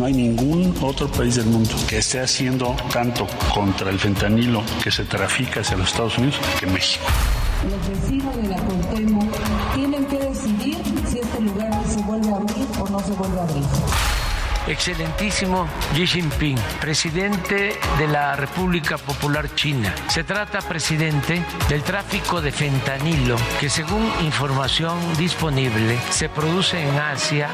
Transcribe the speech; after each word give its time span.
No 0.00 0.06
hay 0.06 0.14
ningún 0.14 0.74
otro 0.80 1.08
país 1.08 1.34
del 1.34 1.44
mundo 1.44 1.74
que 1.86 1.98
esté 1.98 2.20
haciendo 2.20 2.74
tanto 2.90 3.26
contra 3.52 3.90
el 3.90 3.98
fentanilo 3.98 4.62
que 4.82 4.90
se 4.90 5.04
trafica 5.04 5.60
hacia 5.60 5.76
los 5.76 5.88
Estados 5.88 6.16
Unidos 6.16 6.40
que 6.58 6.66
México. 6.66 7.04
Los 7.68 7.86
vecinos 7.86 8.34
de 8.34 8.48
la 8.48 8.56
Cuauhtémoc 8.56 9.30
tienen 9.74 10.06
que 10.06 10.18
decidir 10.18 10.78
si 11.06 11.18
este 11.18 11.40
lugar 11.42 11.70
se 11.86 12.00
vuelve 12.00 12.32
a 12.32 12.36
abrir 12.36 12.66
o 12.80 12.88
no 12.88 12.98
se 13.00 13.12
vuelve 13.12 13.40
a 13.40 13.42
abrir. 13.42 13.64
Excelentísimo 14.68 15.68
Xi 15.92 16.06
Jinping, 16.06 16.56
presidente 16.80 17.78
de 17.98 18.08
la 18.08 18.36
República 18.36 18.96
Popular 18.96 19.54
China. 19.54 19.94
Se 20.08 20.24
trata, 20.24 20.60
presidente, 20.60 21.44
del 21.68 21.82
tráfico 21.82 22.40
de 22.40 22.52
fentanilo 22.52 23.36
que 23.60 23.68
según 23.68 24.10
información 24.22 24.96
disponible 25.18 25.98
se 26.08 26.30
produce 26.30 26.80
en 26.80 26.98
Asia 26.98 27.50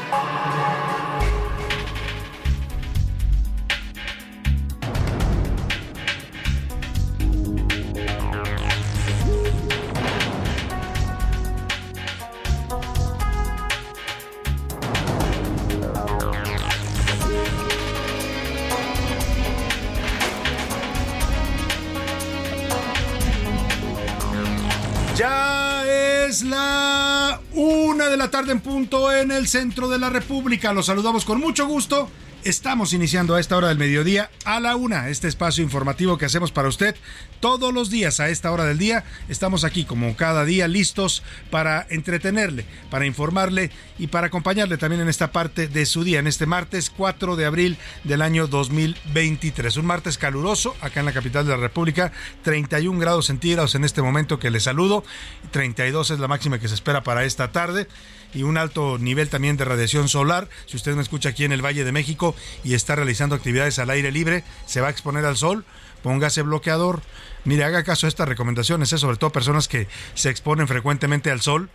la 28.17 28.31
tarde 28.31 28.51
en 28.51 28.59
punto 28.59 29.11
en 29.11 29.31
el 29.31 29.47
centro 29.47 29.87
de 29.87 29.99
la 29.99 30.09
República. 30.09 30.73
Los 30.73 30.87
saludamos 30.87 31.25
con 31.25 31.39
mucho 31.39 31.67
gusto. 31.67 32.09
Estamos 32.43 32.93
iniciando 32.93 33.35
a 33.35 33.39
esta 33.39 33.57
hora 33.57 33.67
del 33.67 33.77
mediodía 33.77 34.29
a 34.45 34.59
la 34.59 34.75
una, 34.75 35.09
este 35.09 35.27
espacio 35.27 35.63
informativo 35.63 36.17
que 36.17 36.25
hacemos 36.25 36.51
para 36.51 36.69
usted 36.69 36.95
todos 37.41 37.73
los 37.73 37.89
días 37.89 38.19
a 38.19 38.29
esta 38.29 38.51
hora 38.51 38.63
del 38.63 38.77
día. 38.77 39.03
Estamos 39.27 39.63
aquí 39.63 39.83
como 39.83 40.15
cada 40.15 40.45
día 40.45 40.67
listos 40.67 41.23
para 41.51 41.85
entretenerle, 41.89 42.65
para 42.89 43.05
informarle 43.05 43.71
y 43.99 44.07
para 44.07 44.27
acompañarle 44.27 44.77
también 44.77 45.01
en 45.01 45.09
esta 45.09 45.31
parte 45.31 45.67
de 45.67 45.85
su 45.85 46.03
día, 46.03 46.19
en 46.19 46.27
este 46.27 46.45
martes 46.45 46.89
4 46.89 47.35
de 47.35 47.45
abril 47.45 47.77
del 48.05 48.21
año 48.21 48.47
2023. 48.47 49.75
Un 49.75 49.85
martes 49.85 50.17
caluroso 50.17 50.75
acá 50.79 51.01
en 51.01 51.07
la 51.07 51.13
capital 51.13 51.45
de 51.45 51.51
la 51.51 51.57
República, 51.57 52.13
31 52.43 52.97
grados 52.99 53.25
centígrados 53.25 53.75
en 53.75 53.83
este 53.83 54.01
momento 54.01 54.39
que 54.39 54.51
le 54.51 54.61
saludo, 54.61 55.03
32 55.51 56.11
es 56.11 56.19
la 56.19 56.27
máxima 56.29 56.59
que 56.59 56.69
se 56.69 56.75
espera 56.75 57.03
para 57.03 57.25
esta 57.25 57.51
tarde 57.51 57.87
y 58.33 58.43
un 58.43 58.57
alto 58.57 58.97
nivel 58.97 59.29
también 59.29 59.57
de 59.57 59.65
radiación 59.65 60.09
solar. 60.09 60.49
Si 60.65 60.77
usted 60.77 60.95
me 60.95 61.01
escucha 61.01 61.29
aquí 61.29 61.45
en 61.45 61.51
el 61.51 61.63
Valle 61.63 61.83
de 61.83 61.91
México 61.91 62.35
y 62.63 62.73
está 62.73 62.95
realizando 62.95 63.35
actividades 63.35 63.79
al 63.79 63.89
aire 63.89 64.11
libre, 64.11 64.43
se 64.65 64.81
va 64.81 64.87
a 64.87 64.91
exponer 64.91 65.25
al 65.25 65.37
sol, 65.37 65.65
póngase 66.03 66.41
bloqueador. 66.41 67.01
Mire, 67.45 67.63
haga 67.63 67.83
caso 67.83 68.05
a 68.05 68.09
estas 68.09 68.27
recomendaciones, 68.27 68.91
¿eh? 68.93 68.97
sobre 68.97 69.17
todo 69.17 69.31
personas 69.31 69.67
que 69.67 69.87
se 70.13 70.29
exponen 70.29 70.67
frecuentemente 70.67 71.31
al 71.31 71.41
sol. 71.41 71.69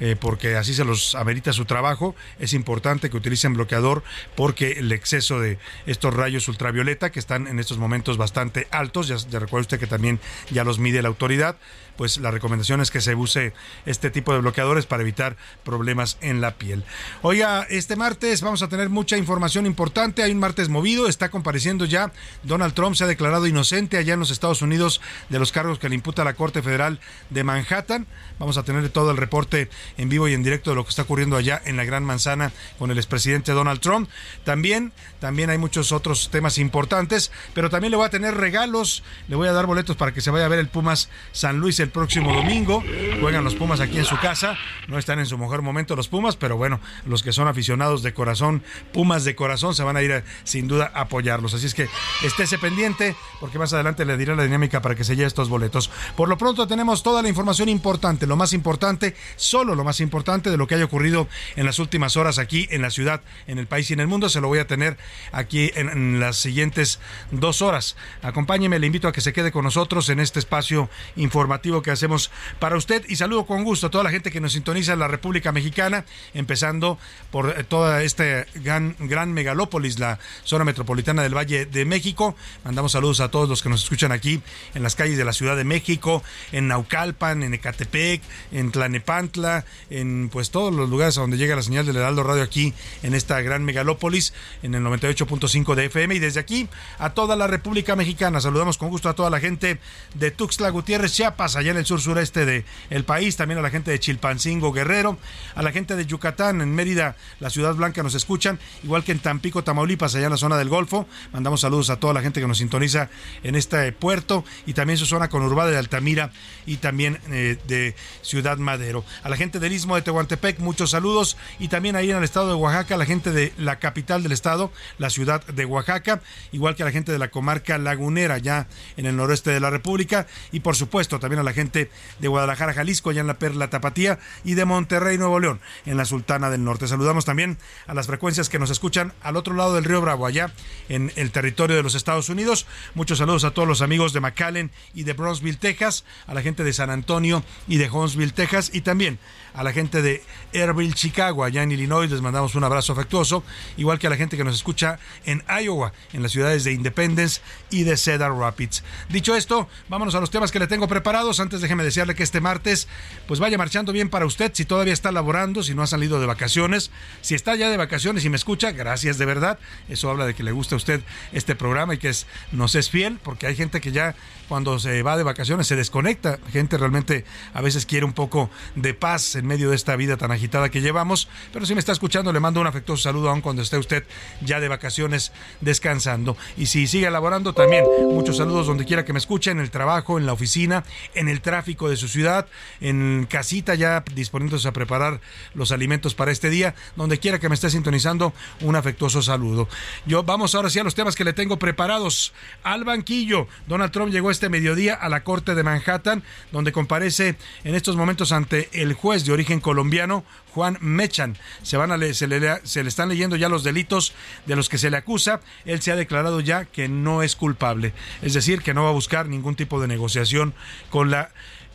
Eh, 0.00 0.16
porque 0.18 0.56
así 0.56 0.74
se 0.74 0.84
los 0.84 1.14
amerita 1.14 1.52
su 1.52 1.66
trabajo. 1.66 2.16
Es 2.40 2.52
importante 2.52 3.10
que 3.10 3.16
utilicen 3.16 3.54
bloqueador 3.54 4.02
porque 4.34 4.72
el 4.72 4.90
exceso 4.90 5.38
de 5.38 5.58
estos 5.86 6.12
rayos 6.12 6.48
ultravioleta 6.48 7.12
que 7.12 7.20
están 7.20 7.46
en 7.46 7.60
estos 7.60 7.78
momentos 7.78 8.16
bastante 8.16 8.66
altos, 8.72 9.06
ya, 9.06 9.16
ya 9.16 9.38
recuerda 9.38 9.60
usted 9.60 9.78
que 9.78 9.86
también 9.86 10.18
ya 10.50 10.64
los 10.64 10.80
mide 10.80 11.00
la 11.00 11.08
autoridad, 11.08 11.56
pues 11.96 12.18
la 12.18 12.30
recomendación 12.30 12.80
es 12.80 12.90
que 12.90 13.00
se 13.00 13.14
use 13.14 13.52
este 13.86 14.10
tipo 14.10 14.32
de 14.32 14.40
bloqueadores 14.40 14.86
para 14.86 15.02
evitar 15.02 15.36
problemas 15.64 16.18
en 16.20 16.40
la 16.40 16.54
piel. 16.54 16.84
Oiga, 17.22 17.66
este 17.70 17.96
martes 17.96 18.42
vamos 18.42 18.62
a 18.62 18.68
tener 18.68 18.88
mucha 18.88 19.16
información 19.16 19.66
importante. 19.66 20.22
Hay 20.22 20.32
un 20.32 20.38
martes 20.38 20.68
movido, 20.68 21.08
está 21.08 21.30
compareciendo 21.30 21.84
ya. 21.84 22.12
Donald 22.42 22.74
Trump 22.74 22.96
se 22.96 23.04
ha 23.04 23.06
declarado 23.06 23.46
inocente 23.46 23.96
allá 23.96 24.14
en 24.14 24.20
los 24.20 24.30
Estados 24.30 24.62
Unidos 24.62 25.00
de 25.28 25.38
los 25.38 25.52
cargos 25.52 25.78
que 25.78 25.88
le 25.88 25.94
imputa 25.94 26.24
la 26.24 26.34
Corte 26.34 26.62
Federal 26.62 27.00
de 27.30 27.44
Manhattan. 27.44 28.06
Vamos 28.38 28.58
a 28.58 28.64
tener 28.64 28.88
todo 28.88 29.10
el 29.10 29.16
reporte 29.16 29.68
en 29.96 30.08
vivo 30.08 30.28
y 30.28 30.34
en 30.34 30.42
directo 30.42 30.70
de 30.70 30.76
lo 30.76 30.84
que 30.84 30.90
está 30.90 31.02
ocurriendo 31.02 31.36
allá 31.36 31.60
en 31.64 31.76
la 31.76 31.84
Gran 31.84 32.04
Manzana 32.04 32.52
con 32.78 32.90
el 32.90 32.98
expresidente 32.98 33.52
Donald 33.52 33.80
Trump. 33.80 34.08
También, 34.44 34.92
también 35.20 35.50
hay 35.50 35.58
muchos 35.58 35.92
otros 35.92 36.30
temas 36.30 36.58
importantes, 36.58 37.30
pero 37.54 37.70
también 37.70 37.90
le 37.90 37.96
voy 37.96 38.06
a 38.06 38.10
tener 38.10 38.34
regalos. 38.34 39.02
Le 39.28 39.36
voy 39.36 39.48
a 39.48 39.52
dar 39.52 39.66
boletos 39.66 39.96
para 39.96 40.12
que 40.12 40.20
se 40.20 40.30
vaya 40.30 40.46
a 40.46 40.48
ver 40.48 40.58
el 40.58 40.68
Pumas 40.68 41.08
San 41.32 41.58
Luis 41.58 41.80
el 41.84 41.90
próximo 41.90 42.34
domingo. 42.34 42.82
Juegan 43.20 43.44
los 43.44 43.54
Pumas 43.54 43.80
aquí 43.80 43.98
en 43.98 44.04
su 44.04 44.18
casa. 44.18 44.56
No 44.88 44.98
están 44.98 45.18
en 45.18 45.26
su 45.26 45.38
mejor 45.38 45.62
momento 45.62 45.94
los 45.94 46.08
Pumas, 46.08 46.34
pero 46.36 46.56
bueno, 46.56 46.80
los 47.06 47.22
que 47.22 47.32
son 47.32 47.46
aficionados 47.46 48.02
de 48.02 48.12
corazón, 48.12 48.62
Pumas 48.92 49.24
de 49.24 49.34
corazón, 49.34 49.74
se 49.74 49.84
van 49.84 49.96
a 49.96 50.02
ir 50.02 50.12
a, 50.12 50.24
sin 50.44 50.66
duda 50.66 50.90
a 50.94 51.02
apoyarlos. 51.02 51.54
Así 51.54 51.66
es 51.66 51.74
que 51.74 51.88
estése 52.24 52.58
pendiente 52.58 53.14
porque 53.38 53.58
más 53.58 53.72
adelante 53.72 54.04
le 54.04 54.16
diré 54.16 54.34
la 54.34 54.42
dinámica 54.42 54.82
para 54.82 54.94
que 54.94 55.04
se 55.04 55.14
lleve 55.14 55.28
estos 55.28 55.48
boletos. 55.48 55.90
Por 56.16 56.28
lo 56.28 56.38
pronto 56.38 56.66
tenemos 56.66 57.02
toda 57.02 57.22
la 57.22 57.28
información 57.28 57.68
importante, 57.68 58.26
lo 58.26 58.36
más 58.36 58.52
importante, 58.52 59.14
solo 59.36 59.74
lo 59.74 59.84
más 59.84 60.00
importante 60.00 60.50
de 60.50 60.56
lo 60.56 60.66
que 60.66 60.74
haya 60.74 60.84
ocurrido 60.86 61.28
en 61.56 61.66
las 61.66 61.78
últimas 61.78 62.16
horas 62.16 62.38
aquí 62.38 62.66
en 62.70 62.82
la 62.82 62.90
ciudad, 62.90 63.20
en 63.46 63.58
el 63.58 63.66
país 63.66 63.90
y 63.90 63.92
en 63.92 64.00
el 64.00 64.06
mundo. 64.06 64.28
Se 64.28 64.40
lo 64.40 64.48
voy 64.48 64.58
a 64.58 64.66
tener 64.66 64.96
aquí 65.32 65.70
en, 65.74 65.90
en 65.90 66.20
las 66.20 66.36
siguientes 66.36 66.98
dos 67.30 67.60
horas. 67.60 67.96
Acompáñeme, 68.22 68.78
le 68.78 68.86
invito 68.86 69.06
a 69.06 69.12
que 69.12 69.20
se 69.20 69.34
quede 69.34 69.52
con 69.52 69.64
nosotros 69.64 70.08
en 70.08 70.20
este 70.20 70.38
espacio 70.38 70.88
informativo 71.16 71.73
que 71.82 71.90
hacemos 71.90 72.30
para 72.58 72.76
usted 72.76 73.04
y 73.08 73.16
saludo 73.16 73.46
con 73.46 73.64
gusto 73.64 73.86
a 73.86 73.90
toda 73.90 74.04
la 74.04 74.10
gente 74.10 74.30
que 74.30 74.40
nos 74.40 74.52
sintoniza 74.52 74.92
en 74.92 74.98
la 74.98 75.08
República 75.08 75.52
Mexicana, 75.52 76.04
empezando 76.34 76.98
por 77.30 77.50
eh, 77.50 77.64
toda 77.64 78.02
esta 78.02 78.46
gran, 78.54 78.96
gran 78.98 79.32
megalópolis, 79.32 79.98
la 79.98 80.18
zona 80.44 80.64
metropolitana 80.64 81.22
del 81.22 81.36
Valle 81.36 81.66
de 81.66 81.84
México. 81.84 82.36
Mandamos 82.64 82.92
saludos 82.92 83.20
a 83.20 83.30
todos 83.30 83.48
los 83.48 83.62
que 83.62 83.68
nos 83.68 83.82
escuchan 83.84 84.12
aquí 84.12 84.40
en 84.74 84.82
las 84.82 84.94
calles 84.94 85.16
de 85.16 85.24
la 85.24 85.32
Ciudad 85.32 85.56
de 85.56 85.64
México, 85.64 86.22
en 86.52 86.68
Naucalpan, 86.68 87.42
en 87.42 87.54
Ecatepec, 87.54 88.22
en 88.52 88.70
Tlanepantla, 88.70 89.64
en 89.90 90.28
pues 90.30 90.50
todos 90.50 90.72
los 90.74 90.88
lugares 90.88 91.18
a 91.18 91.22
donde 91.22 91.36
llega 91.36 91.56
la 91.56 91.62
señal 91.62 91.86
del 91.86 91.96
Heraldo 91.96 92.22
Radio 92.22 92.42
aquí 92.42 92.74
en 93.02 93.14
esta 93.14 93.40
gran 93.40 93.64
megalópolis, 93.64 94.32
en 94.62 94.74
el 94.74 94.82
98.5 94.82 95.74
de 95.74 95.86
FM 95.86 96.14
y 96.14 96.18
desde 96.18 96.40
aquí 96.40 96.68
a 96.98 97.10
toda 97.10 97.36
la 97.36 97.46
República 97.46 97.96
Mexicana. 97.96 98.40
Saludamos 98.40 98.78
con 98.78 98.88
gusto 98.88 99.08
a 99.08 99.14
toda 99.14 99.30
la 99.30 99.40
gente 99.40 99.78
de 100.14 100.30
Tuxtla 100.30 100.70
Gutiérrez, 100.70 101.12
Chiapas, 101.12 101.56
allá 101.64 101.72
en 101.72 101.78
el 101.78 101.86
sur 101.86 102.00
sureste 102.00 102.44
de 102.44 102.64
el 102.90 103.04
país, 103.04 103.36
también 103.36 103.58
a 103.58 103.62
la 103.62 103.70
gente 103.70 103.90
de 103.90 103.98
Chilpancingo, 103.98 104.72
Guerrero, 104.72 105.18
a 105.54 105.62
la 105.62 105.72
gente 105.72 105.96
de 105.96 106.04
Yucatán, 106.04 106.60
en 106.60 106.74
Mérida, 106.74 107.16
la 107.40 107.48
Ciudad 107.48 107.74
Blanca 107.74 108.02
nos 108.02 108.14
escuchan, 108.14 108.58
igual 108.82 109.02
que 109.02 109.12
en 109.12 109.18
Tampico, 109.18 109.64
Tamaulipas, 109.64 110.14
allá 110.14 110.26
en 110.26 110.32
la 110.32 110.36
zona 110.36 110.58
del 110.58 110.68
Golfo. 110.68 111.08
Mandamos 111.32 111.62
saludos 111.62 111.88
a 111.88 111.96
toda 111.96 112.12
la 112.12 112.20
gente 112.20 112.40
que 112.40 112.46
nos 112.46 112.58
sintoniza 112.58 113.08
en 113.42 113.54
este 113.54 113.92
puerto 113.92 114.44
y 114.66 114.74
también 114.74 114.98
su 114.98 115.06
zona 115.06 115.28
conurbada 115.28 115.70
de 115.70 115.78
Altamira 115.78 116.32
y 116.66 116.76
también 116.76 117.18
eh, 117.30 117.56
de 117.66 117.96
Ciudad 118.20 118.58
Madero. 118.58 119.04
A 119.22 119.30
la 119.30 119.36
gente 119.36 119.58
del 119.58 119.72
Istmo 119.72 119.96
de 119.96 120.02
Tehuantepec, 120.02 120.58
muchos 120.58 120.90
saludos. 120.90 121.38
Y 121.58 121.68
también 121.68 121.96
ahí 121.96 122.10
en 122.10 122.18
el 122.18 122.24
estado 122.24 122.48
de 122.48 122.54
Oaxaca, 122.54 122.98
la 122.98 123.06
gente 123.06 123.32
de 123.32 123.52
la 123.56 123.78
capital 123.78 124.22
del 124.22 124.32
estado, 124.32 124.70
la 124.98 125.08
ciudad 125.08 125.44
de 125.46 125.64
Oaxaca, 125.64 126.20
igual 126.52 126.76
que 126.76 126.82
a 126.82 126.86
la 126.86 126.92
gente 126.92 127.10
de 127.10 127.18
la 127.18 127.30
comarca 127.30 127.78
lagunera, 127.78 128.36
ya 128.36 128.68
en 128.98 129.06
el 129.06 129.16
noroeste 129.16 129.50
de 129.50 129.60
la 129.60 129.70
República. 129.70 130.26
Y 130.52 130.60
por 130.60 130.76
supuesto, 130.76 131.18
también 131.18 131.40
a 131.40 131.42
la 131.42 131.53
gente 131.54 131.90
de 132.18 132.28
Guadalajara, 132.28 132.74
Jalisco, 132.74 133.10
allá 133.10 133.20
en 133.20 133.26
la 133.26 133.38
Perla 133.38 133.70
Tapatía. 133.70 134.18
Y 134.44 134.54
de 134.54 134.64
Monterrey, 134.64 135.16
Nuevo 135.18 135.40
León, 135.40 135.60
en 135.86 135.96
la 135.96 136.04
Sultana 136.04 136.50
del 136.50 136.64
Norte. 136.64 136.88
Saludamos 136.88 137.24
también 137.24 137.58
a 137.86 137.94
las 137.94 138.06
frecuencias 138.06 138.48
que 138.48 138.58
nos 138.58 138.70
escuchan 138.70 139.12
al 139.22 139.36
otro 139.36 139.54
lado 139.54 139.74
del 139.74 139.84
río 139.84 140.00
Bravo, 140.00 140.26
allá 140.26 140.52
en 140.88 141.12
el 141.16 141.30
territorio 141.30 141.76
de 141.76 141.82
los 141.82 141.94
Estados 141.94 142.28
Unidos. 142.28 142.66
Muchos 142.94 143.18
saludos 143.18 143.44
a 143.44 143.52
todos 143.52 143.68
los 143.68 143.80
amigos 143.80 144.12
de 144.12 144.20
McAllen 144.20 144.70
y 144.94 145.04
de 145.04 145.12
Brownsville, 145.12 145.58
Texas, 145.58 146.04
a 146.26 146.34
la 146.34 146.42
gente 146.42 146.64
de 146.64 146.72
San 146.72 146.90
Antonio 146.90 147.42
y 147.68 147.78
de 147.78 147.90
Huntsville, 147.90 148.32
Texas, 148.32 148.70
y 148.72 148.82
también 148.82 149.18
a 149.54 149.62
la 149.62 149.72
gente 149.72 150.02
de 150.02 150.22
Airville, 150.52 150.94
Chicago, 150.94 151.44
allá 151.44 151.62
en 151.62 151.70
Illinois, 151.70 152.10
les 152.10 152.20
mandamos 152.20 152.54
un 152.56 152.64
abrazo 152.64 152.92
afectuoso, 152.92 153.44
igual 153.76 153.98
que 153.98 154.08
a 154.08 154.10
la 154.10 154.16
gente 154.16 154.36
que 154.36 154.44
nos 154.44 154.56
escucha 154.56 154.98
en 155.24 155.42
Iowa, 155.48 155.92
en 156.12 156.22
las 156.22 156.32
ciudades 156.32 156.64
de 156.64 156.72
Independence 156.72 157.40
y 157.70 157.84
de 157.84 157.96
Cedar 157.96 158.32
Rapids. 158.32 158.82
Dicho 159.08 159.36
esto, 159.36 159.68
vámonos 159.88 160.14
a 160.16 160.20
los 160.20 160.30
temas 160.30 160.50
que 160.50 160.58
le 160.58 160.66
tengo 160.66 160.88
preparados. 160.88 161.38
Antes 161.38 161.60
déjeme 161.60 161.84
desearle 161.84 162.14
que 162.14 162.24
este 162.24 162.40
martes 162.40 162.88
pues 163.28 163.40
vaya 163.40 163.56
marchando 163.56 163.92
bien 163.92 164.10
para 164.10 164.26
usted, 164.26 164.50
si 164.54 164.64
todavía 164.64 164.92
está 164.92 165.12
laborando, 165.12 165.62
si 165.62 165.74
no 165.74 165.82
ha 165.82 165.86
salido 165.86 166.20
de 166.20 166.26
vacaciones, 166.26 166.90
si 167.20 167.34
está 167.34 167.54
ya 167.54 167.70
de 167.70 167.76
vacaciones 167.76 168.24
y 168.24 168.30
me 168.30 168.36
escucha, 168.36 168.72
gracias 168.72 169.18
de 169.18 169.24
verdad. 169.24 169.58
Eso 169.88 170.10
habla 170.10 170.26
de 170.26 170.34
que 170.34 170.42
le 170.42 170.52
gusta 170.52 170.74
a 170.74 170.78
usted 170.78 171.00
este 171.32 171.54
programa 171.54 171.94
y 171.94 171.98
que 171.98 172.12
nos 172.52 172.74
es 172.74 172.90
fiel, 172.90 173.18
porque 173.22 173.46
hay 173.46 173.54
gente 173.54 173.80
que 173.80 173.92
ya 173.92 174.16
cuando 174.48 174.78
se 174.78 175.02
va 175.02 175.16
de 175.16 175.22
vacaciones 175.22 175.66
se 175.66 175.76
desconecta. 175.76 176.38
Gente 176.52 176.76
realmente 176.76 177.24
a 177.52 177.60
veces 177.60 177.86
quiere 177.86 178.04
un 178.04 178.12
poco 178.12 178.50
de 178.74 178.94
paz 178.94 179.36
en 179.36 179.46
medio 179.46 179.70
de 179.70 179.76
esta 179.76 179.96
vida 179.96 180.16
tan 180.16 180.30
agitada 180.30 180.68
que 180.68 180.80
llevamos. 180.80 181.28
Pero 181.52 181.66
si 181.66 181.74
me 181.74 181.80
está 181.80 181.92
escuchando, 181.92 182.32
le 182.32 182.40
mando 182.40 182.60
un 182.60 182.66
afectuoso 182.66 183.02
saludo 183.02 183.30
aún 183.30 183.40
cuando 183.40 183.62
esté 183.62 183.78
usted 183.78 184.04
ya 184.40 184.60
de 184.60 184.68
vacaciones 184.68 185.32
descansando. 185.60 186.36
Y 186.56 186.66
si 186.66 186.86
sigue 186.86 187.06
elaborando, 187.06 187.52
también 187.52 187.84
muchos 188.10 188.36
saludos 188.36 188.66
donde 188.66 188.84
quiera 188.84 189.04
que 189.04 189.12
me 189.12 189.18
escuche, 189.18 189.50
en 189.50 189.60
el 189.60 189.70
trabajo, 189.70 190.18
en 190.18 190.26
la 190.26 190.32
oficina, 190.32 190.84
en 191.14 191.28
el 191.28 191.40
tráfico 191.40 191.88
de 191.88 191.96
su 191.96 192.08
ciudad, 192.08 192.46
en 192.80 193.26
casita 193.28 193.74
ya 193.74 194.04
disponiéndose 194.14 194.68
a 194.68 194.72
preparar 194.72 195.20
los 195.54 195.72
alimentos 195.72 196.14
para 196.14 196.30
este 196.30 196.50
día, 196.50 196.74
donde 196.96 197.18
quiera 197.18 197.38
que 197.38 197.48
me 197.48 197.54
esté 197.54 197.70
sintonizando, 197.70 198.32
un 198.60 198.76
afectuoso 198.76 199.22
saludo. 199.22 199.68
Yo 200.06 200.22
vamos 200.22 200.54
ahora 200.54 200.70
sí 200.70 200.78
a 200.78 200.84
los 200.84 200.94
temas 200.94 201.14
que 201.14 201.24
le 201.24 201.32
tengo 201.32 201.58
preparados. 201.58 202.32
Al 202.62 202.84
banquillo, 202.84 203.46
Donald 203.66 203.92
Trump 203.92 204.12
llegó 204.12 204.30
este 204.34 204.48
mediodía 204.48 204.94
a 204.94 205.08
la 205.08 205.24
Corte 205.24 205.54
de 205.54 205.62
Manhattan, 205.62 206.22
donde 206.52 206.72
comparece 206.72 207.36
en 207.64 207.74
estos 207.74 207.96
momentos 207.96 208.32
ante 208.32 208.68
el 208.72 208.92
juez 208.92 209.24
de 209.24 209.32
origen 209.32 209.60
colombiano, 209.60 210.24
Juan 210.52 210.76
Mechan. 210.80 211.36
Se, 211.62 211.76
van 211.76 211.92
a 211.92 212.14
se, 212.14 212.26
le, 212.26 212.60
se 212.64 212.82
le 212.82 212.88
están 212.88 213.08
leyendo 213.08 213.36
ya 213.36 213.48
los 213.48 213.64
delitos 213.64 214.12
de 214.46 214.56
los 214.56 214.68
que 214.68 214.78
se 214.78 214.90
le 214.90 214.96
acusa. 214.96 215.40
Él 215.64 215.80
se 215.82 215.92
ha 215.92 215.96
declarado 215.96 216.40
ya 216.40 216.64
que 216.64 216.88
no 216.88 217.22
es 217.22 217.36
culpable. 217.36 217.92
Es 218.22 218.34
decir, 218.34 218.62
que 218.62 218.74
no 218.74 218.84
va 218.84 218.90
a 218.90 218.92
buscar 218.92 219.28
ningún 219.28 219.56
tipo 219.56 219.80
de 219.80 219.88
negociación 219.88 220.54
con 220.90 221.10
la 221.10 221.30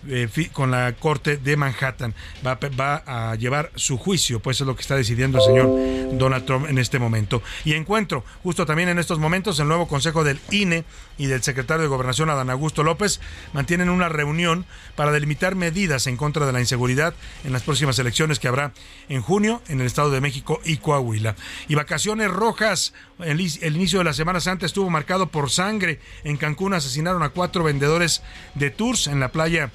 eh, 0.08 0.30
con 0.54 0.72
la 0.72 0.94
Corte 0.94 1.38
de 1.38 1.58
Manhattan. 1.58 2.14
Va, 2.46 3.04
a 3.06 3.36
llevar 3.36 3.72
su 3.76 3.98
juicio, 3.98 4.40
pues 4.40 4.62
es 4.62 4.68
lo 4.68 4.76
que 4.76 4.82
está 4.82 4.96
decidiendo 4.96 5.40
el 5.40 5.44
señor 5.44 6.18
Donald 6.18 6.46
Trump 6.46 6.68
en 6.70 6.78
este 6.78 7.00
momento. 7.00 7.42
Y 7.66 7.74
encuentro, 7.74 8.24
justo 8.44 8.66
también 8.66 8.90
en 8.90 9.00
estos 9.00 9.20
momentos, 9.20 9.60
el 9.60 9.68
nuevo 9.68 9.88
Consejo 9.88 10.24
del 10.24 10.40
INE 10.52 10.86
y 11.18 11.28
del 11.28 11.44
secretario 11.44 11.84
de 11.84 11.90
Gobernación, 11.90 12.30
Adán 12.30 12.50
Augusto 12.50 12.84
López, 12.84 13.20
mantienen 13.54 13.90
una 13.90 14.10
reunión 14.10 14.66
para 14.96 15.12
delimitar 15.12 15.56
medidas 15.56 16.08
en 16.08 16.18
contra 16.18 16.46
de 16.46 16.54
la 16.54 16.60
inseguridad 16.60 17.14
en 17.44 17.52
las 17.52 17.64
próximas 17.64 18.00
elecciones 18.00 18.40
que 18.40 18.48
habrá 18.48 18.72
en 19.10 19.22
junio 19.22 19.62
en 19.68 19.82
el 19.82 19.88
Estado 19.88 20.12
de 20.12 20.22
México 20.22 20.62
y 20.64 20.78
Coahuila. 20.78 21.36
Y 21.68 21.76
vacaciones 21.76 22.30
rojas, 22.30 22.94
el, 23.20 23.40
el 23.40 23.76
inicio 23.76 24.00
de 24.00 24.06
la 24.06 24.14
Semana 24.14 24.40
Santa 24.40 24.66
estuvo 24.66 24.90
marcado 24.90 25.28
por 25.28 25.50
sangre. 25.50 26.00
En 26.24 26.38
Cancún 26.38 26.74
asesinaron 26.74 27.24
a 27.24 27.30
cuatro 27.30 27.64
vendedores 27.64 28.24
de 28.56 28.70
tours 28.70 29.08
en 29.08 29.20
la 29.20 29.32
playa 29.32 29.72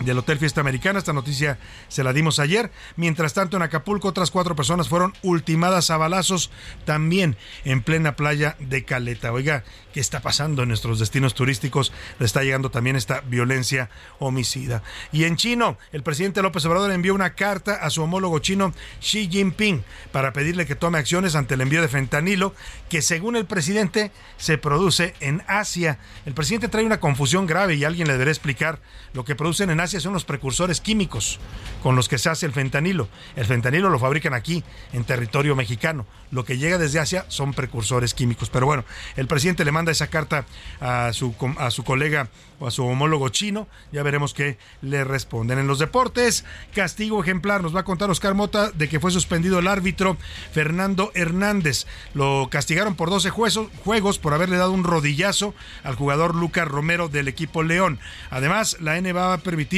del 0.00 0.18
Hotel 0.18 0.38
Fiesta 0.38 0.60
Americana. 0.60 0.98
Esta 0.98 1.12
noticia 1.12 1.58
se 1.88 2.04
la 2.04 2.12
dimos 2.12 2.38
ayer. 2.38 2.70
Mientras 2.96 3.34
tanto, 3.34 3.56
en 3.56 3.62
Acapulco, 3.62 4.08
otras 4.08 4.30
cuatro 4.30 4.56
personas 4.56 4.88
fueron 4.88 5.14
ultimadas 5.22 5.90
a 5.90 5.96
balazos 5.96 6.50
también 6.84 7.36
en 7.64 7.82
plena 7.82 8.16
playa 8.16 8.56
de 8.58 8.84
Caleta. 8.84 9.32
Oiga, 9.32 9.64
¿qué 9.92 10.00
está 10.00 10.20
pasando 10.20 10.62
en 10.62 10.68
nuestros 10.68 10.98
destinos 10.98 11.34
turísticos? 11.34 11.92
Le 12.18 12.26
está 12.26 12.42
llegando 12.42 12.70
también 12.70 12.96
esta 12.96 13.20
violencia 13.20 13.90
homicida. 14.18 14.82
Y 15.12 15.24
en 15.24 15.36
chino, 15.36 15.78
el 15.92 16.02
presidente 16.02 16.42
López 16.42 16.64
Obrador 16.66 16.90
envió 16.90 17.14
una 17.14 17.34
carta 17.34 17.74
a 17.74 17.90
su 17.90 18.02
homólogo 18.02 18.38
chino 18.40 18.74
Xi 19.00 19.28
Jinping 19.30 19.84
para 20.12 20.32
pedirle 20.32 20.66
que 20.66 20.74
tome 20.74 20.98
acciones 20.98 21.34
ante 21.34 21.54
el 21.54 21.60
envío 21.60 21.80
de 21.80 21.88
fentanilo 21.88 22.54
que 22.88 23.02
según 23.02 23.36
el 23.36 23.46
presidente 23.46 24.10
se 24.36 24.58
produce 24.58 25.14
en 25.20 25.42
Asia. 25.46 25.98
El 26.26 26.34
presidente 26.34 26.68
trae 26.68 26.84
una 26.84 27.00
confusión 27.00 27.46
grave 27.46 27.74
y 27.74 27.84
alguien 27.84 28.06
le 28.06 28.14
deberá 28.14 28.30
explicar 28.30 28.80
lo 29.12 29.24
que 29.24 29.34
producen 29.34 29.70
en 29.70 29.80
Asia 29.80 29.83
son 29.88 30.12
los 30.12 30.24
precursores 30.24 30.80
químicos 30.80 31.38
con 31.82 31.96
los 31.96 32.08
que 32.08 32.18
se 32.18 32.30
hace 32.30 32.46
el 32.46 32.52
fentanilo. 32.52 33.08
El 33.36 33.44
fentanilo 33.44 33.90
lo 33.90 33.98
fabrican 33.98 34.34
aquí, 34.34 34.64
en 34.92 35.04
territorio 35.04 35.54
mexicano. 35.54 36.06
Lo 36.30 36.44
que 36.44 36.58
llega 36.58 36.78
desde 36.78 36.98
Asia 36.98 37.26
son 37.28 37.52
precursores 37.52 38.14
químicos. 38.14 38.50
Pero 38.50 38.66
bueno, 38.66 38.84
el 39.16 39.26
presidente 39.26 39.64
le 39.64 39.72
manda 39.72 39.92
esa 39.92 40.08
carta 40.08 40.46
a 40.80 41.12
su, 41.12 41.34
a 41.58 41.70
su 41.70 41.84
colega 41.84 42.28
o 42.58 42.66
a 42.66 42.70
su 42.70 42.84
homólogo 42.84 43.28
chino. 43.28 43.68
Ya 43.92 44.02
veremos 44.02 44.34
qué 44.34 44.58
le 44.80 45.04
responden. 45.04 45.58
En 45.58 45.66
los 45.66 45.78
deportes, 45.78 46.44
castigo 46.74 47.22
ejemplar. 47.22 47.62
Nos 47.62 47.74
va 47.74 47.80
a 47.80 47.84
contar 47.84 48.10
Oscar 48.10 48.34
Mota 48.34 48.70
de 48.70 48.88
que 48.88 48.98
fue 48.98 49.10
suspendido 49.10 49.58
el 49.58 49.68
árbitro 49.68 50.16
Fernando 50.52 51.12
Hernández. 51.14 51.86
Lo 52.14 52.48
castigaron 52.50 52.94
por 52.96 53.10
12 53.10 53.30
juegos 53.30 54.18
por 54.18 54.34
haberle 54.34 54.56
dado 54.56 54.72
un 54.72 54.84
rodillazo 54.84 55.54
al 55.82 55.96
jugador 55.96 56.34
Lucas 56.34 56.66
Romero 56.66 57.08
del 57.08 57.28
equipo 57.28 57.62
León. 57.62 58.00
Además, 58.30 58.78
la 58.80 58.96
N 58.96 59.12
va 59.12 59.34
a 59.34 59.38
permitir 59.38 59.73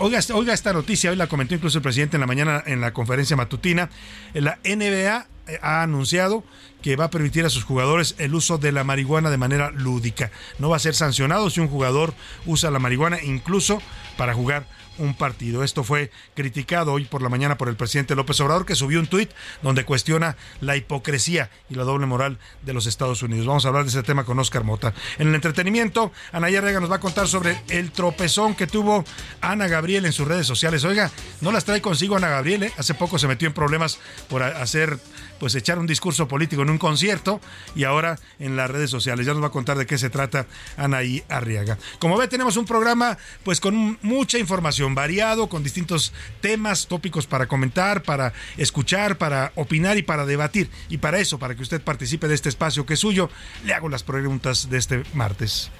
Oiga, 0.00 0.20
oiga, 0.34 0.52
esta 0.52 0.72
noticia, 0.72 1.10
hoy 1.10 1.16
la 1.16 1.28
comentó 1.28 1.54
incluso 1.54 1.78
el 1.78 1.82
presidente 1.82 2.16
en 2.16 2.20
la 2.20 2.26
mañana 2.26 2.62
en 2.66 2.80
la 2.80 2.92
conferencia 2.92 3.36
matutina. 3.36 3.88
La 4.34 4.58
NBA 4.62 5.26
eh, 5.46 5.58
ha 5.62 5.82
anunciado 5.82 6.44
que 6.82 6.94
va 6.94 7.04
a 7.04 7.10
permitir 7.10 7.44
a 7.46 7.50
sus 7.50 7.64
jugadores 7.64 8.14
el 8.18 8.34
uso 8.34 8.58
de 8.58 8.70
la 8.70 8.84
marihuana 8.84 9.30
de 9.30 9.38
manera 9.38 9.70
lúdica. 9.70 10.30
No 10.58 10.68
va 10.68 10.76
a 10.76 10.80
ser 10.80 10.94
sancionado 10.94 11.48
si 11.48 11.60
un 11.60 11.68
jugador 11.68 12.12
usa 12.44 12.70
la 12.70 12.78
marihuana 12.78 13.22
incluso 13.22 13.80
para 14.18 14.34
jugar 14.34 14.66
un 14.98 15.14
partido. 15.14 15.64
Esto 15.64 15.84
fue 15.84 16.10
criticado 16.34 16.92
hoy 16.92 17.04
por 17.04 17.22
la 17.22 17.28
mañana 17.28 17.56
por 17.56 17.68
el 17.68 17.76
presidente 17.76 18.14
López 18.14 18.40
Obrador, 18.40 18.66
que 18.66 18.74
subió 18.74 19.00
un 19.00 19.06
tuit 19.06 19.30
donde 19.62 19.84
cuestiona 19.84 20.36
la 20.60 20.76
hipocresía 20.76 21.50
y 21.70 21.74
la 21.74 21.84
doble 21.84 22.06
moral 22.06 22.38
de 22.62 22.72
los 22.72 22.86
Estados 22.86 23.22
Unidos. 23.22 23.46
Vamos 23.46 23.64
a 23.64 23.68
hablar 23.68 23.84
de 23.84 23.90
ese 23.90 24.02
tema 24.02 24.24
con 24.24 24.38
Oscar 24.38 24.64
Mota. 24.64 24.94
En 25.18 25.28
el 25.28 25.34
entretenimiento, 25.34 26.12
Anaya 26.32 26.60
Rega 26.60 26.80
nos 26.80 26.90
va 26.90 26.96
a 26.96 27.00
contar 27.00 27.28
sobre 27.28 27.60
el 27.68 27.92
tropezón 27.92 28.54
que 28.54 28.66
tuvo 28.66 29.04
Ana 29.40 29.68
Gabriel 29.68 30.06
en 30.06 30.12
sus 30.12 30.26
redes 30.26 30.46
sociales. 30.46 30.84
Oiga, 30.84 31.10
no 31.40 31.52
las 31.52 31.64
trae 31.64 31.80
consigo 31.80 32.16
Ana 32.16 32.28
Gabriel, 32.28 32.64
¿eh? 32.64 32.72
hace 32.76 32.94
poco 32.94 33.18
se 33.18 33.28
metió 33.28 33.48
en 33.48 33.54
problemas 33.54 33.98
por 34.28 34.42
hacer 34.42 34.98
pues 35.38 35.54
echar 35.54 35.78
un 35.78 35.86
discurso 35.86 36.28
político 36.28 36.62
en 36.62 36.70
un 36.70 36.78
concierto 36.78 37.40
y 37.74 37.84
ahora 37.84 38.18
en 38.38 38.56
las 38.56 38.70
redes 38.70 38.90
sociales. 38.90 39.26
Ya 39.26 39.32
nos 39.32 39.42
va 39.42 39.48
a 39.48 39.50
contar 39.50 39.78
de 39.78 39.86
qué 39.86 39.98
se 39.98 40.10
trata 40.10 40.46
Anaí 40.76 41.22
Arriaga. 41.28 41.78
Como 41.98 42.16
ve, 42.16 42.28
tenemos 42.28 42.56
un 42.56 42.64
programa 42.64 43.18
pues 43.44 43.60
con 43.60 43.98
mucha 44.02 44.38
información 44.38 44.94
variado, 44.94 45.48
con 45.48 45.62
distintos 45.62 46.12
temas, 46.40 46.86
tópicos 46.86 47.26
para 47.26 47.46
comentar, 47.46 48.02
para 48.02 48.32
escuchar, 48.56 49.18
para 49.18 49.52
opinar 49.54 49.96
y 49.96 50.02
para 50.02 50.26
debatir. 50.26 50.70
Y 50.88 50.98
para 50.98 51.18
eso, 51.18 51.38
para 51.38 51.54
que 51.54 51.62
usted 51.62 51.80
participe 51.80 52.28
de 52.28 52.34
este 52.34 52.48
espacio 52.48 52.86
que 52.86 52.94
es 52.94 53.00
suyo, 53.00 53.30
le 53.64 53.74
hago 53.74 53.88
las 53.88 54.02
preguntas 54.02 54.70
de 54.70 54.78
este 54.78 55.02
martes. 55.14 55.70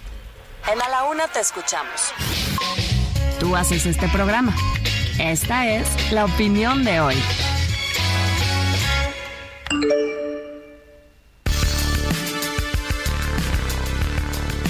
En 0.70 0.80
A 0.82 0.88
la 0.88 1.04
Una 1.04 1.28
te 1.28 1.40
escuchamos. 1.40 2.12
Tú 3.40 3.56
haces 3.56 3.86
este 3.86 4.08
programa. 4.08 4.54
Esta 5.18 5.68
es 5.68 6.12
la 6.12 6.24
opinión 6.24 6.84
de 6.84 7.00
hoy. 7.00 7.16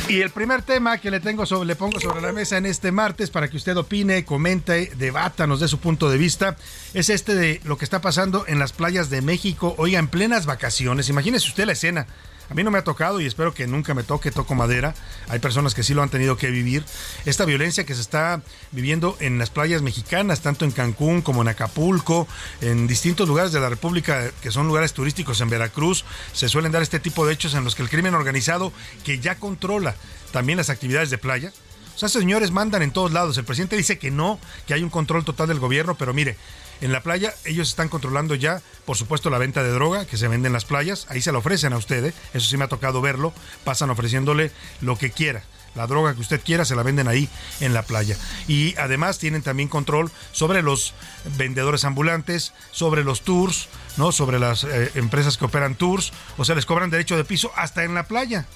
Y 0.08 0.22
el 0.22 0.30
primer 0.30 0.62
tema 0.62 0.96
que 0.96 1.10
le 1.10 1.20
tengo 1.20 1.44
sobre, 1.44 1.76
pongo 1.76 2.00
sobre 2.00 2.22
la 2.22 2.32
mesa 2.32 2.56
en 2.56 2.64
este 2.64 2.92
martes 2.92 3.28
para 3.28 3.48
que 3.48 3.58
usted 3.58 3.76
opine, 3.76 4.24
comente, 4.24 4.90
debata, 4.96 5.46
nos 5.46 5.60
dé 5.60 5.68
su 5.68 5.80
punto 5.80 6.08
de 6.08 6.16
vista, 6.16 6.56
es 6.94 7.10
este 7.10 7.34
de 7.34 7.60
lo 7.64 7.76
que 7.76 7.84
está 7.84 8.00
pasando 8.00 8.46
en 8.48 8.58
las 8.58 8.72
playas 8.72 9.10
de 9.10 9.20
México, 9.20 9.74
oiga, 9.76 9.98
en 9.98 10.08
plenas 10.08 10.46
vacaciones. 10.46 11.10
Imagínese 11.10 11.48
usted 11.48 11.66
la 11.66 11.72
escena. 11.72 12.06
A 12.50 12.54
mí 12.54 12.62
no 12.62 12.70
me 12.70 12.78
ha 12.78 12.84
tocado 12.84 13.20
y 13.20 13.26
espero 13.26 13.52
que 13.52 13.66
nunca 13.66 13.92
me 13.92 14.02
toque, 14.02 14.30
toco 14.30 14.54
madera. 14.54 14.94
Hay 15.28 15.38
personas 15.38 15.74
que 15.74 15.82
sí 15.82 15.92
lo 15.92 16.02
han 16.02 16.08
tenido 16.08 16.36
que 16.36 16.50
vivir. 16.50 16.84
Esta 17.26 17.44
violencia 17.44 17.84
que 17.84 17.94
se 17.94 18.00
está 18.00 18.40
viviendo 18.72 19.16
en 19.20 19.38
las 19.38 19.50
playas 19.50 19.82
mexicanas, 19.82 20.40
tanto 20.40 20.64
en 20.64 20.70
Cancún 20.70 21.20
como 21.20 21.42
en 21.42 21.48
Acapulco, 21.48 22.26
en 22.62 22.86
distintos 22.86 23.28
lugares 23.28 23.52
de 23.52 23.60
la 23.60 23.68
República 23.68 24.30
que 24.40 24.50
son 24.50 24.66
lugares 24.66 24.94
turísticos 24.94 25.40
en 25.42 25.50
Veracruz, 25.50 26.04
se 26.32 26.48
suelen 26.48 26.72
dar 26.72 26.82
este 26.82 27.00
tipo 27.00 27.26
de 27.26 27.34
hechos 27.34 27.54
en 27.54 27.64
los 27.64 27.74
que 27.74 27.82
el 27.82 27.90
crimen 27.90 28.14
organizado, 28.14 28.72
que 29.04 29.18
ya 29.18 29.34
controla 29.34 29.94
también 30.32 30.56
las 30.56 30.70
actividades 30.70 31.10
de 31.10 31.18
playa, 31.18 31.52
o 31.98 32.00
sea, 32.00 32.08
señores 32.08 32.52
mandan 32.52 32.82
en 32.82 32.92
todos 32.92 33.10
lados. 33.10 33.36
El 33.38 33.44
presidente 33.44 33.76
dice 33.76 33.98
que 33.98 34.12
no, 34.12 34.38
que 34.68 34.74
hay 34.74 34.84
un 34.84 34.88
control 34.88 35.24
total 35.24 35.48
del 35.48 35.58
gobierno, 35.58 35.96
pero 35.96 36.14
mire, 36.14 36.36
en 36.80 36.92
la 36.92 37.02
playa 37.02 37.34
ellos 37.44 37.68
están 37.68 37.88
controlando 37.88 38.34
ya, 38.34 38.62
por 38.84 38.96
supuesto, 38.96 39.30
la 39.30 39.38
venta 39.38 39.62
de 39.62 39.70
droga 39.70 40.06
que 40.06 40.16
se 40.16 40.28
vende 40.28 40.46
en 40.46 40.52
las 40.52 40.64
playas. 40.64 41.06
Ahí 41.08 41.20
se 41.20 41.32
la 41.32 41.38
ofrecen 41.38 41.72
a 41.72 41.76
usted, 41.76 42.04
¿eh? 42.06 42.14
eso 42.34 42.48
sí 42.48 42.56
me 42.56 42.64
ha 42.64 42.68
tocado 42.68 43.00
verlo. 43.00 43.32
Pasan 43.64 43.90
ofreciéndole 43.90 44.52
lo 44.80 44.96
que 44.96 45.10
quiera. 45.10 45.42
La 45.74 45.86
droga 45.86 46.14
que 46.14 46.20
usted 46.20 46.40
quiera 46.40 46.64
se 46.64 46.74
la 46.74 46.82
venden 46.82 47.08
ahí 47.08 47.28
en 47.60 47.74
la 47.74 47.82
playa. 47.82 48.16
Y 48.48 48.74
además 48.78 49.18
tienen 49.18 49.42
también 49.42 49.68
control 49.68 50.10
sobre 50.32 50.62
los 50.62 50.94
vendedores 51.36 51.84
ambulantes, 51.84 52.52
sobre 52.72 53.04
los 53.04 53.22
tours, 53.22 53.68
¿no? 53.96 54.10
Sobre 54.10 54.38
las 54.38 54.64
eh, 54.64 54.90
empresas 54.94 55.36
que 55.36 55.44
operan 55.44 55.76
tours, 55.76 56.12
o 56.36 56.44
sea, 56.44 56.54
les 56.54 56.66
cobran 56.66 56.90
derecho 56.90 57.16
de 57.16 57.24
piso 57.24 57.52
hasta 57.54 57.84
en 57.84 57.94
la 57.94 58.04
playa. 58.04 58.46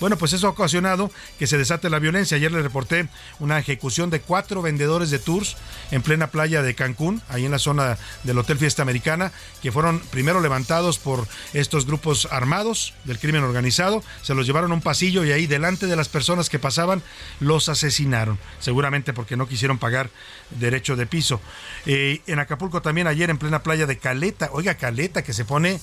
Bueno, 0.00 0.16
pues 0.16 0.32
eso 0.32 0.46
ha 0.46 0.50
ocasionado 0.50 1.10
que 1.38 1.46
se 1.46 1.58
desate 1.58 1.90
la 1.90 1.98
violencia. 1.98 2.36
Ayer 2.36 2.52
le 2.52 2.62
reporté 2.62 3.08
una 3.38 3.58
ejecución 3.58 4.10
de 4.10 4.20
cuatro 4.20 4.62
vendedores 4.62 5.10
de 5.10 5.18
tours 5.18 5.56
en 5.90 6.02
plena 6.02 6.28
playa 6.28 6.62
de 6.62 6.74
Cancún, 6.74 7.22
ahí 7.28 7.44
en 7.44 7.50
la 7.50 7.58
zona 7.58 7.98
del 8.24 8.38
Hotel 8.38 8.58
Fiesta 8.58 8.82
Americana, 8.82 9.32
que 9.62 9.72
fueron 9.72 10.00
primero 10.10 10.40
levantados 10.40 10.98
por 10.98 11.26
estos 11.52 11.86
grupos 11.86 12.28
armados 12.30 12.94
del 13.04 13.18
crimen 13.18 13.42
organizado, 13.42 14.02
se 14.22 14.34
los 14.34 14.46
llevaron 14.46 14.70
a 14.72 14.74
un 14.74 14.82
pasillo 14.82 15.24
y 15.24 15.32
ahí 15.32 15.46
delante 15.46 15.86
de 15.86 15.96
las 15.96 16.08
personas 16.08 16.48
que 16.48 16.58
pasaban 16.58 17.02
los 17.40 17.68
asesinaron, 17.68 18.38
seguramente 18.60 19.12
porque 19.12 19.36
no 19.36 19.48
quisieron 19.48 19.78
pagar 19.78 20.10
derecho 20.50 20.96
de 20.96 21.06
piso. 21.06 21.40
Eh, 21.86 22.20
en 22.26 22.38
Acapulco 22.38 22.82
también 22.82 23.06
ayer 23.06 23.30
en 23.30 23.38
plena 23.38 23.62
playa 23.62 23.86
de 23.86 23.98
Caleta, 23.98 24.50
oiga 24.52 24.74
Caleta 24.74 25.22
que 25.22 25.32
se 25.32 25.44
pone 25.44 25.80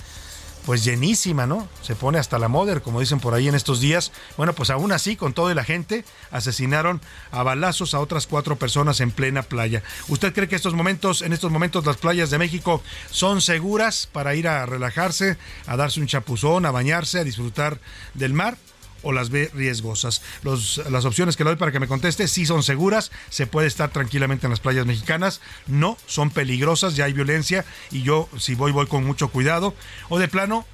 pues 0.65 0.83
llenísima, 0.83 1.45
¿no? 1.45 1.67
Se 1.81 1.95
pone 1.95 2.19
hasta 2.19 2.39
la 2.39 2.47
moder, 2.47 2.81
como 2.81 2.99
dicen 2.99 3.19
por 3.19 3.33
ahí 3.33 3.47
en 3.47 3.55
estos 3.55 3.79
días. 3.79 4.11
Bueno, 4.37 4.53
pues 4.53 4.69
aún 4.69 4.91
así, 4.91 5.15
con 5.15 5.33
todo 5.33 5.51
y 5.51 5.55
la 5.55 5.63
gente, 5.63 6.05
asesinaron 6.31 7.01
a 7.31 7.43
balazos 7.43 7.93
a 7.93 7.99
otras 7.99 8.27
cuatro 8.27 8.55
personas 8.55 8.99
en 9.01 9.11
plena 9.11 9.43
playa. 9.43 9.83
¿Usted 10.07 10.33
cree 10.33 10.47
que 10.47 10.55
estos 10.55 10.73
momentos, 10.73 11.21
en 11.21 11.33
estos 11.33 11.51
momentos 11.51 11.85
las 11.85 11.97
playas 11.97 12.29
de 12.29 12.37
México 12.37 12.81
son 13.09 13.41
seguras 13.41 14.07
para 14.11 14.35
ir 14.35 14.47
a 14.47 14.65
relajarse, 14.65 15.37
a 15.67 15.75
darse 15.75 15.99
un 15.99 16.07
chapuzón, 16.07 16.65
a 16.65 16.71
bañarse, 16.71 17.19
a 17.19 17.23
disfrutar 17.23 17.79
del 18.13 18.33
mar? 18.33 18.57
O 19.03 19.11
las 19.11 19.29
ve 19.29 19.51
riesgosas. 19.53 20.21
las 20.43 21.05
opciones 21.05 21.37
que 21.37 21.43
le 21.43 21.51
doy 21.51 21.57
para 21.57 21.71
que 21.71 21.79
me 21.79 21.87
conteste 21.87 22.27
sí 22.27 22.45
son 22.45 22.63
seguras, 22.63 23.11
se 23.29 23.47
puede 23.47 23.67
estar 23.67 23.91
tranquilamente 23.91 24.47
en 24.47 24.51
las 24.51 24.59
playas 24.59 24.85
mexicanas, 24.85 25.41
no, 25.67 25.97
son 26.07 26.31
peligrosas, 26.31 26.95
ya 26.95 27.05
hay 27.05 27.13
violencia 27.13 27.65
y 27.91 28.01
yo 28.01 28.27
si 28.37 28.55
voy 28.55 28.71
voy 28.71 28.87
con 28.87 29.05
mucho 29.05 29.29
cuidado. 29.29 29.73
O 30.09 30.19
de 30.19 30.27
plano, 30.27 30.65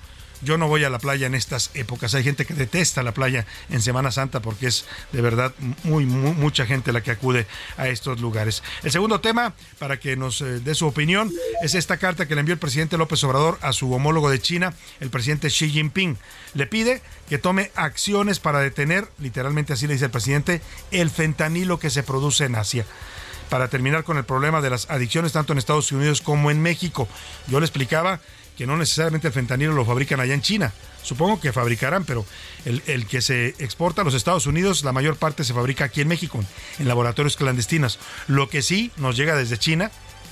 yo 0.42 0.58
no 0.58 0.68
voy 0.68 0.84
a 0.84 0.90
la 0.90 1.00
playa 1.00 1.28
en 1.28 1.36
estas 1.36 1.72
épocas. 1.74 2.16
Hay 2.16 2.24
gente 2.24 2.46
que 2.46 2.54
detesta 2.54 3.04
la 3.04 3.14
playa 3.14 3.46
en 3.70 3.82
Semana 3.82 4.12
Santa 4.12 4.42
porque 4.42 4.68
es 4.68 4.86
de 5.12 5.22
verdad 5.22 5.54
muy, 5.84 6.06
mucha 6.06 6.66
gente 6.66 6.94
la 6.94 7.02
que 7.02 7.12
acude 7.12 7.48
a 7.78 7.88
estos 7.88 8.20
lugares. 8.20 8.64
El 8.84 8.92
segundo 8.92 9.22
tema, 9.22 9.54
para 9.78 10.00
que 10.00 10.16
nos 10.16 10.42
eh, 10.42 10.60
dé 10.60 10.76
su 10.76 10.88
opinión, 10.88 11.32
es 11.62 11.76
esta 11.76 11.98
carta 11.98 12.28
que 12.28 12.36
le 12.36 12.42
envió 12.42 12.54
el 12.54 12.60
presidente 12.60 12.98
López 12.98 13.24
Obrador 13.24 13.58
a 13.62 13.74
su 13.74 13.92
homólogo 13.94 14.30
de 14.30 14.40
China, 14.40 14.74
el 15.00 15.10
presidente 15.10 15.50
Xi 15.50 15.70
Jinping. 15.70 16.18
Le 16.54 16.68
pide 16.68 17.02
que 17.28 17.38
tome 17.38 17.72
acciones 17.76 18.40
para 18.40 18.60
detener, 18.60 19.08
literalmente 19.20 19.74
así 19.74 19.88
le 19.88 19.94
dice 19.94 20.06
el 20.06 20.12
presidente, 20.12 20.62
el 20.92 21.10
fentanilo 21.10 21.80
que 21.80 21.90
se 21.90 22.04
produce 22.04 22.46
en 22.46 22.56
Asia 22.56 22.86
para 23.50 23.68
terminar 23.68 24.04
con 24.04 24.18
el 24.18 24.26
problema 24.26 24.62
de 24.62 24.70
las 24.70 24.90
adicciones 24.90 25.34
tanto 25.34 25.54
en 25.54 25.60
Estados 25.60 25.92
Unidos 25.92 26.22
como 26.22 26.52
en 26.52 26.62
México. 26.62 27.08
Yo 27.48 27.60
le 27.60 27.66
explicaba 27.66 28.22
que 28.60 28.68
no 28.68 28.76
necesariamente 28.76 29.30
el 29.30 29.34
fentanilo 29.34 29.72
lo 29.72 29.86
fabrican 29.86 30.20
allá 30.20 30.34
en 30.34 30.42
China. 30.42 30.74
Supongo 31.02 31.40
que 31.40 31.54
fabricarán, 31.54 32.04
pero 32.04 32.26
el, 32.66 33.08
que 33.08 33.22
se 33.22 33.56
exporta 33.60 34.02
a 34.02 34.04
los 34.04 34.14
Estados 34.14 34.48
Unidos, 34.48 34.84
la 34.84 34.92
mayor 34.92 35.16
parte 35.16 35.46
se 35.46 35.54
fabrica 35.54 35.86
aquí 35.86 36.02
en 36.02 36.10
México, 36.10 36.44
en 36.78 36.88
laboratorios 36.90 37.38
clandestinos. 37.38 38.00
Lo 38.28 38.50
que 38.50 38.62
sí 38.62 38.92
nos 38.98 39.16
llega 39.16 39.38
desde 39.38 39.58
China, 39.58 39.92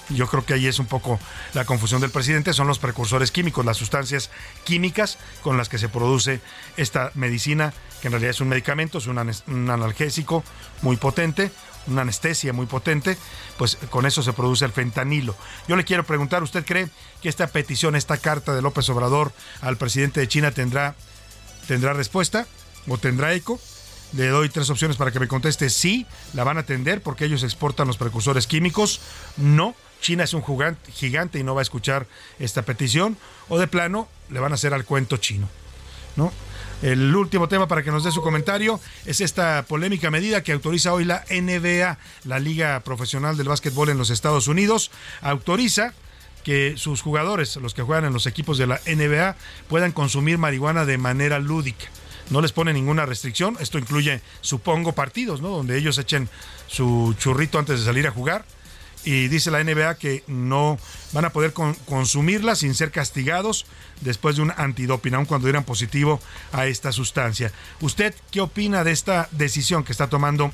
yo 0.10 0.28
creo 0.28 0.46
que 0.46 0.56
ahí 0.56 0.68
es 0.68 0.78
un 0.78 0.88
poco 0.88 1.22
la 1.54 1.64
confusión 1.64 2.02
del 2.02 2.12
presidente, 2.12 2.52
son 2.52 2.68
los 2.68 2.80
precursores 2.80 3.32
químicos, 3.32 3.66
las 3.66 3.78
sustancias 3.78 4.30
químicas 4.66 5.20
con 5.42 5.56
las 5.56 5.70
que 5.70 5.78
se 5.78 5.88
produce 5.88 6.42
esta 6.76 7.12
medicina, 7.16 7.74
que 8.02 8.10
en 8.10 8.12
realidad 8.12 8.32
es 8.32 8.42
un 8.42 8.50
medicamento, 8.50 8.98
es 8.98 9.08
un 9.08 9.70
analgésico 9.70 10.44
muy 10.82 10.98
potente, 10.98 11.50
una 11.88 12.02
anestesia 12.02 12.54
muy 12.54 12.66
potente, 12.66 13.18
pues 13.58 13.78
con 13.90 14.06
eso 14.06 14.22
se 14.24 14.34
produce 14.34 14.66
el 14.66 14.72
fentanilo. 14.72 15.36
Yo 15.68 15.76
le 15.76 15.86
quiero 15.86 16.04
preguntar, 16.04 16.44
¿usted 16.44 16.66
cree 16.66 16.90
que 17.22 17.30
esta 17.30 17.48
petición, 17.48 17.96
esta 17.96 18.18
carta 18.18 18.54
de 18.54 18.62
López 18.62 18.90
Obrador 18.90 19.32
al 19.62 19.78
presidente 19.78 20.20
de 20.20 20.28
China 20.28 20.52
tendrá, 20.52 20.96
tendrá 21.68 21.94
respuesta 21.94 22.48
o 22.88 22.98
tendrá 22.98 23.34
eco? 23.34 23.60
Le 24.14 24.28
doy 24.28 24.50
tres 24.50 24.70
opciones 24.70 24.96
para 24.96 25.12
que 25.12 25.20
me 25.20 25.28
conteste 25.28 25.70
sí, 25.70 26.06
la 26.34 26.44
van 26.44 26.58
a 26.58 26.62
atender 26.62 27.02
porque 27.02 27.26
ellos 27.26 27.44
exportan 27.44 27.88
los 27.88 27.98
precursores 27.98 28.48
químicos, 28.48 29.02
no, 29.36 29.76
China 30.00 30.24
es 30.24 30.34
un 30.34 30.44
gigante 30.94 31.40
y 31.40 31.44
no 31.44 31.56
va 31.56 31.62
a 31.62 31.64
escuchar 31.64 32.08
esta 32.40 32.62
petición, 32.62 33.18
o 33.50 33.60
de 33.60 33.68
plano 33.68 34.08
le 34.30 34.40
van 34.40 34.54
a 34.54 34.56
hacer 34.56 34.74
al 34.74 34.86
cuento 34.86 35.18
chino. 35.18 35.50
¿no? 36.18 36.34
El 36.84 37.16
último 37.16 37.48
tema 37.48 37.68
para 37.68 37.82
que 37.82 37.90
nos 37.90 38.04
dé 38.04 38.12
su 38.12 38.22
comentario 38.22 38.80
es 39.06 39.20
esta 39.20 39.66
polémica 39.68 40.12
medida 40.12 40.44
que 40.44 40.52
autoriza 40.52 40.94
hoy 40.94 41.06
la 41.06 41.24
NBA, 41.30 41.98
la 42.26 42.40
Liga 42.40 42.80
Profesional 42.82 43.36
del 43.36 43.48
Básquetbol 43.48 43.90
en 43.90 43.98
los 43.98 44.12
Estados 44.12 44.48
Unidos. 44.48 44.92
Autoriza 45.22 45.94
que 46.44 46.76
sus 46.78 47.02
jugadores, 47.02 47.56
los 47.56 47.74
que 47.74 47.82
juegan 47.82 48.06
en 48.06 48.14
los 48.14 48.28
equipos 48.28 48.60
de 48.60 48.68
la 48.68 48.80
NBA, 48.86 49.36
puedan 49.68 49.92
consumir 49.92 50.38
marihuana 50.38 50.86
de 50.86 51.00
manera 51.00 51.40
lúdica. 51.40 51.86
No 52.30 52.42
les 52.42 52.52
pone 52.52 52.74
ninguna 52.74 53.08
restricción. 53.08 53.58
Esto 53.60 53.80
incluye, 53.80 54.22
supongo, 54.42 54.94
partidos, 54.94 55.42
¿no? 55.42 55.50
Donde 55.50 55.80
ellos 55.80 55.98
echen 55.98 56.30
su 56.68 57.16
churrito 57.18 57.58
antes 57.58 57.80
de 57.80 57.86
salir 57.86 58.06
a 58.06 58.12
jugar 58.12 58.46
y 59.08 59.30
dice 59.30 59.52
la 59.52 59.64
NBA 59.64 59.96
que 59.96 60.26
no 60.28 60.78
van 61.14 61.24
a 61.24 61.30
poder 61.30 61.54
consumirla 61.54 62.58
sin 62.58 62.76
ser 62.76 62.92
castigados 62.92 63.66
después 64.02 64.36
de 64.36 64.42
un 64.42 64.52
antidoping, 64.58 65.14
aun 65.14 65.26
cuando 65.26 65.48
dieran 65.48 65.64
positivo 65.64 66.20
a 66.52 66.66
esta 66.66 66.92
sustancia. 66.92 67.54
¿Usted 67.80 68.14
qué 68.32 68.42
opina 68.42 68.84
de 68.84 68.92
esta 68.92 69.30
decisión 69.32 69.86
que 69.86 69.94
está 69.94 70.10
tomando 70.10 70.52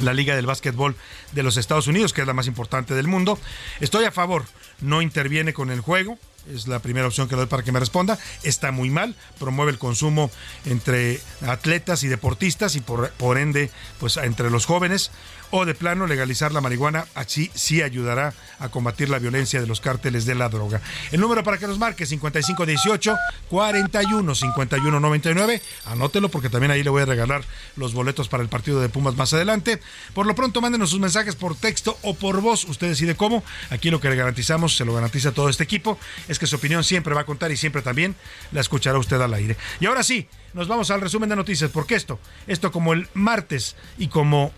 la 0.00 0.14
Liga 0.14 0.34
del 0.34 0.46
Básquetbol 0.46 0.96
de 1.32 1.42
los 1.42 1.58
Estados 1.58 1.86
Unidos, 1.86 2.14
que 2.14 2.22
es 2.22 2.26
la 2.26 2.32
más 2.32 2.46
importante 2.46 2.94
del 2.94 3.08
mundo? 3.08 3.38
Estoy 3.78 4.06
a 4.06 4.10
favor, 4.10 4.46
no 4.80 5.02
interviene 5.02 5.52
con 5.52 5.70
el 5.70 5.80
juego, 5.82 6.18
es 6.50 6.66
la 6.68 6.78
primera 6.78 7.06
opción 7.06 7.28
que 7.28 7.36
doy 7.36 7.46
para 7.46 7.62
que 7.62 7.72
me 7.72 7.80
responda. 7.80 8.18
Está 8.42 8.70
muy 8.70 8.88
mal, 8.88 9.14
promueve 9.38 9.72
el 9.72 9.78
consumo 9.78 10.30
entre 10.64 11.20
atletas 11.46 12.04
y 12.04 12.08
deportistas 12.08 12.74
y 12.76 12.80
por, 12.80 13.10
por 13.12 13.36
ende, 13.36 13.70
pues 13.98 14.16
entre 14.16 14.48
los 14.50 14.64
jóvenes 14.64 15.10
o 15.50 15.64
de 15.64 15.74
plano 15.74 16.06
legalizar 16.06 16.52
la 16.52 16.60
marihuana, 16.60 17.06
así 17.14 17.50
sí 17.54 17.82
ayudará 17.82 18.34
a 18.58 18.68
combatir 18.68 19.08
la 19.08 19.18
violencia 19.18 19.60
de 19.60 19.66
los 19.66 19.80
cárteles 19.80 20.26
de 20.26 20.34
la 20.34 20.48
droga. 20.48 20.80
El 21.12 21.20
número 21.20 21.44
para 21.44 21.58
que 21.58 21.66
nos 21.66 21.78
marque 21.78 22.06
5518 22.06 23.16
41 23.48 24.34
51 24.34 25.00
99. 25.00 25.62
Anótelo 25.86 26.28
porque 26.28 26.48
también 26.48 26.70
ahí 26.70 26.82
le 26.82 26.90
voy 26.90 27.02
a 27.02 27.06
regalar 27.06 27.44
los 27.76 27.94
boletos 27.94 28.28
para 28.28 28.42
el 28.42 28.48
partido 28.48 28.80
de 28.80 28.88
Pumas 28.88 29.16
más 29.16 29.32
adelante. 29.32 29.80
Por 30.14 30.26
lo 30.26 30.34
pronto, 30.34 30.60
mándenos 30.60 30.90
sus 30.90 31.00
mensajes 31.00 31.36
por 31.36 31.56
texto 31.56 31.98
o 32.02 32.14
por 32.14 32.40
voz. 32.40 32.64
Usted 32.64 32.88
decide 32.88 33.14
cómo. 33.14 33.42
Aquí 33.70 33.90
lo 33.90 34.00
que 34.00 34.10
le 34.10 34.16
garantizamos, 34.16 34.76
se 34.76 34.84
lo 34.84 34.94
garantiza 34.94 35.32
todo 35.32 35.48
este 35.48 35.64
equipo, 35.64 35.98
es 36.28 36.38
que 36.38 36.46
su 36.46 36.56
opinión 36.56 36.84
siempre 36.84 37.14
va 37.14 37.22
a 37.22 37.26
contar 37.26 37.50
y 37.52 37.56
siempre 37.56 37.82
también 37.82 38.14
la 38.52 38.60
escuchará 38.60 38.98
usted 38.98 39.20
al 39.20 39.34
aire. 39.34 39.56
Y 39.80 39.86
ahora 39.86 40.02
sí, 40.02 40.28
nos 40.54 40.68
vamos 40.68 40.90
al 40.90 41.00
resumen 41.00 41.28
de 41.28 41.36
noticias, 41.36 41.70
porque 41.70 41.94
esto, 41.94 42.18
esto 42.46 42.72
como 42.72 42.92
el 42.92 43.08
martes 43.14 43.76
y 43.98 44.08
como 44.08 44.52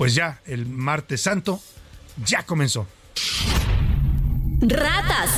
pues 0.00 0.14
ya 0.14 0.40
el 0.46 0.64
martes 0.64 1.20
santo 1.20 1.60
ya 2.24 2.42
comenzó. 2.44 2.86
Ratas. 4.62 5.28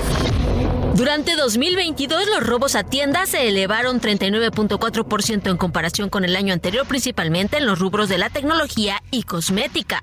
Durante 0.94 1.34
2022 1.34 2.28
los 2.28 2.46
robos 2.46 2.76
a 2.76 2.84
tiendas 2.84 3.30
se 3.30 3.48
elevaron 3.48 4.00
39.4% 4.00 5.50
en 5.50 5.56
comparación 5.56 6.08
con 6.10 6.24
el 6.24 6.36
año 6.36 6.52
anterior, 6.52 6.86
principalmente 6.86 7.56
en 7.56 7.66
los 7.66 7.80
rubros 7.80 8.08
de 8.08 8.18
la 8.18 8.30
tecnología 8.30 9.02
y 9.10 9.24
cosmética. 9.24 10.00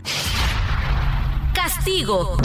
Castigo. 1.54 2.36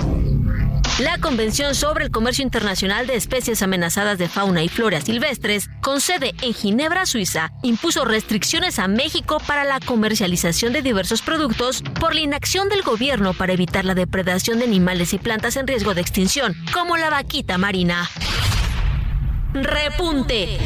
La 1.00 1.18
Convención 1.18 1.74
sobre 1.74 2.04
el 2.04 2.12
Comercio 2.12 2.44
Internacional 2.44 3.08
de 3.08 3.16
Especies 3.16 3.62
Amenazadas 3.62 4.16
de 4.16 4.28
Fauna 4.28 4.62
y 4.62 4.68
Flora 4.68 5.00
Silvestres, 5.00 5.68
con 5.80 6.00
sede 6.00 6.34
en 6.40 6.54
Ginebra, 6.54 7.04
Suiza, 7.04 7.50
impuso 7.64 8.04
restricciones 8.04 8.78
a 8.78 8.86
México 8.86 9.38
para 9.44 9.64
la 9.64 9.80
comercialización 9.80 10.72
de 10.72 10.82
diversos 10.82 11.20
productos 11.20 11.82
por 11.98 12.14
la 12.14 12.20
inacción 12.20 12.68
del 12.68 12.82
gobierno 12.82 13.34
para 13.34 13.52
evitar 13.52 13.84
la 13.84 13.96
depredación 13.96 14.60
de 14.60 14.66
animales 14.66 15.12
y 15.14 15.18
plantas 15.18 15.56
en 15.56 15.66
riesgo 15.66 15.94
de 15.94 16.00
extinción, 16.00 16.54
como 16.72 16.96
la 16.96 17.10
vaquita 17.10 17.58
marina. 17.58 18.08
Repunte. 19.52 20.60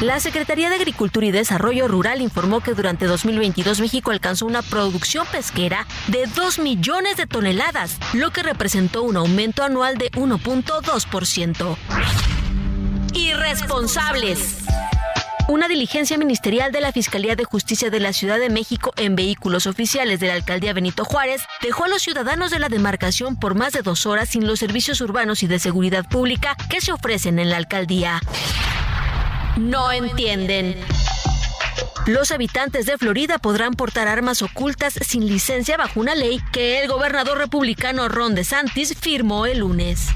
La 0.00 0.18
Secretaría 0.18 0.68
de 0.68 0.74
Agricultura 0.74 1.26
y 1.26 1.30
Desarrollo 1.30 1.86
Rural 1.86 2.20
informó 2.20 2.60
que 2.60 2.74
durante 2.74 3.06
2022 3.06 3.80
México 3.80 4.10
alcanzó 4.10 4.46
una 4.46 4.62
producción 4.62 5.26
pesquera 5.30 5.86
de 6.08 6.26
2 6.26 6.58
millones 6.58 7.16
de 7.16 7.26
toneladas, 7.26 7.98
lo 8.12 8.32
que 8.32 8.42
representó 8.42 9.04
un 9.04 9.16
aumento 9.16 9.62
anual 9.62 9.98
de 9.98 10.10
1.2%. 10.12 11.76
Irresponsables. 13.14 14.64
Una 15.48 15.68
diligencia 15.68 16.18
ministerial 16.18 16.72
de 16.72 16.80
la 16.80 16.92
Fiscalía 16.92 17.36
de 17.36 17.44
Justicia 17.44 17.90
de 17.90 18.00
la 18.00 18.12
Ciudad 18.12 18.38
de 18.38 18.48
México 18.48 18.92
en 18.96 19.16
vehículos 19.16 19.66
oficiales 19.66 20.18
de 20.18 20.28
la 20.28 20.34
alcaldía 20.34 20.72
Benito 20.72 21.04
Juárez 21.04 21.42
dejó 21.60 21.84
a 21.84 21.88
los 21.88 22.02
ciudadanos 22.02 22.50
de 22.50 22.58
la 22.58 22.68
demarcación 22.68 23.36
por 23.36 23.54
más 23.54 23.72
de 23.72 23.82
dos 23.82 24.06
horas 24.06 24.30
sin 24.30 24.46
los 24.46 24.60
servicios 24.60 25.00
urbanos 25.00 25.42
y 25.42 25.46
de 25.46 25.58
seguridad 25.58 26.08
pública 26.08 26.56
que 26.70 26.80
se 26.80 26.92
ofrecen 26.92 27.38
en 27.38 27.50
la 27.50 27.56
alcaldía. 27.56 28.20
No 29.56 29.92
entienden. 29.92 30.76
Los 32.06 32.32
habitantes 32.32 32.86
de 32.86 32.98
Florida 32.98 33.38
podrán 33.38 33.74
portar 33.74 34.08
armas 34.08 34.42
ocultas 34.42 34.94
sin 35.06 35.26
licencia 35.26 35.76
bajo 35.76 36.00
una 36.00 36.14
ley 36.14 36.40
que 36.52 36.82
el 36.82 36.88
gobernador 36.88 37.38
republicano 37.38 38.08
Ron 38.08 38.34
DeSantis 38.34 38.96
firmó 38.98 39.46
el 39.46 39.58
lunes. 39.58 40.08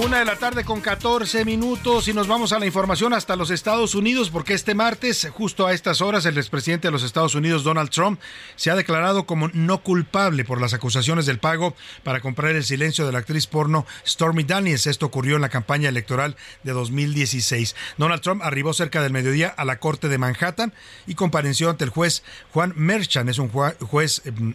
Una 0.00 0.20
de 0.20 0.24
la 0.24 0.36
tarde 0.36 0.62
con 0.62 0.80
14 0.80 1.44
minutos 1.44 2.06
y 2.06 2.12
nos 2.12 2.28
vamos 2.28 2.52
a 2.52 2.60
la 2.60 2.66
información 2.66 3.12
hasta 3.12 3.34
los 3.34 3.50
Estados 3.50 3.96
Unidos 3.96 4.30
porque 4.30 4.54
este 4.54 4.76
martes, 4.76 5.26
justo 5.32 5.66
a 5.66 5.72
estas 5.72 6.00
horas, 6.00 6.24
el 6.24 6.38
expresidente 6.38 6.86
de 6.86 6.92
los 6.92 7.02
Estados 7.02 7.34
Unidos, 7.34 7.64
Donald 7.64 7.90
Trump, 7.90 8.20
se 8.54 8.70
ha 8.70 8.76
declarado 8.76 9.26
como 9.26 9.48
no 9.48 9.82
culpable 9.82 10.44
por 10.44 10.60
las 10.60 10.72
acusaciones 10.72 11.26
del 11.26 11.40
pago 11.40 11.74
para 12.04 12.20
comprar 12.20 12.54
el 12.54 12.62
silencio 12.62 13.06
de 13.06 13.12
la 13.12 13.18
actriz 13.18 13.48
porno 13.48 13.86
Stormy 14.06 14.44
Daniels. 14.44 14.86
Esto 14.86 15.06
ocurrió 15.06 15.34
en 15.34 15.42
la 15.42 15.48
campaña 15.48 15.88
electoral 15.88 16.36
de 16.62 16.72
2016. 16.72 17.74
Donald 17.96 18.22
Trump 18.22 18.42
arribó 18.44 18.74
cerca 18.74 19.02
del 19.02 19.12
mediodía 19.12 19.48
a 19.48 19.64
la 19.64 19.80
corte 19.80 20.08
de 20.08 20.18
Manhattan 20.18 20.72
y 21.08 21.16
compareció 21.16 21.70
ante 21.70 21.82
el 21.82 21.90
juez 21.90 22.22
Juan 22.52 22.72
Merchan, 22.76 23.28
es 23.28 23.40
un 23.40 23.48
juez 23.48 24.22
em, 24.24 24.54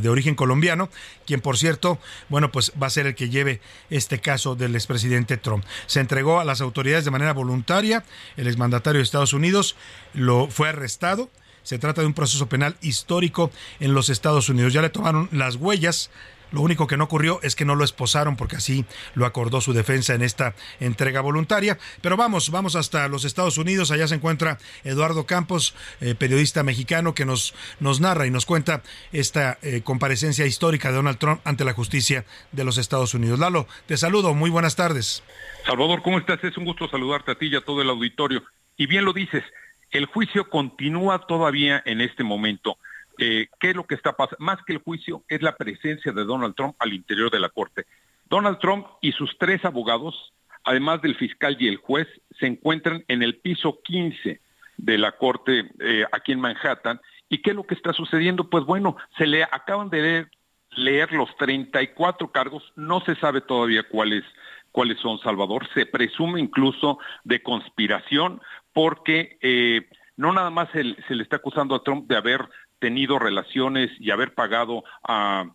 de 0.00 0.08
origen 0.10 0.34
colombiano, 0.34 0.90
quien 1.26 1.40
por 1.40 1.56
cierto, 1.56 1.98
bueno, 2.28 2.52
pues 2.52 2.72
va 2.80 2.88
a 2.88 2.90
ser 2.90 3.06
el 3.06 3.14
que 3.14 3.30
lleve 3.30 3.62
este 3.88 4.20
caso 4.20 4.54
del 4.54 4.81
expresidente 4.82 5.36
Trump. 5.36 5.64
Se 5.86 6.00
entregó 6.00 6.40
a 6.40 6.44
las 6.44 6.60
autoridades 6.60 7.04
de 7.04 7.10
manera 7.10 7.32
voluntaria. 7.32 8.04
El 8.36 8.46
exmandatario 8.46 8.98
de 8.98 9.04
Estados 9.04 9.32
Unidos 9.32 9.76
lo 10.14 10.48
fue 10.48 10.68
arrestado. 10.68 11.30
Se 11.62 11.78
trata 11.78 12.00
de 12.00 12.08
un 12.08 12.14
proceso 12.14 12.48
penal 12.48 12.76
histórico 12.80 13.50
en 13.80 13.94
los 13.94 14.08
Estados 14.08 14.48
Unidos. 14.48 14.72
Ya 14.72 14.82
le 14.82 14.90
tomaron 14.90 15.28
las 15.32 15.56
huellas 15.56 16.10
lo 16.52 16.60
único 16.60 16.86
que 16.86 16.96
no 16.96 17.04
ocurrió 17.04 17.40
es 17.42 17.56
que 17.56 17.64
no 17.64 17.74
lo 17.74 17.84
esposaron 17.84 18.36
porque 18.36 18.56
así 18.56 18.84
lo 19.14 19.26
acordó 19.26 19.60
su 19.60 19.72
defensa 19.72 20.14
en 20.14 20.22
esta 20.22 20.54
entrega 20.80 21.20
voluntaria. 21.20 21.78
Pero 22.00 22.16
vamos, 22.16 22.50
vamos 22.50 22.76
hasta 22.76 23.08
los 23.08 23.24
Estados 23.24 23.58
Unidos. 23.58 23.90
Allá 23.90 24.06
se 24.06 24.14
encuentra 24.14 24.58
Eduardo 24.84 25.26
Campos, 25.26 25.74
eh, 26.00 26.14
periodista 26.14 26.62
mexicano, 26.62 27.14
que 27.14 27.24
nos, 27.24 27.54
nos 27.80 28.00
narra 28.00 28.26
y 28.26 28.30
nos 28.30 28.46
cuenta 28.46 28.82
esta 29.12 29.58
eh, 29.62 29.80
comparecencia 29.82 30.46
histórica 30.46 30.88
de 30.88 30.96
Donald 30.96 31.18
Trump 31.18 31.40
ante 31.44 31.64
la 31.64 31.72
justicia 31.72 32.24
de 32.52 32.64
los 32.64 32.78
Estados 32.78 33.14
Unidos. 33.14 33.38
Lalo, 33.38 33.66
te 33.86 33.96
saludo. 33.96 34.34
Muy 34.34 34.50
buenas 34.50 34.76
tardes. 34.76 35.22
Salvador, 35.66 36.02
¿cómo 36.02 36.18
estás? 36.18 36.42
Es 36.44 36.56
un 36.56 36.64
gusto 36.64 36.88
saludarte 36.88 37.32
a 37.32 37.34
ti 37.34 37.46
y 37.46 37.56
a 37.56 37.60
todo 37.62 37.80
el 37.82 37.90
auditorio. 37.90 38.42
Y 38.76 38.86
bien 38.86 39.04
lo 39.04 39.12
dices, 39.12 39.44
el 39.90 40.06
juicio 40.06 40.48
continúa 40.48 41.26
todavía 41.26 41.82
en 41.84 42.00
este 42.00 42.24
momento. 42.24 42.78
Eh, 43.18 43.48
qué 43.60 43.70
es 43.70 43.76
lo 43.76 43.86
que 43.86 43.94
está 43.94 44.12
pasando. 44.12 44.44
Más 44.44 44.58
que 44.64 44.74
el 44.74 44.78
juicio, 44.78 45.24
es 45.28 45.42
la 45.42 45.56
presencia 45.56 46.12
de 46.12 46.24
Donald 46.24 46.54
Trump 46.54 46.76
al 46.78 46.92
interior 46.92 47.30
de 47.30 47.40
la 47.40 47.48
Corte. 47.48 47.86
Donald 48.28 48.58
Trump 48.58 48.86
y 49.00 49.12
sus 49.12 49.36
tres 49.38 49.64
abogados, 49.64 50.32
además 50.64 51.02
del 51.02 51.16
fiscal 51.16 51.56
y 51.58 51.68
el 51.68 51.76
juez, 51.76 52.08
se 52.38 52.46
encuentran 52.46 53.04
en 53.08 53.22
el 53.22 53.36
piso 53.36 53.80
15 53.82 54.40
de 54.78 54.98
la 54.98 55.12
Corte 55.12 55.70
eh, 55.80 56.04
aquí 56.12 56.32
en 56.32 56.40
Manhattan. 56.40 57.00
¿Y 57.28 57.38
qué 57.38 57.50
es 57.50 57.56
lo 57.56 57.64
que 57.64 57.74
está 57.74 57.92
sucediendo? 57.92 58.48
Pues 58.48 58.64
bueno, 58.64 58.96
se 59.18 59.26
le 59.26 59.42
acaban 59.44 59.90
de 59.90 60.02
leer, 60.02 60.30
leer 60.70 61.12
los 61.12 61.34
34 61.36 62.30
cargos, 62.32 62.72
no 62.76 63.00
se 63.00 63.14
sabe 63.16 63.40
todavía 63.40 63.82
cuáles 63.88 64.24
cuáles 64.72 64.98
son, 65.00 65.18
Salvador. 65.20 65.68
Se 65.74 65.86
presume 65.86 66.40
incluso 66.40 66.98
de 67.24 67.42
conspiración 67.42 68.40
porque 68.72 69.36
eh, 69.42 69.86
no 70.16 70.32
nada 70.32 70.50
más 70.50 70.68
se, 70.72 70.82
le 70.82 71.22
está 71.22 71.36
acusando 71.36 71.74
a 71.74 71.82
Trump 71.82 72.08
de 72.08 72.16
haber 72.16 72.40
tenido 72.82 73.20
relaciones 73.20 73.92
y 74.00 74.10
haber 74.10 74.34
pagado 74.34 74.82
a, 75.04 75.46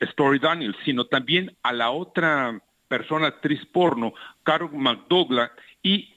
Story 0.00 0.38
Daniels, 0.38 0.76
sino 0.86 1.04
también 1.04 1.54
a 1.62 1.70
la 1.70 1.90
otra 1.90 2.58
persona 2.88 3.26
actriz 3.26 3.60
porno, 3.66 4.14
Carol 4.42 4.72
McDouglas, 4.72 5.50
y 5.82 6.14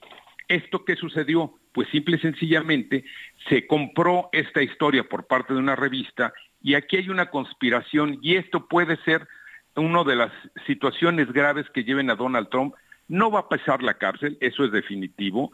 esto 0.48 0.86
que 0.86 0.96
sucedió, 0.96 1.54
pues 1.74 1.90
simple 1.90 2.16
y 2.16 2.20
sencillamente 2.20 3.04
se 3.50 3.68
compró 3.68 4.30
esta 4.32 4.64
historia 4.64 5.04
por 5.04 5.28
parte 5.28 5.54
de 5.54 5.60
una 5.60 5.76
revista 5.76 6.34
y 6.64 6.76
aquí 6.76 6.96
hay 6.96 7.10
una 7.10 7.30
conspiración 7.30 8.18
y 8.22 8.38
esto 8.38 8.66
puede 8.66 8.96
ser 9.04 9.28
una 9.76 10.06
de 10.06 10.16
las 10.16 10.32
situaciones 10.66 11.32
graves 11.34 11.70
que 11.74 11.84
lleven 11.84 12.10
a 12.10 12.16
Donald 12.16 12.48
Trump 12.50 12.74
no 13.10 13.32
va 13.32 13.42
a 13.42 13.50
pasar 13.50 13.84
la 13.84 13.96
cárcel, 13.96 14.38
eso 14.40 14.64
es 14.64 14.72
definitivo. 14.72 15.52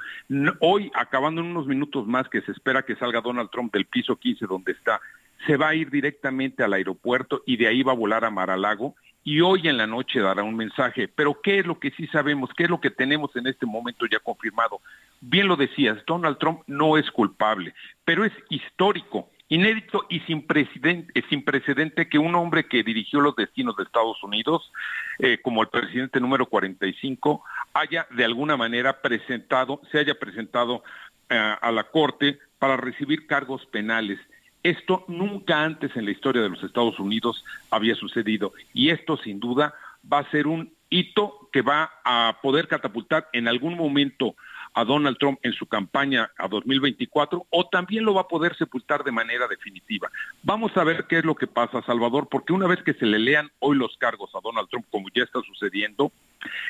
hoy, 0.60 0.92
acabando 0.94 1.42
en 1.42 1.48
unos 1.48 1.66
minutos 1.66 2.06
más 2.06 2.30
que 2.30 2.42
se 2.42 2.52
espera 2.52 2.84
que 2.84 2.96
salga 2.98 3.22
Donald 3.22 3.50
Trump 3.50 3.74
del 3.74 3.86
piso 3.86 4.18
15 4.18 4.46
donde 4.46 4.74
está, 4.74 5.02
se 5.48 5.58
va 5.58 5.70
a 5.70 5.76
ir 5.76 5.90
directamente 5.90 6.64
al 6.64 6.74
aeropuerto 6.74 7.42
y 7.46 7.58
de 7.58 7.68
ahí 7.68 7.82
va 7.82 7.94
a 7.94 7.96
volar 7.96 8.26
a 8.26 8.30
Maralago 8.30 8.96
y 9.24 9.42
hoy 9.42 9.68
en 9.68 9.78
la 9.78 9.88
noche 9.88 10.20
dará 10.20 10.44
un 10.44 10.56
mensaje. 10.56 11.08
Pero 11.08 11.40
¿qué 11.42 11.60
es 11.60 11.66
lo 11.66 11.80
que 11.80 11.92
sí 11.92 12.08
sabemos? 12.08 12.52
¿Qué 12.56 12.64
es 12.64 12.70
lo 12.70 12.80
que 12.80 12.92
tenemos 12.92 13.36
en 13.36 13.48
este 13.48 13.66
momento 13.66 14.06
ya 14.06 14.20
confirmado? 14.20 14.82
Bien 15.22 15.48
lo 15.48 15.56
decías, 15.56 15.98
Donald 16.06 16.38
Trump 16.38 16.62
no 16.68 16.98
es 16.98 17.10
culpable, 17.10 17.74
pero 18.04 18.24
es 18.24 18.34
histórico 18.50 19.30
inédito 19.48 20.06
y 20.10 20.20
sin 20.22 20.46
precedente, 20.46 21.24
sin 21.30 21.44
precedente 21.44 22.10
que 22.10 22.18
un 22.18 22.36
hombre 22.36 22.68
que 22.68 22.84
dirigió 22.84 23.22
los 23.22 23.36
destinos 23.36 23.76
de 23.76 23.84
Estados 23.84 24.22
Unidos, 24.24 24.72
eh, 25.20 25.40
como 25.42 25.62
el 25.62 25.70
presidente 25.70 26.20
número 26.20 26.48
45, 26.48 27.44
haya 27.74 28.08
de 28.12 28.26
alguna 28.26 28.58
manera 28.58 29.02
presentado, 29.02 29.82
se 29.92 30.00
haya 30.00 30.16
presentado 30.16 30.84
eh, 31.30 31.56
a 31.62 31.72
la 31.72 31.86
Corte 31.86 32.40
para 32.60 32.78
recibir 32.78 33.28
cargos 33.28 33.66
penales. 33.68 34.20
Esto 34.64 35.06
nunca 35.08 35.64
antes 35.64 35.96
en 35.96 36.06
la 36.06 36.12
historia 36.12 36.42
de 36.42 36.50
los 36.50 36.64
Estados 36.64 37.00
Unidos 37.00 37.44
había 37.70 37.94
sucedido 37.96 38.54
y 38.74 38.90
esto 38.90 39.18
sin 39.18 39.40
duda 39.40 39.76
va 40.12 40.20
a 40.20 40.32
ser 40.32 40.48
un 40.48 40.74
hito 40.90 41.50
que 41.52 41.62
va 41.62 41.92
a 42.04 42.40
poder 42.42 42.68
catapultar 42.68 43.30
en 43.34 43.48
algún 43.48 43.76
momento 43.76 44.36
a 44.76 44.84
Donald 44.84 45.18
Trump 45.18 45.40
en 45.42 45.54
su 45.54 45.66
campaña 45.66 46.30
a 46.38 46.48
2024 46.48 47.48
o 47.50 47.68
también 47.70 48.04
lo 48.04 48.14
va 48.14 48.22
a 48.22 48.28
poder 48.28 48.56
sepultar 48.58 49.04
de 49.04 49.12
manera 49.12 49.48
definitiva. 49.48 50.12
Vamos 50.44 50.76
a 50.78 50.84
ver 50.84 51.06
qué 51.08 51.20
es 51.20 51.26
lo 51.26 51.36
que 51.36 51.48
pasa, 51.48 51.82
Salvador, 51.84 52.28
porque 52.30 52.54
una 52.54 52.68
vez 52.68 52.84
que 52.84 52.94
se 52.94 53.06
le 53.06 53.18
lean 53.18 53.50
hoy 53.60 53.78
los 53.78 53.98
cargos 53.98 54.30
a 54.36 54.42
Donald 54.44 54.70
Trump, 54.70 54.86
como 54.92 55.08
ya 55.16 55.24
está 55.24 55.40
sucediendo, 55.42 56.12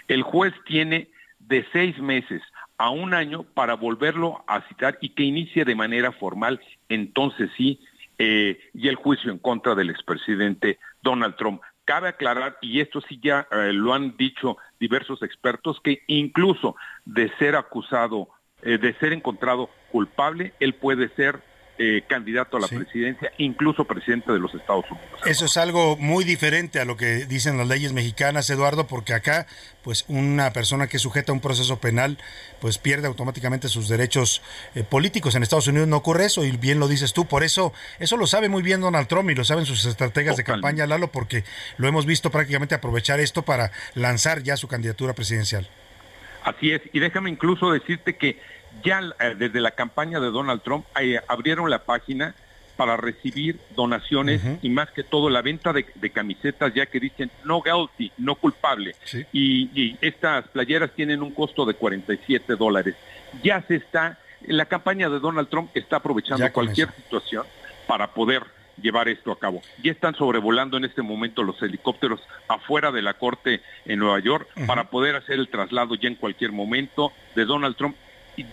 el 0.08 0.22
juez 0.22 0.54
tiene 0.66 1.10
de 1.40 1.66
seis 1.74 1.98
meses 2.00 2.42
a 2.78 2.92
un 2.92 3.14
año 3.14 3.44
para 3.44 3.74
volverlo 3.74 4.44
a 4.48 4.62
citar 4.68 4.98
y 5.02 5.10
que 5.10 5.24
inicie 5.24 5.66
de 5.66 5.76
manera 5.76 6.12
formal, 6.12 6.62
entonces 6.90 7.50
sí, 7.58 7.80
eh, 8.18 8.60
y 8.74 8.88
el 8.88 8.96
juicio 8.96 9.32
en 9.32 9.40
contra 9.40 9.76
del 9.76 9.90
expresidente 9.90 10.78
Donald 11.02 11.36
Trump. 11.38 11.62
Cabe 11.86 12.10
aclarar, 12.10 12.58
y 12.62 12.82
esto 12.82 13.00
sí 13.02 13.20
ya 13.22 13.48
eh, 13.52 13.72
lo 13.72 13.94
han 13.94 14.18
dicho 14.18 14.58
diversos 14.80 15.22
expertos, 15.22 15.80
que 15.82 16.02
incluso 16.08 16.76
de 17.06 17.30
ser 17.38 17.56
acusado, 17.56 18.28
eh, 18.64 18.78
de 18.78 18.94
ser 18.96 19.14
encontrado 19.14 19.70
culpable, 19.92 20.54
él 20.60 20.74
puede 20.74 21.10
ser 21.10 21.42
eh, 21.78 22.04
candidato 22.08 22.56
a 22.56 22.62
la 22.62 22.68
presidencia, 22.68 23.32
incluso 23.38 23.84
presidente 23.84 24.32
de 24.32 24.40
los 24.40 24.54
Estados 24.54 24.86
Unidos. 24.90 25.20
Eso 25.26 25.46
es 25.46 25.58
algo 25.58 25.98
muy 25.98 26.24
diferente 26.24 26.80
a 26.80 26.86
lo 26.86 26.96
que 26.96 27.26
dicen 27.26 27.58
las 27.58 27.68
leyes 27.68 27.92
mexicanas, 27.92 28.50
Eduardo, 28.50 28.88
porque 28.88 29.14
acá, 29.14 29.46
pues 29.84 30.06
una 30.08 30.54
persona 30.54 30.88
que 30.88 31.00
sujeta 31.00 31.32
a 31.32 31.36
un 31.36 31.42
proceso 31.42 31.80
penal, 31.80 32.18
pues 32.62 32.78
pierde 32.78 33.08
automáticamente 33.08 33.68
sus 33.68 33.90
derechos 33.90 34.42
eh, 34.74 34.84
políticos. 34.84 35.36
En 35.36 35.44
Estados 35.44 35.68
Unidos 35.68 35.90
no 35.90 35.98
ocurre 35.98 36.26
eso, 36.26 36.46
y 36.46 36.52
bien 36.52 36.80
lo 36.80 36.88
dices 36.88 37.12
tú. 37.12 37.26
Por 37.26 37.44
eso, 37.44 37.74
eso 38.00 38.16
lo 38.16 38.26
sabe 38.26 38.48
muy 38.48 38.64
bien 38.64 38.80
Donald 38.80 39.08
Trump 39.08 39.30
y 39.30 39.36
lo 39.36 39.44
saben 39.44 39.66
sus 39.66 39.86
estrategas 39.86 40.38
de 40.38 40.46
campaña, 40.46 40.88
Lalo, 40.88 41.12
porque 41.12 41.44
lo 41.78 41.88
hemos 41.88 42.06
visto 42.06 42.32
prácticamente 42.32 42.76
aprovechar 42.76 43.20
esto 43.20 43.42
para 43.42 43.72
lanzar 43.96 44.44
ya 44.44 44.56
su 44.56 44.70
candidatura 44.70 45.14
presidencial. 45.14 45.68
Así 46.46 46.72
es, 46.72 46.82
y 46.94 47.00
déjame 47.00 47.32
incluso 47.32 47.72
decirte 47.72 48.16
que 48.16 48.40
ya 48.84 49.02
eh, 49.20 49.36
desde 49.38 49.62
la 49.62 49.72
campaña 49.72 50.20
de 50.20 50.28
Donald 50.28 50.62
Trump 50.62 50.86
eh, 51.00 51.20
abrieron 51.28 51.70
la 51.70 51.84
página 51.84 52.36
para 52.76 52.98
recibir 52.98 53.60
donaciones 53.76 54.42
y 54.62 54.70
más 54.70 54.92
que 54.92 55.04
todo 55.04 55.30
la 55.30 55.42
venta 55.42 55.72
de, 55.72 55.86
camisetas 56.12 56.74
ya 56.74 56.86
que 56.86 57.00
dicen 57.00 57.32
no 57.44 57.62
guilty, 57.62 58.12
no 58.18 58.36
culpable. 58.36 58.96
Y, 59.32 59.96
estas 60.02 60.48
playeras 60.50 60.92
tienen 60.92 61.22
un 61.22 61.32
costo 61.32 61.66
de 61.66 61.74
47 61.74 62.56
dólares. 62.56 62.96
Ya 63.44 63.62
se 63.62 63.76
está, 63.76 64.20
la 64.46 64.66
campaña 64.66 65.10
de 65.10 65.20
Donald 65.20 65.50
Trump 65.50 65.72
está 65.74 65.98
aprovechando 65.98 66.52
cualquier 66.52 66.92
situación 66.96 67.46
para 67.88 68.14
poder 68.14 68.44
llevar 68.82 69.08
esto 69.08 69.32
a 69.32 69.40
cabo. 69.40 69.62
Ya 69.82 69.92
están 69.92 70.16
sobrevolando 70.16 70.78
en 70.78 70.86
este 70.86 71.02
momento 71.02 71.44
los 71.44 71.62
helicópteros 71.62 72.20
afuera 72.48 72.92
de 72.92 73.02
la 73.02 73.14
corte 73.14 73.62
en 73.86 74.00
Nueva 74.00 74.20
York 74.20 74.48
para 74.68 74.90
poder 74.90 75.16
hacer 75.16 75.40
el 75.40 75.48
traslado 75.48 75.96
ya 75.96 76.10
en 76.10 76.16
cualquier 76.16 76.52
momento 76.52 77.12
de 77.36 77.46
Donald 77.46 77.76
Trump 77.78 77.96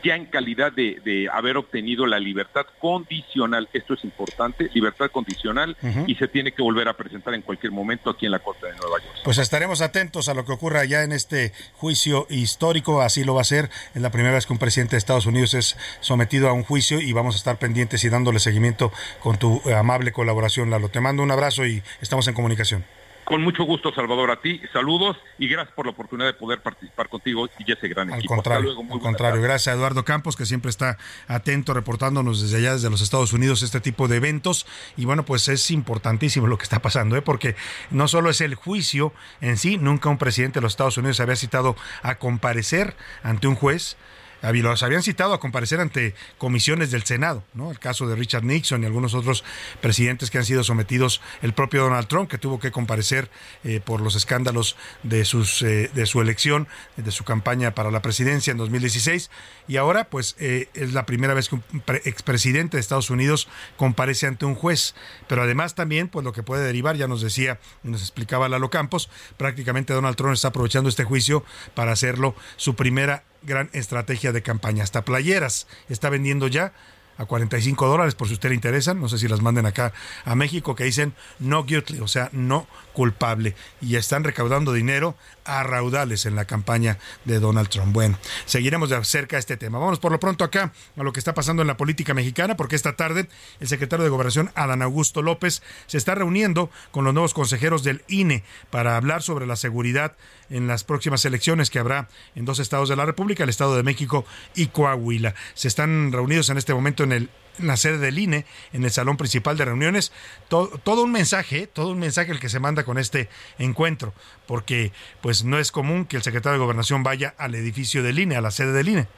ya 0.03 0.17
en 0.17 0.27
calidad 0.27 0.73
de, 0.73 1.29
haber 1.33 1.57
obtenido 1.57 2.07
la 2.07 2.19
libertad 2.19 2.67
condicional, 2.79 3.69
esto 3.73 3.95
es 3.95 4.05
importante, 4.05 4.71
libertad 4.75 5.11
condicional, 5.11 5.77
y 6.07 6.15
se 6.15 6.29
tiene 6.29 6.53
que 6.53 6.63
volver 6.63 6.89
a 6.89 6.95
presentar 6.95 7.35
en 7.35 7.43
cualquier 7.43 7.73
momento 7.73 8.11
aquí 8.11 8.27
en 8.27 8.33
la 8.33 8.39
Corte 8.39 8.67
de 8.67 8.73
Nueva 8.77 8.99
York. 8.99 9.21
Pues 9.25 9.39
estaremos 9.39 9.81
atentos 9.81 10.29
a 10.29 10.35
lo 10.35 10.45
que 10.45 10.53
ocurra 10.53 10.85
ya 10.85 11.03
en 11.03 11.13
este 11.13 11.53
juicio 11.75 12.27
histórico, 12.31 13.03
así 13.03 13.25
lo 13.25 13.35
va 13.35 13.43
a 13.43 13.45
ser, 13.45 13.71
es 13.95 14.03
la 14.03 14.11
primera 14.11 14.35
vez 14.35 14.47
que 14.47 14.53
un 14.53 14.59
presidente 14.59 14.93
de 14.93 14.99
Estados 14.99 15.27
Unidos 15.27 15.55
es 15.55 15.77
sometido 16.01 16.49
a 16.49 16.53
un 16.53 16.63
juicio 16.63 17.01
y 17.01 17.13
vamos 17.13 17.35
a 17.35 17.39
estar 17.39 17.59
pendientes 17.59 18.05
y 18.05 18.09
dándole 18.09 18.39
seguimiento 18.39 18.93
con 19.21 19.39
tu 19.39 19.61
amable 19.71 20.13
colaboración, 20.13 20.71
Lalo. 20.71 20.89
Te 20.89 21.01
mando 21.01 21.23
un 21.23 21.31
abrazo 21.31 21.67
y 21.67 21.83
estamos 22.01 22.27
en 22.29 22.35
comunicación. 22.35 22.85
Con 23.25 23.43
mucho 23.43 23.65
gusto, 23.65 23.93
Salvador, 23.95 24.31
a 24.31 24.41
ti. 24.41 24.61
Saludos 24.73 25.17
y 25.39 25.49
gracias 25.49 25.75
por 25.75 25.87
la 25.87 25.93
oportunidad 25.93 26.29
de 26.29 26.35
poder 26.35 26.61
participar 26.61 27.09
contigo 27.09 27.49
y 27.59 27.73
ese 27.73 27.89
gran 27.89 28.13
al 28.13 28.25
Contrario, 28.25 28.71
al 28.71 29.01
contrario, 29.01 29.41
gracias 29.41 29.73
a 29.73 29.77
Eduardo 29.77 30.05
Campos, 30.05 30.37
que 30.37 30.45
siempre 30.45 30.71
está 30.71 30.99
atento, 31.29 31.73
reportándonos 31.73 32.43
desde 32.43 32.59
allá, 32.59 32.73
desde 32.75 32.91
los 32.91 33.01
Estados 33.01 33.33
Unidos, 33.33 33.63
este 33.63 33.81
tipo 33.81 34.09
de 34.09 34.17
eventos. 34.17 34.67
Y 34.97 35.05
bueno, 35.05 35.25
pues 35.25 35.49
es 35.49 35.71
importantísimo 35.71 36.47
lo 36.47 36.59
que 36.59 36.65
está 36.65 36.83
pasando, 36.83 37.17
¿eh? 37.17 37.23
porque 37.23 37.55
no 37.91 38.09
solo 38.09 38.29
es 38.29 38.41
el 38.41 38.55
juicio 38.55 39.13
en 39.41 39.57
sí, 39.57 39.79
nunca 39.79 40.09
un 40.09 40.19
presidente 40.19 40.59
de 40.59 40.63
los 40.63 40.73
Estados 40.73 40.99
Unidos 40.99 41.21
había 41.21 41.37
citado 41.37 41.77
a 42.03 42.17
comparecer 42.17 42.97
ante 43.23 43.47
un 43.47 43.55
juez 43.55 43.97
los 44.43 44.83
habían 44.83 45.03
citado 45.03 45.35
a 45.35 45.41
comparecer 45.41 45.81
ante 45.81 46.15
comisiones 46.39 46.91
del 46.91 47.05
Senado, 47.05 47.45
¿no? 47.55 47.71
El 47.71 47.79
caso 47.79 48.07
de 48.07 48.17
Richard 48.17 48.45
Nixon 48.45 48.83
y 48.83 48.87
algunos 48.87 49.15
otros 49.15 49.45
presidentes 49.81 50.31
que 50.31 50.39
han 50.39 50.45
sido 50.45 50.65
sometidos, 50.65 51.21
el 51.43 51.53
propio 51.53 51.83
Donald 51.83 52.09
Trump, 52.09 52.31
que 52.31 52.39
tuvo 52.39 52.59
que 52.59 52.71
comparecer 52.71 53.31
eh, 53.65 53.81
por 53.85 54.01
los 54.01 54.15
escándalos 54.15 54.77
de, 55.03 55.25
sus, 55.25 55.63
eh, 55.63 55.91
de 55.95 56.07
su 56.07 56.21
elección, 56.21 56.69
de 56.97 57.11
su 57.11 57.25
campaña 57.25 57.75
para 57.75 57.91
la 57.91 58.03
presidencia 58.03 58.51
en 58.51 58.57
2016. 58.57 59.31
Y 59.69 59.77
ahora, 59.77 60.05
pues, 60.05 60.37
eh, 60.39 60.69
es 60.75 60.93
la 60.93 61.07
primera 61.07 61.35
vez 61.35 61.49
que 61.49 61.57
un 61.57 61.65
expresidente 62.05 62.77
de 62.77 62.81
Estados 62.81 63.11
Unidos 63.11 63.49
comparece 63.77 64.27
ante 64.27 64.45
un 64.45 64.55
juez. 64.55 64.95
Pero 65.29 65.43
además 65.43 65.75
también, 65.75 66.09
pues, 66.09 66.25
lo 66.25 66.33
que 66.33 66.43
puede 66.43 66.65
derivar, 66.65 66.97
ya 66.97 67.09
nos 67.09 67.23
decía 67.23 67.59
nos 67.83 68.01
explicaba 68.01 68.49
Lalo 68.49 68.71
Campos, 68.71 69.09
prácticamente 69.37 69.93
Donald 69.93 70.17
Trump 70.17 70.33
está 70.33 70.49
aprovechando 70.49 70.89
este 70.89 71.05
juicio 71.05 71.45
para 71.75 71.93
hacerlo 71.93 72.35
su 72.57 72.75
primera 72.75 73.25
gran 73.43 73.71
estrategia 73.73 74.33
de 74.33 74.43
campaña. 74.43 74.85
Hasta 74.85 75.05
playeras 75.05 75.67
está 75.89 76.09
vendiendo 76.11 76.49
ya 76.49 76.73
a 77.19 77.27
45 77.27 77.87
dólares 77.87 78.15
por 78.15 78.29
si 78.29 78.35
usted 78.35 78.49
le 78.49 78.55
interesa, 78.55 78.95
no 78.95 79.09
sé 79.09 79.19
si 79.19 79.29
las 79.29 79.43
manden 79.43 79.67
acá 79.67 79.93
a 80.25 80.35
México, 80.35 80.75
que 80.75 80.85
dicen 80.85 81.15
no 81.39 81.65
guilty, 81.65 82.01
o 82.01 82.09
sea, 82.09 82.31
no 82.33 82.67
culpable. 82.93 83.55
Y 83.81 83.97
están 83.97 84.25
recaudando 84.25 84.73
dinero 84.73 85.17
a 85.45 85.63
raudales 85.63 86.27
en 86.27 86.37
la 86.37 86.45
campaña 86.45 86.99
de 87.25 87.41
Donald 87.41 87.69
Trump. 87.69 87.93
Bueno, 87.93 88.19
seguiremos 88.45 88.91
de 88.91 89.05
cerca 89.05 89.39
este 89.39 89.57
tema. 89.57 89.79
Vamos 89.79 89.99
por 89.99 90.13
lo 90.13 90.21
pronto 90.21 90.45
acá 90.45 90.73
a 90.97 91.03
lo 91.03 91.13
que 91.13 91.19
está 91.19 91.35
pasando 91.35 91.63
en 91.63 91.69
la 91.69 91.77
política 91.77 92.15
mexicana, 92.15 92.57
porque 92.57 92.77
esta 92.77 92.95
tarde 92.95 93.29
el 93.61 93.69
secretario 93.69 94.05
de 94.05 94.11
Gobernación, 94.11 94.51
Adán 94.55 94.83
Augusto 94.83 95.23
López, 95.23 95.63
se 95.87 95.99
está 95.99 96.15
reuniendo 96.15 96.71
con 96.91 97.05
los 97.05 97.15
nuevos 97.15 97.35
consejeros 97.35 97.83
del 97.83 98.05
INE 98.09 98.45
para 98.71 98.97
hablar 98.97 99.23
sobre 99.23 99.47
la 99.47 99.57
seguridad 99.57 100.17
en 100.51 100.67
las 100.67 100.85
próximas 100.85 101.25
elecciones 101.25 101.71
que 101.71 101.79
habrá 101.79 102.09
en 102.35 102.45
dos 102.45 102.59
estados 102.59 102.89
de 102.89 102.97
la 102.97 103.07
República, 103.07 103.43
el 103.43 103.51
Estado 103.51 103.77
de 103.77 103.83
México 103.83 104.25
y 104.55 104.67
Coahuila. 104.67 105.35
Se 105.55 105.69
están 105.69 106.13
reunidos 106.13 106.51
en 106.51 106.59
este 106.59 106.75
momento 106.75 107.05
en 107.05 107.13
el 107.13 107.31
en 107.59 107.67
la 107.67 107.77
sede 107.77 107.99
del 107.99 108.19
INE, 108.19 108.47
en 108.73 108.85
el 108.85 108.91
salón 108.91 109.17
principal 109.17 109.57
de 109.57 109.65
reuniones, 109.65 110.13
todo, 110.49 111.03
un 111.03 111.13
mensaje, 111.13 111.67
todo 111.67 111.91
un 111.91 111.99
mensaje 111.99 112.33
el 112.33 112.41
que 112.41 112.49
se 112.49 112.61
manda 112.61 112.85
con 112.85 112.99
este 112.99 113.29
encuentro, 113.59 114.15
porque 114.47 114.93
pues 115.21 115.45
no 115.45 115.59
es 115.59 115.73
común 115.73 116.05
que 116.05 116.17
el 116.17 116.23
secretario 116.23 116.59
de 116.59 116.65
Gobernación 116.65 117.03
vaya 117.03 117.35
al 117.39 117.55
edificio 117.55 118.03
del 118.03 118.19
INE, 118.19 118.37
a 118.37 118.41
la 118.41 118.51
sede 118.51 118.73
del 118.73 118.89
INE. 118.89 119.09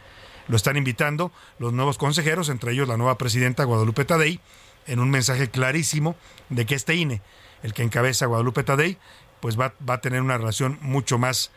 Lo 0.48 0.56
están 0.56 0.76
invitando 0.76 1.32
los 1.58 1.72
nuevos 1.72 1.96
consejeros, 1.96 2.48
entre 2.48 2.72
ellos 2.72 2.88
la 2.88 2.96
nueva 2.96 3.16
presidenta 3.18 3.64
Guadalupe 3.64 4.04
Tadei, 4.04 4.40
en 4.86 4.98
un 4.98 5.10
mensaje 5.10 5.48
clarísimo 5.48 6.16
de 6.50 6.66
que 6.66 6.74
este 6.74 6.94
INE, 6.94 7.22
el 7.62 7.72
que 7.72 7.82
encabeza 7.82 8.26
Guadalupe 8.26 8.62
Tadei, 8.62 8.98
pues 9.40 9.58
va, 9.58 9.74
va 9.88 9.94
a 9.94 10.00
tener 10.00 10.20
una 10.20 10.36
relación 10.36 10.78
mucho 10.82 11.18
más 11.18 11.50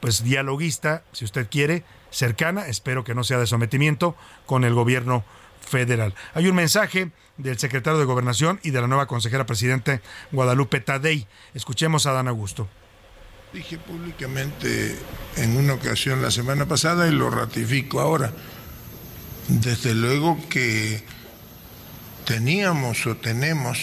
pues 0.00 0.22
dialoguista, 0.22 1.02
si 1.12 1.24
usted 1.24 1.48
quiere, 1.48 1.82
cercana, 2.10 2.66
espero 2.66 3.04
que 3.04 3.14
no 3.14 3.24
sea 3.24 3.38
de 3.38 3.46
sometimiento, 3.46 4.14
con 4.44 4.64
el 4.64 4.74
gobierno 4.74 5.24
federal. 5.66 6.14
Hay 6.34 6.48
un 6.48 6.56
mensaje 6.56 7.10
del 7.36 7.58
secretario 7.58 7.98
de 7.98 8.04
Gobernación 8.04 8.60
y 8.62 8.70
de 8.70 8.80
la 8.80 8.86
nueva 8.86 9.06
consejera 9.06 9.46
presidente 9.46 10.00
Guadalupe 10.32 10.80
Tadei. 10.80 11.26
Escuchemos 11.54 12.06
a 12.06 12.12
Dan 12.12 12.28
Augusto. 12.28 12.68
Dije 13.52 13.78
públicamente 13.78 14.96
en 15.36 15.56
una 15.56 15.74
ocasión 15.74 16.22
la 16.22 16.30
semana 16.30 16.66
pasada 16.66 17.06
y 17.06 17.12
lo 17.12 17.30
ratifico 17.30 18.00
ahora. 18.00 18.32
Desde 19.48 19.94
luego 19.94 20.38
que 20.48 21.04
teníamos 22.24 23.06
o 23.06 23.16
tenemos 23.16 23.78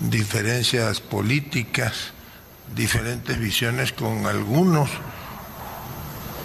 diferencias 0.00 1.00
políticas, 1.00 2.12
diferentes 2.74 3.38
visiones 3.38 3.92
con 3.92 4.26
algunos 4.26 4.90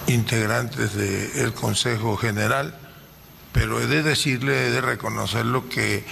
integrantes 0.07 0.95
del 0.95 1.53
Consejo 1.53 2.17
General 2.17 2.88
pero 3.51 3.81
he 3.81 3.87
de 3.87 4.03
decirle, 4.03 4.67
he 4.67 4.71
de 4.71 4.81
reconocerlo 4.81 5.69
que 5.69 6.03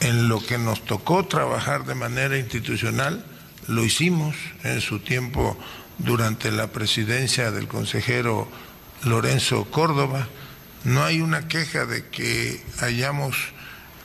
en 0.00 0.28
lo 0.28 0.44
que 0.44 0.58
nos 0.58 0.84
tocó 0.84 1.26
trabajar 1.26 1.84
de 1.84 1.94
manera 1.94 2.36
institucional, 2.36 3.24
lo 3.68 3.84
hicimos 3.84 4.34
en 4.64 4.80
su 4.80 4.98
tiempo 4.98 5.56
durante 5.98 6.50
la 6.50 6.68
presidencia 6.68 7.50
del 7.50 7.68
consejero 7.68 8.48
Lorenzo 9.04 9.64
Córdoba. 9.66 10.26
No 10.84 11.04
hay 11.04 11.20
una 11.20 11.46
queja 11.46 11.86
de 11.86 12.08
que 12.08 12.60
hayamos 12.80 13.36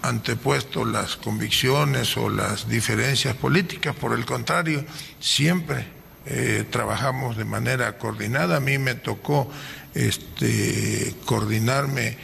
antepuesto 0.04 0.86
las 0.86 1.16
convicciones 1.16 2.16
o 2.18 2.30
las 2.30 2.70
diferencias 2.70 3.36
políticas, 3.36 3.96
por 3.96 4.14
el 4.14 4.26
contrario, 4.26 4.86
siempre 5.20 5.88
eh, 6.28 6.66
trabajamos 6.70 7.38
de 7.38 7.46
manera 7.46 7.98
coordinada. 7.98 8.58
A 8.58 8.60
mí 8.60 8.78
me 8.78 8.96
tocó 8.96 9.50
este, 9.96 11.16
coordinarme 11.26 12.18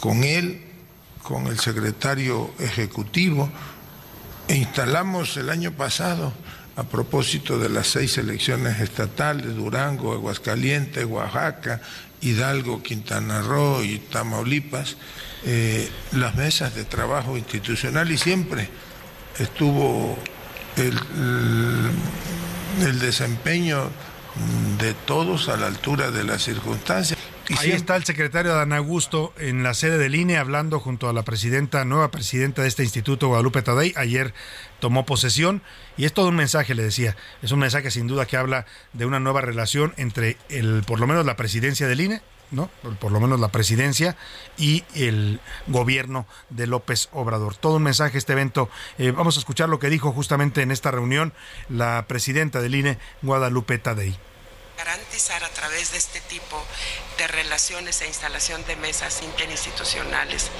con 0.00 0.24
él, 0.24 0.60
con 1.22 1.46
el 1.46 1.58
secretario 1.58 2.52
ejecutivo, 2.58 3.50
e 4.48 4.56
instalamos 4.56 5.36
el 5.36 5.50
año 5.50 5.72
pasado, 5.72 6.32
a 6.76 6.82
propósito 6.82 7.58
de 7.58 7.68
las 7.68 7.86
seis 7.86 8.18
elecciones 8.18 8.80
estatales, 8.80 9.54
Durango, 9.54 10.12
Aguascalientes, 10.12 11.04
Oaxaca, 11.04 11.80
Hidalgo, 12.20 12.82
Quintana 12.82 13.42
Roo 13.42 13.82
y 13.82 13.98
Tamaulipas, 13.98 14.96
eh, 15.44 15.88
las 16.12 16.34
mesas 16.34 16.74
de 16.74 16.84
trabajo 16.84 17.36
institucional 17.36 18.10
y 18.10 18.18
siempre 18.18 18.68
estuvo 19.38 20.18
el, 20.76 20.98
el 22.80 22.98
desempeño 22.98 23.90
de 24.78 24.94
todos 24.94 25.48
a 25.48 25.56
la 25.56 25.66
altura 25.66 26.10
de 26.10 26.24
las 26.24 26.42
circunstancias. 26.42 27.18
Ahí 27.58 27.72
está 27.72 27.96
el 27.96 28.04
secretario 28.04 28.54
Dan 28.54 28.72
Augusto 28.72 29.34
en 29.38 29.62
la 29.62 29.74
sede 29.74 29.98
del 29.98 30.14
INE 30.14 30.38
hablando 30.38 30.80
junto 30.80 31.08
a 31.08 31.12
la 31.12 31.22
presidenta, 31.22 31.84
nueva 31.84 32.10
presidenta 32.10 32.62
de 32.62 32.68
este 32.68 32.82
instituto, 32.82 33.28
Guadalupe 33.28 33.60
Tadei. 33.60 33.92
Ayer 33.96 34.32
tomó 34.80 35.04
posesión 35.04 35.62
y 35.96 36.06
es 36.06 36.14
todo 36.14 36.28
un 36.28 36.36
mensaje, 36.36 36.74
le 36.74 36.82
decía. 36.82 37.16
Es 37.42 37.52
un 37.52 37.58
mensaje 37.58 37.90
sin 37.90 38.06
duda 38.06 38.26
que 38.26 38.36
habla 38.36 38.64
de 38.94 39.04
una 39.04 39.20
nueva 39.20 39.42
relación 39.42 39.92
entre 39.96 40.38
el, 40.48 40.84
por 40.86 41.00
lo 41.00 41.06
menos 41.06 41.26
la 41.26 41.36
presidencia 41.36 41.86
del 41.86 42.00
INE, 42.00 42.22
¿no? 42.50 42.70
Por, 42.98 43.12
lo 43.12 43.20
menos 43.20 43.38
la 43.38 43.48
presidencia 43.48 44.16
y 44.56 44.84
el 44.94 45.40
gobierno 45.66 46.26
de 46.48 46.66
López 46.66 47.08
Obrador. 47.12 47.56
Todo 47.56 47.76
un 47.76 47.82
mensaje 47.82 48.16
este 48.16 48.32
evento. 48.32 48.70
Eh, 48.96 49.10
vamos 49.10 49.36
a 49.36 49.40
escuchar 49.40 49.68
lo 49.68 49.78
que 49.78 49.90
dijo 49.90 50.12
justamente 50.12 50.62
en 50.62 50.70
esta 50.70 50.90
reunión 50.90 51.34
la 51.68 52.06
presidenta 52.08 52.62
del 52.62 52.74
INE, 52.74 52.98
Guadalupe 53.22 53.78
Tadei 53.78 54.16
garantizar 54.84 55.42
a 55.44 55.48
través 55.48 55.92
de 55.92 55.98
este 55.98 56.20
tipo 56.20 56.62
de 57.16 57.26
relaciones 57.26 58.02
e 58.02 58.06
instalación 58.06 58.64
de 58.66 58.76
mesas 58.76 59.22
interinstitucionales 59.22 60.50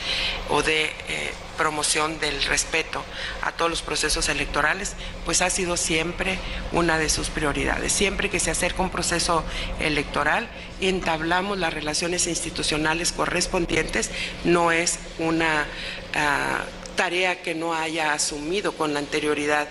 o 0.49 0.63
de 0.63 0.85
eh, 0.85 1.33
promoción 1.59 2.19
del 2.21 2.43
respeto 2.45 3.05
a 3.43 3.53
todos 3.53 3.71
los 3.71 3.83
procesos 3.83 4.29
electorales, 4.31 4.95
pues 5.27 5.43
ha 5.43 5.51
sido 5.51 5.77
siempre 5.77 6.39
una 6.73 6.99
de 6.99 7.11
sus 7.11 7.29
prioridades. 7.29 7.93
Siempre 7.93 8.31
que 8.31 8.41
se 8.41 8.51
acerca 8.51 8.83
un 8.83 8.91
proceso 8.91 9.45
electoral, 9.79 10.49
entablamos 10.81 11.59
las 11.59 11.75
relaciones 11.75 12.27
institucionales 12.27 13.13
correspondientes, 13.13 14.11
no 14.45 14.73
es 14.73 14.99
una 15.19 15.67
ah, 16.15 16.65
tarea 16.97 17.43
que 17.43 17.55
no 17.55 17.75
haya 17.75 18.15
asumido 18.15 18.73
con 18.73 18.95
la 18.95 19.01
anterioridad. 19.01 19.69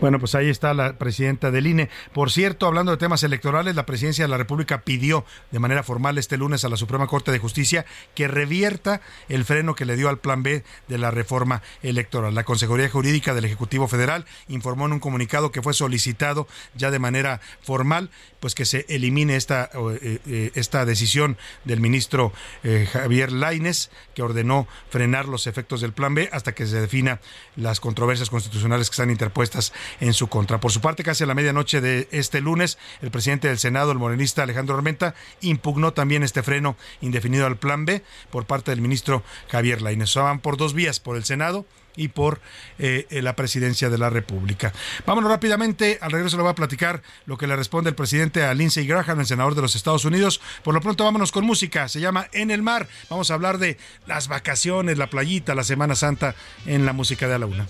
Bueno, 0.00 0.20
pues 0.20 0.36
ahí 0.36 0.48
está 0.48 0.74
la 0.74 0.96
presidenta 0.96 1.50
del 1.50 1.66
INE. 1.66 1.88
Por 2.12 2.30
cierto, 2.30 2.68
hablando 2.68 2.92
de 2.92 2.98
temas 2.98 3.24
electorales, 3.24 3.74
la 3.74 3.84
presidencia 3.84 4.24
de 4.24 4.28
la 4.28 4.36
República 4.36 4.82
pidió 4.82 5.24
de 5.50 5.58
manera 5.58 5.82
formal 5.82 6.18
este 6.18 6.36
lunes 6.36 6.64
a 6.64 6.68
la 6.68 6.76
Suprema 6.76 7.08
Corte 7.08 7.32
de 7.32 7.40
Justicia 7.40 7.84
que 8.14 8.28
revierta 8.28 9.00
el 9.28 9.44
freno 9.44 9.74
que 9.74 9.84
le 9.84 9.96
dio 9.96 10.08
al 10.08 10.18
plan 10.18 10.44
B 10.44 10.62
de 10.86 10.98
la 10.98 11.10
reforma 11.10 11.62
electoral. 11.82 12.36
La 12.36 12.44
Consejería 12.44 12.88
Jurídica 12.88 13.34
del 13.34 13.44
Ejecutivo 13.44 13.88
Federal 13.88 14.24
informó 14.46 14.86
en 14.86 14.92
un 14.92 15.00
comunicado 15.00 15.50
que 15.50 15.62
fue 15.62 15.74
solicitado 15.74 16.46
ya 16.76 16.92
de 16.92 17.00
manera 17.00 17.40
formal, 17.60 18.10
pues 18.38 18.54
que 18.54 18.66
se 18.66 18.86
elimine 18.88 19.34
esta, 19.34 19.68
eh, 20.00 20.20
eh, 20.26 20.52
esta 20.54 20.84
decisión 20.84 21.36
del 21.64 21.80
ministro 21.80 22.32
eh, 22.62 22.88
Javier 22.92 23.32
Laines, 23.32 23.90
que 24.14 24.22
ordenó 24.22 24.68
frenar 24.90 25.26
los 25.26 25.48
efectos 25.48 25.80
del 25.80 25.92
plan 25.92 26.14
B 26.14 26.28
hasta 26.32 26.54
que 26.54 26.66
se 26.66 26.80
defina 26.80 27.20
las 27.56 27.80
controversias 27.80 28.30
constitucionales 28.30 28.90
que 28.90 28.94
están 28.94 29.10
interpuestas 29.10 29.72
en 30.00 30.14
su 30.14 30.28
contra. 30.28 30.60
Por 30.60 30.72
su 30.72 30.80
parte, 30.80 31.02
casi 31.02 31.24
a 31.24 31.26
la 31.26 31.34
medianoche 31.34 31.80
de 31.80 32.08
este 32.10 32.40
lunes, 32.40 32.78
el 33.02 33.10
presidente 33.10 33.48
del 33.48 33.58
Senado, 33.58 33.92
el 33.92 33.98
morenista 33.98 34.42
Alejandro 34.42 34.76
Armenta, 34.76 35.14
impugnó 35.40 35.92
también 35.92 36.22
este 36.22 36.42
freno 36.42 36.76
indefinido 37.00 37.46
al 37.46 37.56
plan 37.56 37.84
B 37.84 38.02
por 38.30 38.46
parte 38.46 38.70
del 38.70 38.80
ministro 38.80 39.22
Javier 39.48 39.82
Lainez. 39.82 40.14
Van 40.14 40.40
por 40.40 40.56
dos 40.56 40.74
vías, 40.74 41.00
por 41.00 41.16
el 41.16 41.24
Senado 41.24 41.66
y 41.98 42.08
por 42.08 42.40
eh, 42.78 43.06
eh, 43.10 43.20
la 43.20 43.34
presidencia 43.36 43.90
de 43.90 43.98
la 43.98 44.08
República. 44.08 44.72
Vámonos 45.04 45.30
rápidamente, 45.30 45.98
al 46.00 46.12
regreso 46.12 46.36
le 46.36 46.44
voy 46.44 46.52
a 46.52 46.54
platicar 46.54 47.02
lo 47.26 47.36
que 47.36 47.46
le 47.46 47.56
responde 47.56 47.90
el 47.90 47.96
presidente 47.96 48.44
a 48.44 48.54
Lindsey 48.54 48.86
Graham, 48.86 49.20
el 49.20 49.26
senador 49.26 49.54
de 49.54 49.62
los 49.62 49.74
Estados 49.74 50.04
Unidos. 50.04 50.40
Por 50.62 50.74
lo 50.74 50.80
pronto 50.80 51.04
vámonos 51.04 51.32
con 51.32 51.44
música, 51.44 51.88
se 51.88 52.00
llama 52.00 52.28
En 52.32 52.50
el 52.50 52.62
Mar. 52.62 52.88
Vamos 53.10 53.30
a 53.30 53.34
hablar 53.34 53.58
de 53.58 53.76
las 54.06 54.28
vacaciones, 54.28 54.96
la 54.96 55.10
playita, 55.10 55.54
la 55.54 55.64
Semana 55.64 55.96
Santa 55.96 56.34
en 56.66 56.86
la 56.86 56.92
música 56.92 57.26
de 57.26 57.34
a 57.34 57.38
la 57.38 57.46
una. 57.46 57.66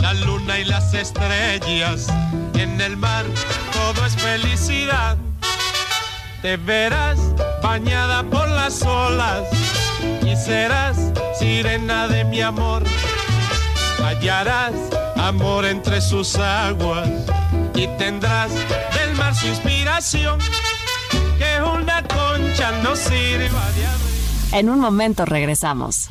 La 0.00 0.14
luna 0.14 0.58
y 0.58 0.64
las 0.64 0.92
estrellas 0.94 2.08
en 2.54 2.80
el 2.80 2.96
mar, 2.96 3.24
todo 3.72 4.04
es 4.04 4.16
felicidad. 4.16 5.16
Te 6.42 6.56
verás 6.56 7.18
bañada 7.62 8.22
por 8.24 8.48
las 8.48 8.82
olas 8.82 9.48
y 10.26 10.36
serás 10.36 11.12
sirena 11.38 12.08
de 12.08 12.24
mi 12.24 12.42
amor 12.42 12.82
hallarás 14.14 14.72
amor 15.16 15.64
entre 15.64 16.00
sus 16.00 16.36
aguas 16.36 17.08
y 17.74 17.86
tendrás 17.98 18.50
del 18.52 19.14
mar 19.16 19.34
su 19.34 19.46
inspiración, 19.46 20.38
que 21.38 21.62
una 21.62 22.02
concha 22.02 22.72
no 22.82 22.94
sirva 22.96 23.70
de. 23.72 24.58
En 24.58 24.68
un 24.68 24.78
momento 24.78 25.24
regresamos. 25.24 26.10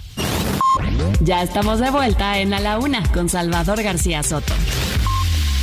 Ya 1.22 1.42
estamos 1.42 1.80
de 1.80 1.90
vuelta 1.92 2.40
en 2.40 2.54
A 2.54 2.60
la 2.60 2.78
Una 2.78 3.10
con 3.14 3.30
Salvador 3.30 3.82
García 3.82 4.22
Soto. 4.24 4.54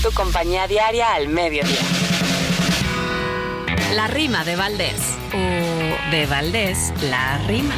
Tu 0.02 0.10
compañía 0.12 0.66
diaria 0.66 1.12
al 1.12 1.28
mediodía. 1.28 1.80
La 3.94 4.06
rima 4.06 4.44
de 4.44 4.56
Valdés. 4.56 5.18
O 5.34 6.10
de 6.10 6.26
Valdés, 6.26 6.92
la 7.02 7.38
rima. 7.46 7.74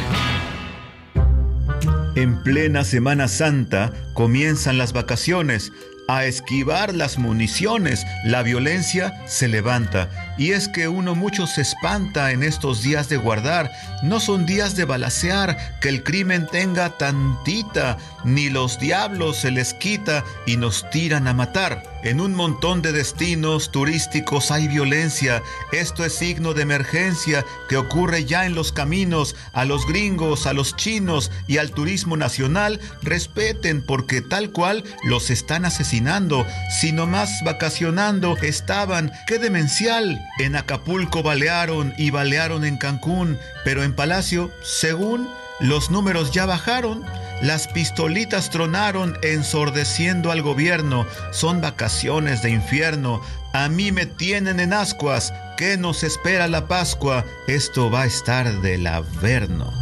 En 2.15 2.43
plena 2.43 2.83
Semana 2.83 3.27
Santa 3.27 3.91
comienzan 4.13 4.77
las 4.77 4.93
vacaciones. 4.93 5.71
A 6.07 6.25
esquivar 6.25 6.93
las 6.93 7.17
municiones, 7.17 8.05
la 8.25 8.43
violencia 8.43 9.13
se 9.25 9.47
levanta. 9.47 10.09
Y 10.37 10.51
es 10.51 10.67
que 10.67 10.87
uno 10.87 11.15
mucho 11.15 11.47
se 11.47 11.61
espanta 11.61 12.31
en 12.31 12.43
estos 12.43 12.83
días 12.83 13.09
de 13.09 13.17
guardar. 13.17 13.71
No 14.03 14.19
son 14.19 14.45
días 14.45 14.75
de 14.75 14.85
balacear, 14.85 15.79
que 15.79 15.89
el 15.89 16.03
crimen 16.03 16.45
tenga 16.51 16.89
tantita, 16.97 17.97
ni 18.23 18.49
los 18.49 18.77
diablos 18.79 19.37
se 19.37 19.49
les 19.49 19.73
quita 19.73 20.23
y 20.45 20.57
nos 20.57 20.87
tiran 20.91 21.27
a 21.27 21.33
matar. 21.33 21.92
En 22.03 22.19
un 22.19 22.35
montón 22.35 22.81
de 22.81 22.91
destinos 22.91 23.71
turísticos 23.71 24.51
hay 24.51 24.67
violencia. 24.67 25.41
Esto 25.71 26.03
es 26.03 26.13
signo 26.13 26.53
de 26.53 26.63
emergencia 26.63 27.45
que 27.69 27.77
ocurre 27.77 28.25
ya 28.25 28.45
en 28.45 28.55
los 28.55 28.73
caminos. 28.73 29.37
A 29.53 29.63
los 29.63 29.87
gringos, 29.87 30.45
a 30.45 30.51
los 30.51 30.75
chinos 30.75 31.31
y 31.47 31.59
al 31.59 31.71
turismo 31.71 32.17
nacional 32.17 32.81
respeten 33.01 33.81
porque 33.81 34.21
tal 34.21 34.51
cual 34.51 34.83
los 35.05 35.29
están 35.29 35.63
asesinando. 35.63 36.45
Si 36.81 36.91
nomás 36.91 37.41
vacacionando 37.45 38.35
estaban, 38.41 39.09
qué 39.25 39.39
demencial. 39.39 40.19
En 40.39 40.57
Acapulco 40.57 41.23
balearon 41.23 41.93
y 41.97 42.11
balearon 42.11 42.65
en 42.65 42.77
Cancún, 42.77 43.39
pero 43.63 43.81
en 43.81 43.95
Palacio, 43.95 44.51
según 44.61 45.29
los 45.61 45.89
números 45.89 46.31
ya 46.31 46.45
bajaron. 46.45 47.05
Las 47.43 47.67
pistolitas 47.67 48.49
tronaron 48.49 49.17
ensordeciendo 49.21 50.31
al 50.31 50.41
gobierno. 50.41 51.05
Son 51.31 51.59
vacaciones 51.59 52.41
de 52.41 52.51
infierno. 52.51 53.21
A 53.51 53.67
mí 53.67 53.91
me 53.91 54.05
tienen 54.05 54.61
en 54.61 54.71
ascuas. 54.71 55.33
¿Qué 55.57 55.75
nos 55.75 56.03
espera 56.03 56.47
la 56.47 56.69
Pascua? 56.69 57.25
Esto 57.47 57.91
va 57.91 58.03
a 58.03 58.05
estar 58.05 58.49
del 58.61 58.87
averno. 58.87 59.73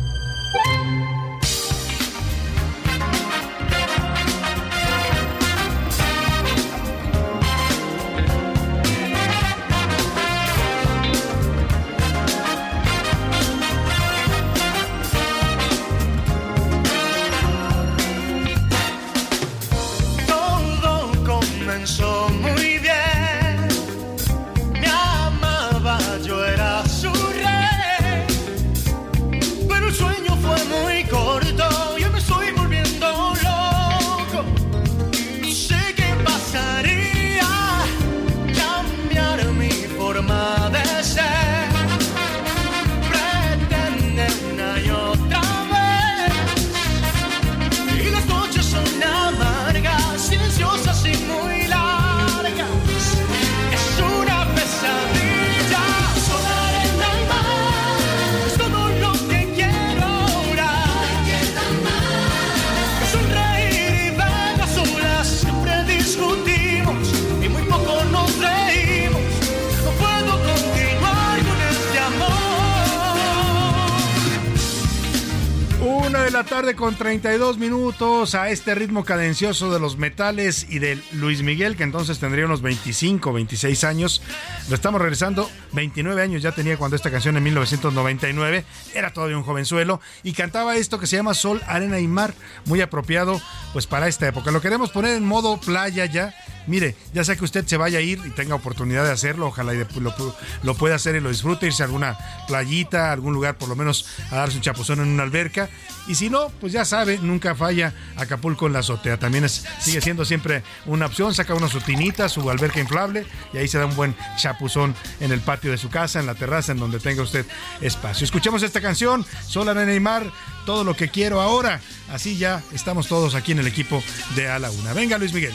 32 77.22 77.60
minutos 77.60 78.34
a 78.34 78.50
este 78.50 78.74
ritmo 78.74 79.06
cadencioso 79.06 79.72
de 79.72 79.80
los 79.80 79.96
metales 79.96 80.66
y 80.68 80.80
de 80.80 81.00
Luis 81.12 81.44
Miguel, 81.44 81.78
que 81.78 81.84
entonces 81.84 82.18
tendría 82.18 82.46
unos 82.46 82.64
25, 82.64 83.32
26 83.32 83.84
años. 83.84 84.24
Lo 84.70 84.76
estamos 84.76 85.00
regresando, 85.00 85.48
29 85.74 86.20
años 86.20 86.42
ya 86.42 86.52
tenía 86.52 86.78
cuando 86.78 86.96
esta 86.96 87.12
canción 87.12 87.38
en 87.38 87.44
1999, 87.44 88.66
era 88.96 89.14
todavía 89.14 89.38
un 89.38 89.44
jovenzuelo, 89.44 90.02
y 90.24 90.34
cantaba 90.34 90.78
esto 90.78 91.00
que 91.00 91.06
se 91.06 91.16
llama 91.16 91.36
Sol, 91.36 91.62
Arena 91.68 92.00
y 92.00 92.08
Mar, 92.08 92.34
muy 92.66 92.82
apropiado 92.82 93.40
pues 93.72 93.86
para 93.86 94.08
esta 94.08 94.28
época. 94.28 94.50
Lo 94.50 94.62
queremos 94.62 94.90
poner 94.90 95.16
en 95.16 95.24
modo 95.24 95.60
playa 95.60 96.06
ya, 96.08 96.34
Mire, 96.68 96.96
ya 97.14 97.24
sea 97.24 97.36
que 97.36 97.44
usted 97.44 97.66
se 97.66 97.78
vaya 97.78 98.00
a 98.00 98.02
ir 98.02 98.22
y 98.26 98.30
tenga 98.30 98.56
oportunidad 98.56 99.04
de 99.04 99.12
hacerlo, 99.12 99.48
ojalá 99.48 99.74
lo, 99.74 100.36
lo, 100.64 100.76
pueda 100.76 100.96
hacer 100.96 101.16
y 101.16 101.20
lo 101.20 101.30
disfrute, 101.30 101.68
irse 101.68 101.84
a 101.84 101.86
alguna 101.86 102.18
playita, 102.48 103.12
algún 103.12 103.34
lugar 103.34 103.58
por 103.58 103.70
lo 103.70 103.76
menos 103.76 104.06
a 104.30 104.38
darse 104.38 104.58
un 104.58 104.62
chapuzón 104.62 105.00
en 105.00 105.08
una 105.08 105.24
alberca. 105.24 105.70
Y 106.08 106.16
si 106.16 106.30
no, 106.30 106.50
pues 106.60 106.74
ya 106.74 106.86
sabe, 106.86 107.20
nunca 107.20 107.56
falla 107.56 107.94
Acapulco 108.16 108.68
en 108.68 108.74
la 108.74 108.80
azotea. 108.80 109.18
También 109.18 109.44
es, 109.44 109.66
sigue 109.80 110.02
siendo 110.02 110.26
siempre 110.26 110.64
una 110.86 111.06
opción, 111.06 111.34
saca 111.34 111.54
una 111.54 111.68
su 111.68 111.80
tinita, 111.82 112.30
su 112.30 112.50
alberca 112.50 112.80
inflable 112.80 113.26
y 113.54 113.58
ahí 113.58 113.68
se 113.68 113.78
da 113.78 113.86
un 113.86 113.96
buen 113.96 114.16
chapuzón 114.38 114.96
en 115.20 115.32
el 115.32 115.42
patio 115.42 115.72
de 115.72 115.78
su 115.78 115.90
casa, 115.90 116.20
en 116.20 116.26
la 116.26 116.36
terraza, 116.36 116.72
en 116.72 116.80
donde 116.80 117.00
tenga 117.00 117.22
usted 117.22 117.46
espacio. 117.82 118.26
Escuchemos 118.26 118.64
esta 118.64 118.82
canción, 118.82 119.26
Sola 119.48 119.74
Nena 119.74 119.94
y 119.94 120.00
Mar, 120.00 120.32
todo 120.66 120.84
lo 120.84 120.96
que 120.96 121.10
quiero 121.10 121.42
ahora. 121.42 121.82
Así 122.12 122.38
ya 122.38 122.62
estamos 122.74 123.08
todos 123.08 123.36
aquí 123.36 123.52
en 123.52 123.60
el 123.60 123.68
equipo 123.68 124.04
de 124.36 124.50
A 124.50 124.60
la 124.60 124.72
Una. 124.72 124.94
Venga 124.94 125.18
Luis 125.18 125.34
Miguel. 125.34 125.54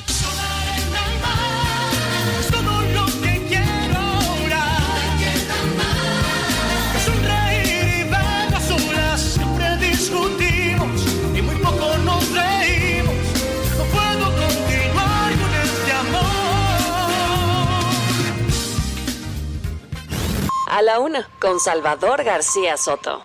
A 20.77 20.83
la 20.83 20.99
una, 20.99 21.27
con 21.41 21.59
Salvador 21.59 22.23
García 22.23 22.77
Soto. 22.77 23.25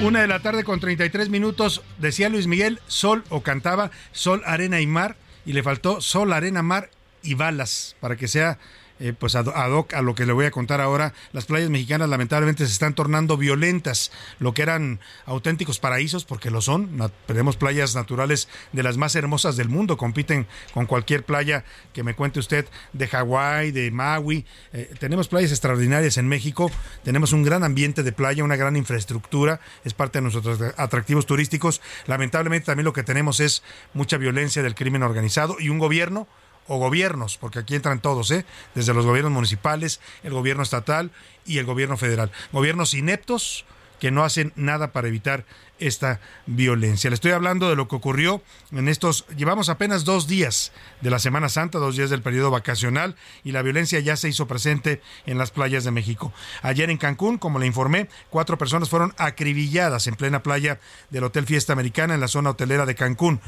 Una 0.00 0.22
de 0.22 0.26
la 0.26 0.40
tarde 0.40 0.64
con 0.64 0.80
33 0.80 1.28
minutos, 1.28 1.82
decía 1.98 2.30
Luis 2.30 2.46
Miguel, 2.46 2.80
sol 2.86 3.22
o 3.28 3.42
cantaba 3.42 3.90
sol, 4.12 4.42
arena 4.46 4.80
y 4.80 4.86
mar, 4.86 5.16
y 5.44 5.52
le 5.52 5.62
faltó 5.62 6.00
sol, 6.00 6.32
arena, 6.32 6.62
mar 6.62 6.88
y 7.22 7.34
balas, 7.34 7.96
para 8.00 8.16
que 8.16 8.28
sea 8.28 8.58
eh, 8.98 9.12
pues 9.18 9.34
ad, 9.34 9.46
hoc 9.46 9.94
a 9.94 10.02
lo 10.02 10.14
que 10.14 10.26
le 10.26 10.32
voy 10.32 10.46
a 10.46 10.50
contar 10.50 10.80
ahora, 10.80 11.12
las 11.32 11.44
playas 11.44 11.70
mexicanas 11.70 12.08
lamentablemente 12.08 12.66
se 12.66 12.72
están 12.72 12.94
tornando 12.94 13.36
violentas, 13.36 14.10
lo 14.38 14.54
que 14.54 14.62
eran 14.62 15.00
auténticos 15.26 15.78
paraísos, 15.78 16.24
porque 16.24 16.50
lo 16.50 16.60
son. 16.60 17.10
tenemos 17.26 17.56
playas 17.56 17.94
naturales 17.94 18.48
de 18.72 18.82
las 18.82 18.96
más 18.96 19.14
hermosas 19.14 19.56
del 19.56 19.68
mundo, 19.68 19.96
compiten 19.96 20.46
con 20.72 20.86
cualquier 20.86 21.24
playa 21.24 21.64
que 21.92 22.02
me 22.02 22.14
cuente 22.14 22.40
usted 22.40 22.66
de 22.92 23.06
Hawái, 23.06 23.70
de 23.70 23.90
Maui. 23.90 24.46
Eh, 24.72 24.94
tenemos 24.98 25.28
playas 25.28 25.50
extraordinarias 25.50 26.16
en 26.16 26.28
México, 26.28 26.70
tenemos 27.04 27.32
un 27.32 27.42
gran 27.42 27.64
ambiente 27.64 28.02
de 28.02 28.12
playa, 28.12 28.44
una 28.44 28.56
gran 28.56 28.76
infraestructura, 28.76 29.60
es 29.84 29.94
parte 29.94 30.18
de 30.18 30.22
nuestros 30.22 30.60
atractivos 30.76 31.26
turísticos. 31.26 31.82
Lamentablemente 32.06 32.66
también 32.66 32.84
lo 32.84 32.92
que 32.92 33.02
tenemos 33.02 33.40
es 33.40 33.62
mucha 33.92 34.16
violencia 34.16 34.62
del 34.62 34.74
crimen 34.74 35.02
organizado 35.02 35.56
y 35.58 35.68
un 35.68 35.78
gobierno 35.78 36.26
o 36.68 36.78
gobiernos, 36.78 37.38
porque 37.38 37.60
aquí 37.60 37.74
entran 37.74 38.00
todos, 38.00 38.30
¿eh? 38.30 38.44
desde 38.74 38.94
los 38.94 39.06
gobiernos 39.06 39.32
municipales, 39.32 40.00
el 40.22 40.32
gobierno 40.32 40.62
estatal 40.62 41.10
y 41.44 41.58
el 41.58 41.66
gobierno 41.66 41.96
federal. 41.96 42.30
Gobiernos 42.52 42.94
ineptos 42.94 43.64
que 44.00 44.10
no 44.10 44.24
hacen 44.24 44.52
nada 44.56 44.92
para 44.92 45.08
evitar 45.08 45.44
esta 45.78 46.20
violencia. 46.46 47.10
Le 47.10 47.14
estoy 47.14 47.32
hablando 47.32 47.68
de 47.68 47.76
lo 47.76 47.88
que 47.88 47.96
ocurrió 47.96 48.42
en 48.72 48.88
estos, 48.88 49.26
llevamos 49.36 49.68
apenas 49.68 50.04
dos 50.04 50.26
días 50.26 50.72
de 51.00 51.10
la 51.10 51.18
Semana 51.18 51.48
Santa, 51.48 51.78
dos 51.78 51.96
días 51.96 52.10
del 52.10 52.22
periodo 52.22 52.50
vacacional 52.50 53.16
y 53.44 53.52
la 53.52 53.62
violencia 53.62 54.00
ya 54.00 54.16
se 54.16 54.28
hizo 54.28 54.46
presente 54.46 55.02
en 55.26 55.38
las 55.38 55.50
playas 55.50 55.84
de 55.84 55.90
México. 55.90 56.32
Ayer 56.62 56.90
en 56.90 56.98
Cancún, 56.98 57.38
como 57.38 57.58
le 57.58 57.66
informé, 57.66 58.08
cuatro 58.30 58.58
personas 58.58 58.88
fueron 58.88 59.14
acribilladas 59.18 60.06
en 60.06 60.14
plena 60.14 60.42
playa 60.42 60.80
del 61.10 61.24
Hotel 61.24 61.46
Fiesta 61.46 61.72
Americana 61.72 62.14
en 62.14 62.20
la 62.20 62.28
zona 62.28 62.50
hotelera 62.50 62.86
de 62.86 62.94
Cancún. 62.94 63.40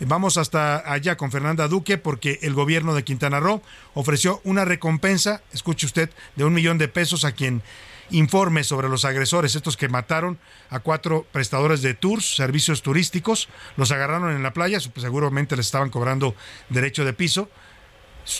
Vamos 0.00 0.36
hasta 0.36 0.92
allá 0.92 1.16
con 1.16 1.30
Fernanda 1.30 1.68
Duque 1.68 1.96
porque 1.96 2.38
el 2.42 2.52
gobierno 2.52 2.94
de 2.94 3.02
Quintana 3.02 3.40
Roo 3.40 3.62
ofreció 3.94 4.40
una 4.44 4.66
recompensa, 4.66 5.42
escuche 5.52 5.86
usted, 5.86 6.10
de 6.36 6.44
un 6.44 6.52
millón 6.52 6.76
de 6.76 6.88
pesos 6.88 7.24
a 7.24 7.32
quien 7.32 7.62
informe 8.10 8.62
sobre 8.62 8.88
los 8.88 9.04
agresores, 9.04 9.56
estos 9.56 9.76
que 9.76 9.88
mataron 9.88 10.38
a 10.70 10.80
cuatro 10.80 11.26
prestadores 11.32 11.82
de 11.82 11.94
tours, 11.94 12.36
servicios 12.36 12.82
turísticos, 12.82 13.48
los 13.76 13.90
agarraron 13.90 14.36
en 14.36 14.42
la 14.42 14.52
playa, 14.52 14.78
seguramente 14.80 15.56
les 15.56 15.66
estaban 15.66 15.90
cobrando 15.90 16.34
derecho 16.68 17.04
de 17.04 17.12
piso. 17.12 17.48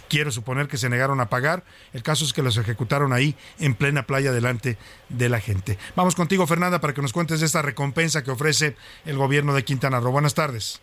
Quiero 0.09 0.33
suponer 0.33 0.67
que 0.67 0.79
se 0.79 0.89
negaron 0.89 1.21
a 1.21 1.31
pagar. 1.31 1.63
El 1.93 2.03
caso 2.03 2.25
es 2.25 2.33
que 2.33 2.43
los 2.43 2.57
ejecutaron 2.57 3.13
ahí 3.13 3.37
en 3.61 3.77
plena 3.77 4.05
playa 4.05 4.33
delante 4.33 4.79
de 5.09 5.29
la 5.29 5.39
gente. 5.39 5.79
Vamos 5.95 6.17
contigo, 6.17 6.45
Fernanda, 6.47 6.81
para 6.81 6.93
que 6.93 7.03
nos 7.03 7.13
cuentes 7.13 7.39
de 7.39 7.47
esta 7.47 7.63
recompensa 7.63 8.25
que 8.25 8.33
ofrece 8.33 8.75
el 9.05 9.17
gobierno 9.17 9.55
de 9.55 9.65
Quintana 9.65 10.01
Roo. 10.01 10.11
Buenas 10.11 10.35
tardes. 10.35 10.81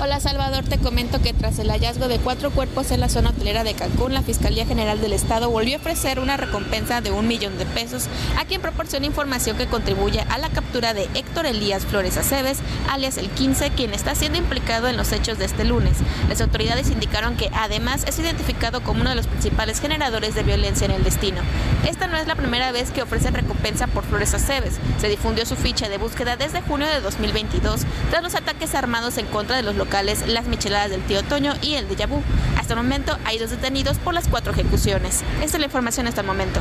Hola 0.00 0.20
Salvador, 0.20 0.64
te 0.64 0.78
comento 0.78 1.20
que 1.20 1.34
tras 1.34 1.58
el 1.58 1.70
hallazgo 1.70 2.08
de 2.08 2.18
cuatro 2.18 2.50
cuerpos 2.50 2.90
en 2.90 3.00
la 3.00 3.10
zona 3.10 3.28
hotelera 3.28 3.62
de 3.62 3.74
Cancún, 3.74 4.14
la 4.14 4.22
Fiscalía 4.22 4.64
General 4.64 4.98
del 5.00 5.12
Estado 5.12 5.50
volvió 5.50 5.76
a 5.76 5.80
ofrecer 5.80 6.18
una 6.18 6.38
recompensa 6.38 7.02
de 7.02 7.12
un 7.12 7.28
millón 7.28 7.58
de 7.58 7.66
pesos 7.66 8.06
a 8.38 8.46
quien 8.46 8.62
proporciona 8.62 9.04
información 9.04 9.58
que 9.58 9.66
contribuye 9.66 10.20
a 10.30 10.38
la 10.38 10.48
captura 10.48 10.94
de 10.94 11.10
Héctor 11.14 11.44
Elías 11.44 11.84
Flores 11.84 12.16
Aceves, 12.16 12.60
alias 12.90 13.18
el 13.18 13.28
15, 13.28 13.70
quien 13.72 13.92
está 13.92 14.14
siendo 14.14 14.38
implicado 14.38 14.88
en 14.88 14.96
los 14.96 15.12
hechos 15.12 15.38
de 15.38 15.44
este 15.44 15.64
lunes. 15.64 15.98
Las 16.26 16.40
autoridades 16.40 16.90
indicaron 16.90 17.36
que 17.36 17.50
además 17.52 18.04
es 18.08 18.18
identificado 18.18 18.82
como 18.82 19.02
uno 19.02 19.10
de 19.10 19.16
los 19.16 19.26
principales 19.26 19.78
generadores 19.78 20.34
de 20.34 20.42
violencia 20.42 20.86
en 20.86 20.92
el 20.92 21.04
destino. 21.04 21.42
Esta 21.86 22.06
no 22.06 22.16
es 22.16 22.26
la 22.26 22.34
primera 22.34 22.72
vez 22.72 22.92
que 22.92 23.02
ofrecen 23.02 23.34
recompensa 23.34 23.88
por 23.88 24.04
Flores 24.04 24.32
Aceves. 24.32 24.78
Se 25.00 25.08
difundió 25.08 25.44
su 25.44 25.54
ficha 25.54 25.90
de 25.90 25.98
búsqueda 25.98 26.36
desde 26.36 26.62
junio 26.62 26.88
de 26.88 27.00
2022 27.02 27.82
tras 28.08 28.22
los 28.22 28.34
ataques 28.34 28.74
armados 28.74 29.18
en 29.18 29.26
contra 29.26 29.54
de 29.54 29.62
los 29.62 29.76
locales 29.82 30.28
Las 30.28 30.46
Micheladas 30.46 30.90
del 30.90 31.02
Tío 31.02 31.24
Toño 31.24 31.54
y 31.60 31.74
el 31.74 31.88
de 31.88 31.96
Yabú. 31.96 32.22
Hasta 32.56 32.74
el 32.74 32.76
momento 32.76 33.18
hay 33.24 33.38
dos 33.38 33.50
detenidos 33.50 33.98
por 33.98 34.14
las 34.14 34.28
cuatro 34.28 34.52
ejecuciones. 34.52 35.24
Esta 35.42 35.56
es 35.56 35.58
la 35.58 35.66
información 35.66 36.06
hasta 36.06 36.20
el 36.20 36.26
momento. 36.26 36.60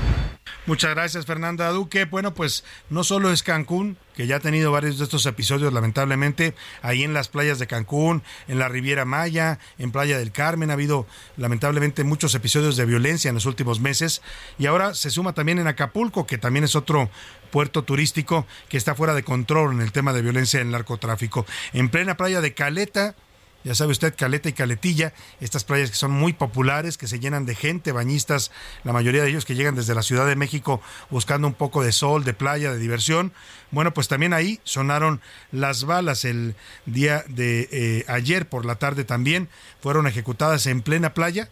Muchas 0.68 0.92
gracias 0.92 1.26
Fernanda 1.26 1.70
Duque. 1.70 2.06
Bueno, 2.06 2.36
pues 2.36 2.64
no 2.92 3.04
solo 3.04 3.32
es 3.32 3.42
Cancún, 3.42 3.98
que 4.16 4.28
ya 4.28 4.36
ha 4.36 4.40
tenido 4.40 4.72
varios 4.72 5.00
de 5.00 5.06
estos 5.06 5.26
episodios 5.26 5.74
lamentablemente, 5.74 6.54
ahí 6.84 7.04
en 7.04 7.16
las 7.16 7.30
playas 7.30 7.58
de 7.58 7.66
Cancún, 7.66 8.22
en 8.48 8.60
la 8.60 8.70
Riviera 8.70 9.04
Maya, 9.04 9.58
en 9.80 9.92
Playa 9.92 10.20
del 10.20 10.32
Carmen, 10.32 10.70
ha 10.70 10.74
habido 10.74 11.08
lamentablemente 11.36 12.04
muchos 12.04 12.36
episodios 12.36 12.78
de 12.78 12.86
violencia 12.86 13.30
en 13.30 13.36
los 13.36 13.48
últimos 13.48 13.80
meses 13.80 14.22
y 14.60 14.68
ahora 14.68 14.94
se 14.94 15.10
suma 15.10 15.34
también 15.34 15.58
en 15.58 15.66
Acapulco, 15.66 16.28
que 16.28 16.38
también 16.38 16.64
es 16.64 16.76
otro 16.76 17.10
puerto 17.50 17.84
turístico 17.84 18.46
que 18.70 18.78
está 18.78 18.94
fuera 18.94 19.16
de 19.16 19.24
control 19.24 19.74
en 19.74 19.82
el 19.82 19.92
tema 19.92 20.14
de 20.14 20.22
violencia 20.22 20.62
en 20.62 20.68
el 20.68 20.74
narcotráfico. 20.74 21.48
En 21.74 21.90
plena 21.90 22.18
playa 22.18 22.40
de 22.40 22.54
Caleta, 22.54 23.16
ya 23.64 23.76
sabe 23.76 23.92
usted, 23.92 24.16
Caleta 24.16 24.50
y 24.50 24.54
Caletilla, 24.54 25.14
estas 25.40 25.64
playas 25.64 25.92
que 25.92 25.96
son 25.96 26.12
muy 26.12 26.34
populares, 26.34 26.98
que 26.98 27.08
se 27.08 27.20
llenan 27.20 27.46
de 27.46 27.56
gente, 27.56 27.92
bañistas, 27.92 28.52
la 28.84 28.94
mayoría 28.94 29.24
de 29.24 29.30
ellos 29.30 29.46
que 29.46 29.56
llegan 29.56 29.76
desde 29.76 29.96
la 29.96 30.02
Ciudad 30.02 30.26
de 30.26 30.36
México 30.36 30.82
buscando 31.10 31.48
un 31.48 31.54
poco 31.54 31.84
de 31.84 31.92
sol, 31.92 32.24
de 32.24 32.34
playa, 32.34 32.72
de 32.72 32.80
diversión. 32.80 33.34
Bueno, 33.72 33.94
pues 33.94 34.08
también 34.08 34.34
ahí 34.34 34.60
sonaron 34.64 35.22
las 35.52 35.86
balas 35.86 36.26
el 36.26 36.56
día 36.86 37.24
de 37.28 37.70
eh, 37.72 38.06
ayer 38.08 38.50
por 38.50 38.66
la 38.66 38.76
tarde 38.76 39.04
también, 39.04 39.50
fueron 39.82 40.08
ejecutadas 40.08 40.66
en 40.66 40.82
plena 40.82 41.14
playa 41.14 41.50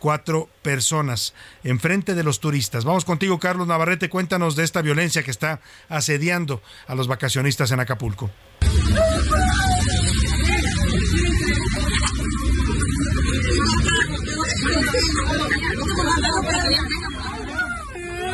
cuatro 0.00 0.48
personas 0.62 1.34
enfrente 1.62 2.14
de 2.16 2.24
los 2.24 2.40
turistas. 2.40 2.84
Vamos 2.84 3.04
contigo, 3.04 3.38
Carlos 3.38 3.68
Navarrete, 3.68 4.08
cuéntanos 4.08 4.56
de 4.56 4.64
esta 4.64 4.82
violencia 4.82 5.22
que 5.22 5.30
está 5.30 5.60
asediando 5.88 6.60
a 6.88 6.96
los 6.96 7.06
vacacionistas 7.06 7.70
en 7.70 7.80
Acapulco. 7.80 8.30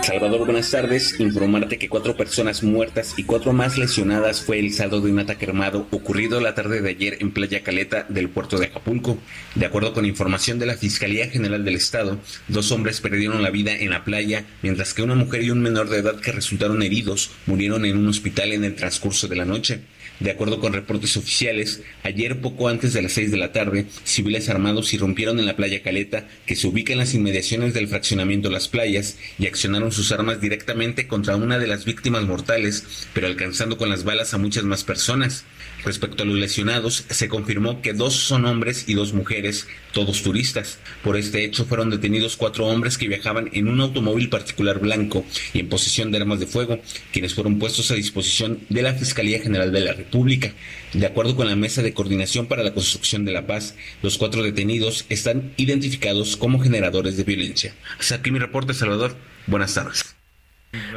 Salvador, 0.07 0.45
buenas 0.45 0.71
tardes. 0.71 1.19
Informarte 1.19 1.79
que 1.79 1.89
cuatro 1.89 2.17
personas 2.17 2.63
muertas 2.63 3.15
y 3.17 3.25
cuatro 3.25 3.53
más 3.53 3.77
lesionadas 3.77 4.41
fue 4.41 4.61
el 4.61 4.73
saldo 4.73 5.01
de 5.01 5.11
un 5.11 5.19
ataque 5.19 5.47
armado 5.47 5.89
ocurrido 5.91 6.41
la 6.41 6.55
tarde 6.55 6.81
de 6.81 6.91
ayer 6.91 7.17
en 7.19 7.33
Playa 7.33 7.65
Caleta 7.65 8.07
del 8.09 8.29
puerto 8.29 8.57
de 8.57 8.67
Acapulco. 8.67 9.19
De 9.57 9.67
acuerdo 9.67 9.93
con 9.93 10.07
información 10.07 10.61
de 10.61 10.67
la 10.67 10.77
Fiscalía 10.77 11.29
General 11.29 11.65
del 11.65 11.75
Estado, 11.75 12.21
dos 12.47 12.71
hombres 12.71 13.01
perdieron 13.01 13.43
la 13.43 13.51
vida 13.51 13.75
en 13.75 13.91
la 13.91 14.05
playa, 14.05 14.45
mientras 14.63 14.95
que 14.95 15.03
una 15.03 15.17
mujer 15.17 15.43
y 15.43 15.51
un 15.51 15.61
menor 15.61 15.89
de 15.89 15.99
edad 15.99 16.21
que 16.21 16.31
resultaron 16.31 16.85
heridos 16.85 17.33
murieron 17.47 17.85
en 17.85 17.99
un 17.99 18.07
hospital 18.07 18.53
en 18.53 18.63
el 18.63 18.77
transcurso 18.77 19.27
de 19.27 19.35
la 19.35 19.45
noche. 19.45 19.81
De 20.19 20.31
acuerdo 20.31 20.61
con 20.61 20.73
reportes 20.73 21.17
oficiales, 21.19 21.83
ayer 22.03 22.41
poco 22.41 22.69
antes 22.69 22.95
de 22.95 23.03
las 23.03 23.13
6 23.13 23.31
de 23.31 23.37
la 23.37 23.53
tarde, 23.53 23.87
civiles 24.05 24.49
armados 24.49 24.95
irrumpieron 24.95 25.39
en 25.39 25.45
la 25.45 25.57
playa 25.57 25.83
Caleta, 25.83 26.27
que 26.47 26.57
se 26.57 26.67
ubica 26.67 26.95
en 26.95 27.01
las 27.01 27.13
inmediaciones 27.13 27.75
del 27.75 27.89
fraccionamiento 27.89 28.49
Las 28.49 28.69
Playas, 28.69 29.19
y 29.39 29.47
accionaron 29.47 29.93
sus 29.93 30.13
armas 30.13 30.41
directamente 30.41 31.07
contra 31.07 31.37
una 31.37 31.59
de 31.59 31.67
las 31.67 31.85
víctimas 31.85 32.25
mortales, 32.25 33.09
pero 33.13 33.27
alcanzando 33.27 33.77
con 33.77 33.91
las 33.91 34.05
balas 34.05 34.33
a 34.33 34.39
muchas 34.39 34.65
más 34.65 34.85
personas. 34.85 35.45
Respecto 35.87 36.25
a 36.25 36.27
los 36.27 36.35
lesionados, 36.35 37.05
se 37.09 37.29
confirmó 37.29 37.81
que 37.81 37.93
dos 37.93 38.15
son 38.15 38.45
hombres 38.45 38.89
y 38.89 38.95
dos 38.95 39.13
mujeres, 39.13 39.69
todos 39.93 40.21
turistas. 40.25 40.81
Por 41.05 41.17
este 41.17 41.45
hecho 41.45 41.65
fueron 41.65 41.91
detenidos 41.91 42.37
cuatro 42.37 42.67
hombres 42.67 42.99
que 42.99 43.07
viajaban 43.07 43.51
en 43.53 43.69
un 43.69 43.81
automóvil 43.81 44.29
particular 44.29 44.81
blanco 44.81 45.25
y 45.55 45.61
en 45.61 45.69
posesión 45.69 46.11
de 46.11 46.19
armas 46.19 46.41
de 46.41 46.49
fuego, 46.49 46.81
quienes 47.13 47.35
fueron 47.35 47.61
puestos 47.61 47.93
a 47.93 47.95
disposición 47.95 48.59
de 48.69 48.83
la 48.83 48.95
Fiscalía 48.95 49.39
General 49.39 49.71
de 49.71 49.81
la 49.81 49.93
República. 49.93 50.53
De 50.93 51.07
acuerdo 51.07 51.37
con 51.37 51.47
la 51.47 51.55
Mesa 51.55 51.83
de 51.83 51.95
Coordinación 51.95 52.47
para 52.47 52.65
la 52.65 52.75
Construcción 52.75 53.25
de 53.25 53.33
la 53.33 53.47
Paz, 53.47 53.77
los 54.03 54.19
cuatro 54.19 54.43
detenidos 54.43 55.07
están 55.09 55.53
identificados 55.57 56.37
como 56.37 56.59
generadores 56.59 57.17
de 57.17 57.23
violencia. 57.23 57.77
Hasta 58.01 58.17
aquí 58.17 58.33
mi 58.33 58.41
reporte, 58.41 58.75
Salvador. 58.75 59.17
Buenas 59.47 59.75
tardes. 59.75 60.16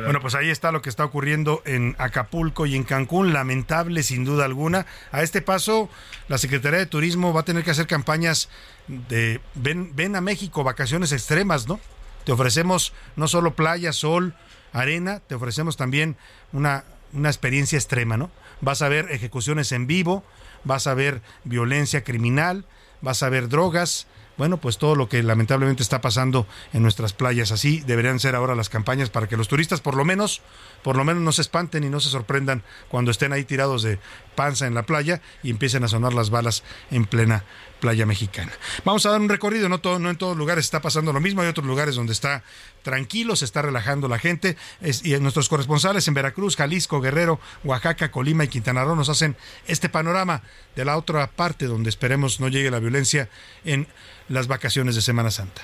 Bueno, 0.03 0.19
pues 0.21 0.35
ahí 0.35 0.49
está 0.49 0.71
lo 0.71 0.81
que 0.81 0.89
está 0.89 1.05
ocurriendo 1.05 1.61
en 1.65 1.95
Acapulco 1.97 2.65
y 2.65 2.75
en 2.75 2.83
Cancún, 2.83 3.33
lamentable 3.33 4.03
sin 4.03 4.25
duda 4.25 4.45
alguna. 4.45 4.85
A 5.11 5.21
este 5.23 5.41
paso, 5.41 5.89
la 6.27 6.37
Secretaría 6.37 6.79
de 6.79 6.85
Turismo 6.85 7.33
va 7.33 7.41
a 7.41 7.45
tener 7.45 7.63
que 7.63 7.71
hacer 7.71 7.87
campañas 7.87 8.49
de 8.87 9.41
ven, 9.55 9.95
ven 9.95 10.15
a 10.15 10.21
México, 10.21 10.63
vacaciones 10.63 11.11
extremas, 11.11 11.67
¿no? 11.67 11.79
Te 12.25 12.31
ofrecemos 12.31 12.93
no 13.15 13.27
solo 13.27 13.55
playa, 13.55 13.93
sol, 13.93 14.35
arena, 14.73 15.19
te 15.19 15.35
ofrecemos 15.35 15.77
también 15.77 16.15
una, 16.51 16.83
una 17.13 17.29
experiencia 17.29 17.77
extrema, 17.77 18.17
¿no? 18.17 18.31
Vas 18.61 18.81
a 18.81 18.89
ver 18.89 19.07
ejecuciones 19.11 19.71
en 19.71 19.87
vivo, 19.87 20.23
vas 20.63 20.87
a 20.87 20.93
ver 20.93 21.21
violencia 21.43 22.03
criminal, 22.03 22.65
vas 23.01 23.23
a 23.23 23.29
ver 23.29 23.49
drogas, 23.49 24.07
bueno, 24.39 24.55
pues 24.57 24.77
todo 24.77 24.95
lo 24.95 25.09
que 25.09 25.21
lamentablemente 25.21 25.83
está 25.83 25.99
pasando 25.99 26.47
en 26.71 26.81
nuestras 26.81 27.11
playas. 27.11 27.51
Así 27.51 27.81
deberían 27.81 28.21
ser 28.21 28.35
ahora 28.35 28.55
las 28.55 28.69
campañas 28.69 29.09
para 29.09 29.27
que 29.27 29.35
los 29.35 29.49
turistas 29.49 29.81
por 29.81 29.95
lo 29.95 30.05
menos, 30.05 30.41
por 30.81 30.95
lo 30.95 31.03
menos 31.03 31.21
no 31.21 31.33
se 31.33 31.41
espanten 31.41 31.83
y 31.83 31.89
no 31.89 31.99
se 31.99 32.09
sorprendan 32.09 32.63
cuando 32.87 33.11
estén 33.11 33.33
ahí 33.33 33.43
tirados 33.43 33.83
de 33.83 33.99
panza 34.35 34.65
en 34.65 34.75
la 34.75 34.83
playa 34.83 35.21
y 35.43 35.49
empiecen 35.49 35.83
a 35.83 35.89
sonar 35.89 36.13
las 36.13 36.29
balas 36.29 36.63
en 36.89 37.05
plena 37.05 37.43
playa 37.79 38.05
mexicana. 38.05 38.51
Vamos 38.85 39.05
a 39.05 39.11
dar 39.11 39.21
un 39.21 39.29
recorrido, 39.29 39.69
no, 39.69 39.79
todo, 39.79 39.99
no 39.99 40.09
en 40.09 40.17
todos 40.17 40.37
lugares 40.37 40.65
está 40.65 40.81
pasando 40.81 41.13
lo 41.13 41.19
mismo, 41.19 41.41
hay 41.41 41.47
otros 41.47 41.65
lugares 41.65 41.95
donde 41.95 42.13
está 42.13 42.43
tranquilo, 42.83 43.35
se 43.35 43.45
está 43.45 43.61
relajando 43.61 44.07
la 44.07 44.19
gente 44.19 44.57
y 45.03 45.11
nuestros 45.17 45.49
corresponsales 45.49 46.07
en 46.07 46.13
Veracruz, 46.13 46.55
Jalisco, 46.55 47.01
Guerrero, 47.01 47.39
Oaxaca, 47.63 48.11
Colima 48.11 48.43
y 48.43 48.47
Quintana 48.47 48.83
Roo 48.83 48.95
nos 48.95 49.09
hacen 49.09 49.35
este 49.67 49.89
panorama 49.89 50.41
de 50.75 50.85
la 50.85 50.97
otra 50.97 51.27
parte 51.27 51.65
donde 51.65 51.89
esperemos 51.89 52.39
no 52.39 52.47
llegue 52.47 52.71
la 52.71 52.79
violencia 52.79 53.29
en 53.65 53.87
las 54.27 54.47
vacaciones 54.47 54.95
de 54.95 55.01
Semana 55.01 55.31
Santa. 55.31 55.61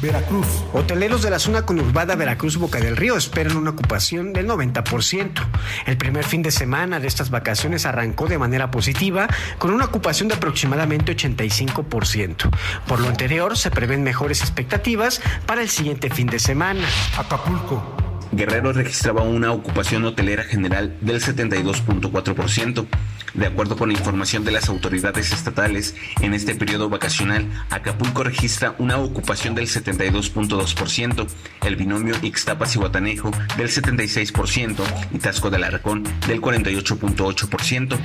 Veracruz. 0.00 0.46
Hoteleros 0.72 1.22
de 1.22 1.30
la 1.30 1.38
zona 1.38 1.64
conurbada 1.64 2.14
Veracruz 2.16 2.56
Boca 2.56 2.80
del 2.80 2.96
Río 2.96 3.16
esperan 3.16 3.56
una 3.56 3.70
ocupación 3.70 4.32
del 4.32 4.46
90%. 4.46 5.30
El 5.86 5.96
primer 5.96 6.24
fin 6.24 6.42
de 6.42 6.50
semana 6.50 7.00
de 7.00 7.08
estas 7.08 7.30
vacaciones 7.30 7.86
arrancó 7.86 8.26
de 8.26 8.38
manera 8.38 8.70
positiva 8.70 9.28
con 9.58 9.72
una 9.72 9.86
ocupación 9.86 10.28
de 10.28 10.34
aproximadamente 10.34 11.16
85%. 11.16 12.50
Por 12.86 13.00
lo 13.00 13.08
anterior, 13.08 13.56
se 13.56 13.70
prevén 13.70 14.02
mejores 14.02 14.42
expectativas 14.42 15.20
para 15.46 15.62
el 15.62 15.68
siguiente 15.68 16.10
fin 16.10 16.26
de 16.26 16.38
semana. 16.38 16.86
Acapulco. 17.16 18.05
Guerrero 18.32 18.72
registraba 18.72 19.22
una 19.22 19.52
ocupación 19.52 20.04
hotelera 20.04 20.44
general 20.44 20.96
del 21.00 21.20
72.4%. 21.20 22.86
De 23.34 23.46
acuerdo 23.46 23.76
con 23.76 23.90
la 23.90 23.98
información 23.98 24.44
de 24.44 24.50
las 24.50 24.70
autoridades 24.70 25.30
estatales, 25.30 25.94
en 26.22 26.32
este 26.32 26.54
periodo 26.54 26.88
vacacional, 26.88 27.46
Acapulco 27.68 28.24
registra 28.24 28.74
una 28.78 28.96
ocupación 28.96 29.54
del 29.54 29.66
72.2%, 29.66 31.26
el 31.66 31.76
binomio 31.76 32.14
Ixtapas 32.22 32.74
y 32.74 32.78
Guatanejo 32.78 33.30
del 33.58 33.68
76% 33.68 34.82
y 35.12 35.18
Tasco 35.18 35.50
del 35.50 35.64
Arcón 35.64 36.04
del 36.26 36.40
48.8%. 36.40 37.98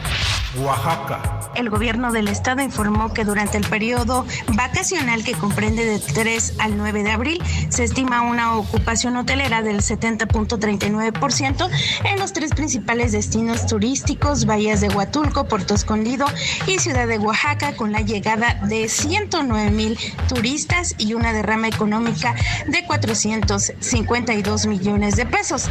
Oaxaca. 0.58 1.52
El 1.56 1.70
gobierno 1.70 2.12
del 2.12 2.28
estado 2.28 2.62
informó 2.62 3.14
que 3.14 3.24
durante 3.24 3.58
el 3.58 3.66
periodo 3.66 4.26
vacacional 4.50 5.24
que 5.24 5.32
comprende 5.34 5.86
de 5.86 6.00
3 6.00 6.56
al 6.60 6.76
9 6.76 7.04
de 7.04 7.12
abril, 7.12 7.44
se 7.70 7.86
estima 7.86 8.22
una 8.22 8.58
ocupación 8.58 9.16
hotelera 9.16 9.62
del 9.62 9.82
70.39% 10.18 11.70
en 12.06 12.20
los 12.20 12.34
tres 12.34 12.52
principales 12.52 13.12
destinos 13.12 13.66
turísticos, 13.68 14.46
Bahías 14.46 14.82
de 14.82 14.90
Huatulco, 14.90 15.46
Puerto 15.46 15.74
Escondido 15.74 16.26
y 16.68 16.80
Ciudad 16.80 17.08
de 17.08 17.18
Oaxaca 17.18 17.76
con 17.76 17.92
la 17.92 18.02
llegada 18.02 18.60
de 18.68 18.88
109 18.90 19.72
mil 19.72 19.98
turistas 20.28 20.96
y 20.98 21.14
una 21.14 21.34
derrama 21.34 21.68
económica 21.68 22.36
de 22.68 22.86
452 22.86 24.66
millones 24.68 25.16
de 25.16 25.26
pesos. 25.26 25.70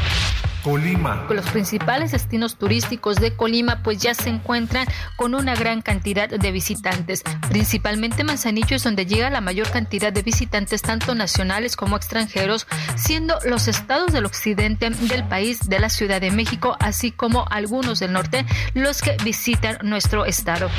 Colima. 0.63 1.27
Los 1.31 1.47
principales 1.51 2.13
destinos 2.13 2.57
turísticos 2.57 3.17
de 3.17 3.35
Colima 3.35 3.83
pues 3.83 3.99
ya 3.99 4.15
se 4.15 4.29
encuentran 4.29 4.87
con 5.17 5.35
una 5.35 5.55
gran 5.55 5.83
cantidad 5.83 6.29
de 6.29 6.53
visitantes. 6.53 7.23
Principalmente 7.49 8.25
Manzanillo 8.25 8.77
es 8.77 8.85
donde 8.85 9.07
llega 9.07 9.31
la 9.31 9.41
mayor 9.41 9.71
cantidad 9.71 10.13
de 10.13 10.23
visitantes 10.23 10.83
tanto 10.83 11.15
nacionales 11.15 11.77
como 11.77 11.97
extranjeros, 11.97 12.67
siendo 12.97 13.39
los 13.45 13.69
estados 13.69 14.13
del 14.13 14.27
occidente 14.27 14.91
del 14.91 15.25
país 15.25 15.69
de 15.69 15.79
la 15.79 15.89
Ciudad 15.89 16.21
de 16.21 16.31
México, 16.31 16.77
así 16.81 17.11
como 17.11 17.47
algunos 17.51 18.01
del 18.01 18.13
norte, 18.13 18.45
los 18.75 19.03
que 19.03 19.17
visitan 19.25 19.79
nuestro 19.83 20.25
estado. 20.27 20.71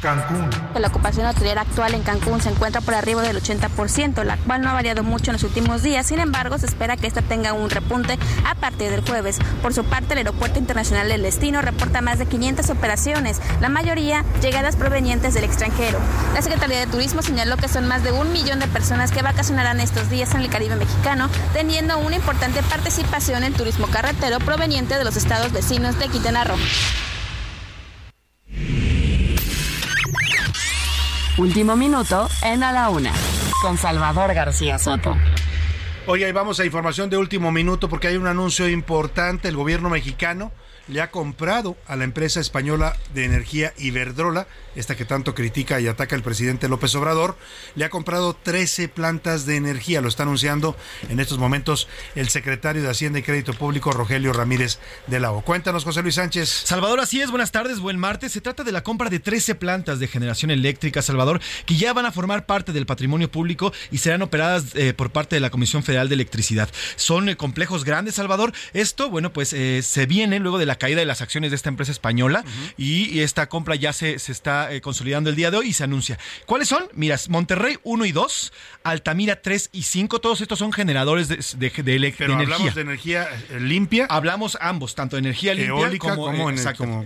Cancún. 0.00 0.48
La 0.74 0.88
ocupación 0.88 1.26
hotelera 1.26 1.62
actual 1.62 1.94
en 1.94 2.02
Cancún 2.02 2.40
se 2.40 2.48
encuentra 2.48 2.80
por 2.80 2.94
arriba 2.94 3.22
del 3.22 3.40
80%, 3.40 4.24
la 4.24 4.36
cual 4.38 4.62
no 4.62 4.70
ha 4.70 4.72
variado 4.72 5.02
mucho 5.02 5.30
en 5.30 5.34
los 5.34 5.42
últimos 5.44 5.82
días. 5.82 6.06
Sin 6.06 6.20
embargo, 6.20 6.58
se 6.58 6.66
espera 6.66 6.96
que 6.96 7.06
esta 7.06 7.22
tenga 7.22 7.52
un 7.52 7.70
repunte 7.70 8.18
a 8.46 8.54
partir 8.54 8.90
del 8.90 9.02
jueves. 9.02 9.38
Por 9.62 9.74
su 9.74 9.84
parte, 9.84 10.14
el 10.14 10.18
Aeropuerto 10.18 10.58
Internacional 10.58 11.08
del 11.08 11.22
Destino 11.22 11.60
reporta 11.60 12.00
más 12.00 12.18
de 12.18 12.26
500 12.26 12.70
operaciones, 12.70 13.40
la 13.60 13.68
mayoría 13.68 14.24
llegadas 14.40 14.76
provenientes 14.76 15.34
del 15.34 15.44
extranjero. 15.44 15.98
La 16.34 16.42
Secretaría 16.42 16.78
de 16.78 16.86
Turismo 16.86 17.22
señaló 17.22 17.56
que 17.56 17.68
son 17.68 17.86
más 17.86 18.02
de 18.02 18.12
un 18.12 18.32
millón 18.32 18.58
de 18.58 18.66
personas 18.66 19.10
que 19.10 19.22
vacacionarán 19.22 19.80
estos 19.80 20.08
días 20.08 20.34
en 20.34 20.40
el 20.40 20.50
Caribe 20.50 20.76
mexicano, 20.76 21.28
teniendo 21.52 21.98
una 21.98 22.16
importante 22.16 22.62
participación 22.62 23.44
en 23.44 23.52
turismo 23.52 23.86
carretero 23.88 24.38
proveniente 24.38 24.96
de 24.96 25.04
los 25.04 25.16
estados 25.16 25.52
vecinos 25.52 25.98
de 25.98 26.08
Quintana 26.08 26.44
Roo. 26.44 26.56
Último 31.40 31.74
minuto 31.74 32.28
en 32.42 32.62
A 32.62 32.70
la 32.70 32.90
Una, 32.90 33.14
con 33.62 33.78
Salvador 33.78 34.34
García 34.34 34.78
Soto. 34.78 35.16
Hoy 36.06 36.22
ahí 36.22 36.32
vamos 36.32 36.60
a 36.60 36.66
información 36.66 37.08
de 37.08 37.16
último 37.16 37.50
minuto 37.50 37.88
porque 37.88 38.08
hay 38.08 38.18
un 38.18 38.26
anuncio 38.26 38.68
importante. 38.68 39.48
El 39.48 39.56
gobierno 39.56 39.88
mexicano 39.88 40.52
le 40.86 41.00
ha 41.00 41.10
comprado 41.10 41.78
a 41.86 41.96
la 41.96 42.04
empresa 42.04 42.40
española 42.40 42.94
de 43.14 43.24
energía 43.24 43.72
Iberdrola, 43.78 44.48
esta 44.74 44.96
que 44.96 45.04
tanto 45.04 45.34
critica 45.34 45.80
y 45.80 45.88
ataca 45.88 46.16
el 46.16 46.22
presidente 46.22 46.68
López 46.68 46.94
Obrador, 46.94 47.36
le 47.74 47.84
ha 47.84 47.90
comprado 47.90 48.34
13 48.34 48.88
plantas 48.88 49.46
de 49.46 49.56
energía. 49.56 50.00
Lo 50.00 50.08
está 50.08 50.22
anunciando 50.22 50.76
en 51.08 51.20
estos 51.20 51.38
momentos 51.38 51.88
el 52.14 52.28
secretario 52.28 52.82
de 52.82 52.90
Hacienda 52.90 53.18
y 53.18 53.22
Crédito 53.22 53.54
Público, 53.54 53.92
Rogelio 53.92 54.32
Ramírez 54.32 54.78
de 55.06 55.20
la 55.20 55.32
O. 55.32 55.42
Cuéntanos, 55.42 55.84
José 55.84 56.02
Luis 56.02 56.14
Sánchez. 56.14 56.48
Salvador, 56.48 57.00
así 57.00 57.20
es. 57.20 57.30
Buenas 57.30 57.52
tardes, 57.52 57.80
buen 57.80 57.98
martes. 57.98 58.32
Se 58.32 58.40
trata 58.40 58.64
de 58.64 58.72
la 58.72 58.82
compra 58.82 59.10
de 59.10 59.20
13 59.20 59.54
plantas 59.54 59.98
de 59.98 60.08
generación 60.08 60.50
eléctrica, 60.50 61.02
Salvador, 61.02 61.40
que 61.66 61.76
ya 61.76 61.92
van 61.92 62.06
a 62.06 62.12
formar 62.12 62.46
parte 62.46 62.72
del 62.72 62.86
patrimonio 62.86 63.30
público 63.30 63.72
y 63.90 63.98
serán 63.98 64.22
operadas 64.22 64.66
eh, 64.74 64.92
por 64.92 65.10
parte 65.10 65.36
de 65.36 65.40
la 65.40 65.50
Comisión 65.50 65.82
Federal 65.82 66.08
de 66.08 66.14
Electricidad. 66.14 66.68
Son 66.96 67.28
eh, 67.28 67.36
complejos 67.36 67.84
grandes, 67.84 68.16
Salvador. 68.16 68.52
Esto, 68.72 69.10
bueno, 69.10 69.32
pues 69.32 69.52
eh, 69.52 69.82
se 69.82 70.06
viene 70.06 70.38
luego 70.38 70.58
de 70.58 70.66
la 70.66 70.76
caída 70.76 71.00
de 71.00 71.06
las 71.06 71.22
acciones 71.22 71.50
de 71.50 71.56
esta 71.56 71.68
empresa 71.68 71.92
española 71.92 72.44
y, 72.76 73.20
esta 73.20 73.48
compra 73.48 73.74
ya 73.74 73.92
se, 73.92 74.18
se 74.18 74.32
está 74.32 74.59
eh, 74.70 74.80
consolidando 74.80 75.30
el 75.30 75.36
día 75.36 75.50
de 75.50 75.58
hoy 75.58 75.68
y 75.68 75.72
se 75.72 75.84
anuncia. 75.84 76.18
¿Cuáles 76.46 76.68
son? 76.68 76.84
Miras, 76.94 77.28
Monterrey 77.28 77.78
1 77.82 78.04
y 78.04 78.12
2, 78.12 78.52
Altamira 78.84 79.40
3 79.40 79.70
y 79.72 79.82
5, 79.82 80.20
todos 80.20 80.40
estos 80.40 80.58
son 80.58 80.72
generadores 80.72 81.28
de, 81.28 81.36
de, 81.36 81.70
de, 81.70 81.98
de 81.98 82.14
Pero 82.16 82.36
hablamos 82.36 82.74
de 82.74 82.80
energía 82.80 83.28
eh, 83.50 83.60
limpia. 83.60 84.06
Hablamos 84.08 84.58
ambos, 84.60 84.94
tanto 84.94 85.16
energía 85.16 85.54
limpia 85.54 85.98
como, 85.98 86.26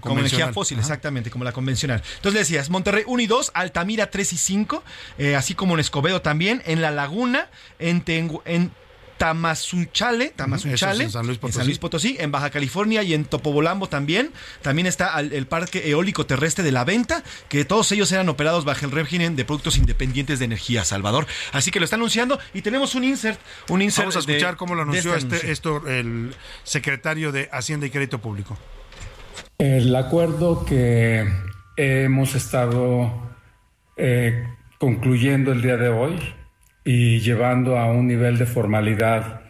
como, 0.00 0.18
energía 0.18 0.52
fósil, 0.52 0.78
exactamente, 0.78 1.30
como 1.30 1.44
la 1.44 1.52
convencional. 1.52 2.02
Entonces 2.16 2.40
decías, 2.40 2.70
Monterrey 2.70 3.04
1 3.06 3.22
y 3.22 3.26
2, 3.26 3.52
Altamira 3.54 4.10
3 4.10 4.32
y 4.32 4.36
5, 4.36 4.84
eh, 5.18 5.36
así 5.36 5.54
como 5.54 5.74
en 5.74 5.80
Escobedo 5.80 6.22
también, 6.22 6.62
en 6.66 6.80
La 6.80 6.90
Laguna, 6.90 7.48
en, 7.78 8.02
Tengu, 8.02 8.42
en 8.44 8.72
Tamazunchale, 9.18 10.30
Tamazunchale, 10.30 11.04
en 11.04 11.10
San, 11.10 11.26
Luis 11.26 11.78
Potosí. 11.78 12.16
en 12.18 12.30
Baja 12.32 12.50
California 12.50 13.02
y 13.02 13.14
en 13.14 13.24
Topobolambo 13.24 13.88
también. 13.88 14.32
También 14.62 14.86
está 14.86 15.18
el 15.20 15.46
Parque 15.46 15.90
Eólico 15.90 16.26
Terrestre 16.26 16.64
de 16.64 16.72
la 16.72 16.84
Venta, 16.84 17.22
que 17.48 17.64
todos 17.64 17.90
ellos 17.92 18.10
eran 18.12 18.28
operados 18.28 18.64
bajo 18.64 18.84
el 18.84 18.90
régimen 18.90 19.36
de 19.36 19.44
productos 19.44 19.76
independientes 19.76 20.38
de 20.38 20.44
energía, 20.44 20.84
Salvador. 20.84 21.26
Así 21.52 21.70
que 21.70 21.78
lo 21.78 21.84
está 21.84 21.96
anunciando 21.96 22.38
y 22.52 22.62
tenemos 22.62 22.94
un 22.94 23.04
insert, 23.04 23.40
un 23.68 23.82
insert 23.82 24.04
Vamos 24.04 24.16
a 24.16 24.18
escuchar 24.20 24.56
cómo 24.56 24.74
lo 24.74 24.82
anunció 24.82 25.14
este, 25.14 25.50
esto 25.50 25.86
el 25.88 26.34
secretario 26.64 27.32
de 27.32 27.48
Hacienda 27.52 27.86
y 27.86 27.90
Crédito 27.90 28.18
Público. 28.18 28.58
El 29.58 29.94
acuerdo 29.94 30.64
que 30.64 31.26
hemos 31.76 32.34
estado 32.34 33.12
eh, 33.96 34.46
concluyendo 34.78 35.52
el 35.52 35.62
día 35.62 35.76
de 35.76 35.88
hoy 35.88 36.18
y 36.84 37.20
llevando 37.20 37.78
a 37.78 37.90
un 37.90 38.06
nivel 38.06 38.36
de 38.38 38.46
formalidad 38.46 39.40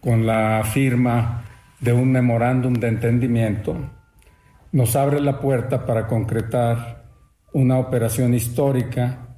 con 0.00 0.26
la 0.26 0.62
firma 0.64 1.44
de 1.80 1.92
un 1.92 2.12
memorándum 2.12 2.74
de 2.74 2.88
entendimiento, 2.88 3.76
nos 4.72 4.96
abre 4.96 5.20
la 5.20 5.40
puerta 5.40 5.84
para 5.84 6.06
concretar 6.06 7.04
una 7.52 7.78
operación 7.78 8.34
histórica 8.34 9.36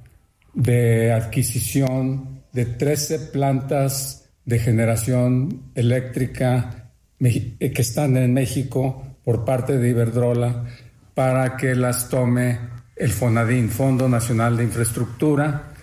de 0.53 1.11
adquisición 1.11 2.43
de 2.51 2.65
13 2.65 3.19
plantas 3.31 4.29
de 4.45 4.59
generación 4.59 5.71
eléctrica 5.75 6.91
que 7.19 7.81
están 7.81 8.17
en 8.17 8.33
México 8.33 9.03
por 9.23 9.45
parte 9.45 9.77
de 9.77 9.89
Iberdrola 9.89 10.65
para 11.13 11.57
que 11.57 11.75
las 11.75 12.09
tome 12.09 12.59
el 12.95 13.11
FONADIN, 13.11 13.69
Fondo 13.69 14.07
Nacional 14.07 14.57
de 14.57 14.63
Infraestructura, 14.63 15.73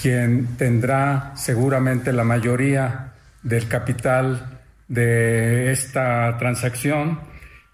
quien 0.00 0.56
tendrá 0.56 1.32
seguramente 1.36 2.12
la 2.12 2.24
mayoría 2.24 3.12
del 3.42 3.68
capital 3.68 4.60
de 4.88 5.72
esta 5.72 6.36
transacción 6.38 7.20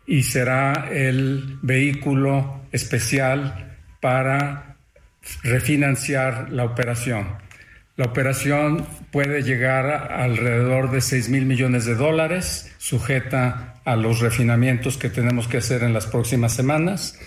y 0.07 0.23
será 0.23 0.89
el 0.91 1.59
vehículo 1.63 2.63
especial 2.73 3.79
para 4.01 4.77
refinanciar 5.43 6.51
la 6.51 6.65
operación. 6.65 7.29
La 7.97 8.07
operación 8.07 8.87
puede 9.11 9.43
llegar 9.43 9.87
a 9.87 10.25
alrededor 10.25 10.91
de 10.91 11.01
6 11.01 11.29
mil 11.29 11.45
millones 11.45 11.85
de 11.85 11.95
dólares, 11.95 12.73
sujeta 12.79 13.75
a 13.85 13.97
los 13.97 14.21
refinamientos 14.21 14.97
que 14.97 15.11
tenemos 15.11 15.47
que 15.47 15.59
hacer 15.59 15.83
en 15.83 15.93
las 15.93 16.07
próximas 16.07 16.53
semanas 16.55 17.19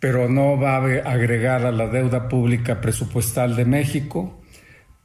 pero 0.00 0.28
no 0.28 0.58
va 0.58 0.76
a 0.76 1.12
agregar 1.12 1.64
a 1.64 1.72
la 1.72 1.88
deuda 1.88 2.28
pública 2.28 2.80
presupuestal 2.80 3.56
de 3.56 3.64
México 3.64 4.42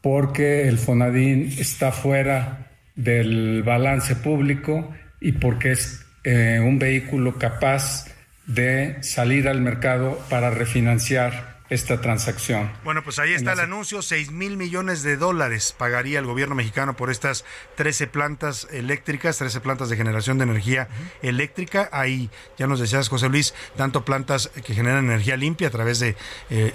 porque 0.01 0.67
el 0.67 0.77
Fonadín 0.77 1.53
está 1.57 1.91
fuera 1.91 2.71
del 2.95 3.63
balance 3.63 4.15
público 4.15 4.91
y 5.19 5.33
porque 5.33 5.71
es 5.71 6.05
eh, 6.23 6.59
un 6.61 6.79
vehículo 6.79 7.37
capaz 7.37 8.05
de 8.47 8.97
salir 9.01 9.47
al 9.47 9.61
mercado 9.61 10.19
para 10.29 10.49
refinanciar 10.49 11.50
esta 11.72 12.01
transacción. 12.01 12.69
Bueno, 12.84 13.01
pues 13.01 13.17
ahí 13.17 13.32
está 13.32 13.53
el 13.53 13.61
anuncio, 13.61 14.01
6 14.01 14.32
mil 14.32 14.57
millones 14.57 15.03
de 15.03 15.15
dólares 15.15 15.74
pagaría 15.76 16.19
el 16.19 16.26
gobierno 16.26 16.53
mexicano 16.53 16.97
por 16.97 17.09
estas 17.09 17.45
13 17.78 18.07
plantas 18.07 18.67
eléctricas, 18.72 19.38
13 19.38 19.61
plantas 19.61 19.88
de 19.88 19.95
generación 19.95 20.38
de 20.38 20.43
energía 20.43 20.89
eléctrica. 21.22 21.88
Ahí, 21.93 22.30
ya 22.57 22.67
nos 22.67 22.82
decías, 22.82 23.07
José 23.07 23.30
Luis, 23.30 23.53
tanto 23.78 24.03
plantas 24.03 24.49
que 24.65 24.74
generan 24.74 25.05
energía 25.05 25.38
limpia 25.38 25.69
a 25.69 25.72
través 25.72 26.01
de 26.01 26.17
eh, 26.49 26.74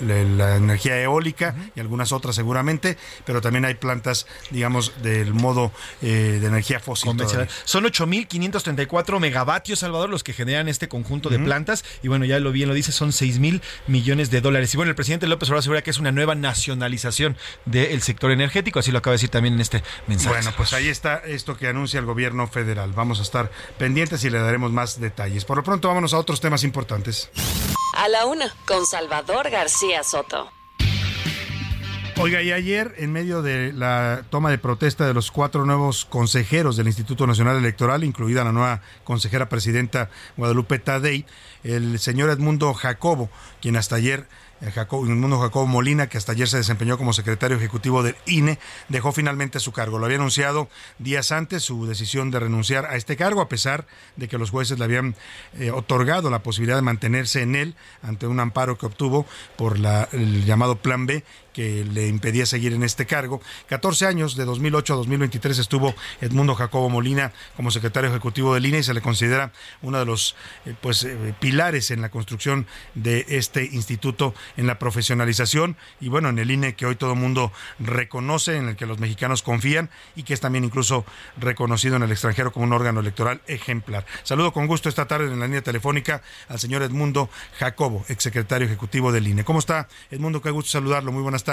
la 0.00 0.56
energía 0.56 0.98
eólica 0.98 1.54
y 1.76 1.80
algunas 1.80 2.12
otras 2.12 2.34
seguramente, 2.34 2.96
pero 3.26 3.42
también 3.42 3.66
hay 3.66 3.74
plantas, 3.74 4.26
digamos, 4.50 4.94
del 5.02 5.34
modo 5.34 5.72
eh, 6.00 6.38
de 6.40 6.46
energía 6.46 6.80
fósil. 6.80 7.10
Son 7.64 7.84
8.534 7.84 9.20
megavatios, 9.20 9.80
Salvador, 9.80 10.08
los 10.08 10.24
que 10.24 10.32
generan 10.32 10.68
este 10.68 10.88
conjunto 10.88 11.28
de 11.28 11.38
plantas. 11.38 11.84
Y 12.02 12.08
bueno, 12.08 12.24
ya 12.24 12.40
lo 12.40 12.50
bien 12.50 12.70
lo 12.70 12.74
dice, 12.74 12.92
son 12.92 13.12
6 13.12 13.40
mil 13.40 13.60
millones 13.86 14.30
de 14.30 14.37
dólares. 14.40 14.72
Y 14.74 14.76
bueno, 14.76 14.90
el 14.90 14.96
presidente 14.96 15.26
López 15.26 15.48
Obrador 15.48 15.60
asegura 15.60 15.82
que 15.82 15.90
es 15.90 15.98
una 15.98 16.12
nueva 16.12 16.34
nacionalización 16.34 17.36
del 17.64 18.02
sector 18.02 18.30
energético, 18.30 18.78
así 18.78 18.90
lo 18.90 18.98
acaba 18.98 19.12
de 19.12 19.16
decir 19.16 19.30
también 19.30 19.54
en 19.54 19.60
este 19.60 19.82
mensaje. 20.06 20.36
Bueno, 20.36 20.52
pues 20.56 20.72
ahí 20.72 20.88
está 20.88 21.16
esto 21.18 21.56
que 21.56 21.68
anuncia 21.68 22.00
el 22.00 22.06
gobierno 22.06 22.46
federal. 22.46 22.92
Vamos 22.92 23.20
a 23.20 23.22
estar 23.22 23.50
pendientes 23.78 24.24
y 24.24 24.30
le 24.30 24.38
daremos 24.38 24.72
más 24.72 25.00
detalles. 25.00 25.44
Por 25.44 25.56
lo 25.56 25.62
pronto, 25.62 25.88
vámonos 25.88 26.14
a 26.14 26.18
otros 26.18 26.40
temas 26.40 26.64
importantes. 26.64 27.30
A 27.96 28.08
la 28.08 28.26
una, 28.26 28.54
con 28.66 28.86
Salvador 28.86 29.50
García 29.50 30.02
Soto. 30.04 30.57
Oiga, 32.20 32.42
y 32.42 32.50
ayer, 32.50 32.96
en 32.98 33.12
medio 33.12 33.42
de 33.42 33.72
la 33.72 34.24
toma 34.28 34.50
de 34.50 34.58
protesta 34.58 35.06
de 35.06 35.14
los 35.14 35.30
cuatro 35.30 35.64
nuevos 35.64 36.04
consejeros 36.04 36.76
del 36.76 36.88
Instituto 36.88 37.28
Nacional 37.28 37.56
Electoral, 37.56 38.02
incluida 38.02 38.42
la 38.42 38.50
nueva 38.50 38.82
consejera 39.04 39.48
presidenta 39.48 40.10
Guadalupe 40.36 40.80
Tadei, 40.80 41.26
el 41.62 42.00
señor 42.00 42.30
Edmundo 42.30 42.74
Jacobo, 42.74 43.30
quien 43.60 43.76
hasta 43.76 43.94
ayer 43.94 44.26
Jacobo, 44.74 45.06
Edmundo 45.06 45.38
Jacobo 45.38 45.66
Molina, 45.66 46.08
que 46.08 46.18
hasta 46.18 46.32
ayer 46.32 46.48
se 46.48 46.56
desempeñó 46.56 46.98
como 46.98 47.12
secretario 47.12 47.56
ejecutivo 47.56 48.02
del 48.02 48.16
INE, 48.26 48.58
dejó 48.88 49.12
finalmente 49.12 49.60
su 49.60 49.72
cargo. 49.72 49.98
Lo 49.98 50.06
había 50.06 50.18
anunciado 50.18 50.68
días 50.98 51.30
antes 51.30 51.62
su 51.62 51.86
decisión 51.86 52.30
de 52.30 52.40
renunciar 52.40 52.86
a 52.86 52.96
este 52.96 53.16
cargo, 53.16 53.40
a 53.40 53.48
pesar 53.48 53.86
de 54.16 54.28
que 54.28 54.38
los 54.38 54.50
jueces 54.50 54.78
le 54.78 54.84
habían 54.84 55.14
eh, 55.58 55.70
otorgado 55.70 56.30
la 56.30 56.42
posibilidad 56.42 56.76
de 56.76 56.82
mantenerse 56.82 57.42
en 57.42 57.54
él 57.54 57.76
ante 58.02 58.26
un 58.26 58.40
amparo 58.40 58.76
que 58.76 58.86
obtuvo 58.86 59.26
por 59.56 59.78
la, 59.78 60.08
el 60.12 60.44
llamado 60.44 60.76
Plan 60.76 61.06
B, 61.06 61.22
que 61.58 61.84
le 61.84 62.06
impedía 62.06 62.46
seguir 62.46 62.72
en 62.72 62.84
este 62.84 63.04
cargo. 63.04 63.42
14 63.66 64.06
años, 64.06 64.36
de 64.36 64.44
2008 64.44 64.92
a 64.92 64.96
2023, 64.98 65.58
estuvo 65.58 65.92
Edmundo 66.20 66.54
Jacobo 66.54 66.88
Molina 66.88 67.32
como 67.56 67.72
secretario 67.72 68.10
ejecutivo 68.10 68.54
del 68.54 68.64
INE 68.64 68.78
y 68.78 68.82
se 68.84 68.94
le 68.94 69.00
considera 69.00 69.50
uno 69.82 69.98
de 69.98 70.04
los 70.04 70.36
eh, 70.66 70.74
pues, 70.80 71.02
eh, 71.02 71.34
pilares 71.40 71.90
en 71.90 72.00
la 72.00 72.10
construcción 72.10 72.68
de 72.94 73.26
este 73.30 73.64
instituto, 73.64 74.36
en 74.56 74.68
la 74.68 74.78
profesionalización 74.78 75.76
y 76.00 76.08
bueno, 76.08 76.28
en 76.28 76.38
el 76.38 76.48
INE 76.52 76.76
que 76.76 76.86
hoy 76.86 76.94
todo 76.94 77.14
el 77.14 77.18
mundo 77.18 77.50
reconoce, 77.80 78.56
en 78.56 78.68
el 78.68 78.76
que 78.76 78.86
los 78.86 79.00
mexicanos 79.00 79.42
confían 79.42 79.90
y 80.14 80.22
que 80.22 80.34
es 80.34 80.40
también 80.40 80.62
incluso 80.62 81.04
reconocido 81.38 81.96
en 81.96 82.04
el 82.04 82.12
extranjero 82.12 82.52
como 82.52 82.66
un 82.66 82.72
órgano 82.72 83.00
electoral 83.00 83.40
ejemplar. 83.48 84.06
Saludo 84.22 84.52
con 84.52 84.68
gusto 84.68 84.88
esta 84.88 85.08
tarde 85.08 85.26
en 85.26 85.40
la 85.40 85.46
línea 85.46 85.62
telefónica 85.62 86.22
al 86.48 86.60
señor 86.60 86.82
Edmundo 86.82 87.28
Jacobo, 87.58 88.04
exsecretario 88.08 88.68
ejecutivo 88.68 89.10
del 89.10 89.26
INE. 89.26 89.42
¿Cómo 89.42 89.58
está, 89.58 89.88
Edmundo? 90.12 90.40
Qué 90.40 90.52
gusto 90.52 90.70
saludarlo. 90.70 91.10
Muy 91.10 91.22
buenas 91.22 91.42
tardes. 91.42 91.47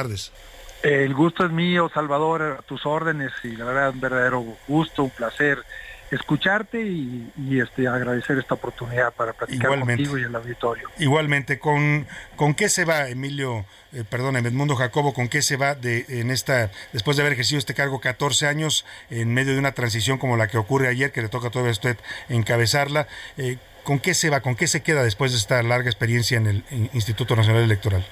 El 0.84 1.14
gusto 1.14 1.46
es 1.46 1.52
mío, 1.52 1.90
Salvador, 1.94 2.42
a 2.60 2.62
tus 2.62 2.86
órdenes 2.86 3.32
y 3.44 3.56
la 3.56 3.66
verdad 3.66 3.90
un 3.90 4.02
verdadero 4.02 4.46
gusto, 4.68 5.04
un 5.04 5.10
placer 5.10 5.64
escucharte 6.12 6.82
y, 6.82 7.32
este 7.60 7.88
agradecer 7.88 8.38
esta 8.38 8.56
oportunidad 8.56 9.14
para 9.14 9.34
platicar 9.34 9.80
contigo 9.80 10.18
y 10.18 10.24
el 10.24 10.36
auditorio. 10.36 10.90
Igualmente, 11.00 11.60
¿con, 11.60 12.06
con 12.36 12.54
qué 12.54 12.70
se 12.70 12.86
va 12.86 13.08
Emilio, 13.08 13.66
eh, 13.94 14.04
perdón, 14.08 14.36
Edmundo 14.36 14.76
Jacobo, 14.76 15.14
con 15.14 15.30
qué 15.30 15.42
se 15.42 15.58
va 15.58 15.76
de, 15.76 16.06
en 16.08 16.32
esta, 16.32 16.70
después 16.94 17.18
de 17.18 17.24
haber 17.24 17.34
ejercido 17.34 17.60
este 17.60 17.74
cargo 17.74 18.00
14 18.00 18.48
años, 18.48 18.86
en 19.10 19.34
medio 19.34 19.54
de 19.54 19.60
una 19.60 19.74
transición 19.74 20.18
como 20.18 20.38
la 20.38 20.48
que 20.48 20.58
ocurre 20.58 20.88
ayer, 20.88 21.12
que 21.12 21.22
le 21.22 21.30
toca 21.30 21.50
todavía 21.50 21.72
a 21.72 21.74
usted 21.74 21.98
encabezarla, 22.30 23.08
eh, 23.38 23.58
¿con 23.84 24.00
qué 24.00 24.14
se 24.14 24.30
va, 24.30 24.42
con 24.42 24.56
qué 24.56 24.68
se 24.68 24.84
queda 24.84 25.04
después 25.04 25.32
de 25.32 25.38
esta 25.38 25.62
larga 25.64 25.90
experiencia 25.90 26.38
en 26.38 26.48
el 26.48 26.64
Instituto 26.94 27.36
Nacional 27.36 27.64
Electoral? 27.64 28.06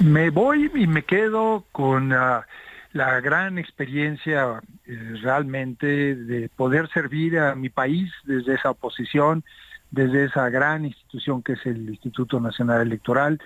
Me 0.00 0.30
voy 0.30 0.70
y 0.74 0.86
me 0.86 1.02
quedo 1.02 1.64
con 1.72 2.12
ah, 2.12 2.46
la 2.92 3.20
gran 3.20 3.58
experiencia 3.58 4.62
eh, 4.86 5.14
realmente 5.22 6.14
de 6.14 6.48
poder 6.48 6.88
servir 6.90 7.38
a 7.38 7.56
mi 7.56 7.68
país 7.68 8.12
desde 8.24 8.54
esa 8.54 8.70
oposición, 8.70 9.42
desde 9.90 10.24
esa 10.26 10.50
gran 10.50 10.84
institución 10.84 11.42
que 11.42 11.54
es 11.54 11.66
el 11.66 11.88
Instituto 11.88 12.38
Nacional 12.38 12.80
Electoral, 12.82 13.40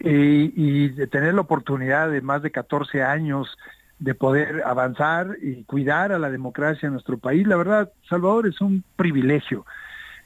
eh, 0.00 0.50
y 0.52 0.88
de 0.88 1.06
tener 1.06 1.34
la 1.34 1.42
oportunidad 1.42 2.10
de 2.10 2.20
más 2.20 2.42
de 2.42 2.50
14 2.50 3.04
años 3.04 3.56
de 4.00 4.16
poder 4.16 4.64
avanzar 4.66 5.36
y 5.40 5.62
cuidar 5.62 6.10
a 6.10 6.18
la 6.18 6.28
democracia 6.28 6.88
en 6.88 6.94
nuestro 6.94 7.18
país. 7.18 7.46
La 7.46 7.56
verdad, 7.56 7.92
Salvador, 8.08 8.48
es 8.48 8.60
un 8.60 8.82
privilegio. 8.96 9.64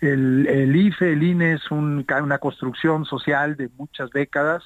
El, 0.01 0.75
IFE, 0.75 1.12
el 1.12 1.23
INE 1.23 1.53
es 1.55 1.71
una 1.71 2.39
construcción 2.39 3.05
social 3.05 3.57
de 3.57 3.69
muchas 3.77 4.11
décadas 4.11 4.62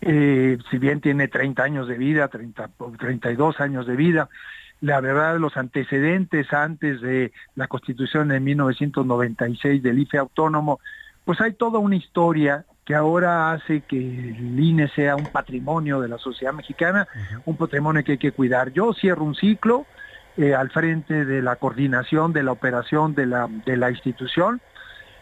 eh, 0.00 0.58
si 0.70 0.78
bien 0.78 1.00
tiene 1.00 1.28
30 1.28 1.62
años 1.62 1.88
de 1.88 1.96
vida, 1.96 2.28
30, 2.28 2.70
32 2.98 3.60
años 3.60 3.86
de 3.86 3.96
vida, 3.96 4.28
la 4.80 5.00
verdad 5.00 5.38
los 5.38 5.56
antecedentes 5.56 6.52
antes 6.52 7.00
de 7.00 7.32
la 7.54 7.68
constitución 7.68 8.28
de 8.28 8.40
1996 8.40 9.82
del 9.82 9.98
IFE 9.98 10.18
autónomo, 10.18 10.80
pues 11.24 11.40
hay 11.40 11.52
toda 11.52 11.78
una 11.78 11.96
historia 11.96 12.64
que 12.84 12.94
ahora 12.94 13.52
hace 13.52 13.82
que 13.82 13.98
el 13.98 14.58
INE 14.58 14.88
sea 14.88 15.16
un 15.16 15.28
patrimonio 15.28 16.00
de 16.00 16.08
la 16.08 16.18
sociedad 16.18 16.52
mexicana, 16.52 17.06
un 17.44 17.56
patrimonio 17.56 18.02
que 18.02 18.12
hay 18.12 18.18
que 18.18 18.32
cuidar. 18.32 18.72
Yo 18.72 18.92
cierro 18.94 19.22
un 19.22 19.34
ciclo 19.34 19.86
eh, 20.36 20.54
al 20.54 20.70
frente 20.70 21.24
de 21.24 21.42
la 21.42 21.56
coordinación 21.56 22.32
de 22.32 22.42
la 22.42 22.52
operación 22.52 23.14
de 23.14 23.26
la, 23.26 23.48
de 23.66 23.76
la 23.76 23.90
institución, 23.90 24.60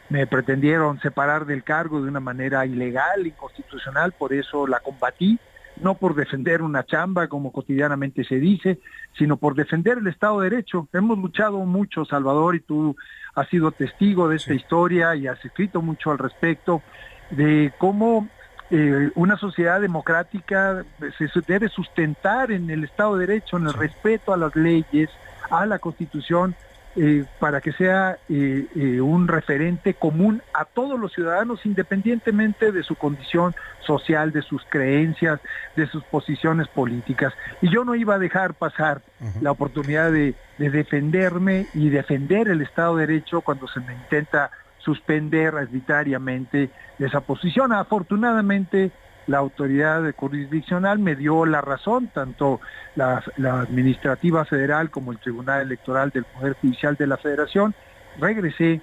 me 0.09 0.27
pretendieron 0.27 1.01
separar 1.01 1.45
del 1.47 1.65
cargo 1.65 2.01
de 2.01 2.09
una 2.09 2.21
manera 2.21 2.65
ilegal, 2.65 3.27
inconstitucional, 3.27 4.13
por 4.13 4.33
eso 4.33 4.67
la 4.67 4.81
combatí, 4.81 5.39
no 5.81 5.95
por 5.95 6.15
defender 6.15 6.63
una 6.63 6.85
chamba 6.85 7.29
como 7.29 7.53
cotidianamente 7.53 8.25
se 8.25 8.37
dice, 8.37 8.81
sino 9.17 9.37
por 9.37 9.55
defender 9.55 9.99
el 9.99 10.07
Estado 10.09 10.41
de 10.41 10.51
Derecho. 10.51 10.89
Hemos 10.93 11.19
luchado 11.19 11.59
mucho, 11.59 12.05
Salvador, 12.05 12.57
y 12.57 12.61
tú 12.61 12.97
has 13.35 13.49
sido 13.49 13.71
testigo 13.71 14.29
de 14.29 14.37
esta 14.37 14.55
historia 14.55 15.15
y 15.15 15.27
has 15.27 15.45
escrito 15.45 15.83
mucho 15.83 16.11
al 16.11 16.19
respecto 16.19 16.83
de 17.31 17.73
cómo 17.79 18.29
eh, 18.71 19.11
una 19.15 19.37
sociedad 19.37 19.81
democrática 19.81 20.85
se 21.17 21.29
debe 21.47 21.69
sustentar 21.69 22.51
en 22.51 22.69
el 22.71 22.85
Estado 22.85 23.17
de 23.17 23.27
Derecho, 23.27 23.57
en 23.57 23.67
el 23.67 23.75
respeto 23.75 24.33
a 24.33 24.37
las 24.37 24.57
leyes, 24.57 25.11
a 25.51 25.65
la 25.67 25.79
Constitución 25.79 26.55
eh, 27.01 27.25
para 27.39 27.61
que 27.61 27.71
sea 27.73 28.19
eh, 28.29 28.67
eh, 28.75 29.01
un 29.01 29.29
referente 29.29 29.95
común 29.95 30.43
a 30.53 30.65
todos 30.65 30.99
los 30.99 31.13
ciudadanos 31.13 31.65
independientemente 31.65 32.73
de 32.73 32.83
su 32.83 32.97
condición 32.97 33.55
social, 33.87 34.33
de 34.33 34.43
sus 34.43 34.65
creencias, 34.69 35.39
de 35.77 35.87
sus 35.87 36.03
posiciones 36.03 36.67
políticas. 36.67 37.33
Y 37.63 37.71
yo 37.73 37.85
no 37.85 37.95
iba 37.95 38.17
a 38.17 38.19
dejar 38.19 38.55
pasar 38.55 39.03
la 39.41 39.53
oportunidad 39.53 40.11
de, 40.11 40.35
de 40.59 40.71
defenderme 40.71 41.69
y 41.73 41.89
defender 41.89 42.49
el 42.49 42.63
Estado 42.63 42.97
de 42.97 43.07
Derecho 43.07 43.43
cuando 43.43 43.69
se 43.69 43.79
me 43.79 43.95
intenta 43.95 44.51
suspender 44.79 45.55
arbitrariamente 45.55 46.69
esa 46.99 47.21
posición. 47.21 47.73
Afortunadamente, 47.73 48.91
la 49.29 49.39
autoridad 49.39 50.03
jurisdiccional 50.17 50.99
me 50.99 51.15
dio 51.15 51.45
la 51.47 51.61
razón, 51.61 52.09
tanto 52.09 52.61
la, 52.97 53.23
administrativa 53.39 54.45
federal 54.45 54.91
como 54.91 55.13
el 55.13 55.19
Tribunal 55.19 55.61
Electoral 55.63 56.11
del 56.11 56.25
Poder 56.25 56.55
Judicial 56.55 56.97
de 56.97 57.07
la 57.07 57.19
Federación. 57.19 57.75
Regresé 58.19 58.81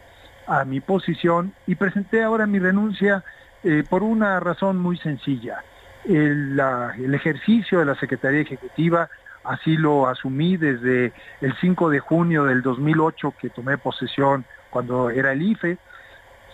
a 0.47 0.63
mi 0.63 0.79
posición 0.79 1.53
y 1.65 1.75
presenté 1.75 2.23
ahora 2.23 2.45
mi 2.45 2.59
renuncia 2.59 3.23
eh, 3.63 3.83
por 3.89 4.03
una 4.03 4.39
razón 4.39 4.77
muy 4.77 4.97
sencilla. 4.97 5.63
El, 6.05 6.59
el, 6.99 7.15
ejercicio 7.15 7.79
de 7.79 7.85
la 7.85 7.95
Secretaría 7.95 8.41
Ejecutiva, 8.41 9.09
así 9.43 9.75
lo 9.75 10.07
asumí 10.07 10.57
desde 10.57 11.11
el 11.41 11.55
5 11.59 11.89
de 11.89 11.99
junio 11.99 12.43
del 12.43 12.61
2008 12.61 13.33
que 13.41 13.49
tomé 13.49 13.79
posesión 13.79 14.45
cuando 14.69 15.09
era 15.09 15.31
el 15.31 15.41
IFE, 15.41 15.79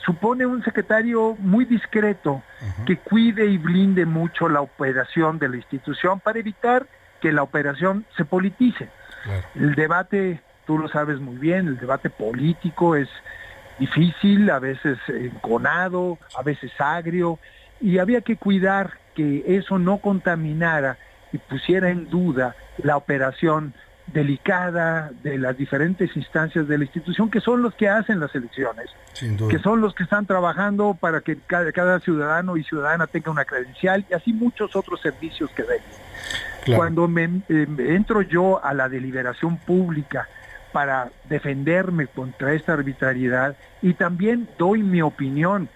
supone 0.06 0.46
un 0.46 0.64
secretario 0.64 1.36
muy 1.40 1.66
discreto 1.66 2.42
que 2.86 2.98
cuide 2.98 3.46
y 3.46 3.58
blinde 3.58 4.06
mucho 4.06 4.50
la 4.50 4.62
operación 4.62 5.40
de 5.40 5.50
la 5.50 5.58
institución 5.58 6.20
para 6.20 6.40
evitar 6.40 6.88
que 7.20 7.32
la 7.32 7.44
operación 7.44 8.06
se 8.18 8.26
politice. 8.26 8.90
El 9.56 9.76
debate, 9.76 10.42
tú 10.66 10.78
lo 10.78 10.88
sabes 10.88 11.20
muy 11.20 11.38
bien, 11.38 11.68
el 11.68 11.78
debate 11.78 12.10
político 12.10 12.96
es 12.96 13.10
difícil, 13.78 14.50
a 14.50 14.60
veces 14.60 14.98
enconado, 15.08 16.18
a 16.38 16.44
veces 16.44 16.72
agrio, 16.80 17.40
y 17.80 17.98
había 17.98 18.22
que 18.22 18.38
cuidar 18.38 18.92
que 19.16 19.44
eso 19.48 19.80
no 19.80 19.98
contaminara 19.98 20.98
y 21.32 21.38
pusiera 21.38 21.90
en 21.90 22.10
duda 22.10 22.56
la 22.78 22.98
operación 22.98 23.74
delicada 24.08 25.12
de 25.24 25.38
las 25.38 25.58
diferentes 25.58 26.16
instancias 26.16 26.68
de 26.68 26.78
la 26.78 26.84
institución 26.84 27.30
que 27.30 27.40
son 27.40 27.62
los 27.62 27.74
que 27.76 27.88
hacen 27.88 28.20
las 28.20 28.34
elecciones, 28.36 28.90
que 29.50 29.60
son 29.60 29.82
los 29.82 29.94
que 29.94 30.04
están 30.04 30.26
trabajando 30.26 30.98
para 31.00 31.22
que 31.22 31.38
cada, 31.48 32.00
ciudadano 32.00 32.58
y 32.58 32.64
ciudadana 32.64 33.08
tenga 33.08 33.32
una 33.32 33.46
credencial 33.46 34.06
y 34.10 34.14
así 34.14 34.34
muchos 34.34 34.76
otros 34.76 35.02
servicios 35.02 35.50
que 35.52 35.64
den. 35.64 36.76
Cuando 36.76 37.08
me, 37.08 37.24
eh, 37.50 37.68
entro 37.80 38.22
yo 38.22 38.64
a 38.64 38.74
la 38.74 38.90
deliberación 38.90 39.58
pública 39.58 40.28
para 40.72 41.10
defenderme 41.28 42.08
contra 42.08 42.54
esta 42.54 42.74
arbitrariedad 42.74 43.56
y 43.82 43.94
también 43.94 44.48
doy 44.58 44.84
mi 44.84 45.02
opinión 45.02 45.70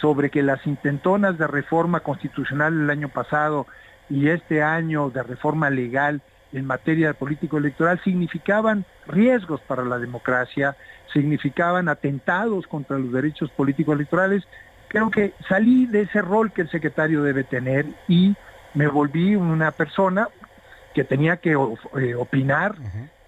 sobre 0.00 0.30
que 0.30 0.42
las 0.42 0.66
intentonas 0.66 1.38
de 1.38 1.46
reforma 1.46 2.00
constitucional 2.00 2.72
el 2.72 2.90
año 2.90 3.08
pasado 3.08 3.66
y 4.08 4.28
este 4.28 4.62
año 4.62 5.10
de 5.10 5.22
reforma 5.22 5.70
legal 5.70 6.22
en 6.52 6.66
materia 6.66 7.12
político-electoral 7.14 8.00
significaban 8.02 8.84
riesgos 9.06 9.60
para 9.60 9.84
la 9.84 9.98
democracia, 9.98 10.76
significaban 11.12 11.88
atentados 11.88 12.66
contra 12.66 12.98
los 12.98 13.12
derechos 13.12 13.50
político-electorales. 13.50 14.44
Creo 14.88 15.10
que 15.10 15.34
salí 15.48 15.86
de 15.86 16.02
ese 16.02 16.20
rol 16.22 16.52
que 16.52 16.62
el 16.62 16.70
secretario 16.70 17.22
debe 17.22 17.44
tener 17.44 17.86
y 18.08 18.34
me 18.74 18.88
volví 18.88 19.36
una 19.36 19.70
persona 19.70 20.28
que 20.94 21.04
tenía 21.04 21.36
que 21.36 21.52
eh, 21.52 22.14
opinar 22.14 22.74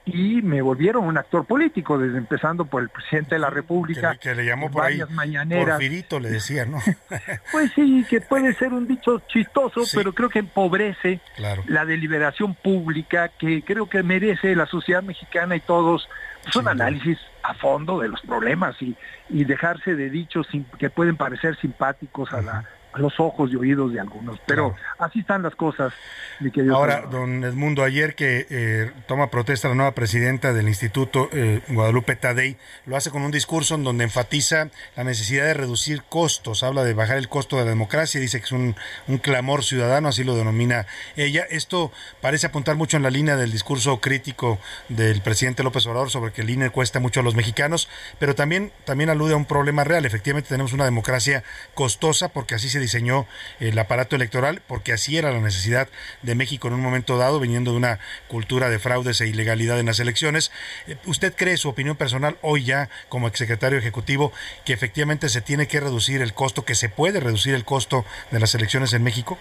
y 0.05 0.43
me 0.43 0.61
volvieron 0.63 1.05
un 1.05 1.17
actor 1.17 1.45
político, 1.45 1.97
desde 1.97 2.19
empezando 2.19 2.65
por 2.65 2.83
el 2.83 2.89
presidente 2.89 3.37
de 3.37 3.39
la 3.39 3.51
República. 3.51 4.17
Que, 4.17 4.35
le 4.35 4.45
llamó 4.45 4.71
por 4.71 4.85
ahí 4.85 5.01
mañaneras. 5.11 5.77
Porfirito 5.77 6.19
le 6.19 6.31
decía, 6.31 6.65
¿no? 6.65 6.79
pues 7.53 7.71
sí, 7.75 8.05
que 8.09 8.21
puede 8.21 8.53
ser 8.55 8.73
un 8.73 8.89
dicho 8.89 9.23
chistoso, 9.29 9.83
pero 9.95 10.13
creo 10.13 10.29
que 10.29 10.41
empobrece 10.41 11.21
la 11.67 11.85
deliberación 11.85 12.55
pública 12.55 13.29
que 13.29 13.63
creo 13.63 13.89
que 13.89 14.03
merece 14.03 14.57
la 14.57 14.67
sociedad 14.67 15.03
mexicana 15.03 15.55
y 15.55 15.61
todos 15.61 16.09
pues, 16.43 16.57
un 16.57 16.69
análisis 16.69 17.19
a 17.45 17.55
fondo 17.55 18.01
de 18.01 18.09
los 18.09 18.21
problemas 18.23 18.81
y, 18.81 18.97
y 19.29 19.45
dejarse 19.45 19.95
de 19.95 20.11
dichos 20.11 20.49
que 20.79 20.91
pueden 20.91 21.17
parecer 21.17 21.57
simpáticos 21.61 22.33
a 22.33 22.43
la 22.43 22.65
los 22.97 23.19
ojos 23.19 23.51
y 23.53 23.57
oídos 23.57 23.93
de 23.93 24.01
algunos. 24.01 24.39
Pero 24.47 24.75
así 24.99 25.21
están 25.21 25.43
las 25.43 25.55
cosas, 25.55 25.93
mi 26.41 26.51
querido. 26.51 26.77
Ahora, 26.77 27.03
don 27.11 27.45
Edmundo, 27.45 27.85
ayer 27.85 28.15
que 28.15 28.47
eh, 28.51 28.91
toma 29.07 29.31
protesta 29.31 29.69
la 29.69 29.75
nueva 29.75 29.93
presidenta 29.93 30.53
del 30.53 30.69
Instituto, 30.69 31.29
eh, 31.33 31.63
Guadalupe 31.69 32.17
Tadei, 32.17 32.57
lo 32.87 32.97
hace 32.97 33.11
con 33.11 33.23
un 33.23 33.31
discurso 33.31 33.75
en 33.75 33.85
donde 33.85 34.05
enfatiza 34.05 34.69
la 34.97 35.05
necesidad 35.05 35.45
de 35.45 35.55
reducir 35.55 36.03
costos, 36.09 36.63
habla 36.63 36.85
de 36.85 36.95
bajar 36.95 37.17
el 37.17 37.29
costo 37.29 37.57
de 37.57 37.65
la 37.65 37.71
democracia, 37.71 38.21
dice 38.21 38.39
que 38.39 38.47
es 38.47 38.53
un, 38.53 38.77
un 39.09 39.19
clamor 39.19 39.65
ciudadano, 39.65 40.09
así 40.09 40.25
lo 40.25 40.37
denomina 40.37 40.87
ella. 41.17 41.47
Esto 41.51 41.93
parece 42.21 42.47
apuntar 42.47 42.77
mucho 42.77 42.97
en 42.97 43.03
la 43.03 43.11
línea 43.11 43.37
del 43.37 43.53
discurso 43.53 44.01
crítico 44.01 44.59
del 44.89 45.23
presidente 45.23 45.63
López 45.63 45.87
Obrador 45.87 46.11
sobre 46.11 46.33
que 46.33 46.43
el 46.43 46.51
INE 46.51 46.71
cuesta 46.71 47.01
mucho 47.01 47.21
a 47.21 47.23
los 47.23 47.35
mexicanos, 47.35 47.89
pero 48.19 48.35
también, 48.35 48.73
también 48.85 49.11
alude 49.11 49.33
a 49.33 49.37
un 49.37 49.47
problema 49.47 49.85
real. 49.85 50.05
Efectivamente 50.05 50.51
tenemos 50.51 50.73
una 50.73 50.85
democracia 50.85 51.43
costosa 51.75 52.29
porque 52.29 52.55
así 52.55 52.69
se 52.69 52.82
diseñó 52.83 53.27
el 53.61 53.79
aparato 53.79 54.17
electoral, 54.17 54.63
porque 54.67 54.93
así 54.93 55.17
era 55.17 55.33
la 55.33 55.41
necesidad 55.41 55.89
de 56.23 56.35
México 56.35 56.69
en 56.69 56.75
un 56.75 56.83
momento 56.83 57.17
dado, 57.17 57.41
viniendo 57.41 57.73
de 57.73 57.79
una 57.79 57.99
cultura 58.29 58.69
de 58.69 58.79
fraudes 58.79 59.21
e 59.21 59.29
ilegalidad 59.29 59.81
en 59.81 59.87
las 59.87 60.01
elecciones. 60.01 60.53
Eh, 60.87 60.97
¿Usted 61.07 61.35
cree, 61.35 61.57
su 61.57 61.69
opinión 61.69 61.97
personal, 61.97 62.37
hoy 62.43 62.65
ya 62.65 62.89
como 63.09 63.29
exsecretario 63.29 63.79
ejecutivo, 63.79 64.33
que 64.65 64.73
efectivamente 64.73 65.29
se 65.29 65.41
tiene 65.41 65.67
que 65.67 65.81
reducir 65.81 66.21
el 66.21 66.35
costo, 66.35 66.65
que 66.65 66.75
se 66.75 66.89
puede 66.89 67.21
reducir 67.21 67.55
el 67.55 67.65
costo 67.65 68.05
de 68.31 68.41
las 68.41 68.55
elecciones 68.55 68.93
en 68.93 69.03
México? 69.03 69.39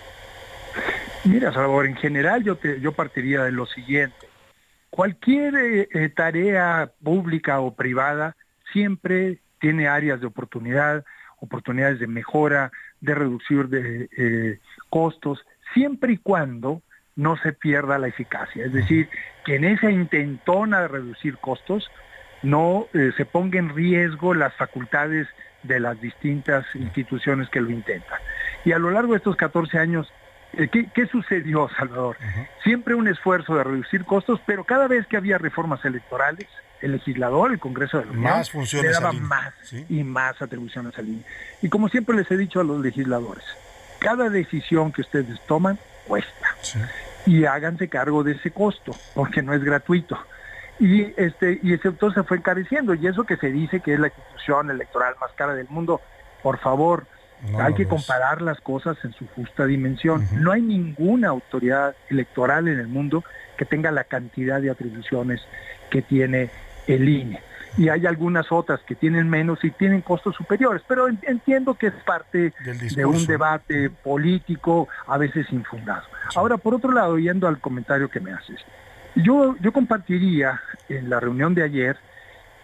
Mira, 1.23 1.53
Salvador, 1.53 1.85
en 1.85 1.95
general 1.95 2.43
yo, 2.43 2.59
yo 2.61 2.91
partiría 2.93 3.43
de 3.43 3.51
lo 3.51 3.65
siguiente. 3.67 4.27
Cualquier 4.89 5.55
eh, 5.55 5.89
eh, 5.93 6.09
tarea 6.09 6.91
pública 7.03 7.59
o 7.59 7.75
privada 7.75 8.35
siempre 8.73 9.39
tiene 9.59 9.87
áreas 9.87 10.19
de 10.19 10.27
oportunidad, 10.27 11.05
oportunidades 11.39 11.99
de 11.99 12.07
mejora, 12.07 12.71
de 13.01 13.15
reducir 13.15 13.67
de 13.67 14.09
eh, 14.17 14.59
costos, 14.89 15.45
siempre 15.73 16.13
y 16.13 16.17
cuando 16.17 16.81
no 17.15 17.37
se 17.37 17.53
pierda 17.53 17.99
la 17.99 18.07
eficacia. 18.07 18.65
Es 18.65 18.73
decir, 18.73 19.09
que 19.45 19.55
en 19.55 19.65
esa 19.65 19.91
intentona 19.91 20.81
de 20.81 20.87
reducir 20.87 21.37
costos 21.37 21.89
no 22.41 22.87
eh, 22.93 23.11
se 23.17 23.25
ponga 23.25 23.59
en 23.59 23.69
riesgo 23.69 24.33
las 24.33 24.55
facultades 24.55 25.27
de 25.63 25.79
las 25.79 25.99
distintas 26.01 26.65
instituciones 26.75 27.49
que 27.49 27.61
lo 27.61 27.69
intentan. 27.69 28.19
Y 28.65 28.71
a 28.71 28.79
lo 28.79 28.91
largo 28.91 29.13
de 29.13 29.17
estos 29.17 29.35
14 29.35 29.77
años, 29.77 30.11
eh, 30.53 30.67
¿qué, 30.67 31.05
sucedió, 31.07 31.69
Salvador? 31.77 32.17
Siempre 32.63 32.95
un 32.95 33.07
esfuerzo 33.07 33.55
de 33.55 33.63
reducir 33.63 34.05
costos, 34.05 34.41
pero 34.45 34.63
cada 34.63 34.87
vez 34.87 35.05
que 35.07 35.17
había 35.17 35.37
reformas 35.37 35.83
electorales, 35.85 36.47
el 36.82 36.93
legislador, 36.93 37.51
el 37.51 37.59
Congreso 37.59 37.99
de 37.99 38.07
Unión, 38.07 38.23
más 38.23 38.49
funciones 38.49 38.91
le 38.91 38.93
daba 38.93 39.13
más 39.13 39.53
y 39.89 40.03
más 40.03 40.41
atribuciones 40.41 40.97
al 40.97 41.07
INE. 41.07 41.23
Y 41.61 41.69
como 41.69 41.89
siempre 41.89 42.15
les 42.15 42.29
he 42.32 42.38
dicho 42.38 42.59
a 42.59 42.63
los 42.63 42.82
legisladores, 42.82 43.43
cada 43.99 44.29
decisión 44.29 44.91
que 44.91 45.01
ustedes 45.01 45.39
toman 45.47 45.77
cuesta. 46.07 46.55
Y 47.25 47.45
háganse 47.45 47.88
cargo 47.88 48.23
de 48.23 48.34
ese 48.34 48.51
costo, 48.51 48.95
porque 49.13 49.41
no 49.41 49.53
es 49.53 49.63
gratuito. 49.63 50.17
Y 50.79 51.13
este 51.15 51.59
y 51.61 51.73
ese 51.73 51.89
entonces 51.89 52.25
fue 52.25 52.38
encareciendo. 52.38 52.95
Y 52.95 53.05
eso 53.05 53.23
que 53.23 53.38
se 53.38 53.51
dice 53.51 53.79
que 53.82 53.93
es 53.93 53.99
la 53.99 54.07
institución 54.07 54.71
electoral 54.71 55.13
más 55.21 55.32
cara 55.34 55.53
del 55.53 55.67
mundo, 55.69 56.01
por 56.41 56.57
favor, 56.57 57.05
hay 57.59 57.73
que 57.75 57.88
comparar 57.88 58.41
las 58.41 58.59
cosas 58.61 58.97
en 59.03 59.13
su 59.13 59.27
justa 59.27 59.65
dimensión. 59.65 60.27
No 60.34 60.51
hay 60.51 60.61
ninguna 60.61 61.29
autoridad 61.29 61.95
electoral 62.09 62.67
en 62.67 62.79
el 62.79 62.88
mundo 62.88 63.23
que 63.57 63.65
tenga 63.65 63.91
la 63.91 64.03
cantidad 64.03 64.59
de 64.59 64.71
atribuciones 64.71 65.41
que 65.91 66.01
tiene 66.01 66.49
el 66.88 67.07
INE. 67.07 67.39
Y 67.77 67.88
hay 67.88 68.05
algunas 68.05 68.51
otras 68.51 68.82
que 68.82 68.95
tienen 68.95 69.29
menos 69.29 69.63
y 69.63 69.71
tienen 69.71 70.01
costos 70.01 70.36
superiores, 70.36 70.82
pero 70.88 71.07
entiendo 71.07 71.75
que 71.75 71.88
es 71.88 71.93
parte 72.05 72.53
de 72.95 73.05
un 73.05 73.25
debate 73.25 73.89
político 73.89 74.89
a 75.07 75.17
veces 75.17 75.47
infundado. 75.51 76.03
Ahora, 76.36 76.57
por 76.57 76.75
otro 76.75 76.91
lado, 76.91 77.17
yendo 77.17 77.47
al 77.47 77.59
comentario 77.59 78.09
que 78.09 78.19
me 78.19 78.34
haces, 78.34 78.59
yo, 79.15 79.55
yo 79.61 79.71
compartiría 79.71 80.61
en 80.89 81.09
la 81.09 81.21
reunión 81.21 81.55
de 81.55 81.63
ayer 81.63 81.97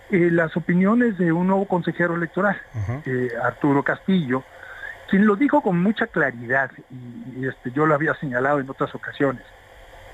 eh, 0.09 0.29
las 0.31 0.55
opiniones 0.55 1.17
de 1.17 1.33
un 1.33 1.47
nuevo 1.47 1.67
consejero 1.67 2.15
electoral, 2.15 2.57
eh, 3.05 3.29
Arturo 3.43 3.83
Castillo, 3.83 4.43
quien 5.09 5.25
lo 5.25 5.35
dijo 5.35 5.61
con 5.61 5.81
mucha 5.81 6.07
claridad, 6.07 6.71
y, 7.35 7.45
este, 7.45 7.71
yo 7.71 7.85
lo 7.85 7.93
había 7.93 8.13
señalado 8.15 8.59
en 8.59 8.69
otras 8.69 8.93
ocasiones. 8.95 9.43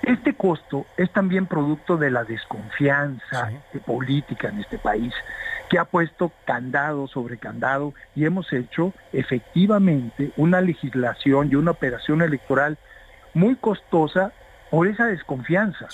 Este 0.04 0.34
costo 0.34 0.86
es 0.98 1.10
también 1.12 1.46
producto 1.46 1.96
de 1.96 2.12
la 2.12 2.26
desconfianza 2.26 3.52
política 3.86 4.50
en 4.50 4.60
este 4.60 4.78
país, 4.78 5.14
que 5.70 5.80
ha 5.80 5.86
puesto 5.86 6.32
candado 6.46 7.08
sobre 7.08 7.38
candado 7.38 7.94
y 8.14 8.26
hemos 8.26 8.52
hecho 8.52 8.94
efectivamente 9.14 10.32
una 10.36 10.60
legislación 10.60 11.50
y 11.50 11.56
una 11.56 11.72
operación 11.72 12.22
electoral 12.22 12.78
muy 13.34 13.56
costosa 13.56 14.34
por 14.70 14.88
esa 14.88 15.08
desconfianza. 15.08 15.88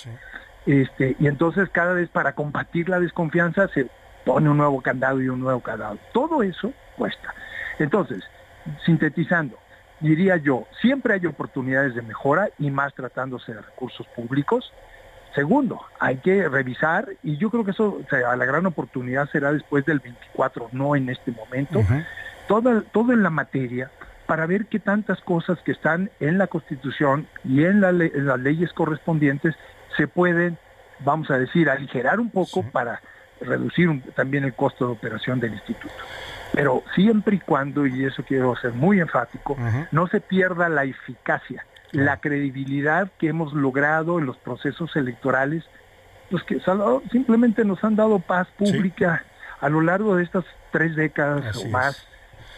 Este, 0.66 1.16
y 1.20 1.28
entonces 1.28 1.68
cada 1.70 1.94
vez 1.94 2.08
para 2.08 2.34
combatir 2.34 2.88
la 2.88 2.98
desconfianza 2.98 3.68
se 3.68 3.88
pone 4.24 4.50
un 4.50 4.56
nuevo 4.56 4.82
candado 4.82 5.22
y 5.22 5.28
un 5.28 5.40
nuevo 5.40 5.60
candado. 5.60 5.98
Todo 6.12 6.42
eso 6.42 6.72
cuesta. 6.96 7.32
Entonces, 7.78 8.24
sintetizando, 8.84 9.56
diría 10.00 10.36
yo, 10.36 10.66
siempre 10.80 11.14
hay 11.14 11.26
oportunidades 11.26 11.94
de 11.94 12.02
mejora 12.02 12.48
y 12.58 12.70
más 12.70 12.94
tratándose 12.94 13.54
de 13.54 13.60
recursos 13.60 14.06
públicos. 14.08 14.72
Segundo, 15.34 15.80
hay 16.00 16.16
que 16.16 16.48
revisar, 16.48 17.08
y 17.22 17.36
yo 17.36 17.50
creo 17.50 17.64
que 17.64 17.70
eso, 17.70 18.00
la 18.10 18.44
gran 18.44 18.66
oportunidad 18.66 19.30
será 19.30 19.52
después 19.52 19.84
del 19.84 20.00
24, 20.00 20.70
no 20.72 20.96
en 20.96 21.08
este 21.08 21.30
momento, 21.30 21.80
todo, 22.48 22.82
todo 22.82 23.12
en 23.12 23.22
la 23.22 23.30
materia 23.30 23.90
para 24.26 24.46
ver 24.46 24.66
qué 24.66 24.78
tantas 24.78 25.20
cosas 25.20 25.58
que 25.60 25.72
están 25.72 26.10
en 26.18 26.38
la 26.38 26.48
Constitución 26.48 27.26
y 27.44 27.64
en, 27.64 27.80
las 27.80 28.40
leyes 28.40 28.72
correspondientes 28.72 29.54
se 29.96 30.08
pueden, 30.08 30.58
vamos 31.00 31.30
a 31.30 31.38
decir, 31.38 31.70
aligerar 31.70 32.18
un 32.18 32.30
poco 32.30 32.62
para 32.62 33.00
reducir 33.40 34.02
también 34.14 34.44
el 34.44 34.54
costo 34.54 34.86
de 34.86 34.92
operación 34.92 35.40
del 35.40 35.54
instituto 35.54 35.94
pero 36.52 36.82
siempre 36.94 37.36
y 37.36 37.38
cuando, 37.38 37.86
y 37.86 38.04
eso 38.04 38.24
quiero 38.24 38.56
ser 38.56 38.72
muy 38.72 39.00
enfático, 39.00 39.56
no 39.90 40.06
se 40.08 40.20
pierda 40.20 40.68
la 40.68 40.84
eficacia, 40.84 41.64
la 41.92 42.18
credibilidad 42.18 43.10
que 43.18 43.28
hemos 43.28 43.52
logrado 43.52 44.18
en 44.18 44.26
los 44.26 44.36
procesos 44.36 44.94
electorales, 44.96 45.64
pues 46.30 46.42
que 46.44 46.60
simplemente 47.10 47.64
nos 47.64 47.82
han 47.84 47.96
dado 47.96 48.18
paz 48.18 48.48
pública 48.56 49.24
a 49.60 49.68
lo 49.68 49.80
largo 49.80 50.16
de 50.16 50.24
estas 50.24 50.44
tres 50.70 50.96
décadas 50.96 51.56
o 51.56 51.66
más 51.66 52.06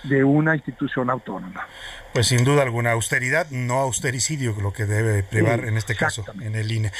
de 0.05 0.24
una 0.24 0.57
institución 0.57 1.11
autónoma. 1.11 1.66
Pues 2.12 2.26
sin 2.26 2.45
duda 2.45 2.62
alguna, 2.62 2.93
austeridad, 2.93 3.49
no 3.51 3.78
austericidio, 3.78 4.55
lo 4.61 4.72
que 4.72 4.84
debe 4.84 5.22
privar 5.22 5.64
en 5.64 5.76
este 5.76 5.95
caso 5.95 6.24
en 6.40 6.55
el 6.57 6.70
INE. 6.70 6.93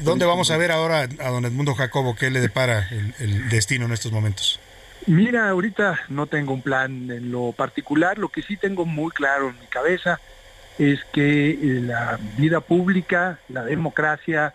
¿Dónde 0.00 0.26
vamos 0.26 0.50
a 0.50 0.56
ver 0.56 0.70
ahora 0.70 1.00
a 1.02 1.28
don 1.30 1.44
Edmundo 1.44 1.74
Jacobo? 1.74 2.14
¿Qué 2.14 2.30
le 2.30 2.40
depara 2.40 2.88
el 2.90 3.48
destino 3.48 3.86
en 3.86 3.92
estos 3.92 4.12
momentos? 4.12 4.60
Mira, 5.06 5.50
ahorita 5.50 6.00
no 6.08 6.26
tengo 6.26 6.54
un 6.54 6.62
plan 6.62 7.10
en 7.10 7.30
lo 7.30 7.52
particular, 7.52 8.18
lo 8.18 8.30
que 8.30 8.40
sí 8.40 8.56
tengo 8.56 8.86
muy 8.86 9.10
claro 9.10 9.50
en 9.50 9.58
mi 9.60 9.66
cabeza 9.66 10.18
es 10.78 11.04
que 11.12 11.50
eh, 11.50 11.80
la 11.82 12.18
vida 12.38 12.60
pública, 12.60 13.38
la 13.50 13.64
democracia, 13.64 14.54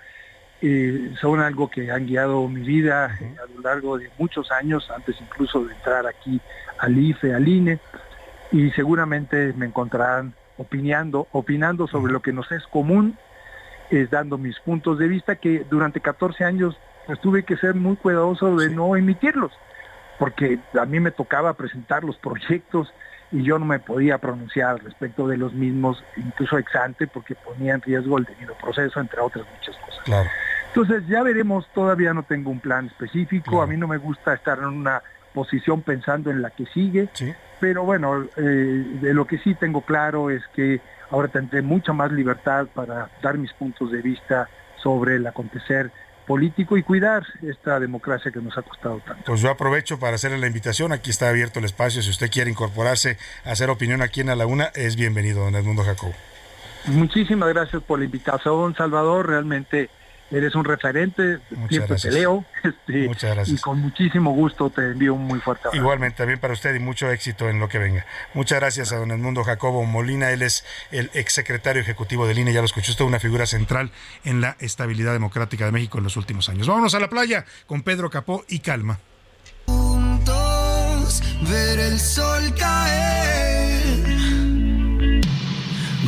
eh, 0.62 1.12
son 1.22 1.40
algo 1.40 1.70
que 1.70 1.92
han 1.92 2.08
guiado 2.08 2.48
mi 2.48 2.62
vida 2.62 3.16
eh, 3.22 3.36
a 3.42 3.54
lo 3.54 3.62
largo 3.62 4.00
de 4.00 4.10
muchos 4.18 4.52
años, 4.52 4.90
antes 4.90 5.16
incluso 5.22 5.64
de 5.66 5.74
entrar 5.76 6.08
aquí 6.08 6.42
al 6.80 6.98
IFE, 6.98 7.36
al 7.36 7.48
INE, 7.48 7.80
y 8.52 8.72
seguramente 8.72 9.54
me 9.54 9.68
encontrarán 9.68 10.34
opinando, 10.58 11.28
opinando 11.32 11.88
sobre 11.88 12.12
lo 12.12 12.24
que 12.24 12.34
nos 12.34 12.52
es 12.52 12.66
común, 12.66 13.18
es 13.92 14.10
dando 14.10 14.40
mis 14.40 14.60
puntos 14.60 14.98
de 14.98 15.08
vista 15.08 15.36
que 15.36 15.64
durante 15.70 16.02
14 16.02 16.44
años 16.44 16.76
pues, 17.06 17.20
tuve 17.22 17.44
que 17.44 17.56
ser 17.56 17.76
muy 17.76 17.96
cuidadoso 17.96 18.56
de 18.58 18.70
no 18.70 18.96
emitirlos, 18.96 19.52
porque 20.20 20.60
a 20.80 20.86
mí 20.86 21.00
me 21.00 21.12
tocaba 21.12 21.54
presentar 21.54 22.04
los 22.04 22.18
proyectos 22.18 22.94
y 23.32 23.44
yo 23.44 23.58
no 23.58 23.66
me 23.66 23.80
podía 23.80 24.18
pronunciar 24.18 24.84
respecto 24.84 25.28
de 25.28 25.38
los 25.38 25.54
mismos, 25.54 26.04
incluso 26.18 26.58
ex 26.58 26.76
ante, 26.76 27.08
porque 27.08 27.36
ponía 27.36 27.76
en 27.76 27.82
riesgo 27.82 28.18
el 28.18 28.26
debido 28.26 28.54
proceso, 28.56 29.00
entre 29.00 29.22
otras 29.22 29.46
muchas 29.56 29.76
cosas. 29.78 30.28
Entonces 30.68 31.08
ya 31.08 31.24
veremos, 31.24 31.68
todavía 31.74 32.14
no 32.14 32.24
tengo 32.24 32.52
un 32.52 32.60
plan 32.60 32.88
específico, 32.88 33.62
a 33.62 33.68
mí 33.68 33.78
no 33.78 33.88
me 33.88 33.98
gusta 33.98 34.34
estar 34.34 34.60
en 34.60 34.66
una 34.66 35.02
posición 35.34 35.82
pensando 35.82 36.32
en 36.32 36.42
la 36.42 36.50
que 36.50 36.66
sigue, 36.68 37.08
pero 37.60 37.84
bueno, 37.84 38.26
eh, 38.36 38.42
de 38.42 39.14
lo 39.14 39.26
que 39.26 39.38
sí 39.38 39.56
tengo 39.56 39.82
claro 39.82 40.30
es 40.30 40.42
que 40.56 40.82
ahora 41.12 41.28
tendré 41.28 41.62
mucha 41.62 41.94
más 41.94 42.12
libertad 42.12 42.68
para 42.74 43.10
dar 43.22 43.38
mis 43.38 43.54
puntos 43.54 43.92
de 43.92 44.02
vista 44.02 44.50
sobre 44.78 45.16
el 45.16 45.28
acontecer 45.28 45.92
político 46.30 46.78
y 46.78 46.84
cuidar 46.84 47.24
esta 47.42 47.80
democracia 47.80 48.32
que 48.32 48.40
nos 48.40 48.56
ha 48.56 48.62
costado 48.62 49.00
tanto. 49.00 49.24
Pues 49.26 49.42
yo 49.42 49.50
aprovecho 49.50 49.98
para 49.98 50.14
hacerle 50.14 50.38
la 50.38 50.46
invitación, 50.46 50.92
aquí 50.92 51.10
está 51.10 51.28
abierto 51.28 51.58
el 51.58 51.66
espacio, 51.66 52.04
si 52.04 52.12
usted 52.12 52.30
quiere 52.30 52.52
incorporarse 52.52 53.18
a 53.44 53.54
hacer 53.54 53.72
opinión 53.72 54.04
aquí 54.04 54.22
en 54.22 54.30
A 54.30 54.36
la 54.36 54.46
Una, 54.46 54.66
es 54.76 54.96
bienvenido, 54.96 55.44
don 55.44 55.56
Edmundo 55.56 55.84
Jacobo. 55.84 56.14
Muchísimas 56.86 57.50
gracias 57.50 57.82
por 57.82 57.98
la 57.98 58.06
invitación, 58.06 58.76
Salvador, 58.76 59.28
realmente 59.28 59.90
eres 60.32 60.56
un 60.56 60.66
referente, 60.66 61.40
siempre 61.70 61.96
te 61.98 62.12
leo, 62.12 62.46
este, 62.64 63.08
Muchas 63.08 63.36
gracias. 63.36 63.60
y 63.60 63.62
con 63.62 63.80
muchísimo 63.80 64.32
gusto 64.34 64.70
te 64.70 64.82
envío 64.92 65.14
un 65.14 65.26
muy 65.26 65.40
fuerte 65.40 65.68
abrazo. 65.68 65.82
Igualmente, 65.82 66.18
también 66.18 66.40
para 66.40 66.54
usted 66.54 66.76
y 66.76 66.80
mucho 66.80 67.10
éxito 67.10 67.50
en 67.50 67.60
lo 67.60 67.68
que 67.68 67.80
venga. 67.80 68.06
Muchas 68.34 68.60
gracias 68.60 68.92
a 68.92 68.98
don 68.98 69.12
Edmundo 69.12 69.44
Jacobo 69.44 69.84
Molina, 69.86 70.32
él 70.32 70.42
es 70.42 70.66
el 70.92 71.10
exsecretario 71.14 71.82
ejecutivo 71.82 72.28
del 72.28 72.40
INE, 72.40 72.54
ya 72.54 72.60
lo 72.60 72.66
escuchó 72.66 72.92
usted, 72.92 73.06
una 73.06 73.20
figura 73.20 73.46
central 73.46 73.92
en 74.24 74.42
la 74.42 74.56
estabilidad 74.60 75.14
democrática 75.14 75.66
de 75.66 75.72
México 75.72 75.98
en 75.98 76.04
los 76.04 76.18
últimos 76.18 76.50
años. 76.50 76.68
Vámonos 76.68 76.94
a 76.96 77.00
la 77.00 77.10
playa 77.10 77.46
con 77.66 77.82
Pedro 77.82 78.10
Capó 78.10 78.46
y 78.48 78.60
Calma. 78.60 79.00
Juntos, 79.66 81.24
ver 81.50 81.80
el 81.80 82.00
sol 82.00 82.54
caer. 82.58 83.60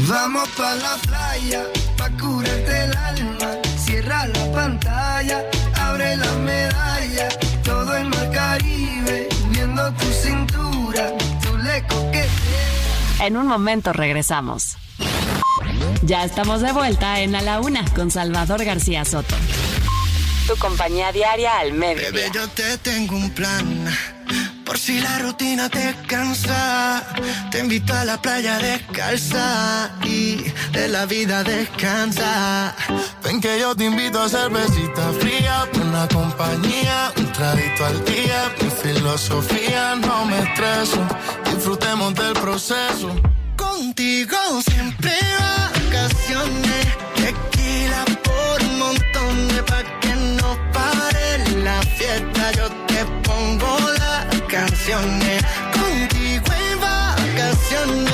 Vamos 0.08 0.50
para 0.58 0.76
la 0.76 0.98
playa, 1.08 1.64
pa' 1.98 2.10
curarte 2.18 2.86
el 2.86 2.98
alma 2.98 3.31
En 13.22 13.38
un 13.38 13.46
momento 13.46 13.94
regresamos. 13.94 14.78
Ya 16.02 16.24
estamos 16.24 16.62
de 16.62 16.72
vuelta 16.72 17.20
en 17.20 17.36
A 17.36 17.42
la 17.44 17.60
Una 17.60 17.86
con 17.94 18.10
Salvador 18.10 18.66
García 18.66 19.06
Soto. 19.06 19.36
Tu 20.48 20.58
compañía 20.58 21.12
diaria 21.12 21.60
al 21.60 21.74
medio. 21.74 22.02
Bebé, 22.02 22.32
yo 22.34 22.48
te 22.48 22.80
tengo 22.80 23.16
un 23.16 23.30
plan 23.30 23.88
por 24.72 24.80
si 24.80 25.02
la 25.02 25.20
rutina 25.20 25.68
te 25.68 25.94
cansa, 26.08 27.04
te 27.52 27.60
invito 27.60 27.94
a 27.94 28.06
la 28.06 28.22
playa 28.22 28.58
descalza 28.58 29.92
y 30.02 30.38
de 30.72 30.88
la 30.88 31.06
vida 31.06 31.44
descansa. 31.44 32.74
Ven 33.22 33.42
que 33.42 33.60
yo 33.60 33.76
te 33.76 33.84
invito 33.84 34.22
a 34.22 34.30
cervecita 34.30 35.12
fría, 35.20 35.68
una 35.74 36.08
compañía, 36.08 37.12
un 37.18 37.30
traguito 37.34 37.86
al 37.86 38.06
día. 38.06 38.56
Mi 38.62 38.70
filosofía 38.70 39.96
no 39.96 40.26
me 40.26 40.40
estreso, 40.40 41.06
disfrutemos 41.62 42.16
del 42.16 42.34
proceso. 42.34 43.10
Contigo 43.56 44.36
siempre 44.68 45.12
vacaciones, 45.38 46.88
tequila 47.16 48.04
por 48.24 48.64
un 48.64 48.80
montón 48.80 49.48
de 49.50 49.62
pa' 49.62 49.84
que 50.00 50.16
no 50.40 50.58
pare 50.74 51.62
la 51.64 51.80
fiesta. 51.84 52.52
Yo 52.54 52.68
te 52.88 53.06
pongo 53.22 53.78
canciones. 54.48 55.44
Contigo 55.72 56.52
en 56.52 56.80
vacaciones. 56.82 58.11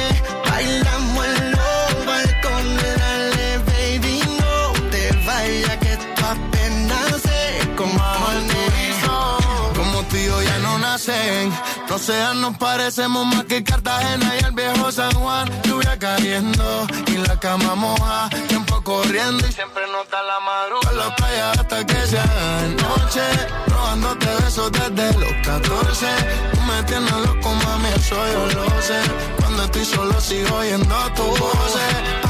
Ya 11.08 12.34
no 12.34 12.49
nos 12.49 12.58
parecemos 12.58 13.26
más 13.28 13.45
que 13.45 13.64
Cartagena 13.64 14.34
y 14.39 14.43
el 14.43 14.51
viejo 14.51 14.91
San 14.91 15.12
Juan. 15.14 15.49
Lluvia 15.64 15.97
cayendo 15.97 16.88
y 17.08 17.18
la 17.18 17.39
cama 17.39 17.76
moja. 17.76 18.30
Tiempo 18.47 18.82
corriendo 18.84 19.47
y 19.47 19.51
siempre 19.51 19.84
nota 19.91 20.22
la 20.24 20.39
madrugada. 20.41 21.08
la 21.08 21.16
playa 21.16 21.51
hasta 21.51 21.86
que 21.86 22.08
sea 22.08 22.68
noche. 22.76 23.22
Robándote 23.68 24.28
besos 24.43 24.72
desde 24.72 25.20
los 25.20 25.34
14. 25.45 26.08
Tú 26.53 26.62
me 26.62 26.84
tienes 26.84 27.12
loco, 27.12 27.53
mami, 27.53 27.89
eso 27.95 28.16
yo 28.34 28.45
lo 28.47 28.82
sé. 28.82 28.99
Cuando 29.39 29.64
estoy 29.64 29.86
solo 29.86 30.20
sigo 30.20 30.58
oyendo 30.58 30.95
tu 31.16 31.24
voz. 31.24 32.26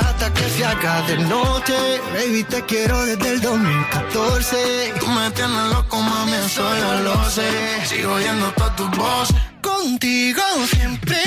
Hasta 0.00 0.32
que 0.32 0.48
se 0.48 0.64
haga 0.64 1.02
de 1.02 1.18
noche. 1.18 2.00
Baby, 2.14 2.44
te 2.44 2.62
quiero 2.62 3.04
desde 3.04 3.32
el 3.34 3.40
2014. 3.40 4.94
Tú 5.00 5.06
me 5.06 5.30
tienes 5.32 5.64
loco, 5.72 5.96
mami, 6.00 6.32
eso 6.32 6.64
yo 6.78 7.00
lo 7.02 7.30
sé. 7.30 7.50
Sigo 7.86 8.14
oyendo 8.14 8.50
todo 8.52 8.70
tu 8.72 8.88
voz. 8.96 9.28
Contigo 9.60 10.42
siempre 10.70 11.18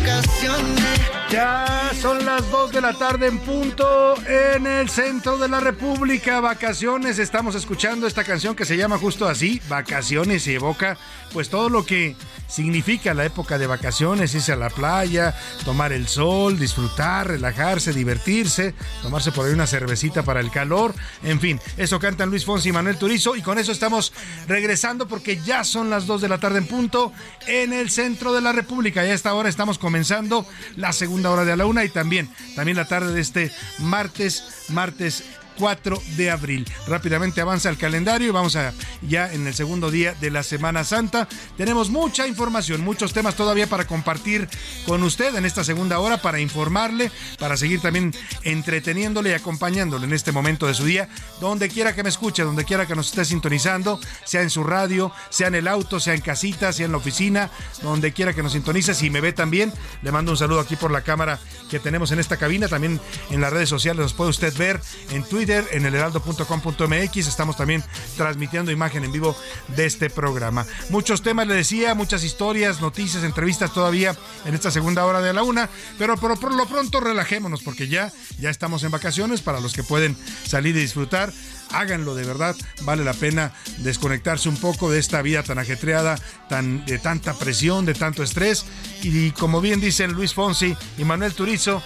vacaciones. 0.00 1.00
Ya 1.30 1.92
son 2.00 2.24
las 2.24 2.50
2 2.50 2.72
de 2.72 2.80
la 2.80 2.92
tarde 2.92 3.28
en 3.28 3.38
punto 3.38 4.14
en 4.26 4.66
el 4.66 4.88
centro 4.88 5.36
de 5.38 5.48
la 5.48 5.60
República. 5.60 6.40
Vacaciones. 6.40 7.18
Estamos 7.18 7.54
escuchando 7.54 8.06
esta 8.06 8.24
canción 8.24 8.56
que 8.56 8.64
se 8.64 8.76
llama 8.76 8.98
justo 8.98 9.28
así, 9.28 9.60
Vacaciones 9.68 10.46
y 10.48 10.54
evoca 10.54 10.98
pues 11.32 11.48
todo 11.48 11.68
lo 11.68 11.84
que 11.84 12.16
significa 12.48 13.14
la 13.14 13.24
época 13.24 13.58
de 13.58 13.66
vacaciones, 13.66 14.34
irse 14.34 14.52
a 14.52 14.56
la 14.56 14.70
playa, 14.70 15.34
tomar 15.64 15.92
el 15.92 16.08
sol, 16.08 16.58
disfrutar, 16.58 17.28
relajarse, 17.28 17.92
divertirse, 17.92 18.74
tomarse 19.02 19.30
por 19.30 19.46
ahí 19.46 19.52
una 19.52 19.66
cervecita 19.66 20.24
para 20.24 20.40
el 20.40 20.50
calor, 20.50 20.94
en 21.22 21.38
fin, 21.40 21.60
eso 21.76 22.00
cantan 22.00 22.30
Luis 22.30 22.44
Fonsi 22.44 22.70
y 22.70 22.72
Manuel 22.72 22.96
Turizo 22.96 23.36
y 23.36 23.42
con 23.42 23.58
eso 23.58 23.70
estamos 23.70 24.12
regresando 24.48 25.06
porque 25.06 25.40
ya 25.40 25.62
son 25.62 25.90
las 25.90 26.06
2 26.06 26.22
de 26.22 26.28
la 26.28 26.38
tarde 26.38 26.58
en 26.58 26.66
punto 26.66 27.12
en 27.46 27.72
el 27.72 27.90
centro 27.90 28.32
de 28.32 28.40
la 28.40 28.52
República 28.52 29.06
y 29.06 29.10
a 29.10 29.14
esta 29.14 29.32
hora 29.34 29.48
estamos 29.48 29.78
comenzando 29.90 30.46
la 30.76 30.92
segunda 30.92 31.32
hora 31.32 31.44
de 31.44 31.56
la 31.56 31.66
una 31.66 31.84
y 31.84 31.88
también, 31.88 32.30
también 32.54 32.76
la 32.76 32.84
tarde 32.84 33.12
de 33.12 33.20
este 33.20 33.50
martes, 33.80 34.66
martes 34.68 35.24
4 35.60 36.02
de 36.16 36.30
abril. 36.30 36.66
Rápidamente 36.88 37.42
avanza 37.42 37.68
el 37.68 37.76
calendario 37.76 38.28
y 38.28 38.30
vamos 38.30 38.56
a 38.56 38.72
ya 39.02 39.30
en 39.30 39.46
el 39.46 39.54
segundo 39.54 39.90
día 39.90 40.14
de 40.18 40.30
la 40.30 40.42
Semana 40.42 40.84
Santa. 40.84 41.28
Tenemos 41.58 41.90
mucha 41.90 42.26
información, 42.26 42.80
muchos 42.80 43.12
temas 43.12 43.34
todavía 43.34 43.66
para 43.66 43.86
compartir 43.86 44.48
con 44.86 45.02
usted 45.02 45.34
en 45.34 45.44
esta 45.44 45.62
segunda 45.62 45.98
hora, 45.98 46.22
para 46.22 46.40
informarle, 46.40 47.12
para 47.38 47.58
seguir 47.58 47.82
también 47.82 48.14
entreteniéndole 48.42 49.30
y 49.30 49.32
acompañándole 49.34 50.06
en 50.06 50.14
este 50.14 50.32
momento 50.32 50.66
de 50.66 50.72
su 50.72 50.86
día, 50.86 51.10
donde 51.42 51.68
quiera 51.68 51.94
que 51.94 52.02
me 52.02 52.08
escuche, 52.08 52.42
donde 52.42 52.64
quiera 52.64 52.86
que 52.86 52.96
nos 52.96 53.08
esté 53.08 53.26
sintonizando, 53.26 54.00
sea 54.24 54.40
en 54.40 54.48
su 54.48 54.64
radio, 54.64 55.12
sea 55.28 55.48
en 55.48 55.56
el 55.56 55.68
auto, 55.68 56.00
sea 56.00 56.14
en 56.14 56.22
casita, 56.22 56.72
sea 56.72 56.86
en 56.86 56.92
la 56.92 56.98
oficina, 56.98 57.50
donde 57.82 58.14
quiera 58.14 58.32
que 58.32 58.42
nos 58.42 58.52
sintonice. 58.52 58.94
Si 58.94 59.10
me 59.10 59.20
ve 59.20 59.34
también, 59.34 59.74
le 60.00 60.10
mando 60.10 60.30
un 60.32 60.38
saludo 60.38 60.60
aquí 60.60 60.76
por 60.76 60.90
la 60.90 61.02
cámara 61.02 61.38
que 61.70 61.78
tenemos 61.78 62.12
en 62.12 62.18
esta 62.18 62.38
cabina, 62.38 62.66
también 62.66 62.98
en 63.28 63.42
las 63.42 63.52
redes 63.52 63.68
sociales 63.68 64.00
nos 64.00 64.14
puede 64.14 64.30
usted 64.30 64.56
ver 64.56 64.80
en 65.10 65.22
Twitter 65.22 65.49
en 65.50 65.84
el 65.84 65.94
heraldo.com.mx. 65.94 67.16
Estamos 67.16 67.56
también 67.56 67.82
transmitiendo 68.16 68.70
imagen 68.70 69.04
en 69.04 69.10
vivo 69.10 69.36
de 69.68 69.86
este 69.86 70.08
programa. 70.08 70.64
Muchos 70.90 71.22
temas, 71.22 71.46
le 71.48 71.54
decía, 71.54 71.94
muchas 71.94 72.22
historias, 72.22 72.80
noticias, 72.80 73.24
entrevistas 73.24 73.72
todavía 73.72 74.16
en 74.44 74.54
esta 74.54 74.70
segunda 74.70 75.04
hora 75.04 75.20
de 75.20 75.32
la 75.32 75.42
una, 75.42 75.68
pero 75.98 76.16
por, 76.16 76.38
por 76.38 76.54
lo 76.54 76.66
pronto 76.66 77.00
relajémonos 77.00 77.62
porque 77.62 77.88
ya, 77.88 78.12
ya 78.38 78.50
estamos 78.50 78.84
en 78.84 78.92
vacaciones 78.92 79.40
para 79.40 79.60
los 79.60 79.72
que 79.72 79.82
pueden 79.82 80.16
salir 80.46 80.76
y 80.76 80.80
disfrutar 80.80 81.32
háganlo 81.72 82.16
de 82.16 82.24
verdad, 82.24 82.56
vale 82.82 83.04
la 83.04 83.12
pena 83.12 83.52
desconectarse 83.78 84.48
un 84.48 84.56
poco 84.56 84.90
de 84.90 84.98
esta 84.98 85.22
vida 85.22 85.44
tan 85.44 85.60
ajetreada, 85.60 86.18
tan, 86.48 86.84
de 86.84 86.98
tanta 86.98 87.34
presión, 87.34 87.86
de 87.86 87.94
tanto 87.94 88.24
estrés 88.24 88.66
y 89.02 89.30
como 89.30 89.60
bien 89.60 89.80
dicen 89.80 90.12
Luis 90.12 90.34
Fonsi 90.34 90.76
y 90.98 91.04
Manuel 91.04 91.32
Turizo, 91.32 91.80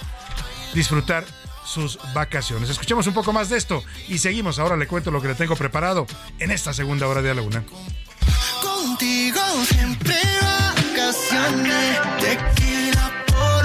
disfrutar 0.73 1.27
sus 1.65 1.99
vacaciones. 2.15 2.71
Escuchemos 2.71 3.07
un 3.07 3.15
poco 3.15 3.33
más 3.33 3.49
de 3.49 3.57
esto 3.57 3.83
y 4.09 4.19
seguimos. 4.19 4.59
Ahora 4.59 4.77
le 4.77 4.87
cuento 4.87 5.11
lo 5.11 5.21
que 5.21 5.29
le 5.29 5.35
tengo 5.35 5.57
preparado 5.57 6.07
en 6.39 6.51
esta 6.51 6.73
segunda 6.73 7.09
hora 7.09 7.23
de 7.23 7.35
la 7.35 7.43
una. 7.43 7.65
contigo 8.63 9.41
siempre 9.69 10.15
vacaciones. 10.95 11.99
Por 13.27 13.65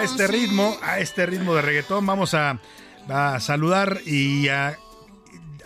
a 0.00 0.04
este 0.04 0.26
ritmo, 0.26 0.78
a 0.82 0.98
este 0.98 1.26
ritmo 1.26 1.54
de 1.54 1.60
reggaetón, 1.60 2.06
vamos 2.06 2.32
a, 2.32 2.58
a 3.10 3.38
saludar 3.38 4.00
y 4.06 4.48
a, 4.48 4.78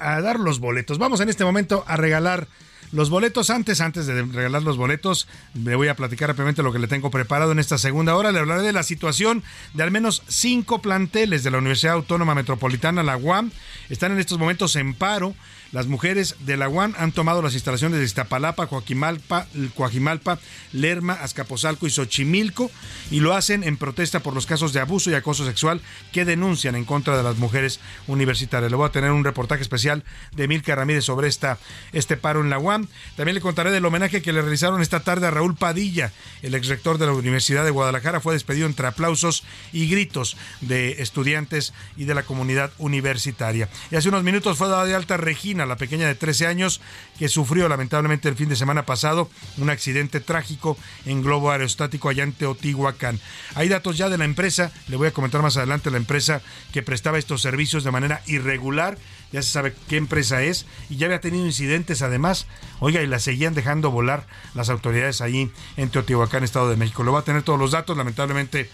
a 0.01 0.21
dar 0.21 0.41
los 0.41 0.59
boletos. 0.59 0.99
Vamos 0.99 1.21
en 1.21 1.29
este 1.29 1.45
momento 1.45 1.85
a 1.87 1.97
regalar 1.97 2.49
los 2.91 3.11
boletos 3.11 3.51
antes, 3.51 3.81
antes 3.81 4.07
de 4.07 4.23
regalar 4.23 4.63
los 4.63 4.77
boletos, 4.77 5.29
le 5.55 5.77
voy 5.77 5.87
a 5.87 5.95
platicar 5.95 6.29
rápidamente 6.29 6.65
lo 6.65 6.73
que 6.73 6.81
le 6.81 6.89
tengo 6.89 7.11
preparado 7.13 7.53
en 7.53 7.61
esta 7.61 7.79
segunda 7.79 8.17
hora. 8.17 8.33
Le 8.33 8.41
hablaré 8.41 8.63
de 8.63 8.73
la 8.73 8.83
situación 8.83 9.45
de 9.73 9.85
al 9.85 9.93
menos 9.93 10.23
cinco 10.27 10.81
planteles 10.83 11.45
de 11.45 11.53
la 11.53 11.59
Universidad 11.59 11.95
Autónoma 11.95 12.35
Metropolitana, 12.35 13.05
la 13.05 13.17
UAM. 13.17 13.53
Están 13.89 14.13
en 14.13 14.19
estos 14.19 14.39
momentos 14.39 14.75
en 14.75 14.95
paro. 14.95 15.35
Las 15.75 15.89
mujeres 15.89 16.37
de 16.47 16.57
la 16.57 16.69
UAM 16.69 16.95
han 16.99 17.11
tomado 17.11 17.43
las 17.43 17.55
instalaciones 17.55 17.99
de 17.99 18.05
Iztapalapa, 18.05 18.69
Coajimalpa, 18.69 20.39
Lerma, 20.71 21.15
Azcapotzalco 21.15 21.89
y 21.89 21.91
Xochimilco 21.91 22.71
y 23.11 23.19
lo 23.19 23.35
hacen 23.35 23.65
en 23.65 23.77
protesta 23.77 24.21
por 24.21 24.35
los 24.35 24.47
casos 24.47 24.73
de 24.73 24.79
abuso 24.79 25.11
y 25.11 25.15
acoso 25.15 25.45
sexual 25.45 25.81
que 26.13 26.25
denuncian 26.25 26.77
en 26.77 26.85
contra 26.85 27.17
de 27.17 27.25
las 27.25 27.39
mujeres 27.39 27.81
universitarias. 28.07 28.71
Le 28.71 28.77
voy 28.77 28.87
a 28.87 28.93
tener 28.93 29.11
un 29.11 29.25
reportaje 29.25 29.63
especial 29.63 30.05
de 30.31 30.47
Milka 30.47 30.77
Ramírez 30.77 31.07
sobre 31.07 31.27
esta, 31.27 31.59
este 31.93 32.17
paro 32.17 32.41
en 32.41 32.51
la 32.51 32.61
UAM. 32.61 32.87
También 33.17 33.35
le 33.35 33.41
contaré 33.41 33.73
del 33.73 33.85
homenaje 33.85 34.23
que 34.23 34.33
le 34.33 34.43
realizaron 34.43 34.81
esta 34.81 35.01
tarde 35.01 35.27
a 35.27 35.33
Raúl 35.33 35.57
Padilla, 35.57 36.13
el 36.43 36.55
exrector 36.55 36.99
de 36.99 37.07
la 37.07 37.15
Universidad 37.15 37.65
de 37.65 37.73
Guadalajara. 37.73 38.21
Fue 38.21 38.35
despedido 38.35 38.69
entre 38.69 38.87
aplausos 38.87 39.43
y 39.73 39.89
gritos 39.89 40.37
de 40.61 41.03
estudiantes 41.03 41.75
y 41.97 42.05
de 42.05 42.15
la 42.15 42.23
comunidad 42.23 42.71
universitaria. 42.79 43.69
Y 43.91 43.97
hace 43.97 44.09
unos 44.09 44.23
minutos 44.23 44.57
fue 44.57 44.69
dada 44.69 44.85
de 44.85 44.95
alta 44.95 45.17
Regina, 45.17 45.64
la 45.67 45.77
pequeña 45.77 46.07
de 46.07 46.15
13 46.15 46.47
años, 46.47 46.81
que 47.19 47.29
sufrió 47.29 47.69
lamentablemente 47.69 48.29
el 48.29 48.37
fin 48.37 48.49
de 48.49 48.57
semana 48.57 48.87
pasado 48.87 49.31
un 49.59 49.71
accidente 49.71 50.21
trágico 50.21 50.77
en 51.07 51.23
globo 51.23 51.51
aerostático 51.51 52.09
allá 52.09 52.23
en 52.23 52.33
Teotihuacán. 52.33 53.21
Hay 53.55 53.69
datos 53.69 53.97
ya 53.97 54.09
de 54.09 54.19
la 54.19 54.25
empresa, 54.25 54.73
le 54.89 54.97
voy 54.97 55.09
a 55.09 55.13
comentar 55.13 55.43
más 55.43 55.57
adelante 55.57 55.91
la 55.91 55.97
empresa 55.97 56.43
que 56.73 56.83
prestaba 56.83 57.19
estos 57.19 57.43
servicios 57.43 57.85
de 57.85 57.91
manera 57.91 58.23
irregular 58.27 58.99
ya 59.35 59.43
se 59.43 59.51
sabe 59.51 59.75
qué 59.89 59.97
empresa 59.97 60.45
es 60.45 60.65
y 60.89 60.95
ya 60.95 61.07
había 61.07 61.21
tenido 61.21 61.45
incidentes 61.45 62.03
además. 62.03 62.47
Oiga, 62.79 63.03
y 63.03 63.09
la 63.09 63.19
seguían 63.19 63.53
dejando 63.53 63.91
volar 63.91 64.29
las 64.55 64.69
autoridades 64.71 65.21
allí 65.21 65.51
en 65.77 65.91
Teotihuacán, 65.91 66.45
Estado 66.45 66.71
de 66.71 66.77
México. 66.77 67.03
Lo 67.03 67.13
va 67.13 67.19
a 67.19 67.25
tener 67.25 67.43
todos 67.43 67.59
los 67.59 67.73
datos, 67.73 67.97
lamentablemente 67.97 68.71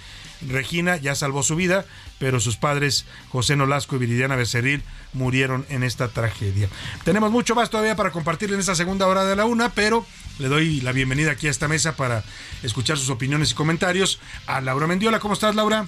Regina 0.49 0.97
ya 0.97 1.14
salvó 1.14 1.43
su 1.43 1.57
vida, 1.57 1.84
pero 2.18 2.41
sus 2.41 2.57
padres 2.57 3.05
José 3.30 3.57
Nolasco 3.57 3.97
y 3.97 3.99
Viridiana 3.99 4.36
Becerril 4.36 4.82
murieron 5.12 5.66
en 5.68 5.82
esta 5.82 6.09
tragedia. 6.09 6.68
Tenemos 7.05 7.30
mucho 7.30 7.55
más 7.55 7.70
todavía 7.70 7.97
para 7.97 8.11
compartir 8.11 8.53
en 8.53 8.61
esta 8.61 8.74
segunda 8.74 9.07
hora 9.07 9.24
de 9.24 9.36
la 9.36 9.45
una, 9.45 9.70
pero 9.70 10.07
le 10.38 10.49
doy 10.49 10.80
la 10.80 10.93
bienvenida 10.93 11.32
aquí 11.32 11.47
a 11.47 11.51
esta 11.51 11.68
mesa 11.68 11.97
para 11.97 12.24
escuchar 12.62 12.99
sus 12.99 13.11
opiniones 13.11 13.53
y 13.53 13.55
comentarios 13.55 14.20
a 14.47 14.61
Laura 14.61 14.86
Mendiola. 14.86 15.20
¿Cómo 15.20 15.34
estás, 15.34 15.55
Laura? 15.55 15.86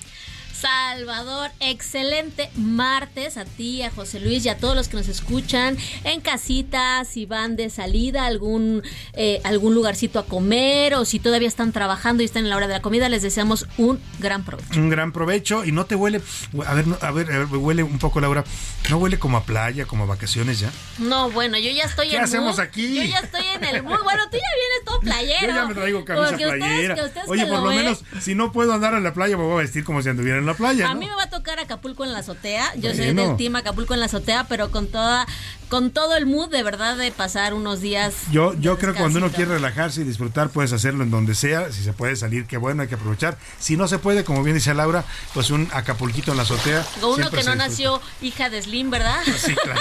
Salvador, 0.53 1.51
excelente 1.61 2.51
martes 2.57 3.37
a 3.37 3.45
ti, 3.45 3.83
a 3.83 3.91
José 3.91 4.21
Luis 4.21 4.45
y 4.45 4.49
a 4.49 4.57
todos 4.59 4.77
los 4.77 4.89
que 4.89 4.97
nos 4.97 5.09
escuchan 5.09 5.77
en 6.05 6.21
casita, 6.21 7.05
si 7.05 7.27
van 7.27 7.57
de 7.57 7.71
salida 7.71 8.25
a 8.25 8.27
algún, 8.27 8.83
eh, 9.15 9.41
algún 9.45 9.75
lugarcito 9.75 10.19
a 10.19 10.27
comer 10.27 10.95
o 10.95 11.05
si 11.05 11.19
todavía 11.19 11.49
están 11.49 11.73
trabajando 11.73 12.23
y 12.23 12.27
están 12.27 12.45
en 12.45 12.51
la 12.51 12.57
hora 12.57 12.69
de 12.69 12.75
la 12.75 12.83
comida, 12.83 13.09
les 13.09 13.23
deseamos 13.23 13.67
un 13.79 14.01
gran 14.19 14.45
provecho. 14.45 14.79
Un 14.79 14.89
gran 14.91 15.13
provecho 15.13 15.65
y 15.65 15.73
no 15.73 15.87
te 15.87 15.95
huele, 15.97 16.21
a 16.67 16.75
ver, 16.75 16.85
a 17.01 17.11
ver, 17.11 17.33
a 17.33 17.39
ver 17.39 17.47
huele 17.49 17.83
un 17.83 17.99
poco 17.99 18.21
Laura, 18.21 18.45
¿no 18.91 18.99
huele 18.99 19.19
como 19.19 19.37
a 19.39 19.45
playa, 19.45 19.87
como 19.87 20.05
a 20.05 20.07
vacaciones 20.07 20.61
ya? 20.61 20.71
No, 20.99 21.31
bueno, 21.31 21.59
yo 21.59 21.71
ya 21.71 21.85
estoy 21.85 22.09
¿Qué 22.11 22.17
en 22.17 22.23
hacemos 22.25 22.57
mood, 22.57 22.61
aquí? 22.61 22.95
Yo 22.95 23.03
ya 23.05 23.19
estoy 23.19 23.45
en 23.55 23.65
el 23.65 23.83
bueno, 23.83 24.25
tú 24.31 24.37
ya 24.37 24.53
vienes 24.57 24.85
todo 24.85 25.01
playero. 25.01 25.49
Yo 25.49 25.55
ya 25.55 25.67
me 25.67 25.75
traigo 25.75 26.05
camisa 26.05 26.29
Porque 26.29 26.45
ustedes- 26.47 26.63
playera. 26.65 26.95
que 26.95 27.03
ustedes 27.03 27.29
Oye, 27.29 27.47
por 27.47 27.61
lo 27.61 27.69
ven, 27.69 27.77
menos, 27.79 28.05
si 28.21 28.35
no 28.35 28.53
puedo 28.53 28.73
andar 28.73 28.95
en 28.95 29.03
la 29.03 29.13
playa, 29.15 29.37
me 29.37 29.45
voy 29.45 29.55
a 29.55 29.63
vestir 29.63 29.85
como 29.85 30.03
si 30.03 30.09
anduviera 30.09 30.39
en 30.43 30.47
la 30.47 30.55
playa. 30.55 30.91
A 30.91 30.95
mí 30.95 31.07
me 31.07 31.15
va 31.15 31.25
a 31.25 31.31
tocar 31.31 31.59
Acapulco 31.59 32.05
en 32.05 32.13
la 32.13 32.19
azotea. 32.21 32.75
Yo 32.77 32.95
soy 32.95 33.13
del 33.15 33.37
team 33.37 33.57
Acapulco 33.57 33.95
en 33.95 34.01
la 34.01 34.07
azotea, 34.07 34.47
pero 34.49 34.71
con 34.71 34.87
toda, 34.89 35.27
con 35.69 35.91
todo 35.91 36.17
el 36.17 36.27
mood 36.27 36.51
de 36.51 36.63
verdad 36.63 36.97
de 36.97 37.11
pasar 37.11 37.55
unos 37.55 37.81
días. 37.81 38.15
Yo, 38.31 38.55
yo 38.55 38.79
creo 38.79 38.93
que 38.93 39.01
cuando 39.01 39.19
uno 39.19 39.31
quiere 39.31 39.53
relajarse 39.55 40.03
y 40.03 40.05
disfrutar, 40.05 40.51
puedes 40.51 40.73
hacerlo 40.73 41.03
en 41.05 41.11
donde 41.11 41.35
sea. 41.35 41.73
Si 41.73 41.83
se 41.83 41.93
puede 41.93 42.17
salir, 42.17 42.47
qué 42.47 42.57
bueno, 42.59 42.83
hay 42.83 42.89
que 42.89 42.97
aprovechar. 42.97 43.39
Si 43.59 43.77
no 43.77 43.89
se 43.89 43.99
puede, 43.99 44.25
como 44.25 44.43
bien 44.43 44.57
dice 44.57 44.75
Laura, 44.75 45.05
pues 45.35 45.51
un 45.51 45.69
acapulquito 45.73 46.33
en 46.33 46.37
la 46.37 46.43
azotea. 46.43 46.85
Con 47.01 47.13
uno 47.21 47.31
que 47.31 47.43
no 47.45 47.55
nació 47.55 48.01
hija 48.21 48.51
de 48.51 48.63
Slim, 48.63 48.91
¿verdad? 48.91 49.21
Sí, 49.43 49.55
claro. 49.55 49.81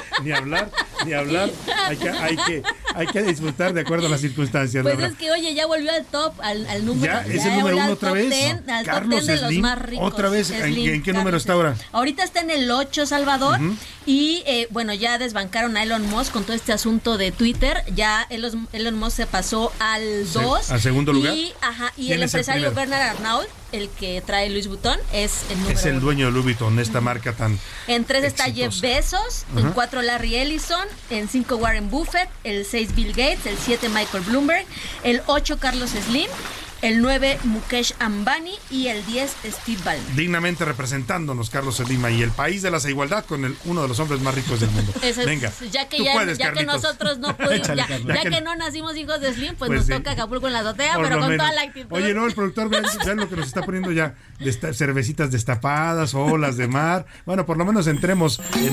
ni 0.22 0.32
hablar, 0.32 0.70
ni 1.06 1.12
hablar. 1.14 1.50
Hay 1.86 1.96
que, 1.96 2.10
hay, 2.10 2.36
que, 2.36 2.62
hay 2.94 3.06
que 3.06 3.22
disfrutar 3.22 3.72
de 3.72 3.80
acuerdo 3.80 4.06
a 4.06 4.10
las 4.10 4.20
circunstancias, 4.20 4.82
Pues 4.82 4.94
Laura. 4.94 5.08
es 5.08 5.16
que, 5.16 5.30
oye, 5.30 5.54
ya 5.54 5.66
volvió 5.66 5.90
al 5.92 6.04
top, 6.04 6.34
al, 6.42 6.66
al 6.68 6.84
número. 6.84 7.12
Ya, 7.12 7.20
es 7.26 7.44
el 7.44 7.56
número 7.58 7.76
uno 7.78 7.92
otra 7.92 8.10
top 8.10 8.18
vez. 8.18 8.28
10, 8.30 8.68
al 8.68 8.84
top 8.84 8.94
Carlos 8.94 9.10
10 9.10 9.26
de 9.26 9.36
los 9.36 9.48
Slim, 9.50 9.62
más 9.62 9.78
ricos. 9.90 10.12
otra 10.12 10.28
vez. 10.28 10.50
¿En, 10.50 11.02
qué 11.02 11.12
número 11.12 11.36
está 11.36 11.52
ahora? 11.54 11.76
Ahorita 11.92 12.24
está 12.24 12.40
en 12.40 12.50
el 12.50 12.70
8, 12.70 13.06
Salvador. 13.06 13.58
Y 14.06 14.42
eh, 14.46 14.66
bueno, 14.70 14.94
ya 14.94 15.18
desbancaron 15.18 15.76
a 15.76 15.82
Elon 15.82 16.08
Musk 16.08 16.32
con 16.32 16.44
todo 16.44 16.54
este 16.56 16.72
asunto 16.72 17.18
de 17.18 17.32
Twitter. 17.32 17.84
Ya 17.94 18.26
Elon, 18.30 18.68
Elon 18.72 18.94
Musk 18.98 19.16
se 19.18 19.26
pasó 19.26 19.72
al 19.78 20.26
Se- 20.26 20.40
2. 20.40 20.70
al 20.70 20.80
segundo 20.80 21.12
lugar. 21.12 21.34
Y, 21.34 21.52
ajá, 21.60 21.92
y 21.96 22.06
¿Quién 22.06 22.18
el 22.18 22.22
es 22.24 22.34
el 22.34 22.40
empresario 22.40 22.72
primero? 22.72 22.90
Bernard 22.90 23.16
Arnault, 23.16 23.48
el 23.72 23.88
que 23.90 24.20
trae 24.24 24.48
Luis 24.50 24.66
Butón, 24.68 24.98
es 25.12 25.42
el 25.50 25.58
número 25.60 25.78
Es 25.78 25.84
el 25.84 25.92
uno. 25.96 26.00
dueño 26.00 26.26
de 26.26 26.32
Louis 26.32 26.44
Vuitton, 26.44 26.78
esta 26.78 27.00
marca 27.00 27.32
tan. 27.34 27.58
En 27.86 28.04
3 28.04 28.24
está. 28.24 28.44
Jeff 28.50 28.80
Bezos, 28.80 29.44
en. 29.54 29.70
4 29.72 30.02
Larry 30.02 30.36
Ellison, 30.36 30.86
en 31.10 31.28
5 31.28 31.56
Warren 31.56 31.90
Buffett, 31.90 32.28
el 32.42 32.64
6 32.64 32.94
Bill 32.94 33.10
Gates, 33.10 33.46
el 33.46 33.58
7 33.58 33.88
Michael 33.90 34.24
Bloomberg, 34.24 34.66
el 35.04 35.22
8 35.26 35.58
Carlos 35.58 35.90
Slim, 35.90 36.28
el 36.82 37.00
9 37.02 37.38
Mukesh 37.44 37.94
Ambani 37.98 38.52
y 38.70 38.88
el 38.88 39.04
10 39.06 39.36
Steve 39.44 39.80
Ballmer. 39.84 40.14
Dignamente 40.16 40.64
representándonos, 40.64 41.50
Carlos 41.50 41.80
Lima, 41.88 42.10
y 42.10 42.22
el 42.22 42.30
país 42.30 42.62
de 42.62 42.70
la 42.70 42.78
igualdad 42.88 43.24
con 43.24 43.44
el, 43.44 43.56
uno 43.64 43.82
de 43.82 43.88
los 43.88 43.98
hombres 44.00 44.20
más 44.20 44.34
ricos 44.34 44.60
del 44.60 44.70
mundo. 44.70 44.92
Eso 45.02 45.20
es- 45.20 45.26
Venga, 45.26 45.52
ya 45.70 45.88
que 45.88 45.98
tú 45.98 46.04
ya, 46.04 46.12
puedes, 46.12 46.38
ya 46.38 46.52
que 46.52 46.64
nosotros 46.64 47.18
no 47.18 47.36
pudimos, 47.36 47.66
ya, 47.68 47.86
que 47.86 48.40
no 48.40 48.54
nacimos 48.56 48.96
hijos 48.96 49.20
de 49.20 49.32
Slim, 49.34 49.54
pues, 49.56 49.68
Pues 49.68 49.80
nos 49.80 49.86
sí. 49.86 49.92
toca 49.92 50.12
Acapulco 50.12 50.46
en 50.46 50.52
la 50.54 50.60
azotea, 50.60 50.94
pero 51.02 51.18
con 51.18 51.28
menos. 51.28 51.36
toda 51.46 51.52
la 51.52 51.62
actitud. 51.62 51.92
Oye, 51.92 52.14
no, 52.14 52.26
el 52.26 52.34
productor, 52.34 52.68
vean, 52.68 52.84
vean 53.04 53.16
lo 53.18 53.28
que 53.28 53.36
nos 53.36 53.46
está 53.46 53.62
poniendo 53.62 53.92
ya, 53.92 54.14
desta- 54.38 54.72
cervecitas 54.74 55.30
destapadas, 55.30 56.14
olas 56.14 56.56
de 56.56 56.66
mar. 56.68 57.06
Bueno, 57.26 57.44
por 57.46 57.56
lo 57.56 57.64
menos 57.64 57.86
entremos 57.86 58.40
en, 58.56 58.72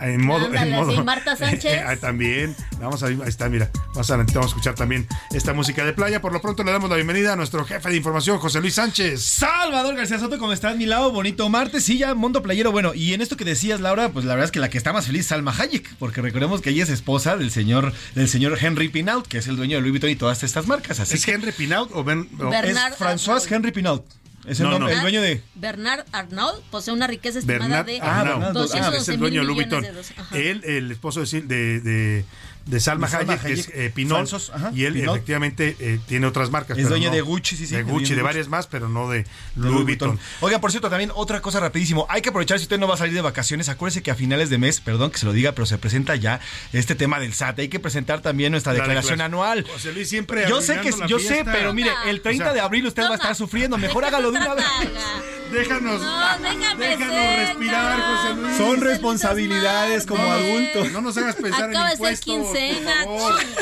en 0.00 0.24
modo... 0.24 0.46
Ándale, 0.46 0.70
en 0.70 0.76
modo 0.76 0.92
sí, 0.92 1.02
Marta 1.02 1.36
Sánchez. 1.36 1.80
Ah, 1.86 1.96
también, 1.96 2.54
vamos 2.80 3.02
a 3.02 3.06
ahí 3.06 3.18
está, 3.26 3.48
mira, 3.48 3.70
más 3.94 4.08
adelante 4.10 4.32
vamos 4.34 4.50
a 4.50 4.54
escuchar 4.54 4.74
también 4.74 5.06
esta 5.32 5.52
música 5.52 5.84
de 5.84 5.92
playa. 5.92 6.20
Por 6.20 6.32
lo 6.32 6.40
pronto 6.40 6.62
le 6.62 6.70
damos 6.72 6.88
la 6.90 6.96
bienvenida 6.96 7.32
a 7.32 7.36
nuestro 7.36 7.64
jefe 7.64 7.88
de 7.90 7.96
información, 7.96 8.38
José 8.38 8.60
Luis 8.60 8.74
Sánchez. 8.74 9.20
Salvador 9.22 9.96
García 9.96 10.18
Soto, 10.18 10.38
¿cómo 10.38 10.52
estás, 10.52 10.76
mi 10.76 10.86
lado? 10.86 11.10
Bonito 11.10 11.48
martes, 11.48 11.84
sí, 11.84 11.98
ya 11.98 12.14
mundo 12.14 12.42
playero. 12.42 12.70
Bueno, 12.72 12.94
y 12.94 13.14
en 13.14 13.20
esto 13.20 13.36
que 13.36 13.44
decías, 13.44 13.80
Laura, 13.80 14.10
pues 14.10 14.24
la 14.24 14.34
verdad 14.34 14.46
es 14.46 14.52
que 14.52 14.60
la 14.60 14.70
que 14.70 14.78
está 14.78 14.92
más 14.92 15.06
feliz 15.06 15.20
es 15.22 15.26
Salma 15.28 15.54
Hayek, 15.58 15.96
porque 15.98 16.20
recordemos 16.20 16.60
que 16.60 16.70
ella 16.70 16.82
es 16.84 16.90
esposa 16.90 17.36
del 17.36 17.50
señor, 17.50 17.92
del 18.14 18.28
señor 18.28 18.58
Henry 18.60 18.88
Pinault, 18.88 19.26
que 19.26 19.38
es 19.38 19.48
el 19.48 19.56
dueño 19.56 19.76
de 19.76 19.80
Louis 19.80 19.92
Vuitton 19.92 20.10
y 20.10 20.16
todas 20.16 20.42
estas 20.42 20.66
marcas. 20.66 21.00
Así 21.00 21.14
¿Es 21.16 21.24
que 21.26 21.32
Henry 21.32 21.52
Pinault 21.52 21.90
o 21.94 22.04
Ben? 22.04 22.28
o- 22.38 22.50
Bernard 22.50 22.92
es 22.92 22.98
François 22.98 23.44
Henry 23.50 23.72
Pinault. 23.72 24.04
Es 24.46 24.58
el, 24.60 24.66
No, 24.66 24.72
nombre, 24.72 24.92
no. 24.92 24.96
el 24.98 25.02
dueño 25.02 25.20
de. 25.22 25.42
Bernard 25.54 26.06
Arnault 26.12 26.62
posee 26.70 26.94
una 26.94 27.06
riqueza 27.06 27.40
estimada 27.40 27.82
Bernard 27.82 27.86
de 27.86 28.00
Arnault. 28.00 28.52
211 28.54 28.96
es 28.98 29.08
el 29.08 29.14
mil 29.14 29.20
dueño 29.20 29.40
de 29.42 29.46
Louis 29.46 29.66
millones 29.66 30.14
Vuitton. 30.16 30.40
Él, 30.40 30.62
el 30.64 30.90
esposo 30.90 31.20
de, 31.20 31.26
Sil- 31.28 31.46
de, 31.46 31.80
de, 31.80 32.24
de 32.66 32.78
Salma 32.80 33.06
De 33.06 33.12
Salma 33.12 33.32
Hayek, 33.32 33.42
que 33.44 33.52
es 33.52 33.68
eh, 33.74 33.90
Pinault, 33.94 34.28
Falsos, 34.30 34.50
ajá, 34.54 34.70
y 34.74 34.84
él 34.84 34.96
efectivamente 34.96 35.76
eh, 35.80 35.98
tiene 36.06 36.26
otras 36.26 36.50
marcas. 36.50 36.76
Es 36.76 36.84
pero 36.84 36.90
dueño 36.90 37.08
no- 37.08 37.14
de 37.14 37.20
Gucci, 37.22 37.56
sí, 37.56 37.66
sí, 37.66 37.74
De 37.74 37.82
Gucci, 37.82 38.10
de 38.10 38.16
de 38.16 38.22
varias 38.22 38.48
más, 38.48 38.66
pero 38.66 38.88
no 38.88 39.08
de 39.08 39.26
Louis 39.56 39.84
Vuitton. 39.84 40.18
Oiga, 40.40 40.60
por 40.60 40.70
cierto, 40.70 40.88
también 40.90 41.10
otra 41.14 41.40
cosa 41.40 41.58
rapidísimo. 41.60 42.06
Hay 42.08 42.22
que 42.22 42.28
aprovechar 42.28 42.58
si 42.58 42.64
usted 42.64 42.78
no 42.78 42.86
va 42.86 42.94
a 42.94 42.98
salir 42.98 43.14
de 43.14 43.20
vacaciones. 43.22 43.68
Acuérdese 43.68 44.02
que 44.02 44.10
a 44.10 44.14
finales 44.14 44.50
de 44.50 44.58
mes, 44.58 44.80
perdón 44.80 45.10
que 45.10 45.18
se 45.18 45.26
lo 45.26 45.32
diga, 45.32 45.52
pero 45.52 45.66
se 45.66 45.78
presenta 45.78 46.16
ya 46.16 46.40
este 46.72 46.94
tema 46.94 47.18
del 47.18 47.32
SAT. 47.34 47.58
Hay 47.60 47.68
que 47.68 47.80
presentar 47.80 48.20
también 48.20 48.52
nuestra 48.52 48.72
La 48.72 48.80
declaración 48.80 49.18
declaración. 49.18 49.56
anual. 49.56 49.66
José 49.72 49.92
Luis 49.92 50.08
siempre 50.08 50.46
Yo 50.48 50.60
sé 50.60 50.80
que 50.80 50.90
yo 51.08 51.18
sé, 51.18 51.44
pero 51.44 51.72
mire, 51.74 51.90
el 52.06 52.20
30 52.20 52.44
O 52.44 52.46
sea, 52.46 52.54
de 52.54 52.60
abril 52.60 52.86
usted 52.86 53.02
va 53.04 53.12
a 53.12 53.14
estar 53.16 53.34
sufriendo. 53.34 53.78
Mejor 53.78 54.04
hágalo 54.04 54.30
de 54.30 54.38
una 54.38 54.54
vez. 54.54 54.64
déjanos, 55.52 56.00
déjanos 56.78 57.36
respirar, 57.36 58.00
José 58.00 58.34
Luis. 58.40 58.56
Son 58.56 58.80
responsabilidades 58.80 60.06
como 60.06 60.22
adultos. 60.22 60.92
No 60.92 61.00
nos 61.00 61.16
hagas 61.16 61.36
pensar 61.36 61.70
Acaba 61.70 61.86
en 61.88 61.92
impuestos. 61.92 62.26
Quincena. 62.52 63.04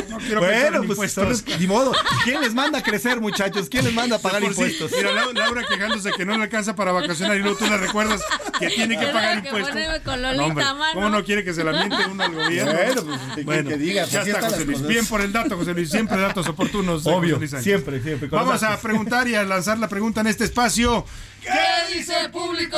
No 0.08 0.18
quiero 0.18 0.40
bueno, 0.40 0.78
pues 0.78 0.90
impuestos. 0.90 1.28
los- 1.46 1.60
ni 1.60 1.66
modo. 1.66 1.92
¿Quién 2.24 2.40
les 2.40 2.54
manda 2.54 2.78
a 2.78 2.82
crecer, 2.82 3.20
muchachos? 3.20 3.68
¿Quién 3.68 3.84
les 3.84 3.94
manda 3.94 4.16
a 4.16 4.18
pagar 4.18 4.40
sí. 4.42 4.48
impuestos? 4.48 4.90
Mira, 4.96 5.10
Lau- 5.12 5.32
Laura 5.34 5.64
quejándose 5.68 6.10
que 6.16 6.24
no 6.24 6.36
le 6.36 6.44
alcanza 6.44 6.74
para 6.74 6.92
vacacionar 6.92 7.36
y 7.36 7.40
luego 7.40 7.56
tú 7.58 7.66
le 7.66 7.76
recuerdas 7.76 8.20
que 8.58 8.68
tiene 8.68 8.98
que 8.98 9.06
pagar 9.06 9.42
que 9.42 9.48
impuestos. 9.48 9.76
con 10.04 10.22
No, 10.22 10.44
hombre. 10.44 10.64
¿Cómo 10.94 11.10
no 11.10 11.24
quiere 11.24 11.44
que 11.44 11.52
se 11.54 11.64
la 11.64 11.72
miente 11.72 11.96
uno 12.10 12.22
al 12.24 12.34
gobierno? 12.34 12.72
Bueno, 12.72 13.02
pues, 13.04 13.20
¿qué 13.36 13.44
quiere 13.44 13.64
que 13.68 13.76
diga? 13.76 14.04
Ya 14.06 14.20
Así 14.22 14.30
está, 14.30 14.48
José 14.48 14.64
Luis. 14.64 14.78
cosas. 14.78 14.88
Bien 14.88 15.06
por 15.06 15.20
el 15.20 15.32
dato, 15.32 15.56
José 15.56 15.74
Luis. 15.74 15.90
Siempre 15.90 16.20
datos 16.20 16.46
oportunos. 16.48 17.06
Obvio, 17.06 17.38
siempre, 17.60 18.00
siempre, 18.02 18.28
Vamos 18.28 18.62
a 18.62 18.78
preguntar 18.80 19.28
y 19.28 19.34
a 19.34 19.42
lanzar 19.44 19.78
la 19.78 19.88
pregunta 19.88 20.20
en 20.20 20.26
este 20.28 20.44
espacio. 20.44 21.04
¿Qué 21.42 21.96
dice 21.96 22.12
el 22.20 22.30
público? 22.30 22.76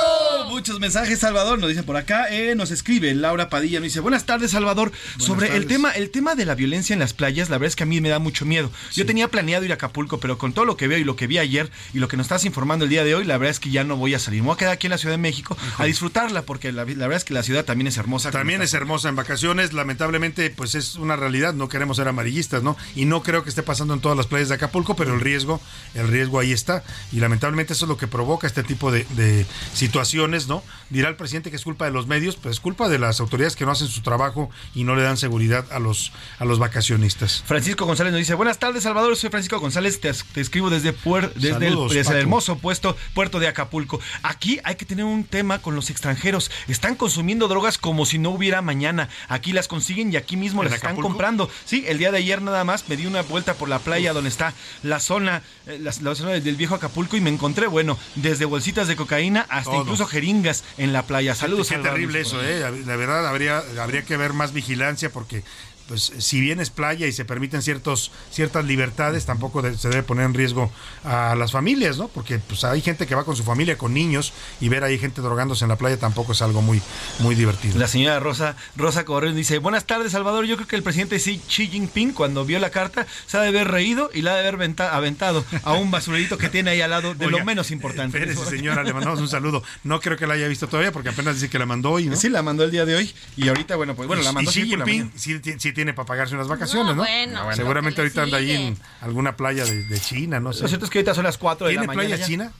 Muchos 0.49 0.81
mensajes, 0.81 1.19
Salvador, 1.19 1.59
nos 1.59 1.69
dicen 1.69 1.85
por 1.85 1.97
acá. 1.97 2.29
Eh, 2.31 2.55
nos 2.55 2.71
escribe 2.71 3.15
Laura 3.15 3.49
Padilla, 3.49 3.79
nos 3.79 3.85
dice, 3.85 4.01
buenas 4.01 4.27
tardes, 4.27 4.51
Salvador. 4.51 4.93
Sobre 5.19 5.57
el 5.57 5.67
tema, 5.67 5.91
el 5.93 6.11
tema 6.11 6.35
de 6.35 6.45
la 6.45 6.55
violencia 6.55 6.93
en 6.93 7.01
las 7.01 7.15
playas, 7.15 7.49
la 7.49 7.57
verdad 7.57 7.69
es 7.69 7.77
que 7.77 7.85
a 7.85 7.87
mí 7.87 8.01
me 8.01 8.09
da 8.09 8.19
mucho 8.19 8.45
miedo. 8.45 8.71
Yo 8.93 9.07
tenía 9.07 9.29
planeado 9.29 9.65
ir 9.65 9.71
a 9.73 9.75
Acapulco, 9.75 10.21
pero 10.21 10.39
con 10.39 10.53
todo 10.53 10.65
lo 10.65 10.77
que 10.77 10.89
veo 10.89 10.99
y 10.99 11.05
lo 11.05 11.17
que 11.17 11.27
vi 11.27 11.39
ayer 11.39 11.71
y 11.95 11.99
lo 11.99 12.09
que 12.09 12.17
nos 12.17 12.25
estás 12.25 12.45
informando 12.45 12.85
el 12.85 12.91
día 12.91 13.03
de 13.05 13.15
hoy, 13.15 13.25
la 13.25 13.39
verdad 13.39 13.51
es 13.51 13.61
que 13.61 13.71
ya 13.71 13.85
no 13.85 13.97
voy 13.97 14.15
a 14.15 14.19
salir. 14.19 14.43
Me 14.43 14.47
voy 14.47 14.55
a 14.55 14.59
quedar 14.59 14.73
aquí 14.73 14.87
en 14.87 14.93
la 14.93 14.99
Ciudad 14.99 15.15
de 15.15 15.19
México 15.19 15.57
a 15.79 15.85
disfrutarla, 15.85 16.43
porque 16.43 16.71
la, 16.73 16.85
la 16.85 17.07
verdad 17.07 17.17
es 17.17 17.25
que 17.25 17.35
la 17.35 17.43
ciudad 17.43 17.65
también 17.65 17.87
es 17.87 17.97
hermosa. 17.97 18.31
También 18.31 18.63
es 18.63 18.75
hermosa 18.75 19.09
en 19.09 19.17
vacaciones, 19.17 19.73
lamentablemente 19.73 20.51
pues 20.51 20.75
es 20.75 20.97
una 20.97 21.17
realidad, 21.17 21.55
no 21.55 21.69
queremos 21.69 21.97
ser 21.97 22.09
amarillistas, 22.09 22.63
¿no? 22.63 22.77
Y 22.95 23.07
no 23.07 23.23
creo 23.23 23.43
que 23.43 23.49
esté 23.49 23.63
pasando 23.63 23.95
en 23.95 24.01
todas 24.01 24.17
las 24.17 24.27
playas 24.27 24.49
de 24.49 24.57
Acapulco, 24.57 24.97
pero 24.97 25.15
el 25.15 25.21
riesgo, 25.21 25.61
el 25.95 26.09
riesgo 26.09 26.39
ahí 26.39 26.53
está 26.53 26.85
y 27.13 27.21
lamentablemente 27.21 27.73
eso 27.73 27.87
es 27.87 27.89
lo 27.89 27.97
que 27.97 28.07
provoca 28.07 28.50
este 28.51 28.63
tipo 28.63 28.93
de, 28.93 29.05
de 29.17 29.47
situaciones, 29.75 30.47
¿no? 30.47 30.63
Dirá 30.91 31.09
el 31.09 31.17
presidente 31.17 31.51
que 31.51 31.57
es 31.57 31.65
culpa 31.65 31.85
de 31.85 31.91
los 31.93 32.07
medios, 32.07 32.37
pues 32.37 32.57
es 32.57 32.61
culpa 32.61 32.89
de 32.89 32.99
las 32.99 33.21
autoridades 33.21 33.57
que 33.57 33.65
no 33.65 33.71
hacen 33.73 33.89
su 33.89 34.03
trabajo 34.03 34.51
y 34.75 34.85
no 34.85 34.95
le 34.97 35.03
dan 35.03 35.17
seguridad 35.17 35.65
a 35.73 35.79
los 35.79 36.13
a 36.39 36.45
los 36.45 36.59
vacacionistas. 36.59 37.43
Francisco 37.47 37.87
González 37.87 38.13
nos 38.13 38.19
dice, 38.19 38.35
buenas 38.35 38.59
tardes 38.59 38.83
Salvador, 38.83 39.17
soy 39.17 39.31
Francisco 39.31 39.59
González, 39.61 40.01
te, 40.01 40.13
te 40.13 40.41
escribo 40.41 40.69
desde, 40.71 40.95
puer- 40.95 41.33
desde, 41.35 41.69
el, 41.69 41.77
desde 41.89 42.19
hermoso 42.19 42.59
puesto, 42.59 42.97
puerto 43.15 43.39
de 43.39 43.49
Acapulco. 43.49 44.01
Aquí 44.23 44.61
hay 44.65 44.75
que 44.75 44.85
tener 44.85 45.05
un 45.05 45.25
tema 45.25 45.61
con 45.61 45.75
los 45.75 45.91
extranjeros. 45.91 46.51
Están 46.69 46.97
consumiendo 46.97 47.49
drogas 47.49 47.79
como 47.79 48.05
si 48.07 48.19
no 48.19 48.31
hubiera 48.31 48.61
mañana. 48.63 49.09
Aquí 49.29 49.53
las 49.53 49.69
consiguen 49.69 50.13
y 50.13 50.17
aquí 50.17 50.37
mismo 50.37 50.63
¿En 50.63 50.67
las 50.71 50.77
están 50.77 50.97
comprando. 50.97 51.49
Sí, 51.65 51.85
el 51.87 51.99
día 51.99 52.11
de 52.11 52.19
ayer 52.19 52.43
nada 52.43 52.65
más 52.65 52.89
me 52.89 52.97
di 52.97 53.07
una 53.07 53.23
vuelta 53.23 53.55
por 53.55 53.69
la 53.69 53.79
playa 53.79 54.13
donde 54.13 54.29
está 54.31 54.53
la 54.83 54.99
zona, 55.01 55.43
eh, 55.67 55.79
la, 55.81 55.93
la 56.03 56.15
zona 56.15 56.33
del 56.33 56.57
viejo 56.57 56.75
Acapulco 56.75 57.17
y 57.17 57.21
me 57.21 57.31
encontré, 57.31 57.67
bueno, 57.69 57.99
desde 58.17 58.40
bolsitas 58.45 58.89
de 58.89 58.97
cocaína 58.97 59.47
hasta 59.49 59.71
Todo. 59.71 59.83
incluso 59.83 60.07
jeringas 60.07 60.65
en 60.79 60.93
la 60.93 61.07
playa. 61.07 61.35
Saludos. 61.35 61.69
Qué 61.69 61.75
Salvador, 61.75 61.95
terrible 61.95 62.21
eso, 62.21 62.43
¿eh? 62.43 62.61
La 62.87 62.97
verdad, 62.97 63.27
habría, 63.27 63.63
habría 63.81 64.05
que 64.05 64.17
ver 64.17 64.33
más 64.33 64.53
vigilancia 64.53 65.11
porque, 65.11 65.43
pues, 65.91 66.13
si 66.19 66.41
bien 66.41 66.61
es 66.61 66.71
playa 66.71 67.09
y 67.09 67.13
se 67.13 67.25
permiten 67.25 67.63
ciertos, 67.63 68.13
ciertas 68.31 68.65
libertades, 68.65 69.27
tampoco 69.27 69.61
de- 69.61 69.77
se 69.77 69.89
debe 69.89 70.05
poner 70.05 70.25
en 70.25 70.35
riesgo 70.35 70.71
a 71.05 71.35
las 71.35 71.51
familias, 71.51 71.99
¿no? 71.99 72.07
Porque, 72.07 72.39
pues, 72.39 72.63
hay 72.63 72.81
gente 72.81 73.09
que 73.09 73.17
va 73.17 73.25
con 73.25 73.35
su 73.35 73.43
familia, 73.43 73.77
con 73.77 73.93
niños, 73.93 74.33
y 74.61 74.69
ver 74.69 74.85
ahí 74.85 74.99
gente 75.01 75.21
drogándose 75.21 75.65
en 75.65 75.69
la 75.71 75.77
playa 75.77 75.97
tampoco 75.97 76.31
es 76.31 76.43
algo 76.43 76.63
muy, 76.63 76.81
muy 77.19 77.35
divertido. 77.35 77.77
La 77.77 77.89
señora 77.89 78.21
Rosa, 78.21 78.55
Rosa 78.77 79.05
Correa 79.05 79.33
dice, 79.33 79.59
buenas 79.59 79.85
tardes 79.85 80.13
Salvador, 80.13 80.45
yo 80.47 80.55
creo 80.55 80.69
que 80.69 80.77
el 80.77 80.85
presidente 80.85 81.17
Xi 81.19 81.41
Xi 81.49 81.67
Jinping 81.67 82.13
cuando 82.13 82.45
vio 82.45 82.61
la 82.61 82.71
carta 82.71 83.05
se 83.27 83.37
ha 83.37 83.41
de 83.43 83.49
haber 83.49 83.67
reído 83.69 84.11
y 84.15 84.23
la 84.23 84.31
ha 84.31 84.35
de 84.35 84.41
haber 84.43 84.59
venta- 84.59 84.95
aventado 84.95 85.45
a 85.65 85.73
un 85.73 85.91
basurerito 85.91 86.39
que 86.39 86.49
tiene 86.49 86.71
ahí 86.71 86.81
al 86.83 86.91
lado 86.91 87.15
de 87.17 87.27
Oiga, 87.27 87.39
lo 87.41 87.45
menos 87.45 87.73
importante. 87.73 88.17
Espérese, 88.17 88.47
señora, 88.57 88.85
le 88.85 88.93
mandamos 88.93 89.19
un 89.21 89.29
saludo. 89.29 89.65
No 89.83 89.99
creo 89.99 90.17
que 90.17 90.29
la 90.29 90.35
haya 90.35 90.47
visto 90.47 90.69
todavía 90.69 90.93
porque 90.93 91.09
apenas 91.09 91.35
dice 91.35 91.49
que 91.51 91.59
la 91.59 91.67
mandó 91.67 91.91
hoy, 91.91 92.07
¿no? 92.07 92.15
Sí, 92.15 92.29
la 92.29 92.43
mandó 92.43 92.63
el 92.63 92.71
día 92.71 92.85
de 92.85 92.95
hoy 92.95 93.13
y 93.37 93.49
ahorita, 93.49 93.75
bueno, 93.75 93.97
pues 93.97 94.07
bueno, 94.07 94.23
la 94.23 94.31
mandó 94.31 94.51
y 94.53 94.55
Xi 94.55 94.77
la 94.77 94.85
Jinping 94.85 95.13
sí, 95.17 95.41
sí 95.59 95.73
tiene 95.81 95.95
para 95.95 96.05
pagarse 96.05 96.35
unas 96.35 96.47
vacaciones, 96.47 96.95
¿no? 96.95 97.03
bueno, 97.03 97.43
bueno. 97.43 97.57
Seguramente 97.57 98.03
ahorita 98.03 98.23
anda 98.25 98.37
ahí 98.37 98.51
en 98.53 98.77
alguna 99.01 99.35
playa 99.35 99.65
de, 99.65 99.85
de 99.85 99.99
China, 99.99 100.39
no 100.39 100.53
sé. 100.53 100.61
Lo 100.61 100.69
cierto 100.69 100.85
es 100.85 100.91
que 100.91 100.99
ahorita 100.99 101.15
son 101.15 101.25
las 101.25 101.39
4 101.39 101.69
de 101.69 101.73
la 101.73 101.81
¿Tiene 101.81 101.87
mañana. 101.87 102.07
playa 102.09 102.21
ya. 102.21 102.27
China? 102.27 102.53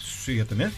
Sí, 0.00 0.38
a 0.38 0.44
tener. 0.44 0.70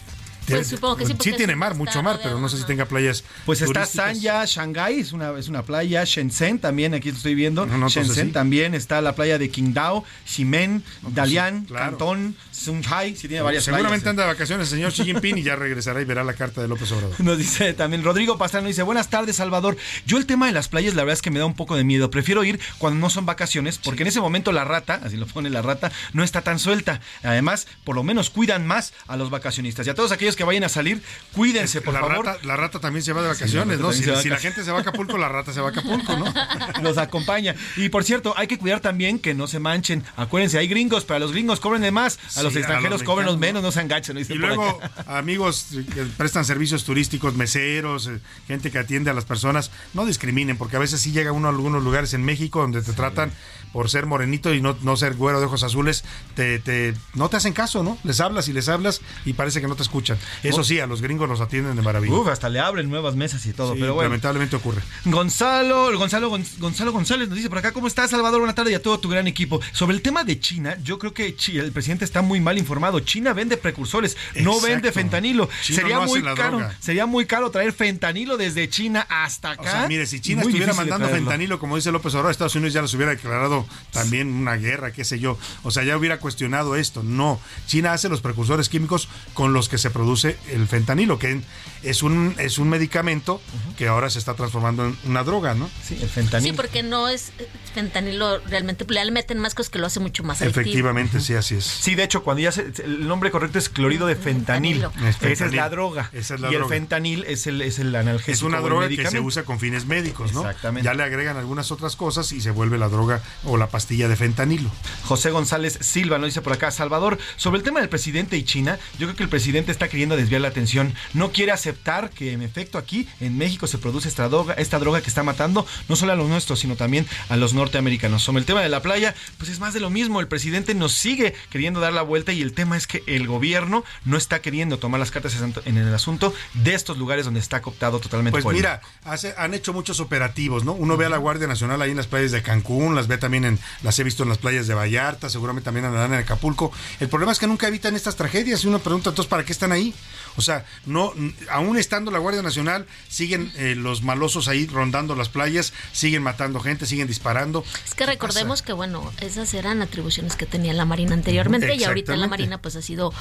Pues 0.47 0.67
supongo 0.67 0.97
que 0.97 1.05
sí, 1.05 1.13
tiene 1.13 1.55
mar, 1.55 1.75
mucho 1.75 2.01
mar, 2.03 2.19
pero 2.21 2.39
no 2.39 2.49
sé 2.49 2.57
si 2.57 2.63
tenga 2.65 2.85
playas. 2.85 3.23
Pues 3.45 3.61
está. 3.61 3.85
Sanya, 3.85 4.45
Shanghái, 4.45 4.99
es 4.99 5.13
una, 5.13 5.37
es 5.37 5.47
una 5.47 5.63
playa, 5.63 6.03
Shenzhen 6.03 6.59
también, 6.59 6.93
aquí 6.93 7.11
lo 7.11 7.17
estoy 7.17 7.35
viendo. 7.35 7.65
No, 7.65 7.77
no, 7.77 7.89
Shenzhen 7.89 8.27
sí. 8.27 8.31
también, 8.33 8.73
está 8.73 9.01
la 9.01 9.15
playa 9.15 9.37
de 9.37 9.49
Qingdao, 9.49 10.03
Ximen, 10.25 10.83
Dalian, 11.01 11.65
claro. 11.65 11.91
Cantón, 11.91 12.35
Zhuhai, 12.53 13.15
sí 13.15 13.27
tiene 13.27 13.41
varias 13.41 13.63
Seguramente 13.63 14.03
playas. 14.03 14.09
anda 14.11 14.23
de 14.23 14.29
vacaciones 14.29 14.67
el 14.71 14.77
señor 14.77 14.91
Xi 14.91 15.03
Jinping 15.05 15.37
y 15.37 15.43
ya 15.43 15.55
regresará 15.55 16.01
y 16.01 16.05
verá 16.05 16.23
la 16.23 16.33
carta 16.33 16.61
de 16.61 16.67
López 16.67 16.91
Obrador. 16.91 17.19
Nos 17.19 17.37
dice 17.37 17.73
también 17.73 18.03
Rodrigo 18.03 18.37
Pastrana, 18.37 18.67
dice, 18.67 18.83
buenas 18.83 19.09
tardes 19.09 19.35
Salvador. 19.35 19.77
Yo 20.05 20.17
el 20.17 20.25
tema 20.25 20.47
de 20.47 20.53
las 20.53 20.67
playas 20.67 20.95
la 20.95 21.03
verdad 21.03 21.13
es 21.13 21.21
que 21.21 21.31
me 21.31 21.39
da 21.39 21.45
un 21.45 21.55
poco 21.55 21.75
de 21.75 21.83
miedo. 21.83 22.09
Prefiero 22.11 22.43
ir 22.43 22.59
cuando 22.77 22.99
no 22.99 23.09
son 23.09 23.25
vacaciones 23.25 23.77
porque 23.77 24.03
en 24.03 24.07
ese 24.07 24.21
momento 24.21 24.51
la 24.51 24.63
rata, 24.63 25.01
así 25.03 25.17
lo 25.17 25.27
pone 25.27 25.49
la 25.49 25.61
rata, 25.61 25.91
no 26.13 26.23
está 26.23 26.41
tan 26.41 26.59
suelta. 26.59 27.01
Además, 27.23 27.67
por 27.83 27.95
lo 27.95 28.03
menos 28.03 28.29
cuidan 28.29 28.65
más 28.67 28.93
a 29.07 29.17
los 29.17 29.29
vacacionistas. 29.29 29.87
Y 29.87 29.89
a 29.89 29.95
todos 29.95 30.11
aquellos 30.11 30.30
que 30.35 30.43
vayan 30.43 30.63
a 30.63 30.69
salir, 30.69 31.01
cuídense, 31.33 31.81
por 31.81 31.93
la 31.93 32.01
favor. 32.01 32.25
Rata, 32.25 32.39
la 32.45 32.55
rata 32.55 32.79
también 32.79 33.03
se 33.03 33.13
va 33.13 33.21
de 33.21 33.27
vacaciones, 33.27 33.79
¿no? 33.79 33.91
Si, 33.91 34.05
va 34.05 34.21
la 34.23 34.37
gente 34.37 34.63
se 34.63 34.71
va 34.71 34.79
a 34.79 34.81
Acapulco, 34.81 35.17
la 35.17 35.29
rata 35.29 35.53
se 35.53 35.61
va 35.61 35.67
a 35.67 35.71
Acapulco, 35.71 36.17
¿no? 36.17 36.33
Los 36.81 36.97
acompaña. 36.97 37.55
Y 37.77 37.89
por 37.89 38.03
cierto, 38.03 38.33
hay 38.37 38.47
que 38.47 38.57
cuidar 38.57 38.79
también 38.79 39.19
que 39.19 39.33
no 39.33 39.47
se 39.47 39.59
manchen. 39.59 40.03
Acuérdense, 40.15 40.57
hay 40.57 40.67
gringos, 40.67 41.05
pero 41.05 41.17
a 41.17 41.19
los 41.19 41.31
gringos 41.31 41.59
cobren 41.59 41.81
de 41.81 41.91
más. 41.91 42.17
A 42.35 42.39
Sí, 42.39 42.43
los 42.43 42.55
extranjeros 42.55 43.03
cobren 43.03 43.25
los 43.25 43.37
menos, 43.37 43.61
no 43.61 43.71
se 43.71 43.81
enganchen. 43.81 44.17
Y 44.17 44.33
luego, 44.35 44.79
amigos 45.07 45.67
que 45.93 46.03
prestan 46.17 46.45
servicios 46.45 46.83
turísticos, 46.83 47.35
meseros, 47.35 48.07
eh, 48.07 48.19
gente 48.47 48.71
que 48.71 48.79
atiende 48.79 49.09
a 49.09 49.13
las 49.13 49.25
personas, 49.25 49.71
no 49.93 50.05
discriminen, 50.05 50.57
porque 50.57 50.75
a 50.75 50.79
veces 50.79 51.01
sí 51.01 51.11
llega 51.11 51.31
uno 51.31 51.47
a 51.47 51.51
algunos 51.51 51.83
lugares 51.83 52.13
en 52.13 52.23
México 52.23 52.61
donde 52.61 52.81
te 52.81 52.93
tratan 52.93 53.31
por 53.73 53.89
ser 53.89 54.05
morenito 54.05 54.53
y 54.53 54.61
no, 54.61 54.75
no 54.81 54.97
ser 54.97 55.15
güero 55.15 55.39
de 55.39 55.45
ojos 55.45 55.63
azules, 55.63 56.03
te, 56.35 56.59
te- 56.59 56.93
no 57.13 57.29
te 57.29 57.37
hacen 57.37 57.53
caso, 57.53 57.83
¿no? 57.83 57.97
Les 58.03 58.19
hablas 58.19 58.47
y 58.47 58.53
les 58.53 58.67
hablas 58.69 59.01
y 59.25 59.33
parece 59.33 59.61
que 59.61 59.67
no 59.67 59.75
te 59.75 59.83
escuchan. 59.83 60.17
Eso 60.43 60.63
sí, 60.63 60.79
a 60.79 60.87
los 60.87 61.01
gringos 61.01 61.27
los 61.29 61.41
atienden 61.41 61.75
de 61.75 61.81
maravilla. 61.81 62.13
Uf, 62.13 62.27
hasta 62.27 62.49
le 62.49 62.59
abren 62.59 62.89
nuevas 62.89 63.15
mesas 63.15 63.45
y 63.45 63.53
todo. 63.53 63.73
Sí, 63.73 63.79
pero 63.79 63.93
bueno. 63.93 64.09
lamentablemente 64.09 64.55
ocurre. 64.55 64.81
Gonzalo, 65.05 65.97
Gonzalo, 65.97 66.29
Gon- 66.29 66.45
Gonzalo 66.59 66.91
González 66.91 67.27
nos 67.29 67.37
dice 67.37 67.49
por 67.49 67.57
acá, 67.59 67.71
¿cómo 67.71 67.87
estás, 67.87 68.09
Salvador? 68.11 68.39
Buenas 68.39 68.55
tardes 68.55 68.71
y 68.73 68.75
a 68.75 68.81
todo 68.81 68.99
tu 68.99 69.07
gran 69.09 69.27
equipo. 69.27 69.61
Sobre 69.71 69.95
el 69.95 70.01
tema 70.01 70.23
de 70.23 70.39
China, 70.39 70.77
yo 70.83 70.97
creo 70.99 71.13
que 71.13 71.35
el 71.53 71.71
presidente 71.71 72.05
está 72.05 72.21
muy 72.21 72.39
mal 72.39 72.57
informado. 72.57 72.99
China 73.01 73.33
vende 73.33 73.57
precursores, 73.57 74.17
no 74.35 74.59
vende 74.59 74.91
fentanilo. 74.91 75.47
Chino 75.61 75.79
sería 75.79 75.95
no 75.97 76.05
muy 76.05 76.21
caro, 76.23 76.57
droga. 76.57 76.75
sería 76.79 77.05
muy 77.05 77.25
caro 77.25 77.51
traer 77.51 77.71
fentanilo 77.73 78.37
desde 78.37 78.67
China 78.69 79.05
hasta 79.09 79.51
acá. 79.51 79.61
O 79.61 79.65
sea, 79.65 79.87
mire, 79.87 80.05
si 80.07 80.19
China 80.19 80.41
estuviera 80.41 80.73
mandando 80.73 81.07
fentanilo, 81.07 81.59
como 81.59 81.75
dice 81.75 81.91
López 81.91 82.13
Obrador, 82.13 82.31
Estados 82.31 82.55
Unidos 82.55 82.73
ya 82.73 82.81
los 82.81 82.93
hubiera 82.93 83.11
declarado 83.11 83.60
también 83.91 84.27
una 84.27 84.55
guerra, 84.55 84.91
qué 84.91 85.03
sé 85.03 85.19
yo. 85.19 85.37
O 85.63 85.71
sea, 85.71 85.83
ya 85.83 85.97
hubiera 85.97 86.19
cuestionado 86.19 86.75
esto. 86.75 87.03
No, 87.03 87.39
China 87.67 87.93
hace 87.93 88.09
los 88.09 88.21
precursores 88.21 88.69
químicos 88.69 89.07
con 89.33 89.53
los 89.53 89.69
que 89.69 89.77
se 89.77 89.89
produce 89.89 90.37
el 90.49 90.67
fentanilo, 90.67 91.19
que 91.19 91.41
es 91.83 92.03
un, 92.03 92.35
es 92.37 92.57
un 92.57 92.69
medicamento 92.69 93.41
que 93.77 93.87
ahora 93.87 94.09
se 94.09 94.19
está 94.19 94.33
transformando 94.35 94.85
en 94.85 94.97
una 95.05 95.23
droga, 95.23 95.53
¿no? 95.53 95.69
Sí, 95.83 95.97
el 96.01 96.09
fentanilo. 96.09 96.53
Sí, 96.53 96.55
porque 96.55 96.83
no 96.83 97.07
es 97.07 97.29
eh, 97.39 97.47
fentanilo 97.73 98.39
realmente, 98.39 98.85
le 98.87 99.11
meten 99.11 99.39
más 99.39 99.55
cosas 99.55 99.69
que 99.69 99.79
lo 99.79 99.87
hace 99.87 99.99
mucho 99.99 100.23
más 100.23 100.41
adictivo. 100.41 100.61
Efectivamente, 100.61 101.19
sí, 101.19 101.33
así 101.33 101.55
es. 101.55 101.65
Sí, 101.65 101.95
de 101.95 102.03
hecho, 102.03 102.23
cuando 102.23 102.41
ya 102.41 102.51
se, 102.51 102.71
el 102.83 103.07
nombre 103.07 103.31
correcto 103.31 103.57
es 103.57 103.69
clorido 103.69 104.07
de 104.07 104.15
fentanil. 104.15 104.85
Es 105.05 105.21
Esa 105.21 105.45
es 105.45 105.53
la 105.53 105.69
droga. 105.69 106.09
Esa 106.13 106.35
es 106.35 106.41
la 106.41 106.49
y 106.49 106.55
droga. 106.55 106.65
el 106.65 106.79
fentanil 106.79 107.23
es 107.27 107.47
el, 107.47 107.61
es 107.61 107.79
el 107.79 107.95
analgésico. 107.95 108.31
Es 108.31 108.41
una 108.43 108.59
droga 108.59 108.87
que 108.87 109.05
se 109.07 109.19
usa 109.19 109.43
con 109.43 109.59
fines 109.59 109.85
médicos, 109.85 110.33
¿no? 110.33 110.41
Exactamente. 110.41 110.85
Ya 110.85 110.93
le 110.93 111.03
agregan 111.03 111.37
algunas 111.37 111.71
otras 111.71 111.95
cosas 111.95 112.31
y 112.31 112.41
se 112.41 112.51
vuelve 112.51 112.77
la 112.77 112.89
droga 112.89 113.21
o 113.43 113.57
la 113.57 113.67
pastilla 113.67 114.07
de 114.07 114.15
fentanilo. 114.15 114.69
José 115.05 115.31
González 115.31 115.77
Silva 115.81 116.17
nos 116.17 116.27
dice 116.27 116.41
por 116.41 116.53
acá, 116.53 116.71
Salvador, 116.71 117.17
sobre 117.35 117.57
el 117.57 117.63
tema 117.63 117.79
del 117.79 117.89
presidente 117.89 118.37
y 118.37 118.43
China, 118.43 118.77
yo 118.99 119.07
creo 119.07 119.15
que 119.15 119.23
el 119.23 119.29
presidente 119.29 119.71
está 119.71 119.87
queriendo 119.87 120.15
desviar 120.15 120.41
la 120.41 120.49
atención, 120.49 120.93
no 121.13 121.31
quiere 121.31 121.51
aceptar 121.71 122.09
que 122.09 122.33
en 122.33 122.41
efecto 122.41 122.77
aquí 122.77 123.07
en 123.19 123.37
México 123.37 123.65
se 123.67 123.77
produce 123.77 124.07
esta 124.09 124.27
droga, 124.27 124.53
esta 124.55 124.77
droga 124.79 125.01
que 125.01 125.07
está 125.07 125.23
matando 125.23 125.65
no 125.87 125.95
solo 125.95 126.11
a 126.11 126.15
los 126.15 126.27
nuestros, 126.27 126.59
sino 126.59 126.75
también 126.75 127.07
a 127.29 127.37
los 127.37 127.53
norteamericanos. 127.53 128.21
Sobre 128.23 128.39
el 128.39 128.45
tema 128.45 128.61
de 128.61 128.69
la 128.69 128.81
playa, 128.81 129.15
pues 129.37 129.49
es 129.49 129.59
más 129.59 129.73
de 129.73 129.79
lo 129.79 129.89
mismo, 129.89 130.19
el 130.19 130.27
presidente 130.27 130.73
nos 130.75 130.91
sigue 130.93 131.33
queriendo 131.49 131.79
dar 131.79 131.93
la 131.93 132.01
vuelta 132.01 132.31
y 132.33 132.41
el 132.41 132.53
tema 132.53 132.77
es 132.77 132.87
que 132.87 133.03
el 133.07 133.25
gobierno 133.27 133.83
no 134.05 134.17
está 134.17 134.41
queriendo 134.41 134.77
tomar 134.79 134.99
las 134.99 135.11
cartas 135.11 135.35
en 135.65 135.77
el 135.77 135.93
asunto 135.95 136.33
de 136.53 136.73
estos 136.73 136.97
lugares 136.97 137.25
donde 137.25 137.39
está 137.39 137.61
cooptado 137.61 137.99
totalmente 137.99 138.31
Pues 138.33 138.43
por 138.43 138.53
mira, 138.53 138.81
hace- 139.05 139.33
han 139.37 139.53
hecho 139.53 139.73
muchos 139.73 139.99
operativos, 139.99 140.63
¿no? 140.65 140.73
Uno 140.73 140.97
ve 140.97 141.05
a 141.05 141.09
la 141.09 141.17
Guardia 141.17 141.47
Nacional 141.47 141.81
ahí 141.81 141.91
en 141.91 141.97
las 141.97 142.07
playas 142.07 142.31
de 142.31 142.41
Cancún, 142.41 142.93
las 142.95 143.07
ve 143.07 143.17
también 143.17 143.31
también 143.31 143.45
en, 143.45 143.59
las 143.81 143.97
he 143.97 144.03
visto 144.03 144.23
en 144.23 144.29
las 144.29 144.39
playas 144.39 144.67
de 144.67 144.73
Vallarta, 144.73 145.29
seguramente 145.29 145.63
también 145.63 145.85
andarán 145.85 146.11
en 146.13 146.19
Acapulco. 146.19 146.73
El 146.99 147.07
problema 147.07 147.31
es 147.31 147.39
que 147.39 147.47
nunca 147.47 147.65
evitan 147.69 147.95
estas 147.95 148.17
tragedias 148.17 148.61
y 148.65 148.67
uno 148.67 148.79
pregunta 148.79 149.09
entonces 149.11 149.29
para 149.29 149.45
qué 149.45 149.53
están 149.53 149.71
ahí. 149.71 149.93
O 150.35 150.41
sea, 150.41 150.65
no, 150.85 151.13
aún 151.61 151.77
estando 151.77 152.11
la 152.11 152.19
Guardia 152.19 152.41
Nacional, 152.41 152.85
siguen 153.07 153.51
eh, 153.55 153.75
los 153.75 154.03
malosos 154.03 154.47
ahí 154.47 154.67
rondando 154.67 155.15
las 155.15 155.29
playas, 155.29 155.73
siguen 155.91 156.23
matando 156.23 156.59
gente, 156.59 156.85
siguen 156.85 157.07
disparando. 157.07 157.63
Es 157.85 157.93
que 157.95 158.05
recordemos 158.05 158.61
que, 158.61 158.73
bueno, 158.73 159.11
esas 159.21 159.53
eran 159.53 159.81
atribuciones 159.81 160.35
que 160.35 160.45
tenía 160.45 160.73
la 160.73 160.85
Marina 160.85 161.13
anteriormente 161.13 161.75
y 161.75 161.83
ahorita 161.83 162.15
la 162.15 162.27
Marina 162.27 162.57
pues 162.59 162.75
ha 162.75 162.81
sido 162.81 163.13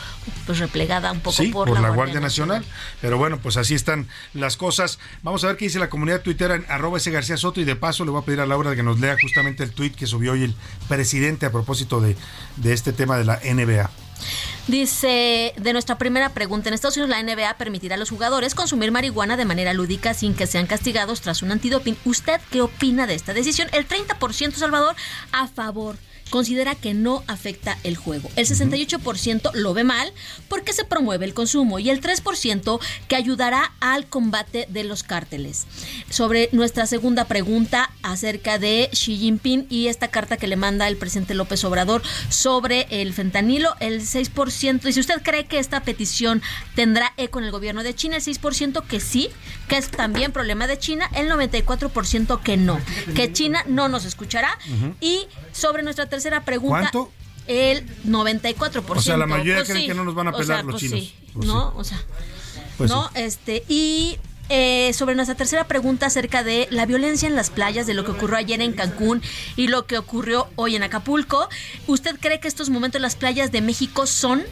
pues 0.46 0.58
replegada 0.58 1.12
un 1.12 1.20
poco 1.20 1.42
por, 1.52 1.70
la, 1.80 1.90
Guardia, 1.90 2.20
Nacional. 2.20 2.64
Pero 3.00 3.18
bueno, 3.18 3.38
pues 3.38 3.56
así 3.56 3.74
están 3.74 4.08
las 4.34 4.56
cosas. 4.56 4.98
Vamos 5.22 5.44
a 5.44 5.48
ver 5.48 5.56
qué 5.56 5.66
dice 5.66 5.78
la 5.78 5.90
comunidad 5.90 6.22
tuitera 6.22 6.54
en 6.54 6.64
arroba 6.68 6.98
ese 6.98 7.10
García 7.10 7.36
Soto 7.36 7.60
y 7.60 7.64
de 7.64 7.76
paso 7.76 8.04
le 8.04 8.10
voy 8.10 8.22
a 8.22 8.24
pedir 8.24 8.40
a 8.40 8.46
Laura 8.46 8.74
que 8.74 8.82
nos 8.82 9.00
lea 9.00 9.16
justamente 9.20 9.62
el 9.62 9.72
tuit 9.72 9.94
que 9.94 10.06
subió 10.06 10.32
hoy 10.32 10.44
el 10.44 10.54
presidente 10.88 11.46
a 11.46 11.52
propósito 11.52 12.00
de, 12.00 12.16
de 12.56 12.72
este 12.72 12.92
tema 12.92 13.16
de 13.16 13.24
la 13.24 13.40
NBA. 13.42 13.90
Dice, 14.70 15.52
de 15.56 15.72
nuestra 15.72 15.98
primera 15.98 16.28
pregunta, 16.28 16.68
en 16.68 16.74
Estados 16.74 16.96
Unidos 16.96 17.10
la 17.10 17.20
NBA 17.20 17.54
permitirá 17.54 17.96
a 17.96 17.98
los 17.98 18.10
jugadores 18.10 18.54
consumir 18.54 18.92
marihuana 18.92 19.36
de 19.36 19.44
manera 19.44 19.74
lúdica 19.74 20.14
sin 20.14 20.32
que 20.32 20.46
sean 20.46 20.68
castigados 20.68 21.20
tras 21.20 21.42
un 21.42 21.50
antidoping. 21.50 21.96
¿Usted 22.04 22.40
qué 22.52 22.62
opina 22.62 23.08
de 23.08 23.16
esta 23.16 23.34
decisión? 23.34 23.68
El 23.72 23.88
30% 23.88 24.52
Salvador 24.52 24.94
a 25.32 25.48
favor 25.48 25.96
considera 26.30 26.74
que 26.74 26.94
no 26.94 27.22
afecta 27.26 27.76
el 27.84 27.96
juego. 27.96 28.30
El 28.36 28.46
68% 28.46 29.52
lo 29.54 29.74
ve 29.74 29.84
mal 29.84 30.12
porque 30.48 30.72
se 30.72 30.84
promueve 30.84 31.26
el 31.26 31.34
consumo 31.34 31.78
y 31.78 31.90
el 31.90 32.00
3% 32.00 32.80
que 33.08 33.16
ayudará 33.16 33.72
al 33.80 34.06
combate 34.06 34.66
de 34.70 34.84
los 34.84 35.02
cárteles. 35.02 35.66
Sobre 36.08 36.48
nuestra 36.52 36.86
segunda 36.86 37.26
pregunta 37.26 37.90
acerca 38.02 38.58
de 38.58 38.88
Xi 38.92 39.16
Jinping 39.16 39.66
y 39.68 39.88
esta 39.88 40.08
carta 40.08 40.36
que 40.36 40.46
le 40.46 40.56
manda 40.56 40.88
el 40.88 40.96
presidente 40.96 41.34
López 41.34 41.64
Obrador 41.64 42.02
sobre 42.28 42.86
el 42.90 43.12
fentanilo, 43.12 43.74
el 43.80 44.00
6% 44.00 44.80
dice, 44.80 45.00
¿usted 45.00 45.22
cree 45.22 45.46
que 45.46 45.58
esta 45.58 45.80
petición 45.80 46.42
tendrá 46.74 47.12
eco 47.16 47.40
en 47.40 47.46
el 47.46 47.50
gobierno 47.50 47.82
de 47.82 47.94
China? 47.94 48.16
El 48.16 48.22
6% 48.22 48.84
que 48.84 49.00
sí, 49.00 49.28
que 49.68 49.76
es 49.76 49.90
también 49.90 50.32
problema 50.32 50.66
de 50.66 50.78
China, 50.78 51.10
el 51.14 51.28
94% 51.28 52.40
que 52.42 52.56
no, 52.56 52.80
que 53.14 53.32
China 53.32 53.64
no 53.66 53.88
nos 53.88 54.04
escuchará 54.04 54.58
y 55.00 55.26
sobre 55.52 55.82
nuestra 55.82 56.06
tercera 56.06 56.19
pregunta. 56.44 56.90
¿Cuánto? 56.90 57.12
El 57.46 57.86
94%. 58.04 58.84
O 58.88 59.00
sea, 59.00 59.16
la 59.16 59.26
mayoría 59.26 59.56
pues 59.56 59.68
creen 59.68 59.86
que 59.86 59.94
no 59.94 60.04
nos 60.04 60.14
van 60.14 60.28
a 60.28 60.32
pelar 60.32 60.64
los 60.64 60.74
pues 60.74 60.82
chinos. 60.82 61.14
Pues 61.32 61.46
¿No? 61.46 61.72
O 61.76 61.84
sea, 61.84 62.00
¿no? 62.78 63.10
Este, 63.14 63.64
y 63.68 64.18
eh, 64.52 64.92
sobre 64.94 65.14
nuestra 65.14 65.36
tercera 65.36 65.68
pregunta 65.68 66.06
acerca 66.06 66.42
de 66.42 66.66
la 66.70 66.84
violencia 66.84 67.28
en 67.28 67.36
las 67.36 67.50
playas, 67.50 67.86
de 67.86 67.94
lo 67.94 68.04
que 68.04 68.10
ocurrió 68.10 68.36
ayer 68.36 68.60
en 68.60 68.72
Cancún 68.72 69.22
y 69.54 69.68
lo 69.68 69.86
que 69.86 69.96
ocurrió 69.96 70.48
hoy 70.56 70.76
en 70.76 70.82
Acapulco. 70.82 71.48
¿Usted 71.86 72.18
cree 72.20 72.40
que 72.40 72.48
estos 72.48 72.68
momentos 72.68 73.00
las 73.00 73.14
playas 73.14 73.52
de 73.52 73.60
México 73.60 74.06
son 74.06 74.42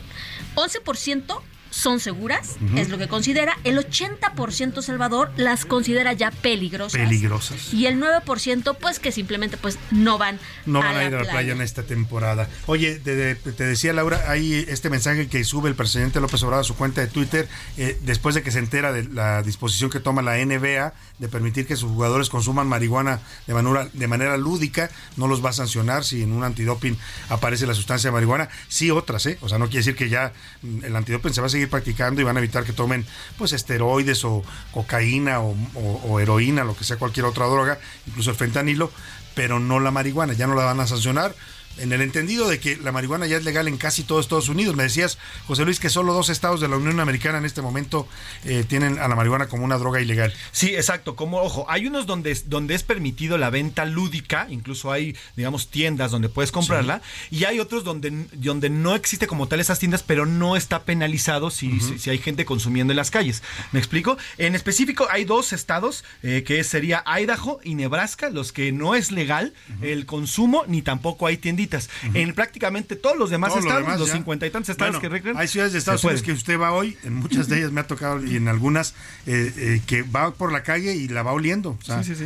11%? 0.55 1.41
Son 1.79 2.01
seguras, 2.01 2.57
es 2.75 2.89
lo 2.89 2.99
que 2.99 3.07
considera. 3.07 3.57
El 3.63 3.79
80% 3.79 4.83
Salvador 4.83 5.31
las 5.37 5.65
considera 5.65 6.13
ya 6.13 6.33
peligrosas. 6.33 7.01
Peligrosas. 7.01 7.73
Y 7.73 7.87
el 7.87 8.01
9% 8.01 8.77
pues 8.81 8.99
que 8.99 9.13
simplemente 9.13 9.57
pues 9.57 9.79
no 9.93 10.19
van 10.19 10.41
no 10.67 10.81
van 10.81 10.97
a, 10.97 11.05
ir 11.05 11.15
a 11.15 11.23
la 11.23 11.31
playa 11.31 11.53
en 11.53 11.61
esta 11.61 11.85
temporada. 11.85 12.49
Oye, 12.67 12.99
te, 12.99 13.35
decía 13.35 13.93
Laura, 13.93 14.25
hay 14.27 14.55
este 14.69 14.91
mensaje 14.91 15.29
que 15.29 15.45
sube 15.45 15.69
el 15.69 15.77
presidente 15.77 16.21
López 16.21 16.43
Obrador 16.43 16.65
a 16.65 16.65
su 16.65 16.75
cuenta 16.75 17.01
de 17.01 17.07
Twitter 17.07 17.49
eh, 17.77 17.97
después 18.03 18.35
de 18.35 18.43
que 18.43 18.51
se 18.51 18.59
entera 18.59 18.93
de 18.93 19.05
la 19.05 19.43
disposición 19.43 19.91
que 19.91 20.01
toma 20.01 20.21
la 20.23 20.37
NBA 20.45 20.93
de 21.19 21.29
permitir 21.29 21.67
que 21.67 21.77
sus 21.77 21.91
jugadores 21.91 22.29
consuman 22.29 22.69
marihuana 22.69 23.21
de 23.47 23.55
manera, 23.55 23.89
de 23.93 24.07
manera 24.07 24.37
lúdica, 24.37 24.91
no 25.17 25.27
los 25.27 25.45
va 25.45 25.51
a 25.51 25.53
sancionar 25.53 26.05
si 26.05 26.23
en 26.23 26.33
un 26.33 26.45
antidoping 26.45 26.97
aparece 27.29 27.67
la 27.67 27.75
sustancia 27.75 28.09
de 28.09 28.15
marihuana, 28.15 28.49
sí 28.69 28.91
otras, 28.91 29.27
¿eh? 29.27 29.39
O 29.41 29.49
sea, 29.49 29.59
no 29.59 29.67
quiere 29.67 29.79
decir 29.79 29.97
que 29.97 30.09
ya 30.09 30.33
mm, 30.63 30.85
el 30.85 30.97
antidoping 30.97 31.33
se 31.33 31.41
va 31.41 31.49
a 31.49 31.51
seguir 31.51 31.69
practicando 31.69 32.21
y 32.21 32.25
van 32.25 32.37
a 32.37 32.41
evitar 32.41 32.65
que 32.65 32.73
tomen 32.73 33.05
pues 33.37 33.53
esteroides 33.53 34.25
o 34.25 34.43
cocaína 34.73 35.41
o, 35.41 36.21
heroína, 36.21 36.65
lo 36.65 36.77
que 36.77 36.85
sea 36.85 36.97
cualquier 36.97 37.27
otra 37.27 37.47
droga, 37.47 37.79
incluso 38.07 38.31
el 38.31 38.37
fentanilo, 38.37 38.91
pero 39.35 39.59
no 39.59 39.81
la 39.81 39.91
marihuana, 39.91 40.33
ya 40.33 40.47
no 40.47 40.55
la 40.55 40.65
van 40.65 40.81
a 40.81 40.87
sancionar 40.87 41.35
en 41.79 41.93
el 41.93 42.01
entendido 42.01 42.49
de 42.49 42.59
que 42.61 42.77
la 42.77 42.93
marihuana 42.93 43.27
ya 43.27 43.37
es 43.37 43.45
legal 43.45 43.69
en 43.69 43.77
casi 43.77 44.03
todo 44.03 44.21
Estados 44.21 44.49
Unidos. 44.49 44.77
Me 44.77 44.83
decías, 44.83 45.19
José 45.47 45.65
Luis, 45.65 45.81
que 45.81 45.91
solo 45.91 46.13
dos 46.13 46.29
estados 46.29 46.61
de 46.61 46.69
la 46.69 46.77
Unión 46.77 47.01
Americana 47.01 47.39
en 47.39 47.45
este 47.45 47.63
momento 47.63 48.09
eh, 48.45 48.65
tienen 48.67 48.99
a 48.99 49.09
la 49.09 49.15
marihuana 49.15 49.49
como 49.49 49.65
una 49.65 49.79
droga 49.79 50.01
ilegal. 50.01 50.33
Sí, 50.53 50.75
exacto. 50.75 51.17
Como, 51.17 51.41
ojo, 51.41 51.67
hay 51.69 51.87
unos 51.87 52.07
donde, 52.07 52.35
donde 52.47 52.75
es 52.75 52.83
permitido 52.83 53.39
la 53.39 53.51
venta 53.51 53.85
lúdica, 53.85 54.47
incluso 54.51 54.93
hay, 54.93 55.17
digamos, 55.37 55.69
tiendas 55.69 56.11
donde 56.11 56.29
puedes 56.29 56.53
comprarla, 56.53 57.03
y 57.31 57.45
hay 57.45 57.61
otros 57.61 57.85
donde, 57.85 58.27
donde 58.33 58.71
no 58.71 58.95
existe 58.95 59.27
como 59.27 59.49
tal 59.49 59.61
esas 59.61 59.79
tiendas, 59.79 60.03
pero 60.03 60.27
no 60.27 60.57
está 60.57 60.85
penalizado 60.85 61.51
si, 61.51 61.81
si, 61.81 62.11
hay 62.11 62.19
gente 62.19 62.45
consumiendo 62.45 62.93
en 62.93 62.97
las 62.97 63.11
calles. 63.11 63.43
¿Me 63.73 63.79
explico? 63.79 64.17
En 64.37 64.55
específico, 64.55 65.07
hay 65.11 65.25
dos 65.25 65.53
estados, 65.53 66.05
eh, 66.23 66.43
que 66.47 66.63
sería 66.65 67.05
Idaho 67.07 67.61
y 67.63 67.75
Nebraska, 67.75 68.31
los 68.31 68.53
que 68.53 68.73
no 68.73 68.95
es 68.95 69.13
legal 69.13 69.53
el 69.83 70.07
consumo, 70.07 70.65
ni 70.67 70.83
tampoco 70.83 71.27
hay 71.27 71.37
tienditas 71.37 71.68
en 72.15 72.35
prácticamente 72.35 72.97
todos 72.97 73.17
los 73.17 73.31
demás 73.31 73.55
estados, 73.57 73.99
los 73.99 74.11
cincuenta 74.11 74.47
y 74.47 74.51
tantos 74.51 74.71
estados 74.71 74.99
que 74.99 75.09
recrean. 75.09 75.37
Hay 75.37 75.49
ciudades 75.49 75.73
de 75.73 75.79
Estados 75.79 76.03
Unidos 76.05 76.23
que 76.23 76.33
usted 76.33 76.59
va 76.59 76.73
hoy, 76.73 76.97
en 77.05 77.15
muchas 77.15 77.49
de 77.49 77.59
ellas 77.59 77.73
me 77.73 77.81
ha 77.81 77.87
tocado 77.87 78.25
y 78.25 78.37
en 78.37 78.49
algunas 78.49 78.95
eh, 79.27 79.53
eh, 79.57 79.83
que 79.87 80.03
va 80.03 80.33
por 80.33 80.53
la 80.53 80.63
calle 80.63 80.95
y 80.95 81.09
la 81.09 81.23
va 81.23 81.33
oliendo. 81.33 81.79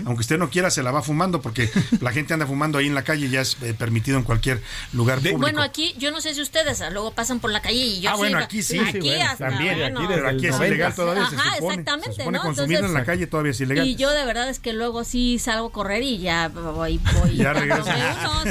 aunque 0.05 0.21
usted 0.21 0.39
no 0.39 0.51
quiera, 0.51 0.71
se 0.71 0.83
la 0.83 0.91
va 0.91 1.03
fumando 1.03 1.41
porque 1.43 1.71
la 2.01 2.13
gente 2.13 2.35
anda 2.35 2.47
fumando 2.47 2.79
ahí 2.79 2.87
en 2.87 2.95
la 2.95 3.03
calle 3.03 3.27
y 3.27 3.31
ya 3.31 3.41
es 3.41 3.57
eh, 3.63 3.75
permitido 3.75 4.19
en 4.19 4.25
cualquier 4.25 4.63
lugar 4.93 5.19
público. 5.19 5.39
Bueno, 5.39 5.63
aquí 5.63 5.95
yo 5.99 6.11
no 6.11 6.21
sé 6.21 6.35
si 6.35 6.41
ustedes 6.41 6.81
ah, 6.81 6.91
luego 6.91 7.13
pasan 7.13 7.41
por 7.41 7.51
la 7.51 7.61
calle 7.61 7.79
y 7.79 8.01
yo 8.01 8.13
Ah, 8.13 8.17
bueno, 8.17 8.39
aquí 8.39 8.63
sí. 8.63 8.79
Aquí 8.79 9.11
también, 9.39 9.83
aquí, 9.83 10.05
pero 10.07 10.29
aquí 10.29 10.47
es 10.47 10.57
ilegal 10.57 10.95
todavía. 10.95 11.25
Ajá, 11.25 11.57
exactamente. 11.57 12.13
Se 12.13 12.23
supone 12.23 12.39
consumirlo 12.39 12.87
en 12.87 12.95
la 12.95 13.05
calle 13.05 13.27
todavía 13.27 13.53
es 13.53 13.61
ilegal. 13.61 13.87
Y 13.87 13.97
yo 13.97 14.11
de 14.11 14.25
verdad 14.25 14.49
es 14.49 14.59
que 14.59 14.73
luego 14.73 15.05
sí 15.05 15.39
salgo 15.39 15.69
a 15.69 15.73
correr 15.73 16.03
y 16.03 16.19
ya 16.19 16.49
voy. 16.49 17.01
voy 17.21 17.37
ya 17.37 17.53
regreso. 17.53 17.85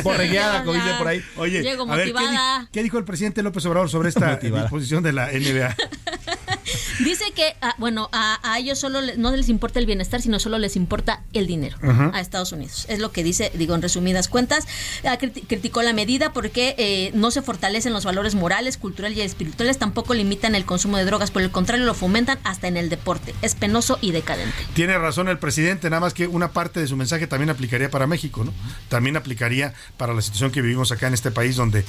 Borregueada, 0.03 0.63
como 0.63 0.80
dice 0.83 0.97
por 0.97 1.07
ahí. 1.07 1.23
Oye, 1.37 1.61
Llego 1.61 1.85
motivada. 1.85 2.67
¿qué, 2.71 2.83
dijo 2.83 2.97
el 2.97 3.05
presidente 3.05 3.43
López 3.43 3.65
Obrador 3.65 3.89
sobre 3.89 4.09
esta 4.09 4.35
disposición 4.37 5.03
de 5.03 5.13
la 5.13 5.27
NBA? 5.27 5.75
Dice 7.03 7.25
que, 7.35 7.55
ah, 7.61 7.75
bueno, 7.77 8.09
a, 8.11 8.39
ellos 8.59 8.79
solo 8.79 8.99
no 9.17 9.35
les 9.35 9.49
importa 9.49 9.79
el 9.79 9.85
bienestar, 9.85 10.21
sino 10.21 10.39
solo 10.39 10.57
les 10.59 10.75
importa 10.75 11.23
el 11.33 11.47
dinero 11.47 11.77
a 12.13 12.19
Estados 12.19 12.51
Unidos. 12.51 12.85
Es 12.89 12.99
lo 12.99 13.11
que 13.11 13.23
dice, 13.23 13.51
digo, 13.55 13.75
en 13.75 13.81
resumidas 13.81 14.27
cuentas. 14.27 14.67
Ah, 15.03 15.17
criticó 15.17 15.81
la 15.81 15.93
medida 15.93 16.33
porque 16.33 16.75
eh, 16.77 17.11
no 17.13 17.31
se 17.31 17.41
fortalecen 17.41 17.93
los 17.93 18.05
valores 18.05 18.35
morales, 18.35 18.77
culturales 18.77 19.17
y 19.17 19.21
espirituales, 19.21 19.77
tampoco 19.77 20.13
limitan 20.13 20.55
el 20.55 20.65
consumo 20.65 20.97
de 20.97 21.05
drogas, 21.05 21.31
por 21.31 21.41
el 21.41 21.51
contrario, 21.51 21.85
lo 21.85 21.93
fomentan 21.93 22.39
hasta 22.43 22.67
en 22.67 22.77
el 22.77 22.89
deporte. 22.89 23.33
Es 23.41 23.55
penoso 23.55 23.97
y 24.01 24.11
decadente. 24.11 24.55
Tiene 24.73 24.97
razón 24.97 25.27
el 25.27 25.39
presidente, 25.39 25.89
nada 25.89 26.01
más 26.01 26.13
que 26.13 26.27
una 26.27 26.51
parte 26.51 26.79
de 26.79 26.87
su 26.87 26.95
mensaje 26.95 27.27
también 27.27 27.49
aplicaría 27.49 27.89
para 27.89 28.07
México, 28.07 28.43
¿no? 28.43 28.53
También 28.89 29.17
aplicaría 29.17 29.73
para 29.97 30.13
la 30.13 30.21
situación 30.21 30.51
que 30.51 30.61
vivimos 30.61 30.91
acá 30.91 31.07
en 31.07 31.13
este 31.13 31.31
país, 31.31 31.55
donde 31.55 31.85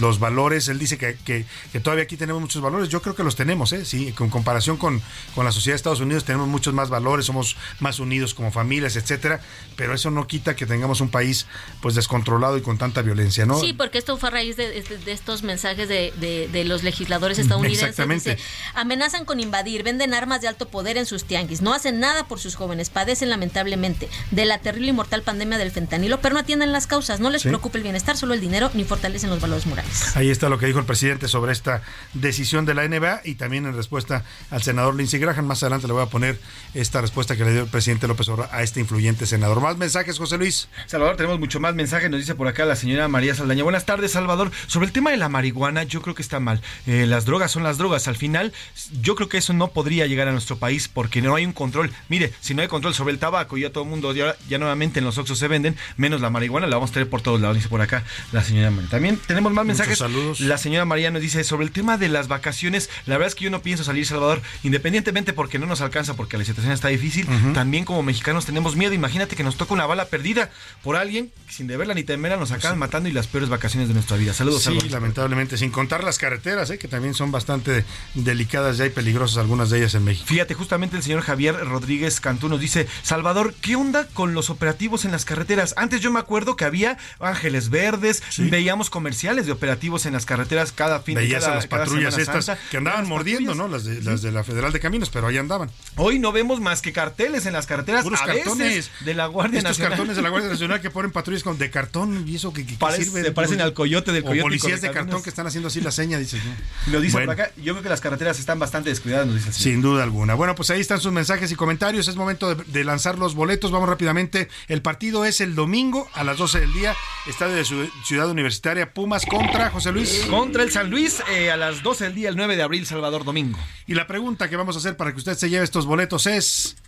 los 0.00 0.18
valores, 0.18 0.68
él 0.68 0.78
dice 0.78 0.98
que, 0.98 1.16
que, 1.24 1.80
todavía 1.80 2.04
aquí 2.04 2.16
tenemos 2.16 2.40
muchos 2.42 2.62
valores, 2.62 2.88
yo 2.88 3.00
creo 3.02 3.14
que 3.14 3.24
los 3.24 3.36
tenemos, 3.36 3.72
¿eh? 3.72 3.84
Sí, 3.84 4.12
con 4.12 4.41
comparación 4.42 4.76
con, 4.76 5.00
con 5.36 5.44
la 5.44 5.52
sociedad 5.52 5.74
de 5.74 5.76
Estados 5.76 6.00
Unidos 6.00 6.24
tenemos 6.24 6.48
muchos 6.48 6.74
más 6.74 6.90
valores, 6.90 7.26
somos 7.26 7.56
más 7.78 8.00
unidos 8.00 8.34
como 8.34 8.50
familias, 8.50 8.96
etcétera, 8.96 9.40
pero 9.76 9.94
eso 9.94 10.10
no 10.10 10.26
quita 10.26 10.56
que 10.56 10.66
tengamos 10.66 11.00
un 11.00 11.10
país 11.10 11.46
pues 11.80 11.94
descontrolado 11.94 12.56
y 12.56 12.60
con 12.60 12.76
tanta 12.76 13.02
violencia, 13.02 13.46
¿no? 13.46 13.60
Sí, 13.60 13.72
porque 13.72 13.98
esto 13.98 14.16
fue 14.16 14.30
a 14.30 14.32
raíz 14.32 14.56
de, 14.56 14.84
estos 15.06 15.44
mensajes 15.44 15.88
de, 15.88 16.64
los 16.66 16.82
legisladores 16.82 17.38
estadounidenses. 17.38 17.90
Exactamente. 17.90 18.36
amenazan 18.74 19.24
con 19.24 19.38
invadir, 19.38 19.84
venden 19.84 20.12
armas 20.12 20.40
de 20.40 20.48
alto 20.48 20.66
poder 20.68 20.96
en 20.96 21.06
sus 21.06 21.24
tianguis, 21.24 21.62
no 21.62 21.72
hacen 21.72 22.00
nada 22.00 22.26
por 22.26 22.40
sus 22.40 22.56
jóvenes, 22.56 22.90
padecen 22.90 23.30
lamentablemente 23.30 24.08
de 24.32 24.44
la 24.44 24.58
terrible 24.58 24.88
y 24.88 24.92
mortal 24.92 25.22
pandemia 25.22 25.56
del 25.56 25.70
fentanilo, 25.70 26.20
pero 26.20 26.34
no 26.34 26.40
atienden 26.40 26.72
las 26.72 26.88
causas, 26.88 27.20
no 27.20 27.30
les 27.30 27.42
preocupa 27.42 27.78
el 27.78 27.84
bienestar, 27.84 28.16
solo 28.16 28.34
el 28.34 28.40
dinero, 28.40 28.72
ni 28.74 28.82
fortalecen 28.82 29.30
los 29.30 29.40
valores 29.40 29.66
morales. 29.66 30.16
Ahí 30.16 30.30
está 30.30 30.48
lo 30.48 30.58
que 30.58 30.66
dijo 30.66 30.80
el 30.80 30.84
presidente 30.84 31.28
sobre 31.28 31.52
esta 31.52 31.82
decisión 32.12 32.66
de 32.66 32.74
la 32.74 32.88
NBA 32.88 33.20
y 33.24 33.36
también 33.36 33.66
en 33.66 33.76
respuesta 33.76 34.24
al 34.50 34.62
senador 34.62 34.94
Lindsey 34.94 35.20
Graham. 35.20 35.46
Más 35.46 35.62
adelante 35.62 35.86
le 35.86 35.92
voy 35.92 36.02
a 36.02 36.06
poner 36.06 36.38
esta 36.74 37.00
respuesta 37.00 37.36
que 37.36 37.44
le 37.44 37.52
dio 37.52 37.62
el 37.62 37.68
presidente 37.68 38.06
López 38.08 38.28
Obrador 38.28 38.54
a 38.54 38.62
este 38.62 38.80
influyente 38.80 39.26
senador. 39.26 39.60
Más 39.60 39.76
mensajes, 39.76 40.18
José 40.18 40.38
Luis. 40.38 40.68
Salvador, 40.86 41.16
tenemos 41.16 41.38
mucho 41.38 41.60
más 41.60 41.74
mensajes. 41.74 42.10
Nos 42.10 42.20
dice 42.20 42.34
por 42.34 42.48
acá 42.48 42.64
la 42.64 42.76
señora 42.76 43.08
María 43.08 43.34
Saldaña. 43.34 43.62
Buenas 43.62 43.86
tardes, 43.86 44.12
Salvador. 44.12 44.50
Sobre 44.66 44.86
el 44.86 44.92
tema 44.92 45.10
de 45.10 45.16
la 45.16 45.28
marihuana, 45.28 45.82
yo 45.84 46.02
creo 46.02 46.14
que 46.14 46.22
está 46.22 46.40
mal. 46.40 46.60
Eh, 46.86 47.06
las 47.06 47.24
drogas 47.24 47.50
son 47.50 47.62
las 47.62 47.78
drogas. 47.78 48.08
Al 48.08 48.16
final, 48.16 48.52
yo 49.00 49.14
creo 49.14 49.28
que 49.28 49.38
eso 49.38 49.52
no 49.52 49.68
podría 49.68 50.06
llegar 50.06 50.28
a 50.28 50.32
nuestro 50.32 50.56
país 50.56 50.88
porque 50.88 51.22
no 51.22 51.34
hay 51.34 51.46
un 51.46 51.52
control. 51.52 51.92
Mire, 52.08 52.32
si 52.40 52.54
no 52.54 52.62
hay 52.62 52.68
control 52.68 52.94
sobre 52.94 53.12
el 53.12 53.18
tabaco, 53.18 53.56
ya 53.56 53.70
todo 53.70 53.84
el 53.84 53.90
mundo, 53.90 54.14
ya, 54.14 54.36
nuevamente 54.58 54.98
en 54.98 55.04
los 55.04 55.18
oxos 55.18 55.38
se 55.38 55.48
venden, 55.48 55.76
menos 55.96 56.20
la 56.20 56.30
marihuana, 56.30 56.66
la 56.66 56.76
vamos 56.76 56.90
a 56.90 56.94
tener 56.94 57.08
por 57.08 57.22
todos 57.22 57.40
lados, 57.40 57.56
dice 57.56 57.68
por 57.68 57.80
acá 57.80 58.04
la 58.32 58.42
señora 58.42 58.70
María. 58.70 58.90
También 58.90 59.18
tenemos 59.26 59.52
más 59.52 59.64
mensajes. 59.64 59.98
saludos. 59.98 60.40
La 60.40 60.58
señora 60.58 60.84
María 60.84 61.10
nos 61.10 61.22
dice 61.22 61.44
sobre 61.44 61.66
el 61.66 61.72
tema 61.72 61.98
de 61.98 62.08
las 62.08 62.28
vacaciones. 62.28 62.90
La 63.06 63.16
verdad 63.16 63.28
es 63.28 63.34
que 63.34 63.44
yo 63.44 63.50
no 63.50 63.62
pienso 63.62 63.84
salir 63.84 64.06
Salvador, 64.12 64.42
independientemente 64.62 65.32
porque 65.32 65.58
no 65.58 65.66
nos 65.66 65.80
alcanza, 65.80 66.14
porque 66.14 66.38
la 66.38 66.44
situación 66.44 66.72
está 66.72 66.88
difícil, 66.88 67.26
también 67.54 67.84
como 67.84 68.02
mexicanos 68.02 68.46
tenemos 68.46 68.76
miedo. 68.76 68.92
Imagínate 68.94 69.36
que 69.36 69.42
nos 69.42 69.56
toca 69.56 69.74
una 69.74 69.86
bala 69.86 70.06
perdida 70.06 70.50
por 70.82 70.96
alguien 70.96 71.30
que 71.46 71.52
sin 71.52 71.66
deberla 71.66 71.94
ni 71.94 72.04
temerla 72.04 72.36
nos 72.36 72.52
acaban 72.52 72.78
matando 72.78 73.08
y 73.08 73.12
las 73.12 73.26
peores 73.26 73.48
vacaciones 73.48 73.88
de 73.88 73.94
nuestra 73.94 74.16
vida. 74.16 74.32
Saludos, 74.34 74.62
Sí, 74.62 74.78
lamentablemente, 74.90 75.56
sin 75.58 75.70
contar 75.70 76.04
las 76.04 76.18
carreteras, 76.18 76.70
¿eh? 76.70 76.78
que 76.78 76.88
también 76.88 77.14
son 77.14 77.32
bastante 77.32 77.84
delicadas 78.14 78.76
ya 78.76 78.86
y 78.86 78.90
peligrosas 78.90 79.38
algunas 79.38 79.70
de 79.70 79.78
ellas 79.78 79.94
en 79.94 80.04
México. 80.04 80.26
Fíjate, 80.26 80.54
justamente 80.54 80.96
el 80.96 81.02
señor 81.02 81.22
Javier 81.22 81.54
Rodríguez 81.54 82.20
Cantú 82.20 82.48
nos 82.48 82.60
dice, 82.60 82.86
Salvador, 83.02 83.54
¿qué 83.60 83.76
onda 83.76 84.06
con 84.12 84.34
los 84.34 84.50
operativos 84.50 85.04
en 85.04 85.12
las 85.12 85.24
carreteras? 85.24 85.74
Antes 85.76 86.00
yo 86.00 86.12
me 86.12 86.20
acuerdo 86.20 86.56
que 86.56 86.64
había 86.64 86.98
ángeles 87.20 87.70
verdes, 87.70 88.22
veíamos 88.38 88.90
comerciales 88.90 89.46
de 89.46 89.52
operativos 89.52 90.06
en 90.06 90.12
las 90.12 90.26
carreteras 90.26 90.72
cada 90.72 91.00
fin 91.00 91.16
de 91.16 91.22
Veías 91.22 91.40
cada, 91.42 91.52
a 91.52 91.56
las 91.56 91.66
patrullas 91.66 92.14
Semana 92.14 92.22
estas 92.22 92.44
Santa. 92.46 92.62
que 92.70 92.76
andaban 92.76 93.08
mordiendo, 93.08 93.52
patrullas. 93.52 93.70
¿no? 93.70 93.76
Las 93.76 93.84
de, 93.84 94.01
las 94.02 94.22
de 94.22 94.32
la 94.32 94.44
Federal 94.44 94.72
de 94.72 94.80
Caminos, 94.80 95.10
pero 95.10 95.26
ahí 95.26 95.38
andaban. 95.38 95.70
Hoy 95.96 96.18
no 96.18 96.32
vemos 96.32 96.60
más 96.60 96.82
que 96.82 96.92
carteles 96.92 97.46
en 97.46 97.52
las 97.52 97.66
carreteras, 97.66 98.02
Puros 98.04 98.20
a 98.20 98.26
cartones 98.26 98.58
veces 98.58 98.90
de 99.04 99.14
la 99.14 99.26
Guardia 99.26 99.58
Estos 99.58 99.70
Nacional. 99.72 99.90
cartones 99.92 100.16
de 100.16 100.22
la 100.22 100.28
Guardia 100.30 100.50
Nacional 100.50 100.80
que 100.80 100.90
ponen 100.90 101.10
patrullas 101.10 101.42
con 101.42 101.58
de 101.58 101.70
cartón 101.70 102.24
y 102.26 102.36
eso 102.36 102.52
que, 102.52 102.64
que 102.66 102.74
Parece- 102.74 103.04
sirve. 103.04 103.22
se 103.22 103.32
parecen 103.32 103.60
al 103.60 103.72
coyote 103.74 104.12
del 104.12 104.22
o 104.22 104.26
coyote 104.26 104.42
policías 104.42 104.80
de 104.80 104.90
cartón 104.90 105.22
que 105.22 105.30
están 105.30 105.46
haciendo 105.46 105.68
así 105.68 105.80
la 105.80 105.92
seña, 105.92 106.18
dices. 106.18 106.42
¿no? 106.44 106.92
Lo 106.92 107.00
dice 107.00 107.12
Bueno. 107.16 107.32
por 107.32 107.40
acá. 107.40 107.52
Yo 107.56 107.74
creo 107.74 107.82
que 107.82 107.88
las 107.88 108.00
carreteras 108.00 108.38
están 108.38 108.58
bastante 108.58 108.90
descuidadas, 108.90 109.26
nos 109.26 109.36
dice 109.36 109.48
el 109.48 109.54
señor. 109.54 109.72
Sin 109.74 109.82
duda 109.82 110.02
alguna. 110.02 110.34
Bueno, 110.34 110.54
pues 110.54 110.70
ahí 110.70 110.80
están 110.80 111.00
sus 111.00 111.12
mensajes 111.12 111.50
y 111.52 111.54
comentarios. 111.54 112.08
Es 112.08 112.16
momento 112.16 112.54
de, 112.54 112.64
de 112.64 112.84
lanzar 112.84 113.18
los 113.18 113.34
boletos. 113.34 113.70
Vamos 113.70 113.88
rápidamente. 113.88 114.48
El 114.68 114.82
partido 114.82 115.24
es 115.24 115.40
el 115.40 115.54
domingo 115.54 116.08
a 116.14 116.24
las 116.24 116.36
12 116.38 116.60
del 116.60 116.72
día. 116.72 116.94
Estadio 117.26 117.54
de 117.54 117.62
Ciu- 117.62 117.90
Ciudad 118.04 118.28
Universitaria 118.30 118.92
Pumas 118.92 119.24
contra 119.26 119.70
José 119.70 119.92
Luis. 119.92 120.26
Contra 120.28 120.62
el 120.62 120.70
San 120.70 120.90
Luis 120.90 121.22
eh, 121.30 121.50
a 121.50 121.56
las 121.56 121.82
12 121.82 122.04
del 122.04 122.14
día, 122.14 122.28
el 122.28 122.36
9 122.36 122.56
de 122.56 122.62
abril, 122.62 122.86
Salvador 122.86 123.24
Domingo. 123.24 123.58
Y 123.92 123.94
la 123.94 124.06
pregunta 124.06 124.48
que 124.48 124.56
vamos 124.56 124.74
a 124.74 124.78
hacer 124.78 124.96
para 124.96 125.12
que 125.12 125.18
usted 125.18 125.36
se 125.36 125.50
lleve 125.50 125.64
estos 125.64 125.84
boletos 125.84 126.26
es... 126.26 126.78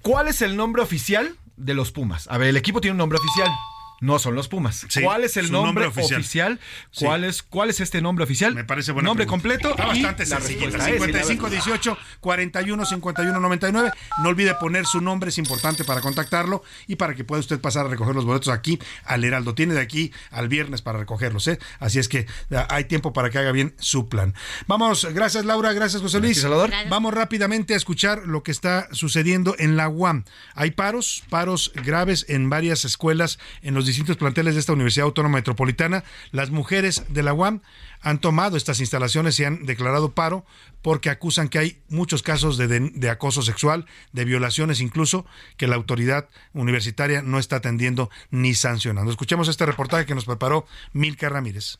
¿Cuál 0.00 0.28
es 0.28 0.42
el 0.42 0.56
nombre 0.56 0.80
oficial 0.80 1.34
de 1.56 1.74
los 1.74 1.90
Pumas? 1.90 2.28
A 2.30 2.38
ver, 2.38 2.50
el 2.50 2.56
equipo 2.56 2.80
tiene 2.80 2.92
un 2.92 2.98
nombre 2.98 3.18
oficial. 3.18 3.50
No 4.02 4.18
son 4.18 4.34
los 4.34 4.48
Pumas. 4.48 4.84
Sí, 4.88 5.00
¿Cuál 5.00 5.22
es 5.24 5.36
el 5.36 5.50
nombre, 5.52 5.84
nombre 5.84 5.86
oficial. 5.86 6.20
oficial? 6.20 6.60
Sí. 6.90 7.04
¿Cuál, 7.04 7.22
es, 7.24 7.42
¿Cuál 7.42 7.70
es 7.70 7.78
este 7.80 8.02
nombre 8.02 8.24
oficial? 8.24 8.52
Me 8.54 8.64
parece 8.64 8.90
buena 8.92 9.06
Nombre 9.06 9.26
pregunta. 9.26 9.48
completo. 9.48 9.70
Está 9.70 9.96
y 9.96 10.02
bastante 10.02 10.26
la 10.26 10.40
55 10.40 11.42
verdad. 11.44 11.56
18 11.64 11.98
41 12.20 12.84
51 12.84 13.40
99. 13.40 13.90
No 14.22 14.28
olvide 14.28 14.54
poner 14.56 14.86
su 14.86 15.00
nombre, 15.00 15.30
es 15.30 15.38
importante 15.38 15.84
para 15.84 16.00
contactarlo 16.00 16.64
y 16.88 16.96
para 16.96 17.14
que 17.14 17.22
pueda 17.22 17.38
usted 17.40 17.60
pasar 17.60 17.86
a 17.86 17.88
recoger 17.90 18.14
los 18.14 18.24
boletos 18.24 18.48
aquí 18.48 18.78
al 19.04 19.22
Heraldo. 19.24 19.54
Tiene 19.54 19.74
de 19.74 19.80
aquí 19.80 20.12
al 20.32 20.48
viernes 20.48 20.82
para 20.82 20.98
recogerlos, 20.98 21.46
¿eh? 21.46 21.60
Así 21.78 22.00
es 22.00 22.08
que 22.08 22.26
hay 22.68 22.84
tiempo 22.86 23.12
para 23.12 23.30
que 23.30 23.38
haga 23.38 23.52
bien 23.52 23.74
su 23.78 24.08
plan. 24.08 24.34
Vamos, 24.66 25.06
gracias 25.14 25.44
Laura, 25.44 25.72
gracias 25.72 26.02
José 26.02 26.18
Luis. 26.18 26.30
Gracias, 26.38 26.42
Salvador. 26.42 26.70
Gracias. 26.70 26.90
Vamos 26.90 27.14
rápidamente 27.14 27.74
a 27.74 27.76
escuchar 27.76 28.26
lo 28.26 28.42
que 28.42 28.50
está 28.50 28.88
sucediendo 28.90 29.54
en 29.60 29.76
la 29.76 29.88
UAM. 29.88 30.24
Hay 30.54 30.72
paros, 30.72 31.22
paros 31.30 31.70
graves 31.84 32.26
en 32.28 32.50
varias 32.50 32.84
escuelas 32.84 33.38
en 33.62 33.74
los 33.74 33.86
distintos 33.92 34.16
planteles 34.16 34.54
de 34.54 34.60
esta 34.60 34.72
Universidad 34.72 35.06
Autónoma 35.06 35.36
Metropolitana. 35.38 36.04
Las 36.30 36.50
mujeres 36.50 37.04
de 37.08 37.22
la 37.22 37.32
UAM 37.32 37.60
han 38.00 38.18
tomado 38.20 38.56
estas 38.56 38.80
instalaciones 38.80 39.38
y 39.38 39.44
han 39.44 39.64
declarado 39.64 40.12
paro 40.12 40.44
porque 40.82 41.10
acusan 41.10 41.48
que 41.48 41.58
hay 41.58 41.78
muchos 41.88 42.22
casos 42.22 42.56
de, 42.58 42.66
de- 42.66 42.90
de 42.94 43.10
acoso 43.10 43.42
sexual, 43.42 43.86
de 44.12 44.24
violaciones 44.24 44.80
incluso, 44.80 45.24
que 45.56 45.66
la 45.66 45.76
autoridad 45.76 46.28
universitaria 46.52 47.22
no 47.22 47.38
está 47.38 47.56
atendiendo 47.56 48.10
ni 48.30 48.54
sancionando. 48.54 49.10
Escuchemos 49.10 49.48
este 49.48 49.66
reportaje 49.66 50.06
que 50.06 50.14
nos 50.14 50.24
preparó 50.24 50.66
Milka 50.92 51.28
Ramírez. 51.28 51.78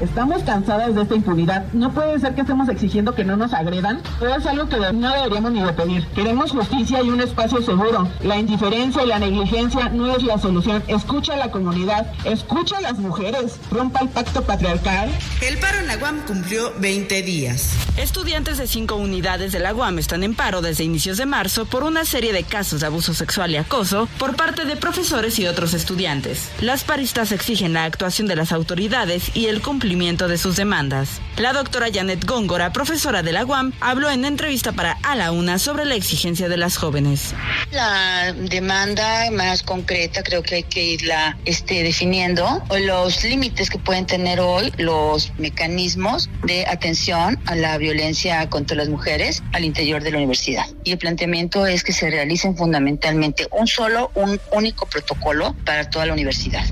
Estamos 0.00 0.42
cansadas 0.42 0.94
de 0.94 1.02
esta 1.02 1.14
impunidad. 1.14 1.72
No 1.72 1.92
puede 1.92 2.20
ser 2.20 2.34
que 2.34 2.42
estemos 2.42 2.68
exigiendo 2.68 3.14
que 3.14 3.24
no 3.24 3.36
nos 3.36 3.54
agredan. 3.54 4.02
Pero 4.20 4.36
es 4.36 4.44
algo 4.44 4.68
que 4.68 4.76
no 4.76 5.12
deberíamos 5.12 5.52
ni 5.52 5.62
de 5.62 5.72
pedir. 5.72 6.06
Queremos 6.08 6.50
justicia 6.50 7.02
y 7.02 7.08
un 7.08 7.20
espacio 7.20 7.62
seguro. 7.62 8.06
La 8.22 8.36
indiferencia 8.36 9.02
y 9.02 9.06
la 9.06 9.18
negligencia 9.18 9.88
no 9.88 10.14
es 10.14 10.22
la 10.22 10.38
solución. 10.38 10.82
Escucha 10.86 11.34
a 11.34 11.36
la 11.38 11.50
comunidad, 11.50 12.12
escucha 12.24 12.76
a 12.78 12.80
las 12.82 12.98
mujeres, 12.98 13.58
rompa 13.70 14.00
el 14.00 14.10
pacto 14.10 14.42
patriarcal. 14.42 15.10
El 15.40 15.56
paro 15.58 15.78
en 15.78 15.86
la 15.86 15.96
UAM 15.96 16.20
cumplió 16.26 16.72
20 16.78 17.22
días. 17.22 17.72
Estudiantes 17.96 18.58
de 18.58 18.66
cinco 18.66 18.96
unidades 18.96 19.52
de 19.52 19.60
la 19.60 19.74
UAM 19.74 19.98
están 19.98 20.22
en 20.22 20.34
paro 20.34 20.60
desde 20.60 20.84
inicios 20.84 21.16
de 21.16 21.24
marzo 21.24 21.64
por 21.64 21.84
una 21.84 22.04
serie 22.04 22.34
de 22.34 22.44
casos 22.44 22.80
de 22.80 22.86
abuso 22.86 23.14
sexual 23.14 23.52
y 23.52 23.56
acoso 23.56 24.08
por 24.18 24.36
parte 24.36 24.66
de 24.66 24.76
profesores 24.76 25.38
y 25.38 25.46
otros 25.46 25.72
estudiantes. 25.72 26.50
Las 26.60 26.84
paristas 26.84 27.32
exigen 27.32 27.72
la 27.72 27.84
actuación 27.84 28.28
de 28.28 28.36
las 28.36 28.52
autoridades 28.52 29.34
y 29.34 29.46
el 29.46 29.62
cumplimiento 29.62 29.85
de 29.86 30.36
sus 30.36 30.56
demandas. 30.56 31.20
La 31.36 31.52
doctora 31.52 31.86
Janet 31.92 32.24
Góngora, 32.24 32.72
profesora 32.72 33.22
de 33.22 33.30
la 33.30 33.44
UAM, 33.44 33.72
habló 33.80 34.10
en 34.10 34.24
entrevista 34.24 34.72
para 34.72 34.98
A 35.04 35.14
la 35.14 35.30
Una 35.30 35.60
sobre 35.60 35.84
la 35.84 35.94
exigencia 35.94 36.48
de 36.48 36.56
las 36.56 36.76
jóvenes. 36.76 37.34
La 37.70 38.32
demanda 38.32 39.30
más 39.30 39.62
concreta 39.62 40.24
creo 40.24 40.42
que 40.42 40.56
hay 40.56 40.62
que 40.64 40.82
irla 40.82 41.38
este, 41.44 41.84
definiendo, 41.84 42.64
los 42.80 43.22
límites 43.22 43.70
que 43.70 43.78
pueden 43.78 44.06
tener 44.06 44.40
hoy 44.40 44.72
los 44.76 45.32
mecanismos 45.38 46.28
de 46.44 46.66
atención 46.66 47.38
a 47.46 47.54
la 47.54 47.78
violencia 47.78 48.50
contra 48.50 48.76
las 48.76 48.88
mujeres 48.88 49.44
al 49.52 49.64
interior 49.64 50.02
de 50.02 50.10
la 50.10 50.16
universidad. 50.16 50.66
Y 50.82 50.92
el 50.92 50.98
planteamiento 50.98 51.64
es 51.64 51.84
que 51.84 51.92
se 51.92 52.10
realicen 52.10 52.56
fundamentalmente 52.56 53.46
un 53.52 53.68
solo, 53.68 54.10
un 54.14 54.40
único 54.50 54.86
protocolo 54.86 55.54
para 55.64 55.88
toda 55.88 56.06
la 56.06 56.12
universidad. 56.12 56.64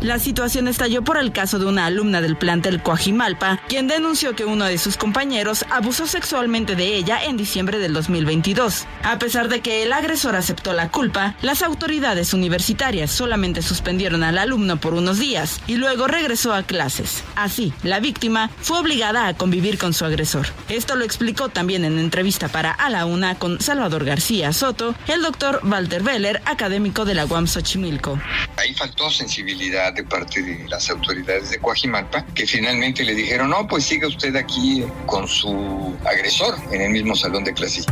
La 0.00 0.20
situación 0.20 0.68
estalló 0.68 1.02
por 1.02 1.18
el 1.18 1.32
caso 1.32 1.58
de 1.58 1.66
una 1.66 1.86
alumna 1.86 2.20
del 2.20 2.36
plantel 2.36 2.80
Coajimalpa, 2.80 3.60
quien 3.68 3.88
denunció 3.88 4.36
que 4.36 4.44
uno 4.44 4.64
de 4.64 4.78
sus 4.78 4.96
compañeros 4.96 5.64
abusó 5.70 6.06
sexualmente 6.06 6.76
de 6.76 6.94
ella 6.94 7.24
en 7.24 7.36
diciembre 7.36 7.80
del 7.80 7.94
2022. 7.94 8.86
A 9.02 9.18
pesar 9.18 9.48
de 9.48 9.60
que 9.60 9.82
el 9.82 9.92
agresor 9.92 10.36
aceptó 10.36 10.72
la 10.72 10.92
culpa, 10.92 11.34
las 11.42 11.62
autoridades 11.62 12.32
universitarias 12.32 13.10
solamente 13.10 13.60
suspendieron 13.60 14.22
al 14.22 14.38
alumno 14.38 14.78
por 14.78 14.94
unos 14.94 15.18
días 15.18 15.60
y 15.66 15.74
luego 15.74 16.06
regresó 16.06 16.54
a 16.54 16.62
clases. 16.62 17.24
Así, 17.34 17.72
la 17.82 17.98
víctima 17.98 18.50
fue 18.60 18.78
obligada 18.78 19.26
a 19.26 19.34
convivir 19.34 19.78
con 19.78 19.94
su 19.94 20.04
agresor. 20.04 20.46
Esto 20.68 20.94
lo 20.94 21.04
explicó 21.04 21.48
también 21.48 21.84
en 21.84 21.98
entrevista 21.98 22.46
para 22.46 22.70
A 22.70 22.88
la 22.88 23.04
Una 23.04 23.34
con 23.34 23.60
Salvador 23.60 24.04
García 24.04 24.52
Soto, 24.52 24.94
el 25.08 25.22
doctor 25.22 25.60
Walter 25.64 26.04
Veller, 26.04 26.40
académico 26.44 27.04
de 27.04 27.14
la 27.14 27.26
UAM 27.26 27.48
Xochimilco. 27.48 28.16
Ahí 28.56 28.74
faltó 28.74 29.10
sensibilidad 29.10 29.87
de 29.94 30.04
parte 30.04 30.42
de 30.42 30.68
las 30.68 30.88
autoridades 30.90 31.50
de 31.50 31.58
Coajimalpa, 31.58 32.24
que 32.34 32.46
finalmente 32.46 33.04
le 33.04 33.14
dijeron, 33.14 33.50
no, 33.50 33.66
pues 33.66 33.84
siga 33.84 34.08
usted 34.08 34.34
aquí 34.36 34.84
con 35.06 35.26
su 35.26 35.96
agresor 36.04 36.54
en 36.70 36.82
el 36.82 36.90
mismo 36.90 37.14
salón 37.14 37.44
de 37.44 37.52
clases. 37.52 37.86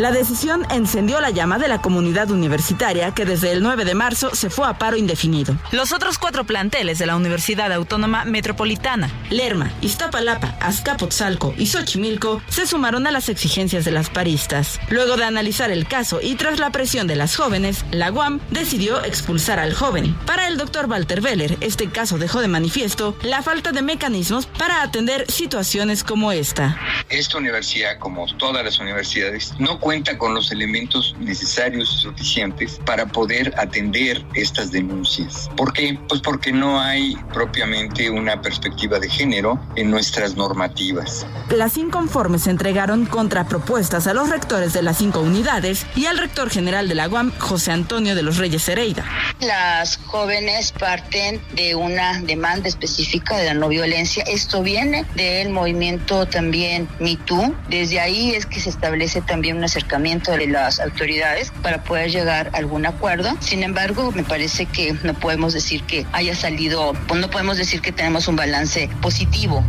La 0.00 0.12
decisión 0.12 0.66
encendió 0.70 1.20
la 1.20 1.28
llama 1.28 1.58
de 1.58 1.68
la 1.68 1.82
comunidad 1.82 2.30
universitaria 2.30 3.12
que 3.12 3.26
desde 3.26 3.52
el 3.52 3.62
9 3.62 3.84
de 3.84 3.94
marzo 3.94 4.34
se 4.34 4.48
fue 4.48 4.66
a 4.66 4.78
paro 4.78 4.96
indefinido. 4.96 5.58
Los 5.72 5.92
otros 5.92 6.16
cuatro 6.16 6.44
planteles 6.44 6.98
de 6.98 7.04
la 7.04 7.16
Universidad 7.16 7.70
Autónoma 7.70 8.24
Metropolitana, 8.24 9.10
Lerma, 9.28 9.70
Iztapalapa, 9.82 10.56
Azcapotzalco 10.58 11.52
y 11.58 11.66
Xochimilco, 11.66 12.40
se 12.48 12.66
sumaron 12.66 13.06
a 13.06 13.10
las 13.10 13.28
exigencias 13.28 13.84
de 13.84 13.90
las 13.90 14.08
paristas. 14.08 14.80
Luego 14.88 15.18
de 15.18 15.24
analizar 15.24 15.70
el 15.70 15.86
caso 15.86 16.20
y 16.22 16.34
tras 16.34 16.58
la 16.58 16.72
presión 16.72 17.06
de 17.06 17.16
las 17.16 17.36
jóvenes, 17.36 17.84
la 17.90 18.10
UAM 18.10 18.40
decidió 18.50 19.04
expulsar 19.04 19.58
al 19.58 19.74
joven. 19.74 20.14
Para 20.24 20.48
el 20.48 20.56
doctor 20.56 20.86
Walter 20.86 21.20
Veller, 21.20 21.58
este 21.60 21.90
caso 21.90 22.16
dejó 22.16 22.40
de 22.40 22.48
manifiesto 22.48 23.18
la 23.20 23.42
falta 23.42 23.70
de 23.70 23.82
mecanismos 23.82 24.46
para 24.46 24.80
atender 24.80 25.30
situaciones 25.30 26.04
como 26.04 26.32
esta. 26.32 26.80
Esta 27.10 27.36
universidad, 27.36 27.98
como 27.98 28.24
todas 28.38 28.64
las 28.64 28.78
universidades, 28.78 29.52
no 29.58 29.78
cuenta 29.78 29.89
con 30.18 30.34
los 30.34 30.52
elementos 30.52 31.16
necesarios 31.18 31.92
y 31.96 32.02
suficientes 32.02 32.80
para 32.86 33.06
poder 33.06 33.52
atender 33.58 34.24
estas 34.34 34.70
denuncias. 34.70 35.50
¿Por 35.56 35.72
qué? 35.72 35.98
Pues 36.08 36.20
porque 36.20 36.52
no 36.52 36.80
hay 36.80 37.16
propiamente 37.32 38.08
una 38.08 38.40
perspectiva 38.40 39.00
de 39.00 39.10
género 39.10 39.58
en 39.74 39.90
nuestras 39.90 40.36
normativas. 40.36 41.26
Las 41.50 41.76
inconformes 41.76 42.46
entregaron 42.46 43.04
contrapropuestas 43.04 44.06
a 44.06 44.14
los 44.14 44.30
rectores 44.30 44.72
de 44.72 44.82
las 44.82 44.98
cinco 44.98 45.22
unidades 45.22 45.84
y 45.96 46.06
al 46.06 46.18
rector 46.18 46.50
general 46.50 46.88
de 46.88 46.94
la 46.94 47.08
UAM, 47.08 47.32
José 47.38 47.72
Antonio 47.72 48.14
de 48.14 48.22
los 48.22 48.36
Reyes 48.36 48.68
Hereida. 48.68 49.04
Las 49.40 49.96
jóvenes 49.96 50.70
parten 50.70 51.40
de 51.54 51.74
una 51.74 52.20
demanda 52.20 52.68
específica 52.68 53.36
de 53.36 53.46
la 53.46 53.54
no 53.54 53.66
violencia. 53.66 54.22
Esto 54.28 54.62
viene 54.62 55.04
del 55.16 55.50
movimiento 55.50 56.26
también 56.26 56.88
MeToo. 57.00 57.56
Desde 57.68 57.98
ahí 57.98 58.36
es 58.36 58.46
que 58.46 58.60
se 58.60 58.70
establece 58.70 59.20
también 59.20 59.56
un 59.56 59.64
acercamiento 59.80 60.32
de 60.32 60.46
las 60.46 60.78
autoridades 60.78 61.52
para 61.62 61.82
poder 61.82 62.10
llegar 62.10 62.50
a 62.52 62.58
algún 62.58 62.84
acuerdo. 62.84 63.30
Sin 63.40 63.62
embargo, 63.62 64.12
me 64.12 64.22
parece 64.22 64.66
que 64.66 64.94
no 65.02 65.14
podemos 65.14 65.54
decir 65.54 65.82
que 65.84 66.06
haya 66.12 66.34
salido, 66.36 66.92
pues 67.08 67.20
no 67.20 67.30
podemos 67.30 67.56
decir 67.56 67.80
que 67.80 67.90
tenemos 67.90 68.28
un 68.28 68.36
balance 68.36 68.90
positivo. 69.00 69.64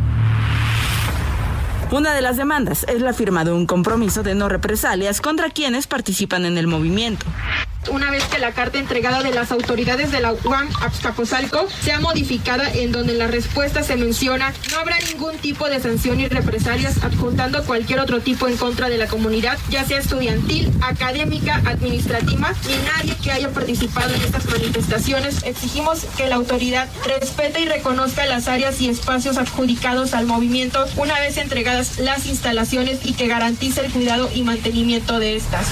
Una 1.91 2.13
de 2.13 2.21
las 2.21 2.38
demandas 2.38 2.85
es 2.88 3.01
la 3.01 3.13
firma 3.13 3.43
de 3.43 3.51
un 3.51 3.65
compromiso 3.65 4.23
de 4.23 4.35
no 4.35 4.49
represalias 4.49 5.21
contra 5.21 5.49
quienes 5.49 5.88
participan 5.88 6.45
en 6.45 6.57
el 6.57 6.67
movimiento. 6.67 7.25
Una 7.89 8.11
vez 8.11 8.23
que 8.25 8.39
la 8.39 8.51
carta 8.51 8.77
entregada 8.77 9.23
de 9.23 9.31
las 9.31 9.51
autoridades 9.51 10.11
de 10.11 10.21
la 10.21 10.33
UAM 10.33 10.69
Azcapotzalco 10.81 11.67
sea 11.83 11.99
modificada 11.99 12.71
en 12.71 12.91
donde 12.91 13.13
la 13.13 13.27
respuesta 13.27 13.83
se 13.83 13.95
menciona 13.95 14.53
no 14.71 14.79
habrá 14.79 14.97
ningún 14.99 15.37
tipo 15.37 15.69
de 15.69 15.79
sanción 15.79 16.19
y 16.19 16.27
represalias 16.27 17.03
adjuntando 17.03 17.63
cualquier 17.65 17.99
otro 17.99 18.21
tipo 18.21 18.47
en 18.47 18.57
contra 18.57 18.89
de 18.89 18.97
la 18.97 19.07
comunidad, 19.07 19.57
ya 19.69 19.83
sea 19.85 19.99
estudiantil, 19.99 20.71
académica, 20.81 21.61
administrativa, 21.65 22.53
ni 22.67 22.75
nadie 22.75 23.15
que 23.21 23.31
haya 23.31 23.49
participado 23.49 24.13
en 24.13 24.21
estas 24.21 24.45
manifestaciones. 24.45 25.43
Exigimos 25.43 26.05
que 26.17 26.27
la 26.27 26.35
autoridad 26.35 26.87
respete 27.05 27.61
y 27.61 27.65
reconozca 27.65 28.25
las 28.25 28.47
áreas 28.47 28.79
y 28.81 28.89
espacios 28.89 29.37
adjudicados 29.37 30.13
al 30.13 30.25
movimiento 30.25 30.85
una 30.97 31.19
vez 31.19 31.37
entregadas 31.37 31.99
las 31.99 32.25
instalaciones 32.25 32.99
y 33.05 33.13
que 33.13 33.27
garantice 33.27 33.81
el 33.81 33.91
cuidado 33.91 34.29
y 34.33 34.43
mantenimiento 34.43 35.19
de 35.19 35.35
estas. 35.35 35.67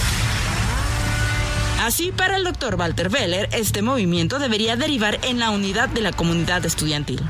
Así, 1.79 2.11
para 2.11 2.35
el 2.35 2.43
doctor 2.43 2.75
Walter 2.75 3.09
Weller, 3.09 3.47
este 3.53 3.81
movimiento 3.81 4.37
debería 4.37 4.75
derivar 4.75 5.17
en 5.23 5.39
la 5.39 5.49
unidad 5.49 5.87
de 5.87 6.01
la 6.01 6.11
comunidad 6.11 6.65
estudiantil. 6.65 7.21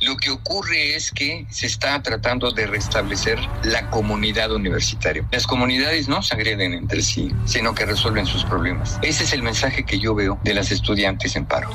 Lo 0.00 0.16
que 0.16 0.30
ocurre 0.30 0.96
es 0.96 1.12
que 1.12 1.46
se 1.50 1.66
está 1.66 2.02
tratando 2.02 2.50
de 2.50 2.66
restablecer 2.66 3.38
la 3.62 3.90
comunidad 3.90 4.50
universitaria. 4.50 5.24
Las 5.30 5.46
comunidades 5.46 6.08
no 6.08 6.20
se 6.20 6.34
agreden 6.34 6.74
entre 6.74 7.00
sí, 7.02 7.30
sino 7.44 7.76
que 7.76 7.86
resuelven 7.86 8.26
sus 8.26 8.44
problemas. 8.44 8.98
Ese 9.02 9.22
es 9.22 9.32
el 9.32 9.42
mensaje 9.42 9.84
que 9.84 10.00
yo 10.00 10.16
veo 10.16 10.40
de 10.42 10.54
las 10.54 10.72
estudiantes 10.72 11.36
en 11.36 11.46
paro 11.46 11.70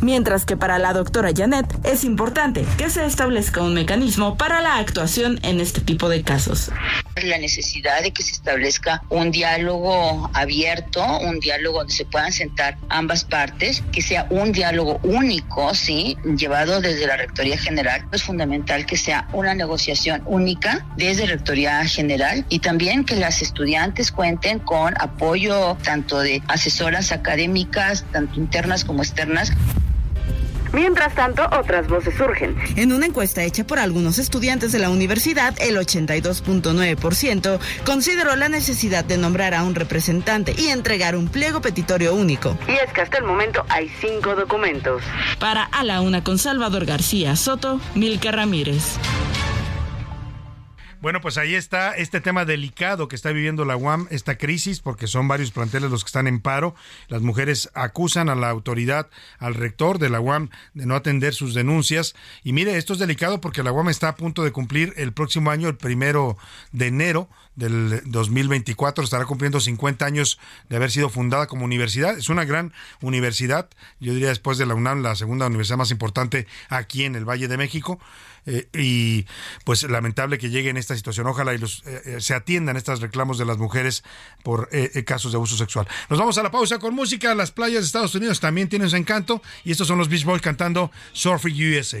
mientras 0.00 0.44
que 0.44 0.56
para 0.56 0.78
la 0.78 0.92
doctora 0.92 1.30
Janet 1.34 1.66
es 1.84 2.04
importante 2.04 2.64
que 2.78 2.90
se 2.90 3.04
establezca 3.04 3.62
un 3.62 3.74
mecanismo 3.74 4.36
para 4.36 4.60
la 4.60 4.76
actuación 4.76 5.38
en 5.42 5.60
este 5.60 5.80
tipo 5.80 6.08
de 6.08 6.22
casos. 6.22 6.70
La 7.22 7.38
necesidad 7.38 8.02
de 8.02 8.12
que 8.12 8.22
se 8.22 8.32
establezca 8.32 9.02
un 9.08 9.30
diálogo 9.30 10.30
abierto, 10.34 11.04
un 11.20 11.40
diálogo 11.40 11.78
donde 11.78 11.94
se 11.94 12.04
puedan 12.04 12.32
sentar 12.32 12.76
ambas 12.88 13.24
partes, 13.24 13.82
que 13.92 14.02
sea 14.02 14.26
un 14.30 14.52
diálogo 14.52 15.00
único, 15.02 15.74
sí, 15.74 16.16
llevado 16.36 16.80
desde 16.80 17.06
la 17.06 17.16
Rectoría 17.16 17.58
General. 17.58 18.06
Es 18.12 18.22
fundamental 18.22 18.86
que 18.86 18.96
sea 18.96 19.28
una 19.32 19.54
negociación 19.54 20.22
única 20.26 20.84
desde 20.96 21.26
Rectoría 21.26 21.84
General 21.84 22.44
y 22.48 22.58
también 22.58 23.04
que 23.04 23.16
las 23.16 23.42
estudiantes 23.42 24.10
cuenten 24.10 24.58
con 24.58 24.94
apoyo 25.00 25.76
tanto 25.82 26.20
de 26.20 26.42
asesoras 26.48 27.12
académicas, 27.12 28.04
tanto 28.12 28.38
internas 28.40 28.84
como 28.84 29.02
externas. 29.02 29.52
Mientras 30.74 31.14
tanto, 31.14 31.42
otras 31.52 31.86
voces 31.88 32.14
surgen. 32.16 32.56
En 32.76 32.92
una 32.92 33.06
encuesta 33.06 33.42
hecha 33.44 33.64
por 33.64 33.78
algunos 33.78 34.18
estudiantes 34.18 34.72
de 34.72 34.80
la 34.80 34.90
universidad, 34.90 35.54
el 35.60 35.76
82.9% 35.76 37.58
consideró 37.84 38.34
la 38.36 38.48
necesidad 38.48 39.04
de 39.04 39.16
nombrar 39.16 39.54
a 39.54 39.62
un 39.62 39.74
representante 39.74 40.54
y 40.58 40.68
entregar 40.68 41.14
un 41.16 41.28
pliego 41.28 41.60
petitorio 41.60 42.14
único. 42.14 42.58
Y 42.66 42.72
es 42.72 42.92
que 42.92 43.02
hasta 43.02 43.18
el 43.18 43.24
momento 43.24 43.64
hay 43.68 43.88
cinco 44.00 44.34
documentos. 44.34 45.02
Para 45.38 45.64
A 45.64 45.84
la 45.84 46.00
Una 46.00 46.24
con 46.24 46.38
Salvador 46.38 46.86
García 46.86 47.36
Soto, 47.36 47.80
Milka 47.94 48.32
Ramírez. 48.32 48.98
Bueno, 51.04 51.20
pues 51.20 51.36
ahí 51.36 51.54
está 51.54 51.92
este 51.92 52.22
tema 52.22 52.46
delicado 52.46 53.08
que 53.08 53.14
está 53.14 53.30
viviendo 53.30 53.66
la 53.66 53.76
UAM, 53.76 54.06
esta 54.10 54.38
crisis, 54.38 54.80
porque 54.80 55.06
son 55.06 55.28
varios 55.28 55.50
planteles 55.50 55.90
los 55.90 56.02
que 56.02 56.08
están 56.08 56.26
en 56.26 56.40
paro. 56.40 56.74
Las 57.08 57.20
mujeres 57.20 57.68
acusan 57.74 58.30
a 58.30 58.34
la 58.34 58.48
autoridad, 58.48 59.10
al 59.38 59.54
rector 59.54 59.98
de 59.98 60.08
la 60.08 60.20
UAM, 60.20 60.48
de 60.72 60.86
no 60.86 60.94
atender 60.94 61.34
sus 61.34 61.52
denuncias. 61.52 62.14
Y 62.42 62.54
mire, 62.54 62.78
esto 62.78 62.94
es 62.94 62.98
delicado 62.98 63.42
porque 63.42 63.62
la 63.62 63.70
UAM 63.70 63.90
está 63.90 64.08
a 64.08 64.16
punto 64.16 64.44
de 64.44 64.52
cumplir 64.52 64.94
el 64.96 65.12
próximo 65.12 65.50
año, 65.50 65.68
el 65.68 65.76
primero 65.76 66.38
de 66.72 66.86
enero 66.86 67.28
del 67.54 68.00
2024, 68.06 69.04
estará 69.04 69.26
cumpliendo 69.26 69.60
50 69.60 70.06
años 70.06 70.40
de 70.70 70.76
haber 70.76 70.90
sido 70.90 71.10
fundada 71.10 71.48
como 71.48 71.66
universidad. 71.66 72.16
Es 72.16 72.30
una 72.30 72.46
gran 72.46 72.72
universidad, 73.02 73.68
yo 74.00 74.14
diría 74.14 74.28
después 74.28 74.56
de 74.56 74.64
la 74.64 74.74
UNAM, 74.74 75.02
la 75.02 75.16
segunda 75.16 75.46
universidad 75.48 75.76
más 75.76 75.90
importante 75.90 76.46
aquí 76.70 77.04
en 77.04 77.14
el 77.14 77.28
Valle 77.28 77.46
de 77.46 77.58
México. 77.58 78.00
Eh, 78.46 78.68
y 78.74 79.26
pues 79.64 79.82
lamentable 79.84 80.38
que 80.38 80.50
llegue 80.50 80.70
en 80.70 80.76
esta 80.76 80.94
situación. 80.94 81.26
Ojalá 81.26 81.54
y 81.54 81.58
los, 81.58 81.82
eh, 81.86 82.02
eh, 82.04 82.20
se 82.20 82.34
atiendan 82.34 82.76
estos 82.76 83.00
reclamos 83.00 83.38
de 83.38 83.46
las 83.46 83.58
mujeres 83.58 84.04
por 84.42 84.68
casos 85.04 85.32
de 85.32 85.36
abuso 85.36 85.56
sexual. 85.56 85.86
Nos 86.10 86.18
vamos 86.18 86.36
a 86.38 86.42
la 86.42 86.50
pausa 86.50 86.78
con 86.78 86.94
música. 86.94 87.34
Las 87.34 87.50
playas 87.50 87.80
de 87.80 87.86
Estados 87.86 88.14
Unidos 88.14 88.40
también 88.40 88.68
tienen 88.68 88.90
su 88.90 88.96
encanto 88.96 89.42
y 89.64 89.72
estos 89.72 89.86
son 89.86 89.98
los 89.98 90.08
Beach 90.08 90.24
Boys 90.24 90.42
cantando 90.42 90.90
Surfing 91.12 91.54
USA. 91.54 92.00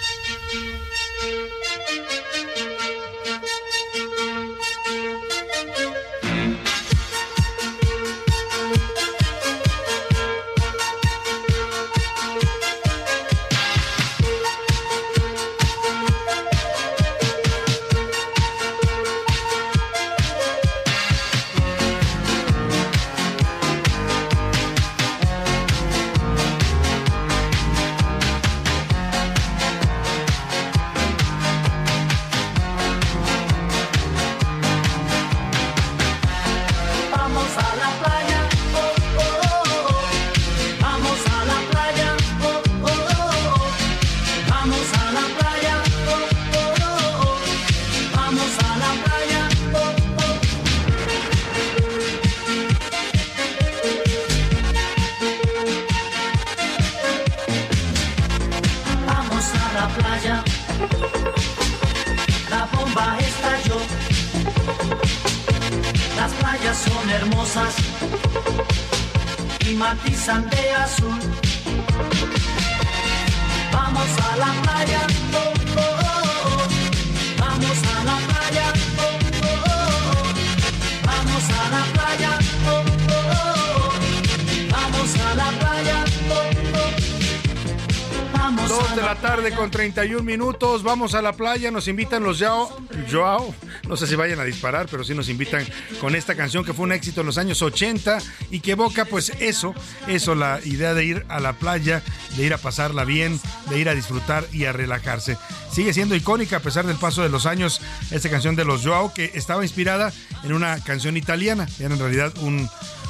31 89.93 90.23
minutos. 90.23 90.83
Vamos 90.83 91.15
a 91.15 91.21
la 91.21 91.33
playa. 91.33 91.69
Nos 91.69 91.87
invitan 91.89 92.23
los 92.23 92.39
Yao. 92.39 92.69
Joao. 93.11 93.53
No 93.87 93.97
sé 93.97 94.07
si 94.07 94.15
vayan 94.15 94.39
a 94.39 94.45
disparar, 94.45 94.87
pero 94.89 95.03
sí 95.03 95.13
nos 95.13 95.27
invitan 95.27 95.65
con 95.99 96.15
esta 96.15 96.35
canción 96.35 96.63
que 96.63 96.73
fue 96.73 96.85
un 96.85 96.93
éxito 96.93 97.21
en 97.21 97.27
los 97.27 97.37
años 97.37 97.61
80 97.61 98.19
y 98.51 98.61
que 98.61 98.71
evoca, 98.71 99.03
pues, 99.05 99.33
eso. 99.39 99.75
Eso, 100.07 100.33
la 100.33 100.59
idea 100.63 100.93
de 100.93 101.03
ir 101.03 101.25
a 101.27 101.39
la 101.41 101.53
playa, 101.53 102.01
de 102.37 102.45
ir 102.45 102.53
a 102.53 102.57
pasarla 102.57 103.03
bien, 103.03 103.39
de 103.69 103.79
ir 103.79 103.89
a 103.89 103.95
disfrutar 103.95 104.45
y 104.53 104.63
a 104.65 104.71
relajarse. 104.71 105.37
Sigue 105.71 105.93
siendo 105.93 106.15
icónica 106.15 106.57
a 106.57 106.61
pesar 106.61 106.87
del 106.87 106.97
paso 106.97 107.21
de 107.21 107.29
los 107.29 107.45
años 107.45 107.81
esta 108.11 108.29
canción 108.29 108.55
de 108.55 108.63
los 108.63 108.85
Joao, 108.85 109.13
que 109.13 109.31
estaba 109.33 109.63
inspirada 109.63 110.13
en 110.43 110.53
una 110.53 110.81
canción 110.83 111.17
italiana. 111.17 111.67
Era 111.79 111.93
en 111.93 111.99
realidad 111.99 112.33
un, 112.41 112.69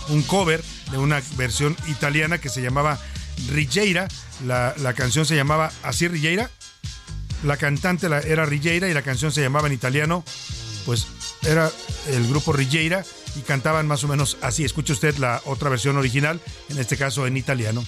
un 0.09 0.23
cover 0.23 0.63
de 0.89 0.97
una 0.97 1.21
versión 1.37 1.77
italiana 1.87 2.39
que 2.39 2.49
se 2.49 2.61
llamaba 2.61 2.99
Rigeira. 3.49 4.07
La, 4.45 4.93
canción 4.95 5.25
se 5.25 5.35
llamaba 5.35 5.71
Así 5.83 6.07
Rigeira. 6.07 6.49
La 7.43 7.57
cantante 7.57 8.07
era 8.07 8.45
Rilleira 8.45 8.89
y 8.89 8.93
la 8.93 9.01
canción 9.01 9.31
se 9.31 9.41
llamaba 9.41 9.67
en 9.67 9.73
italiano, 9.73 10.23
pues 10.85 11.07
era 11.43 11.71
el 12.09 12.27
grupo 12.27 12.53
Rilleira 12.53 13.03
y 13.35 13.41
cantaban 13.41 13.87
más 13.87 14.03
o 14.03 14.07
menos 14.07 14.37
así. 14.41 14.63
Escuche 14.63 14.93
usted 14.93 15.17
la 15.17 15.41
otra 15.45 15.69
versión 15.69 15.97
original, 15.97 16.39
en 16.69 16.79
este 16.79 16.97
caso 16.97 17.27
en 17.27 17.37
italiano. 17.37 17.83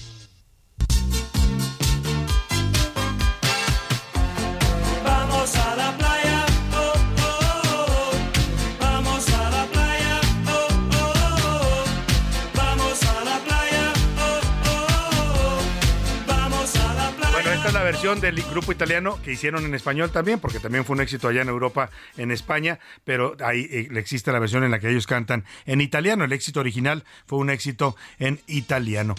Versión 18.04 18.20
del 18.20 18.44
grupo 18.52 18.74
italiano 18.74 19.18
que 19.24 19.32
hicieron 19.32 19.64
en 19.64 19.74
español 19.74 20.12
también, 20.12 20.38
porque 20.42 20.60
también 20.60 20.84
fue 20.84 20.94
un 20.94 21.02
éxito 21.02 21.30
allá 21.30 21.42
en 21.42 21.48
Europa, 21.48 21.90
en 22.18 22.32
España, 22.32 22.78
pero 23.06 23.38
ahí 23.42 23.66
eh, 23.72 23.88
existe 23.96 24.30
la 24.34 24.40
versión 24.40 24.66
en 24.66 24.72
la 24.72 24.80
que 24.80 24.90
ellos 24.90 25.08
cantan 25.08 25.46
en 25.66 25.80
italiano. 25.80 26.26
El 26.26 26.34
éxito 26.34 26.60
original 26.60 27.06
fue 27.28 27.40
un 27.40 27.50
éxito 27.50 27.96
en 28.20 28.42
italiano. 28.48 29.16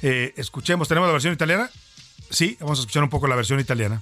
Eh, 0.00 0.32
escuchemos, 0.38 0.88
¿tenemos 0.88 1.10
la 1.10 1.12
versión 1.12 1.34
italiana? 1.34 1.68
Sí, 2.30 2.56
vamos 2.58 2.78
a 2.78 2.80
escuchar 2.80 3.02
un 3.02 3.10
poco 3.10 3.28
la 3.28 3.36
versión 3.36 3.60
italiana. 3.60 4.00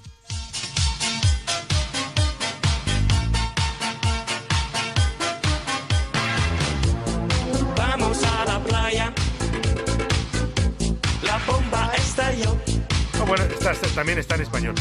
Bueno, 13.30 13.44
también 13.94 14.18
está 14.18 14.34
en 14.34 14.40
español. 14.40 14.74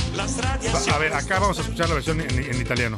A 0.92 0.98
ver, 0.98 1.14
acá 1.14 1.40
vamos 1.40 1.60
a 1.60 1.62
escuchar 1.62 1.88
la 1.88 1.96
versión 1.96 2.20
en, 2.20 2.60
italiano. 2.60 2.98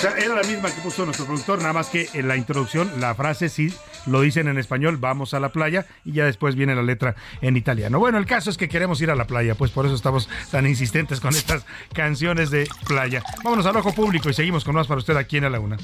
Sea, 0.00 0.16
era 0.16 0.34
la 0.34 0.42
misma 0.42 0.70
que 0.70 0.80
puso 0.80 1.04
nuestro 1.04 1.26
productor, 1.26 1.58
nada 1.58 1.74
más 1.74 1.88
que 1.88 2.08
en 2.14 2.26
la 2.26 2.36
introducción, 2.36 2.90
la 3.00 3.14
frase 3.14 3.50
sí 3.50 3.70
lo 4.06 4.22
dicen 4.22 4.48
en 4.48 4.56
español, 4.56 4.96
vamos 4.96 5.34
a 5.34 5.40
la 5.40 5.50
playa, 5.50 5.84
y 6.06 6.12
ya 6.12 6.24
después 6.24 6.54
viene 6.54 6.74
la 6.74 6.82
letra 6.82 7.16
en 7.42 7.56
italiano. 7.58 7.98
Bueno, 7.98 8.16
el 8.16 8.24
caso 8.24 8.48
es 8.48 8.56
que 8.56 8.68
queremos 8.68 9.00
ir 9.02 9.10
a 9.10 9.14
la 9.14 9.26
playa, 9.26 9.54
pues 9.54 9.70
por 9.70 9.84
eso 9.84 9.94
estamos 9.94 10.28
tan 10.50 10.66
insistentes 10.66 11.20
con 11.20 11.34
estas 11.34 11.66
canciones 11.92 12.50
de 12.50 12.66
playa. 12.86 13.22
Vámonos 13.44 13.66
al 13.66 13.76
ojo 13.76 13.92
público 13.92 14.30
y 14.30 14.32
seguimos 14.32 14.64
con 14.64 14.74
más 14.74 14.86
para 14.86 14.98
usted 14.98 15.16
aquí 15.16 15.36
en 15.36 15.44
A 15.44 15.50
la 15.50 15.60
Una. 15.60 15.76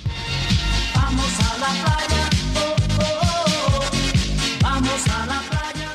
Vamos 0.94 1.40
a 1.40 1.59
la 1.59 1.66
playa. 1.84 2.30
vamos 4.62 5.09
a 5.09 5.26
la 5.26 5.43
playa. 5.51 5.94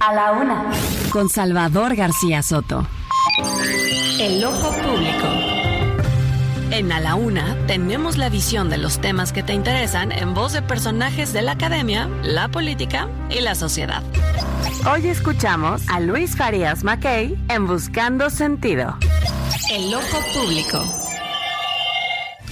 A 0.00 0.12
la 0.12 0.32
Una. 0.32 0.70
Con 1.10 1.30
Salvador 1.30 1.96
García 1.96 2.42
Soto. 2.42 2.86
El 4.20 4.44
ojo 4.44 4.70
público. 4.82 5.41
En 6.72 6.90
A 6.90 7.00
la 7.00 7.16
Una 7.16 7.54
tenemos 7.66 8.16
la 8.16 8.30
visión 8.30 8.70
de 8.70 8.78
los 8.78 8.98
temas 8.98 9.34
que 9.34 9.42
te 9.42 9.52
interesan 9.52 10.10
en 10.10 10.32
voz 10.32 10.54
de 10.54 10.62
personajes 10.62 11.34
de 11.34 11.42
la 11.42 11.52
academia, 11.52 12.08
la 12.22 12.48
política 12.48 13.10
y 13.28 13.40
la 13.42 13.54
sociedad. 13.54 14.02
Hoy 14.90 15.06
escuchamos 15.06 15.86
a 15.90 16.00
Luis 16.00 16.34
Farías 16.34 16.82
Mackey 16.82 17.36
en 17.50 17.66
Buscando 17.66 18.30
Sentido. 18.30 18.96
El 19.70 19.92
ojo 19.92 20.18
público. 20.32 20.82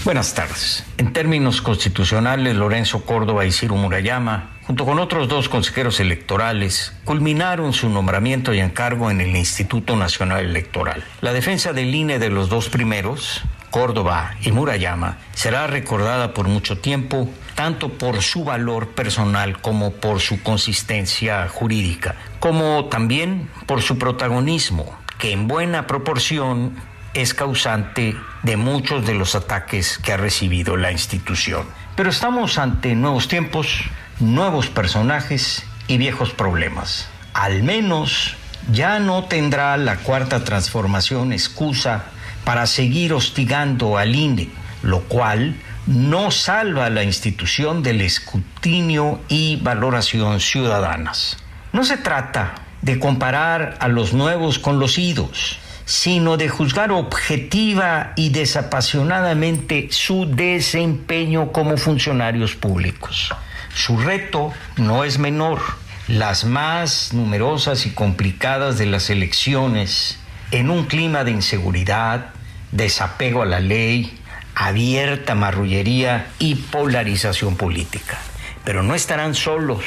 Buenas 0.04 0.34
tardes. 0.34 0.84
En 0.98 1.14
términos 1.14 1.62
constitucionales, 1.62 2.54
Lorenzo 2.56 3.06
Córdoba 3.06 3.46
y 3.46 3.52
Ciro 3.52 3.76
Murayama, 3.76 4.50
junto 4.66 4.84
con 4.84 4.98
otros 4.98 5.28
dos 5.28 5.48
consejeros 5.48 5.98
electorales, 5.98 6.92
culminaron 7.06 7.72
su 7.72 7.88
nombramiento 7.88 8.52
y 8.52 8.60
encargo 8.60 9.10
en 9.10 9.22
el 9.22 9.34
Instituto 9.34 9.96
Nacional 9.96 10.44
Electoral. 10.44 11.02
La 11.22 11.32
defensa 11.32 11.72
del 11.72 11.94
INE 11.94 12.18
de 12.18 12.28
los 12.28 12.50
dos 12.50 12.68
primeros 12.68 13.44
Córdoba 13.70 14.34
y 14.42 14.52
Murayama 14.52 15.18
será 15.32 15.66
recordada 15.66 16.34
por 16.34 16.48
mucho 16.48 16.78
tiempo, 16.78 17.28
tanto 17.54 17.90
por 17.90 18.22
su 18.22 18.44
valor 18.44 18.90
personal 18.90 19.60
como 19.60 19.92
por 19.92 20.20
su 20.20 20.42
consistencia 20.42 21.48
jurídica, 21.48 22.16
como 22.40 22.86
también 22.86 23.48
por 23.66 23.82
su 23.82 23.98
protagonismo, 23.98 24.98
que 25.18 25.32
en 25.32 25.46
buena 25.46 25.86
proporción 25.86 26.74
es 27.14 27.34
causante 27.34 28.16
de 28.42 28.56
muchos 28.56 29.06
de 29.06 29.14
los 29.14 29.34
ataques 29.34 29.98
que 29.98 30.12
ha 30.12 30.16
recibido 30.16 30.76
la 30.76 30.92
institución. 30.92 31.66
Pero 31.96 32.10
estamos 32.10 32.58
ante 32.58 32.94
nuevos 32.94 33.28
tiempos, 33.28 33.82
nuevos 34.20 34.68
personajes 34.68 35.64
y 35.88 35.98
viejos 35.98 36.30
problemas. 36.30 37.08
Al 37.34 37.62
menos 37.62 38.36
ya 38.72 38.98
no 38.98 39.24
tendrá 39.24 39.76
la 39.76 39.96
cuarta 39.96 40.44
transformación 40.44 41.32
excusa 41.32 42.04
para 42.44 42.66
seguir 42.66 43.12
hostigando 43.12 43.98
al 43.98 44.14
INE, 44.14 44.48
lo 44.82 45.00
cual 45.00 45.56
no 45.86 46.30
salva 46.30 46.86
a 46.86 46.90
la 46.90 47.02
institución 47.02 47.82
del 47.82 48.00
escrutinio 48.00 49.20
y 49.28 49.56
valoración 49.56 50.40
ciudadanas. 50.40 51.36
No 51.72 51.84
se 51.84 51.96
trata 51.96 52.54
de 52.80 52.98
comparar 52.98 53.76
a 53.80 53.88
los 53.88 54.12
nuevos 54.12 54.60
con 54.60 54.78
los 54.78 54.98
idos, 54.98 55.58
sino 55.84 56.36
de 56.36 56.48
juzgar 56.48 56.92
objetiva 56.92 58.12
y 58.14 58.28
desapasionadamente 58.28 59.88
su 59.90 60.26
desempeño 60.26 61.50
como 61.50 61.76
funcionarios 61.76 62.54
públicos. 62.54 63.34
Su 63.74 63.98
reto 63.98 64.52
no 64.76 65.02
es 65.02 65.18
menor. 65.18 65.60
Las 66.06 66.44
más 66.44 67.12
numerosas 67.12 67.86
y 67.86 67.90
complicadas 67.90 68.78
de 68.78 68.86
las 68.86 69.10
elecciones 69.10 70.19
en 70.50 70.70
un 70.70 70.86
clima 70.86 71.24
de 71.24 71.30
inseguridad, 71.30 72.30
desapego 72.72 73.42
a 73.42 73.46
la 73.46 73.60
ley, 73.60 74.18
abierta 74.54 75.34
marrullería 75.34 76.32
y 76.38 76.56
polarización 76.56 77.56
política. 77.56 78.18
Pero 78.64 78.82
no 78.82 78.94
estarán 78.94 79.34
solos, 79.34 79.84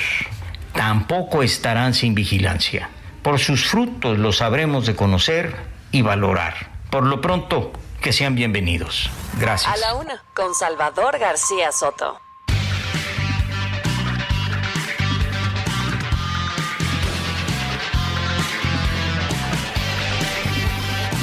tampoco 0.73 1.43
estarán 1.43 1.93
sin 1.93 2.15
vigilancia. 2.15 2.89
Por 3.21 3.39
sus 3.39 3.67
frutos 3.67 4.17
los 4.17 4.37
sabremos 4.37 4.85
de 4.85 4.95
conocer 4.95 5.55
y 5.91 6.01
valorar. 6.01 6.71
Por 6.89 7.05
lo 7.05 7.21
pronto, 7.21 7.71
que 8.01 8.11
sean 8.11 8.35
bienvenidos. 8.35 9.09
Gracias. 9.39 9.73
A 9.73 9.77
la 9.77 9.95
una, 9.95 10.23
con 10.33 10.53
Salvador 10.53 11.19
García 11.19 11.71
Soto. 11.71 12.19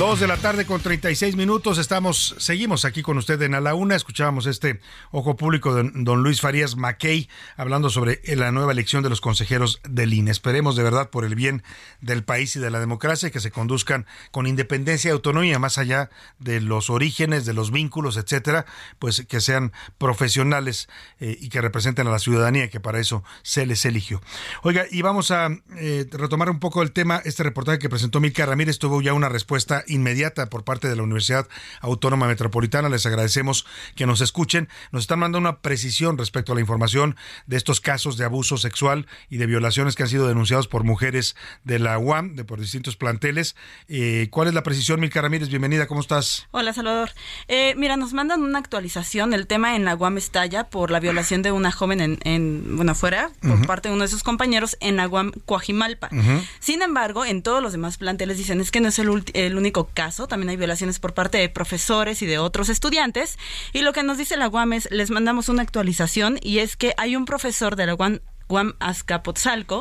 Dos 0.01 0.18
de 0.18 0.27
la 0.27 0.39
tarde 0.39 0.64
con 0.64 0.81
36 0.81 1.36
minutos. 1.36 1.77
Estamos, 1.77 2.35
seguimos 2.39 2.86
aquí 2.86 3.02
con 3.02 3.18
usted 3.18 3.43
en 3.43 3.55
A 3.55 3.60
la 3.60 3.74
Una. 3.74 3.94
Escuchábamos 3.94 4.47
este 4.47 4.81
ojo 5.10 5.36
público 5.36 5.74
de 5.74 5.90
don 5.93 6.22
Luis 6.22 6.40
Farías 6.40 6.74
Mackey 6.74 7.28
hablando 7.59 7.90
sobre 7.90 8.18
la 8.35 8.51
nueva 8.51 8.72
elección 8.72 9.02
de 9.02 9.10
los 9.10 9.20
consejeros 9.20 9.78
del 9.86 10.14
INE. 10.14 10.31
Esperemos 10.31 10.74
de 10.74 10.85
verdad 10.85 11.10
por 11.10 11.27
el 11.27 11.35
bien 11.35 11.62
del 12.01 12.24
país 12.24 12.56
y 12.56 12.60
de 12.60 12.70
la 12.70 12.81
democracia 12.81 13.31
que 13.31 13.40
se 13.40 13.51
conduzcan 13.51 14.06
con 14.31 14.47
independencia 14.47 15.10
y 15.10 15.12
autonomía, 15.12 15.59
más 15.59 15.77
allá 15.77 16.09
de 16.39 16.62
los 16.62 16.89
orígenes, 16.89 17.44
de 17.44 17.52
los 17.52 17.70
vínculos, 17.70 18.16
etcétera, 18.16 18.64
pues 18.98 19.27
que 19.28 19.43
sean 19.43 19.70
profesionales 19.98 20.89
eh, 21.18 21.36
y 21.39 21.51
que 21.51 21.60
representen 21.60 22.06
a 22.06 22.10
la 22.10 22.20
ciudadanía, 22.20 22.70
que 22.70 22.81
para 22.81 23.01
eso 23.01 23.22
se 23.43 23.66
les 23.66 23.85
eligió. 23.85 24.22
Oiga, 24.62 24.86
y 24.90 25.02
vamos 25.02 25.31
a 25.31 25.51
eh, 25.77 26.06
retomar 26.10 26.48
un 26.48 26.59
poco 26.59 26.81
el 26.81 26.93
tema. 26.93 27.20
Este 27.22 27.43
reportaje 27.43 27.78
que 27.78 27.90
presentó 27.90 28.18
Milka 28.18 28.47
Ramírez 28.47 28.78
tuvo 28.78 29.02
ya 29.02 29.12
una 29.12 29.28
respuesta 29.28 29.85
inmediata 29.91 30.49
por 30.49 30.65
parte 30.65 30.89
de 30.89 30.97
la 30.97 31.03
Universidad 31.03 31.47
Autónoma 31.81 32.27
Metropolitana. 32.27 32.89
Les 32.89 33.07
agradecemos 33.07 33.67
que 33.95 34.07
nos 34.07 34.21
escuchen. 34.21 34.69
Nos 34.93 35.03
están 35.03 35.19
mandando 35.19 35.39
una 35.39 35.61
precisión 35.61 36.19
respecto 36.19 36.53
a 36.53 36.55
la 36.55 36.61
información 36.61 37.17
de 37.47 37.57
estos 37.57 37.81
casos 37.81 38.17
de 38.17 38.25
abuso 38.25 38.57
sexual 38.57 39.07
y 39.29 39.37
de 39.37 39.47
violaciones 39.47 39.95
que 39.95 40.03
han 40.03 40.09
sido 40.09 40.29
denunciados 40.29 40.69
por 40.69 40.85
mujeres 40.85 41.37
de 41.65 41.79
la 41.79 41.99
UAM, 41.99 42.35
de 42.37 42.45
por 42.45 42.61
distintos 42.61 42.97
planteles. 42.97 43.57
Eh, 43.89 44.29
¿Cuál 44.31 44.49
es 44.49 44.55
la 44.55 44.62
precisión, 44.62 45.01
Milka 45.01 45.21
Ramírez? 45.21 45.49
Bienvenida, 45.49 45.87
¿cómo 45.87 46.01
estás? 46.01 46.47
Hola, 46.51 46.73
Salvador. 46.73 47.11
Eh, 47.49 47.75
mira, 47.77 47.97
nos 47.97 48.12
mandan 48.12 48.43
una 48.43 48.59
actualización. 48.59 49.35
El 49.35 49.47
tema 49.47 49.77
en 49.77 49.85
la 49.85 49.95
UAM 49.95 50.19
estalla 50.19 50.69
por 50.69 50.91
la 50.91 51.01
violación 51.01 51.43
de 51.43 51.53
una 51.53 51.73
joven 51.73 52.01
en, 52.01 52.19
en 52.25 52.77
bueno, 52.77 52.93
afuera, 52.93 53.31
por 53.41 53.67
parte 53.67 53.89
de 53.89 53.95
uno 53.95 54.05
de 54.05 54.09
sus 54.09 54.23
compañeros 54.23 54.77
en 54.81 54.97
la 54.97 55.09
UAM 55.09 55.33
Coajimalpa. 55.47 56.11
Sin 56.61 56.83
embargo, 56.83 57.25
en 57.25 57.43
todos 57.43 57.62
los 57.62 57.73
demás 57.73 57.99
planteles 57.99 58.39
dicen 58.39 58.61
es 58.61 58.71
que 58.71 58.81
no 58.81 58.89
es 58.89 58.99
el, 58.99 59.25
el 59.35 59.57
único 59.57 59.80
caso, 59.89 60.27
también 60.27 60.51
hay 60.51 60.57
violaciones 60.57 60.98
por 60.98 61.15
parte 61.15 61.39
de 61.39 61.48
profesores 61.48 62.23
y 62.23 62.27
de 62.27 62.39
otros 62.39 62.69
estudiantes. 62.69 63.39
Y 63.73 63.82
lo 63.82 63.93
que 63.93 64.02
nos 64.02 64.19
dice 64.19 64.36
la 64.36 64.48
UAM 64.48 64.73
es, 64.74 64.89
les 64.90 65.11
mandamos 65.11 65.48
una 65.48 65.62
actualización 65.62 66.39
y 66.43 66.59
es 66.59 66.77
que 66.77 66.94
hay 66.97 67.16
un 67.16 67.24
profesor 67.24 67.77
de 67.77 67.86
la 67.86 67.94
UAM 67.94 68.20
Guam 68.51 68.74
Azcapotzalco, 68.81 69.81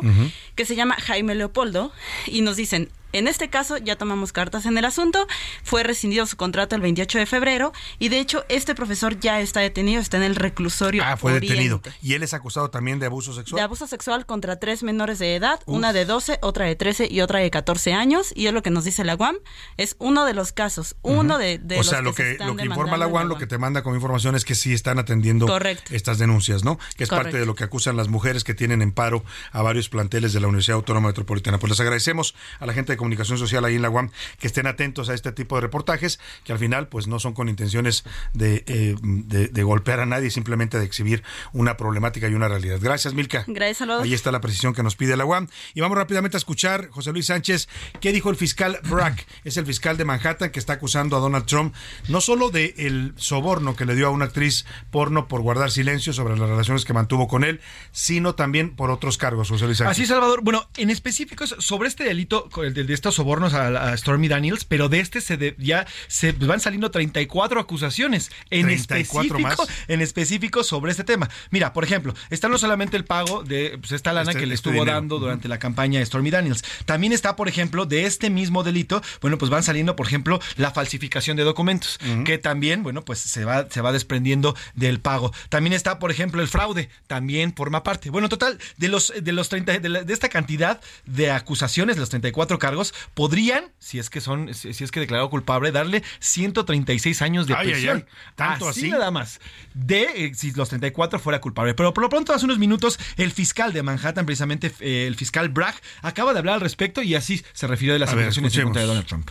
que 0.56 0.64
se 0.64 0.76
llama 0.76 0.96
Jaime 1.00 1.34
Leopoldo, 1.34 1.92
y 2.28 2.42
nos 2.42 2.56
dicen, 2.56 2.90
en 3.14 3.28
este 3.28 3.50
caso 3.50 3.78
ya 3.78 3.96
tomamos 3.96 4.32
cartas 4.32 4.66
en 4.66 4.78
el 4.78 4.86
asunto, 4.86 5.28
fue 5.64 5.84
rescindido 5.84 6.26
su 6.26 6.38
contrato 6.38 6.76
el 6.76 6.82
28 6.82 7.20
de 7.20 7.26
febrero 7.26 7.74
y 7.98 8.10
de 8.10 8.20
hecho 8.20 8.46
este 8.50 8.76
profesor 8.76 9.20
ya 9.20 9.42
está 9.42 9.60
detenido, 9.62 10.02
está 10.02 10.18
en 10.18 10.24
el 10.24 10.36
reclusorio. 10.36 11.04
Ah, 11.06 11.18
fue 11.18 11.34
detenido. 11.34 11.82
Y 12.02 12.14
él 12.14 12.24
es 12.24 12.34
acusado 12.34 12.70
también 12.70 13.00
de 13.00 13.06
abuso 13.06 13.34
sexual. 13.34 13.58
De 13.60 13.64
abuso 13.64 13.88
sexual 13.88 14.26
contra 14.26 14.60
tres 14.60 14.84
menores 14.84 15.20
de 15.20 15.36
edad, 15.36 15.60
una 15.66 15.94
de 15.94 16.06
12, 16.06 16.40
otra 16.42 16.66
de 16.66 16.76
13 16.76 17.08
y 17.10 17.22
otra 17.22 17.40
de 17.40 17.50
14 17.50 17.94
años. 17.94 18.32
Y 18.36 18.48
es 18.48 18.54
lo 18.54 18.62
que 18.64 18.70
nos 18.70 18.86
dice 18.86 19.04
la 19.04 19.16
UAM, 19.16 19.38
es 19.78 19.96
uno 20.00 20.26
de 20.26 20.34
los 20.34 20.52
casos, 20.52 20.96
uno 21.02 21.38
de, 21.38 21.58
de, 21.58 21.80
O 21.80 21.84
sea, 21.84 22.02
lo 22.02 22.14
que, 22.14 22.38
lo 22.40 22.56
que 22.56 22.66
informa 22.66 22.98
la 22.98 23.08
UAM, 23.08 23.28
lo 23.28 23.38
que 23.38 23.48
te 23.48 23.58
manda 23.58 23.84
como 23.84 23.96
información 23.96 24.36
es 24.36 24.46
que 24.46 24.56
sí 24.56 24.74
están 24.74 25.00
atendiendo 25.00 25.48
estas 25.90 26.18
denuncias, 26.18 26.64
¿no? 26.64 26.80
Que 26.96 27.04
es 27.04 27.10
parte 27.10 27.38
de 27.38 27.46
lo 27.46 27.56
que 27.56 27.64
acusan 27.64 27.98
las 27.98 28.08
mujeres 28.08 28.44
que 28.44 28.54
tienen 28.54 28.82
en 28.82 28.92
paro 28.92 29.24
a 29.52 29.62
varios 29.62 29.90
planteles 29.90 30.34
de 30.34 30.40
la 30.40 30.48
Universidad 30.48 30.76
Autónoma 30.76 31.10
Metropolitana. 31.10 31.60
Pues 31.60 31.72
les 31.72 31.80
agradecemos 31.80 32.36
a 32.60 32.66
la 32.66 32.74
gente 32.74 32.94
de 32.94 32.98
comunicación 33.00 33.40
social 33.40 33.66
ahí 33.66 33.76
en 33.76 33.82
la 33.82 33.90
UAM 33.90 34.12
que 34.38 34.46
estén 34.46 34.68
atentos 34.68 35.10
a 35.10 35.16
este 35.16 35.32
tipo 35.32 35.56
de 35.56 35.62
reportajes 35.62 36.20
que 36.44 36.52
al 36.52 36.60
final 36.60 36.88
pues 36.88 37.08
no 37.08 37.20
son 37.20 37.34
con 37.34 37.50
intenciones 37.50 38.04
de, 38.34 38.64
eh, 38.68 38.96
de, 39.02 39.64
golpear 39.64 40.00
a 40.00 40.06
nadie, 40.06 40.30
simplemente 40.30 40.80
de 40.80 40.86
exhibir 40.86 41.24
una 41.54 41.78
problemática 41.78 42.28
y 42.28 42.34
una 42.34 42.48
realidad. 42.48 42.80
Gracias, 42.82 43.14
Milka. 43.14 43.44
Gracias, 43.48 43.90
Ahí 43.90 44.14
está 44.14 44.32
la 44.32 44.42
precisión 44.42 44.74
que 44.74 44.84
nos 44.84 44.96
pide 44.96 45.18
la 45.18 45.26
UAM. 45.26 45.48
Y 45.74 45.82
vamos 45.82 45.98
rápidamente 45.98 46.38
a 46.38 46.40
escuchar, 46.40 46.90
José 46.90 47.12
Luis 47.12 47.28
Sánchez, 47.28 47.68
qué 48.00 48.12
dijo 48.12 48.30
el 48.30 48.36
fiscal 48.36 48.80
Brack, 48.90 49.26
es 49.44 49.58
el 49.58 49.66
fiscal 49.66 49.98
de 49.98 50.06
Manhattan 50.06 50.52
que 50.52 50.60
está 50.60 50.74
acusando 50.74 51.18
a 51.18 51.20
Donald 51.20 51.46
Trump 51.46 51.74
no 52.08 52.22
solo 52.22 52.50
de 52.50 52.74
el 52.78 53.14
soborno 53.18 53.76
que 53.76 53.86
le 53.86 53.96
dio 53.96 54.08
a 54.08 54.10
una 54.10 54.26
actriz 54.26 54.66
porno 54.92 55.28
por 55.28 55.42
guardar 55.42 55.72
silencio 55.72 56.14
sobre 56.14 56.38
las 56.38 56.50
relaciones 56.50 56.86
que 56.86 56.94
mantuvo 56.94 57.28
con 57.28 57.44
él, 57.44 57.62
sino 57.92 58.36
también 58.36 58.76
por 58.76 58.92
otros 58.92 59.18
cargos, 59.18 59.50
José 59.50 59.66
Luis 59.66 59.78
Sánchez. 59.78 59.92
Así, 59.92 60.06
Salvador. 60.06 60.42
Bueno, 60.44 60.68
en 60.78 60.90
específico 60.90 61.46
sobre 61.48 61.88
este 61.88 62.04
delito, 62.04 62.50
el 62.58 62.74
de 62.90 62.96
estos 62.96 63.14
sobornos 63.14 63.54
a, 63.54 63.96
Stormy 63.96 64.28
Daniels, 64.28 64.66
pero 64.66 64.90
de 64.90 65.00
este 65.00 65.22
se 65.22 65.56
ya 65.60 65.86
se 66.08 66.32
van 66.32 66.60
saliendo 66.60 66.90
34 66.90 67.60
acusaciones 67.60 68.32
en 68.50 68.68
específico, 68.72 69.68
en 69.88 70.02
específico 70.02 70.64
sobre 70.64 70.90
este 70.92 71.04
tema. 71.04 71.30
Mira, 71.52 71.72
por 71.72 71.84
ejemplo, 71.84 72.16
está 72.32 72.50
no 72.50 72.58
solamente 72.58 72.98
el 72.98 73.06
pago 73.06 73.44
de 73.44 73.78
pues, 73.78 73.92
esta 73.92 74.12
lana 74.12 74.32
este, 74.32 74.42
que 74.42 74.48
le 74.48 74.56
este 74.56 74.70
estuvo 74.70 74.86
dando 74.86 75.20
durante 75.20 75.48
la 75.48 75.60
campaña 75.60 76.00
de 76.00 76.06
Stormy 76.08 76.32
Daniels, 76.32 76.64
también 76.86 77.14
está, 77.14 77.36
por 77.36 77.48
ejemplo, 77.48 77.86
de 77.86 78.06
este 78.06 78.32
mismo 78.32 78.64
delito, 78.64 79.04
bueno, 79.22 79.38
pues 79.38 79.52
van 79.52 79.62
saliendo, 79.62 79.96
por 79.96 80.08
ejemplo, 80.08 80.40
la 80.58 80.72
falsificación 80.72 81.38
de 81.38 81.44
documentos, 81.44 82.00
que 82.26 82.40
también, 82.40 82.82
bueno, 82.82 83.06
pues 83.06 83.20
se 83.20 83.46
va 83.46 83.70
se 83.70 83.82
va 83.82 83.92
desprendiendo 83.92 84.56
del 84.74 85.00
pago. 85.00 85.32
También 85.50 85.74
está, 85.74 86.00
por 86.00 86.10
ejemplo, 86.10 86.42
el 86.42 86.48
fraude, 86.48 86.90
también 87.06 87.54
forma 87.56 87.84
parte. 87.84 88.10
Bueno, 88.10 88.30
total 88.30 88.58
de 88.78 88.88
los 88.88 89.14
de 89.16 89.32
los 89.32 89.48
30 89.50 89.78
de, 89.78 90.04
de 90.06 90.14
esta 90.14 90.30
cantidad 90.30 90.82
de 91.06 91.30
acusaciones, 91.30 91.98
los 91.98 92.10
34 92.10 92.58
cargos, 92.58 92.79
podrían, 93.14 93.66
si 93.80 94.00
es 94.00 94.10
que 94.10 94.22
son, 94.22 94.54
si 94.54 94.70
es 94.70 94.92
que 94.92 95.00
declarado 95.00 95.30
culpable, 95.30 95.72
darle 95.72 96.04
136 96.20 97.22
años 97.22 97.48
de 97.48 97.56
prisión. 97.56 98.06
Tanto 98.36 98.68
así, 98.68 98.90
nada 98.90 99.12
más. 99.12 99.40
De 99.74 100.04
eh, 100.16 100.32
si 100.34 100.52
los 100.52 100.70
34 100.70 101.20
fuera 101.20 101.42
culpable. 101.42 101.74
Pero 101.74 101.94
por 101.94 102.04
lo 102.04 102.10
pronto, 102.10 102.34
hace 102.34 102.46
unos 102.46 102.60
minutos, 102.60 103.00
el 103.18 103.32
fiscal 103.32 103.74
de 103.74 103.84
Manhattan, 103.84 104.26
precisamente 104.26 104.72
eh, 104.80 105.06
el 105.08 105.16
fiscal 105.16 105.50
Bragg, 105.50 105.76
acaba 106.02 106.34
de 106.34 106.40
hablar 106.40 106.56
al 106.56 106.62
respecto 106.62 107.02
y 107.02 107.16
así 107.16 107.44
se 107.54 107.68
refirió 107.68 107.94
de 107.94 108.00
las 108.00 108.12
acusaciones 108.12 108.56
en 108.56 108.64
contra 108.64 108.82
de 108.82 108.88
Donald 108.88 109.06
Trump. 109.06 109.30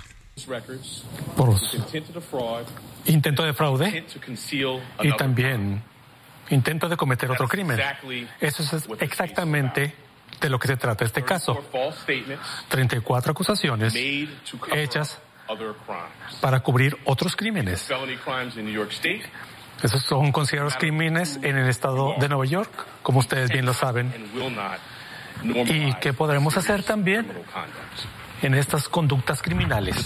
Por 1.37 1.57
intento 3.07 3.43
de 3.43 3.53
fraude 3.55 4.05
y 5.03 5.17
también 5.17 5.83
intento 6.51 6.89
de 6.89 6.97
cometer 6.97 7.31
otro 7.31 7.49
crimen. 7.49 7.81
Eso 8.41 8.63
es 8.63 8.89
exactamente 9.01 9.95
de 10.41 10.49
lo 10.49 10.59
que 10.59 10.69
se 10.69 10.77
trata 10.77 11.05
este 11.05 11.25
caso. 11.25 11.65
34 12.69 13.33
acusaciones 13.33 13.95
hechas 14.73 15.21
para 16.41 16.61
cubrir 16.61 16.97
otros 17.05 17.37
crímenes. 17.37 17.89
Esos 19.83 20.03
son 20.03 20.33
considerados 20.33 20.75
crímenes 20.77 21.39
en 21.43 21.57
el 21.57 21.69
estado 21.69 22.15
de 22.19 22.29
Nueva 22.29 22.47
York, 22.47 22.71
como 23.03 23.21
ustedes 23.21 23.51
bien 23.51 23.65
lo 23.65 23.75
saben. 23.75 24.13
¿Y 25.43 25.95
qué 25.95 26.13
podremos 26.13 26.57
hacer 26.57 26.83
también 26.83 27.27
en 28.43 28.55
estas 28.55 28.89
conductas 28.89 29.41
criminales? 29.41 29.97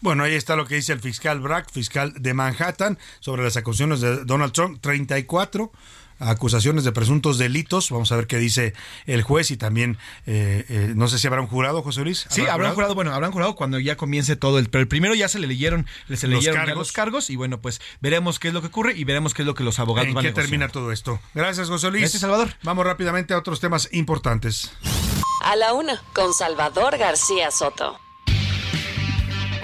Bueno, 0.00 0.24
ahí 0.24 0.34
está 0.34 0.56
lo 0.56 0.66
que 0.66 0.74
dice 0.76 0.92
el 0.92 1.00
fiscal 1.00 1.40
Brack, 1.40 1.70
fiscal 1.70 2.12
de 2.14 2.34
Manhattan, 2.34 2.98
sobre 3.20 3.42
las 3.44 3.56
acusaciones 3.56 4.00
de 4.00 4.24
Donald 4.24 4.52
Trump. 4.52 4.80
34 4.80 5.72
acusaciones 6.18 6.84
de 6.84 6.92
presuntos 6.92 7.38
delitos. 7.38 7.90
Vamos 7.90 8.12
a 8.12 8.16
ver 8.16 8.26
qué 8.26 8.38
dice 8.38 8.74
el 9.06 9.22
juez 9.22 9.50
y 9.50 9.56
también, 9.56 9.98
eh, 10.26 10.64
eh, 10.68 10.92
no 10.94 11.08
sé 11.08 11.18
si 11.18 11.26
habrá 11.26 11.40
un 11.40 11.46
jurado, 11.46 11.82
José 11.82 12.02
Luis. 12.02 12.26
Sí, 12.30 12.46
habrá 12.46 12.68
un 12.68 12.74
jurado, 12.74 12.94
bueno, 12.94 13.12
habrán 13.12 13.32
jurado 13.32 13.54
cuando 13.54 13.78
ya 13.78 13.96
comience 13.96 14.36
todo 14.36 14.58
el, 14.58 14.68
pero 14.68 14.82
el 14.82 14.88
primero 14.88 15.14
ya 15.14 15.28
se 15.28 15.38
le 15.38 15.46
leyeron, 15.46 15.86
se 16.14 16.26
le 16.26 16.36
leyeron 16.36 16.58
cargos. 16.58 16.76
los 16.76 16.92
cargos 16.92 17.30
y 17.30 17.36
bueno, 17.36 17.60
pues 17.60 17.80
veremos 18.00 18.38
qué 18.38 18.48
es 18.48 18.54
lo 18.54 18.60
que 18.60 18.68
ocurre 18.68 18.96
y 18.96 19.04
veremos 19.04 19.34
qué 19.34 19.42
es 19.42 19.46
lo 19.46 19.54
que 19.54 19.64
los 19.64 19.78
abogados 19.78 20.08
¿En 20.08 20.14
van 20.14 20.24
qué 20.24 20.32
termina 20.32 20.68
todo 20.68 20.92
esto? 20.92 21.20
Gracias, 21.34 21.68
José 21.68 21.90
Luis. 21.90 22.02
Gracias, 22.02 22.20
Salvador. 22.20 22.54
Vamos 22.62 22.84
rápidamente 22.84 23.34
a 23.34 23.38
otros 23.38 23.60
temas 23.60 23.88
importantes. 23.92 24.72
A 25.44 25.56
la 25.56 25.72
una, 25.72 26.02
con 26.14 26.34
Salvador 26.34 26.98
García 26.98 27.50
Soto. 27.50 27.98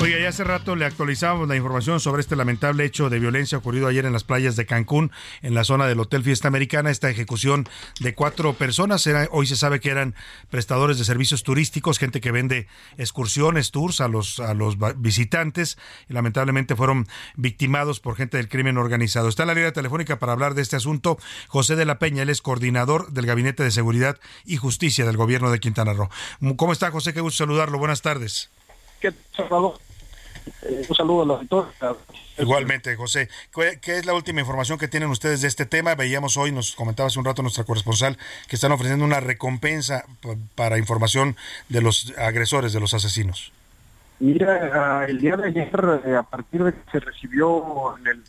Oiga, 0.05 0.18
ya 0.18 0.28
hace 0.28 0.44
rato 0.44 0.76
le 0.76 0.85
actualizamos 0.85 1.48
la 1.48 1.56
información 1.56 1.98
sobre 1.98 2.20
este 2.20 2.36
lamentable 2.36 2.85
hecho 2.85 3.09
de 3.09 3.18
violencia 3.18 3.56
ocurrido 3.56 3.86
ayer 3.86 4.05
en 4.05 4.12
las 4.12 4.22
playas 4.22 4.55
de 4.55 4.66
Cancún, 4.66 5.10
en 5.40 5.55
la 5.55 5.64
zona 5.64 5.86
del 5.86 5.98
Hotel 5.98 6.22
Fiesta 6.22 6.47
Americana. 6.47 6.90
Esta 6.90 7.09
ejecución 7.09 7.66
de 8.01 8.14
cuatro 8.14 8.52
personas. 8.52 9.09
hoy 9.31 9.47
se 9.47 9.56
sabe 9.56 9.81
que 9.81 9.89
eran 9.89 10.14
prestadores 10.51 10.98
de 10.98 11.06
servicios 11.06 11.43
turísticos, 11.43 11.98
gente 11.98 12.20
que 12.20 12.32
vende 12.32 12.66
excursiones, 12.98 13.70
tours 13.70 14.02
a 14.02 14.09
los, 14.09 14.40
a 14.40 14.52
los 14.52 14.76
visitantes. 14.98 15.78
Y 16.06 16.12
lamentablemente 16.12 16.76
fueron 16.76 17.06
victimados 17.36 17.98
por 17.98 18.14
gente 18.14 18.36
del 18.36 18.51
crimen 18.51 18.76
organizado. 18.76 19.31
Está 19.31 19.44
en 19.44 19.48
la 19.48 19.55
línea 19.55 19.72
telefónica 19.72 20.18
para 20.18 20.32
hablar 20.32 20.52
de 20.52 20.60
este 20.60 20.76
asunto 20.76 21.16
José 21.48 21.76
de 21.76 21.86
la 21.86 21.98
Peña. 21.98 22.24
Él 22.24 22.28
es 22.28 22.43
coordinador 22.43 23.10
del 23.12 23.24
Gabinete 23.24 23.62
de 23.62 23.70
Seguridad 23.70 24.20
y 24.44 24.59
Justicia 24.59 25.06
del 25.06 25.16
Gobierno 25.16 25.51
de 25.51 25.60
Quintana 25.60 25.94
Roo. 25.94 26.10
¿Cómo 26.56 26.74
está, 26.74 26.90
José? 26.90 27.14
Qué 27.14 27.22
gusto 27.22 27.39
saludarlo. 27.39 27.78
Buenas 27.78 28.02
tardes. 28.02 28.51
¿Qué 29.01 29.14
eh, 30.62 30.87
un 30.89 30.95
saludo 30.97 31.23
a 31.23 31.27
los 31.27 31.37
auditores. 31.39 31.75
Igualmente, 32.39 32.97
José. 32.97 33.29
¿Qué 33.81 33.99
es 33.99 34.07
la 34.07 34.15
última 34.15 34.41
información 34.41 34.79
que 34.79 34.89
tienen 34.89 35.11
ustedes 35.11 35.41
de 35.41 35.49
este 35.49 35.66
tema? 35.66 35.95
Veíamos 35.95 36.37
hoy, 36.37 36.53
nos 36.53 36.75
comentaba 36.75 37.07
hace 37.07 37.19
un 37.19 37.25
rato 37.25 37.43
nuestra 37.43 37.65
corresponsal, 37.65 38.19
que 38.49 38.57
están 38.57 38.73
ofreciendo 38.73 39.05
una 39.05 39.21
recompensa 39.21 40.05
para 40.55 40.79
información 40.79 41.37
de 41.69 41.81
los 41.81 42.12
agresores, 42.19 42.73
de 42.73 42.81
los 42.81 42.95
asesinos. 42.95 43.53
Mira, 44.21 44.71
ah, 44.73 45.05
el 45.07 45.21
día 45.21 45.37
de 45.37 45.49
ayer, 45.49 45.71
eh, 46.07 46.16
a 46.16 46.23
partir 46.23 46.62
de 46.62 46.73
que 46.73 46.79
se 46.93 47.01
recibió 47.01 47.97
en 47.99 48.07
el 48.07 48.23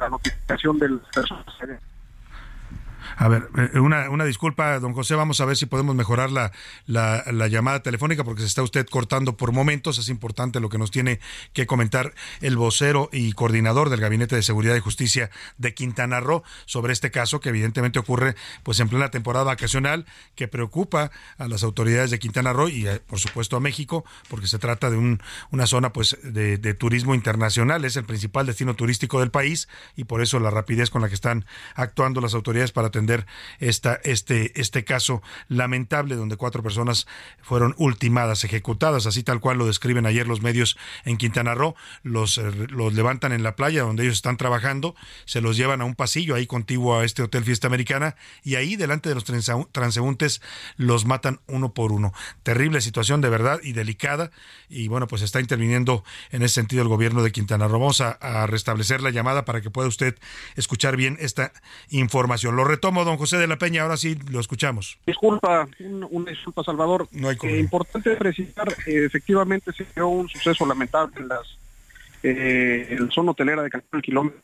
la 0.00 0.08
notificación 0.08 0.78
del 0.78 1.00
personas 1.12 1.46
a 3.16 3.28
ver, 3.28 3.48
eh, 3.56 3.80
una, 3.80 4.10
una 4.10 4.24
disculpa, 4.24 4.78
don 4.78 4.92
José, 4.92 5.14
vamos 5.14 5.40
a 5.40 5.46
ver 5.46 5.56
si 5.56 5.64
podemos 5.64 5.94
mejorar 5.94 6.30
la, 6.30 6.52
la, 6.86 7.48
llamada 7.48 7.80
telefónica 7.80 8.24
porque 8.24 8.42
se 8.42 8.46
está 8.46 8.62
usted 8.62 8.86
cortando 8.86 9.38
por 9.38 9.52
momentos. 9.52 9.96
Es 9.98 10.10
importante 10.10 10.60
lo 10.60 10.68
que 10.68 10.76
nos 10.76 10.90
tiene 10.90 11.18
que 11.54 11.66
comentar 11.66 12.14
el 12.42 12.56
vocero 12.56 13.08
y 13.12 13.32
coordinador 13.32 13.88
del 13.88 14.00
Gabinete 14.00 14.36
de 14.36 14.42
Seguridad 14.42 14.76
y 14.76 14.80
Justicia 14.80 15.30
de 15.56 15.72
Quintana 15.72 16.20
Roo 16.20 16.42
sobre 16.66 16.92
este 16.92 17.10
caso 17.10 17.40
que 17.40 17.48
evidentemente 17.48 17.98
ocurre 17.98 18.36
pues 18.62 18.80
en 18.80 18.88
plena 18.88 19.10
temporada 19.10 19.44
vacacional 19.46 20.04
que 20.34 20.46
preocupa 20.46 21.10
a 21.38 21.48
las 21.48 21.62
autoridades 21.62 22.10
de 22.10 22.18
Quintana 22.18 22.52
Roo 22.52 22.68
y 22.68 22.86
eh, 22.86 23.00
por 23.06 23.18
supuesto 23.18 23.56
a 23.56 23.60
México 23.60 24.04
porque 24.28 24.46
se 24.46 24.58
trata 24.58 24.90
de 24.90 24.98
un, 24.98 25.22
una 25.50 25.66
zona 25.66 25.92
pues 25.92 26.18
de, 26.22 26.58
de 26.58 26.74
turismo 26.74 27.14
internacional. 27.14 27.84
Es 27.86 27.96
el 27.96 28.04
principal 28.04 28.44
destino 28.44 28.74
turístico 28.74 29.20
del 29.20 29.30
país 29.30 29.68
y 29.96 30.04
por 30.04 30.20
eso 30.20 30.38
la 30.38 30.50
rapidez 30.50 30.90
con 30.90 31.00
la 31.00 31.08
que 31.08 31.14
están 31.14 31.46
actuando 31.74 32.20
las 32.20 32.34
autoridades 32.34 32.72
para 32.72 32.88
atender 32.88 33.05
esta, 33.58 34.00
este, 34.04 34.58
este 34.60 34.84
caso 34.84 35.22
lamentable 35.48 36.16
donde 36.16 36.36
cuatro 36.36 36.62
personas 36.62 37.06
fueron 37.42 37.74
ultimadas, 37.78 38.44
ejecutadas, 38.44 39.06
así 39.06 39.22
tal 39.22 39.40
cual 39.40 39.58
lo 39.58 39.66
describen 39.66 40.06
ayer 40.06 40.26
los 40.26 40.42
medios 40.42 40.76
en 41.04 41.16
Quintana 41.16 41.54
Roo, 41.54 41.74
los, 42.02 42.38
eh, 42.38 42.50
los 42.68 42.94
levantan 42.94 43.32
en 43.32 43.42
la 43.42 43.56
playa 43.56 43.82
donde 43.82 44.04
ellos 44.04 44.16
están 44.16 44.36
trabajando, 44.36 44.94
se 45.24 45.40
los 45.40 45.56
llevan 45.56 45.80
a 45.80 45.84
un 45.84 45.94
pasillo 45.94 46.34
ahí 46.34 46.46
contiguo 46.46 46.98
a 46.98 47.04
este 47.04 47.22
Hotel 47.22 47.44
Fiesta 47.44 47.66
Americana 47.66 48.16
y 48.42 48.54
ahí 48.54 48.76
delante 48.76 49.08
de 49.08 49.14
los 49.14 49.24
transeúntes 49.72 50.42
los 50.76 51.04
matan 51.04 51.40
uno 51.46 51.72
por 51.74 51.92
uno. 51.92 52.12
Terrible 52.42 52.80
situación 52.80 53.20
de 53.20 53.28
verdad 53.28 53.60
y 53.62 53.72
delicada 53.72 54.30
y 54.68 54.88
bueno, 54.88 55.06
pues 55.06 55.22
está 55.22 55.40
interviniendo 55.40 56.04
en 56.30 56.42
ese 56.42 56.54
sentido 56.54 56.82
el 56.82 56.88
gobierno 56.88 57.22
de 57.22 57.32
Quintana 57.32 57.68
Roo. 57.68 57.78
Vamos 57.78 58.00
a, 58.00 58.12
a 58.12 58.46
restablecer 58.46 59.02
la 59.02 59.10
llamada 59.10 59.44
para 59.44 59.60
que 59.60 59.70
pueda 59.70 59.88
usted 59.88 60.16
escuchar 60.56 60.96
bien 60.96 61.16
esta 61.20 61.52
información. 61.90 62.56
Lo 62.56 62.64
retomo 62.64 62.95
don 63.04 63.16
José 63.16 63.36
de 63.38 63.46
la 63.46 63.56
Peña, 63.56 63.82
ahora 63.82 63.96
sí 63.96 64.16
lo 64.30 64.40
escuchamos. 64.40 64.98
Disculpa, 65.06 65.68
una 66.10 66.30
disculpa, 66.30 66.62
Salvador. 66.64 67.08
No 67.12 67.28
hay 67.28 67.36
eh, 67.42 67.58
importante 67.58 68.16
precisar, 68.16 68.68
eh, 68.86 69.04
efectivamente 69.04 69.72
se 69.72 69.86
dio 69.94 70.08
un 70.08 70.28
suceso 70.28 70.66
lamentable 70.66 71.14
en 71.18 71.28
las 71.28 71.58
eh, 72.22 72.88
en 72.90 73.06
la 73.06 73.10
zona 73.10 73.32
hotelera 73.32 73.62
de 73.62 73.70
Cancún, 73.70 74.00
kilómetro 74.00 74.42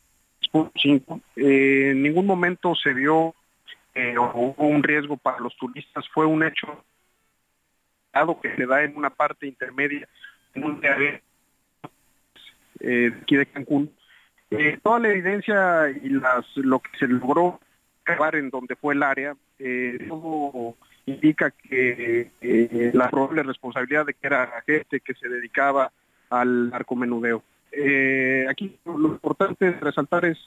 5. 0.77 1.21
en 1.37 2.03
ningún 2.03 2.27
momento 2.27 2.75
se 2.75 2.93
vio 2.93 3.35
eh, 3.95 4.17
o 4.17 4.31
hubo 4.35 4.67
un 4.67 4.83
riesgo 4.83 5.19
para 5.19 5.39
los 5.39 5.55
turistas 5.57 6.09
fue 6.15 6.25
un 6.25 6.43
hecho 6.43 6.83
dado 8.13 8.41
que 8.41 8.55
se 8.57 8.67
da 8.67 8.83
en 8.83 8.97
una 8.97 9.11
parte 9.11 9.47
intermedia 9.47 10.09
en 10.55 10.65
un 10.65 10.81
eh, 12.81 13.13
aquí 13.23 13.37
de 13.37 13.47
Cancún. 13.47 13.93
Eh, 14.51 14.79
toda 14.83 14.99
la 14.99 15.11
evidencia 15.11 15.91
y 15.91 16.09
las 16.09 16.45
lo 16.57 16.81
que 16.81 16.91
se 16.99 17.07
logró 17.07 17.61
acabar 18.05 18.37
en 18.37 18.51
donde 18.51 18.77
fue 18.77 18.95
el 18.95 19.03
área, 19.03 19.37
eh, 19.59 19.99
todo 20.09 20.77
indica 21.07 21.51
que 21.51 22.31
eh, 22.41 22.91
la 22.95 23.11
probable 23.11 23.43
responsabilidad 23.43 24.07
de 24.07 24.15
que 24.15 24.27
era 24.27 24.63
gente 24.67 25.01
que 25.01 25.15
se 25.15 25.29
dedicaba 25.29 25.91
al 26.31 26.71
narcomenudeo. 26.71 27.43
Eh, 27.73 28.47
aquí 28.49 28.79
lo 28.85 29.09
importante 29.09 29.65
de 29.65 29.81
resaltar 29.81 30.25
es, 30.25 30.39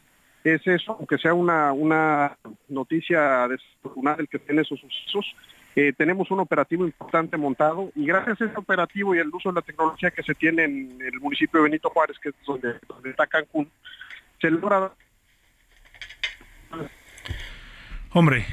es 0.44 0.66
eso, 0.68 0.96
aunque 0.98 1.18
sea 1.18 1.34
una, 1.34 1.74
una 1.74 2.38
noticia 2.70 3.48
desafortunada 3.48 4.18
el 4.20 4.30
que 4.30 4.40
tiene 4.40 4.62
esos 4.62 4.80
sucesos, 4.80 5.36
eh, 5.76 5.92
tenemos 5.92 6.32
un 6.32 6.40
operativo 6.40 6.86
importante 6.86 7.36
montado 7.36 7.92
y 7.96 8.06
gracias 8.06 8.40
a 8.40 8.46
ese 8.46 8.58
operativo 8.58 9.14
y 9.14 9.20
el 9.20 9.28
uso 9.28 9.50
de 9.50 9.56
la 9.56 9.62
tecnología 9.62 10.12
que 10.12 10.24
se 10.24 10.34
tiene 10.34 10.64
en 10.64 11.02
el 11.02 11.20
municipio 11.20 11.60
de 11.60 11.66
Benito 11.66 11.90
Juárez, 11.90 12.18
que 12.20 12.30
es 12.30 12.36
donde, 12.46 12.76
donde 12.88 13.10
está 13.10 13.28
Cancún, 13.28 13.70
se 14.40 14.50
logra... 14.50 14.92
Hombre, 18.18 18.46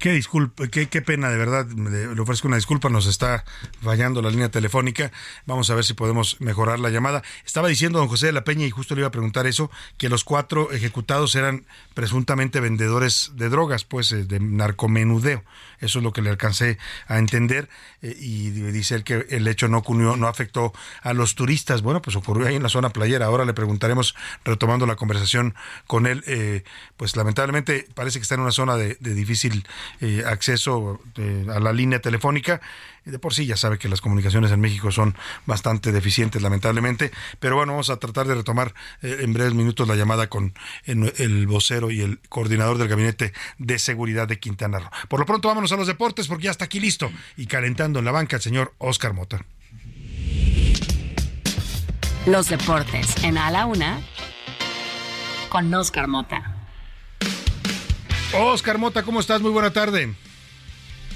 Qué, 0.00 0.10
disculpa, 0.10 0.66
qué, 0.66 1.02
pena, 1.02 1.30
de 1.30 1.36
verdad, 1.36 1.66
le 1.68 2.20
ofrezco 2.20 2.48
una 2.48 2.56
disculpa, 2.56 2.88
nos 2.88 3.06
está 3.06 3.44
fallando 3.80 4.20
la 4.20 4.30
línea 4.30 4.48
telefónica. 4.48 5.12
Vamos 5.44 5.70
a 5.70 5.76
ver 5.76 5.84
si 5.84 5.94
podemos 5.94 6.40
mejorar 6.40 6.80
la 6.80 6.90
llamada. 6.90 7.22
Estaba 7.44 7.68
diciendo 7.68 8.00
don 8.00 8.08
José 8.08 8.26
de 8.26 8.32
la 8.32 8.42
Peña, 8.42 8.66
y 8.66 8.70
justo 8.70 8.96
le 8.96 9.02
iba 9.02 9.08
a 9.08 9.12
preguntar 9.12 9.46
eso, 9.46 9.70
que 9.96 10.08
los 10.08 10.24
cuatro 10.24 10.72
ejecutados 10.72 11.36
eran 11.36 11.66
presuntamente 11.94 12.58
vendedores 12.58 13.32
de 13.36 13.48
drogas, 13.48 13.84
pues 13.84 14.10
eh, 14.10 14.24
de 14.24 14.40
narcomenudeo. 14.40 15.44
Eso 15.78 15.98
es 15.98 16.02
lo 16.02 16.12
que 16.12 16.22
le 16.22 16.30
alcancé 16.30 16.78
a 17.06 17.18
entender. 17.18 17.68
Eh, 18.02 18.16
y 18.18 18.50
dice 18.50 18.96
él 18.96 19.04
que 19.04 19.26
el 19.30 19.46
hecho 19.46 19.68
no, 19.68 19.84
no 20.16 20.26
afectó 20.26 20.72
a 21.02 21.12
los 21.12 21.36
turistas. 21.36 21.82
Bueno, 21.82 22.02
pues 22.02 22.16
ocurrió 22.16 22.48
ahí 22.48 22.56
en 22.56 22.62
la 22.62 22.70
zona 22.70 22.90
playera. 22.90 23.26
Ahora 23.26 23.44
le 23.44 23.54
preguntaremos, 23.54 24.16
retomando 24.44 24.86
la 24.86 24.96
conversación 24.96 25.54
con 25.86 26.06
él, 26.06 26.24
eh, 26.26 26.64
pues 26.96 27.14
lamentablemente 27.14 27.86
parece 27.94 28.18
que 28.18 28.22
está 28.22 28.34
en 28.34 28.40
una 28.40 28.52
zona 28.52 28.76
de 28.76 28.96
difícil 29.00 29.64
eh, 30.00 30.22
acceso 30.26 31.00
eh, 31.16 31.46
a 31.54 31.60
la 31.60 31.72
línea 31.72 32.00
telefónica. 32.00 32.60
De 33.04 33.20
por 33.20 33.34
sí 33.34 33.46
ya 33.46 33.56
sabe 33.56 33.78
que 33.78 33.88
las 33.88 34.00
comunicaciones 34.00 34.50
en 34.50 34.60
México 34.60 34.90
son 34.90 35.14
bastante 35.46 35.92
deficientes, 35.92 36.42
lamentablemente. 36.42 37.12
Pero 37.38 37.54
bueno, 37.54 37.72
vamos 37.72 37.88
a 37.88 37.98
tratar 37.98 38.26
de 38.26 38.34
retomar 38.34 38.74
eh, 39.02 39.18
en 39.20 39.32
breves 39.32 39.54
minutos 39.54 39.86
la 39.86 39.94
llamada 39.94 40.28
con 40.28 40.54
el 40.84 41.46
vocero 41.46 41.90
y 41.92 42.00
el 42.00 42.18
coordinador 42.28 42.78
del 42.78 42.88
Gabinete 42.88 43.32
de 43.58 43.78
Seguridad 43.78 44.26
de 44.26 44.40
Quintana 44.40 44.80
Roo. 44.80 44.90
Por 45.08 45.20
lo 45.20 45.26
pronto, 45.26 45.46
vámonos 45.48 45.70
a 45.70 45.76
los 45.76 45.86
deportes 45.86 46.26
porque 46.26 46.44
ya 46.44 46.50
está 46.50 46.64
aquí 46.64 46.80
listo 46.80 47.10
y 47.36 47.46
calentando 47.46 48.00
en 48.00 48.04
la 48.04 48.12
banca 48.12 48.36
el 48.36 48.42
señor 48.42 48.74
Oscar 48.78 49.12
Mota. 49.12 49.44
Los 52.26 52.48
deportes 52.48 53.22
en 53.22 53.38
A 53.38 53.52
la 53.52 53.66
Una 53.66 54.00
con 55.48 55.72
Oscar 55.72 56.08
Mota. 56.08 56.55
Oscar 58.34 58.78
Mota, 58.78 59.02
¿cómo 59.02 59.20
estás? 59.20 59.40
Muy 59.40 59.50
buena 59.50 59.72
tarde. 59.72 60.14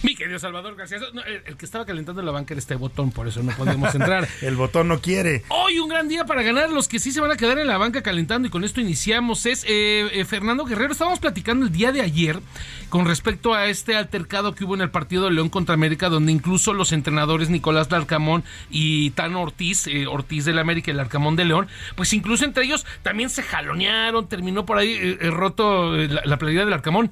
Mi 0.02 0.14
querido 0.14 0.39
Salvador 0.39 0.77
García, 0.77 0.98
el, 1.44 1.56
que 1.56 1.64
estaba 1.64 1.85
calentando 1.85 2.22
la 2.22 2.31
banca 2.31 2.55
era 2.55 2.59
este 2.59 2.74
botón, 2.74 3.10
por 3.10 3.28
eso 3.28 3.43
no 3.43 3.52
podemos 3.52 3.94
entrar. 3.94 4.27
el 4.40 4.56
botón 4.56 4.89
no 4.89 5.01
quiere. 5.01 5.44
Hoy 5.48 5.78
un 5.78 5.89
gran 5.89 6.09
día 6.09 6.24
para 6.24 6.43
ganar. 6.43 6.70
Los 6.70 6.89
que 6.89 6.98
sí 6.98 7.12
se 7.12 7.20
van 7.20 7.31
a 7.31 7.36
quedar 7.36 7.59
en 7.59 7.66
la 7.66 7.77
banca 7.77 8.02
calentando 8.02 8.48
y 8.48 8.51
con 8.51 8.64
esto 8.64 8.81
iniciamos 8.81 9.44
es 9.44 9.64
eh, 9.64 10.09
eh, 10.12 10.24
Fernando 10.24 10.64
Guerrero. 10.64 10.93
Estábamos 10.93 11.18
platicando 11.18 11.66
el 11.66 11.72
día 11.72 11.93
de 11.93 12.01
ayer 12.01 12.40
con 12.89 13.05
respecto 13.05 13.55
a 13.55 13.66
este 13.66 13.94
altercado 13.94 14.55
que 14.55 14.64
hubo 14.64 14.74
en 14.74 14.81
el 14.81 14.90
partido 14.90 15.24
de 15.24 15.32
León 15.32 15.51
contra 15.51 15.74
América, 15.74 16.09
donde 16.09 16.32
incluso 16.32 16.72
los 16.72 16.93
entrenadores 16.93 17.51
Nicolás 17.51 17.90
Larcamón 17.90 18.43
y 18.70 19.10
Tano 19.10 19.43
Ortiz, 19.43 19.86
eh, 19.86 20.06
Ortiz 20.06 20.47
del 20.47 20.59
América 20.59 20.90
y 20.90 20.94
el 20.94 21.01
Arcamón 21.01 21.36
de 21.36 21.44
León, 21.44 21.68
pues 21.94 22.12
incluso 22.14 22.44
entre 22.44 22.64
ellos 22.64 22.86
también 23.02 23.28
se 23.28 23.43
jalonearon, 23.43 24.28
terminó 24.28 24.64
por 24.64 24.78
ahí 24.78 25.14
roto 25.16 25.93
la, 25.97 26.22
la 26.24 26.39
playera 26.39 26.64
del 26.64 26.74
Arcamón. 26.74 27.10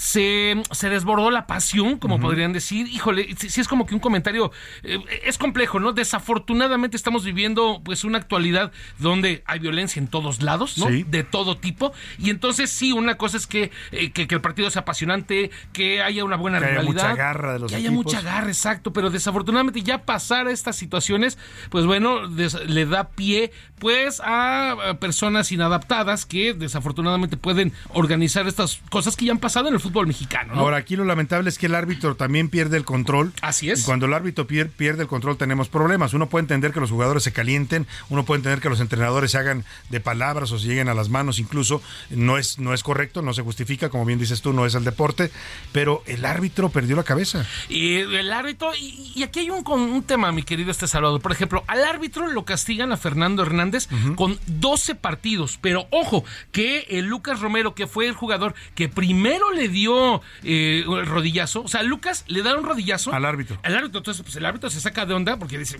Se, 0.00 0.54
se 0.70 0.88
desbordó 0.88 1.30
la 1.30 1.46
pasión, 1.46 1.98
como 1.98 2.18
podrían 2.18 2.54
decir, 2.54 2.86
híjole, 2.86 3.36
si, 3.36 3.60
es 3.60 3.68
como 3.68 3.84
que 3.84 3.94
un 3.94 4.00
comentario 4.00 4.50
eh, 4.82 4.98
es 5.24 5.36
complejo, 5.36 5.78
¿no? 5.78 5.92
Desafortunadamente 5.92 6.96
estamos 6.96 7.22
viviendo 7.22 7.82
pues 7.84 8.04
una 8.04 8.16
actualidad 8.16 8.72
donde 8.98 9.42
hay 9.44 9.58
violencia 9.58 10.00
en 10.00 10.08
todos 10.08 10.40
lados, 10.40 10.78
¿no? 10.78 10.86
De 10.86 11.22
todo 11.22 11.58
tipo. 11.58 11.92
Y 12.18 12.30
entonces 12.30 12.70
sí, 12.70 12.92
una 12.92 13.18
cosa 13.18 13.36
es 13.36 13.46
que, 13.46 13.72
eh, 13.92 14.10
que, 14.12 14.26
el 14.30 14.40
partido 14.40 14.70
sea 14.70 14.82
apasionante, 14.82 15.50
que 15.74 16.00
haya 16.00 16.24
una 16.24 16.36
buena 16.36 16.60
que 16.60 16.68
rivalidad. 16.68 17.04
Haya 17.04 17.10
mucha 17.10 17.22
garra 17.22 17.52
de 17.52 17.58
los 17.58 17.70
que 17.70 17.76
haya 17.76 17.90
mucha 17.90 18.22
garra, 18.22 18.48
exacto. 18.48 18.94
Pero 18.94 19.10
desafortunadamente 19.10 19.82
ya 19.82 20.06
pasar 20.06 20.46
a 20.46 20.50
estas 20.50 20.76
situaciones, 20.76 21.36
pues 21.68 21.84
bueno, 21.84 22.22
le 22.24 22.86
da 22.86 23.10
pie 23.10 23.52
pues 23.78 24.22
a 24.24 24.96
personas 24.98 25.52
inadaptadas 25.52 26.24
que 26.24 26.54
desafortunadamente 26.54 27.36
pueden 27.36 27.72
organizar 27.92 28.46
estas 28.46 28.80
cosas 28.88 29.16
que 29.16 29.26
ya 29.26 29.32
han 29.32 29.38
pasado 29.38 29.68
en 29.68 29.74
el 29.74 29.80
fútbol 29.80 29.89
mexicano. 30.06 30.54
Ahora, 30.54 30.76
aquí 30.76 30.96
lo 30.96 31.04
lamentable 31.04 31.48
es 31.48 31.58
que 31.58 31.66
el 31.66 31.74
árbitro 31.74 32.16
también 32.16 32.48
pierde 32.48 32.76
el 32.76 32.84
control. 32.84 33.32
Así 33.42 33.70
es. 33.70 33.82
Y 33.82 33.84
cuando 33.84 34.06
el 34.06 34.14
árbitro 34.14 34.46
pierde 34.46 35.02
el 35.02 35.08
control 35.08 35.36
tenemos 35.36 35.68
problemas. 35.68 36.14
Uno 36.14 36.28
puede 36.28 36.42
entender 36.42 36.72
que 36.72 36.80
los 36.80 36.90
jugadores 36.90 37.22
se 37.22 37.32
calienten, 37.32 37.86
uno 38.08 38.24
puede 38.24 38.38
entender 38.38 38.60
que 38.60 38.68
los 38.68 38.80
entrenadores 38.80 39.32
se 39.32 39.38
hagan 39.38 39.64
de 39.88 40.00
palabras 40.00 40.52
o 40.52 40.58
se 40.58 40.66
lleguen 40.66 40.88
a 40.88 40.94
las 40.94 41.08
manos 41.08 41.38
incluso. 41.38 41.82
No 42.10 42.38
es, 42.38 42.58
no 42.58 42.74
es 42.74 42.82
correcto, 42.82 43.22
no 43.22 43.34
se 43.34 43.42
justifica, 43.42 43.88
como 43.88 44.04
bien 44.04 44.18
dices 44.18 44.42
tú, 44.42 44.52
no 44.52 44.66
es 44.66 44.74
el 44.74 44.84
deporte, 44.84 45.30
pero 45.72 46.02
el 46.06 46.24
árbitro 46.24 46.70
perdió 46.70 46.96
la 46.96 47.04
cabeza. 47.04 47.46
Y 47.68 47.96
el 47.96 48.32
árbitro, 48.32 48.72
y, 48.76 49.22
aquí 49.22 49.40
hay 49.40 49.50
un, 49.50 49.64
un 49.66 50.02
tema, 50.02 50.32
mi 50.32 50.42
querido 50.42 50.70
este 50.70 50.86
Salvador. 50.86 51.20
Por 51.20 51.32
ejemplo, 51.32 51.64
al 51.66 51.84
árbitro 51.84 52.26
lo 52.26 52.44
castigan 52.44 52.92
a 52.92 52.96
Fernando 52.96 53.42
Hernández 53.42 53.88
con 54.16 54.38
12 54.46 54.94
partidos, 54.94 55.58
pero 55.60 55.86
ojo, 55.90 56.24
que 56.52 56.86
el 56.90 57.06
Lucas 57.06 57.40
Romero, 57.40 57.74
que 57.74 57.86
fue 57.86 58.06
el 58.06 58.14
jugador 58.14 58.54
que 58.74 58.88
primero 58.88 59.50
le 59.52 59.68
dio 59.70 60.22
eh, 60.42 60.84
el 60.86 61.06
rodillazo, 61.06 61.62
o 61.62 61.68
sea, 61.68 61.82
Lucas 61.82 62.24
le 62.26 62.42
da 62.42 62.56
un 62.56 62.64
rodillazo 62.64 63.12
al 63.12 63.24
árbitro. 63.24 63.58
Al 63.62 63.76
árbitro, 63.76 63.98
entonces 63.98 64.22
pues 64.22 64.36
el 64.36 64.44
árbitro 64.44 64.70
se 64.70 64.80
saca 64.80 65.06
de 65.06 65.14
onda 65.14 65.38
porque 65.38 65.58
dice, 65.58 65.78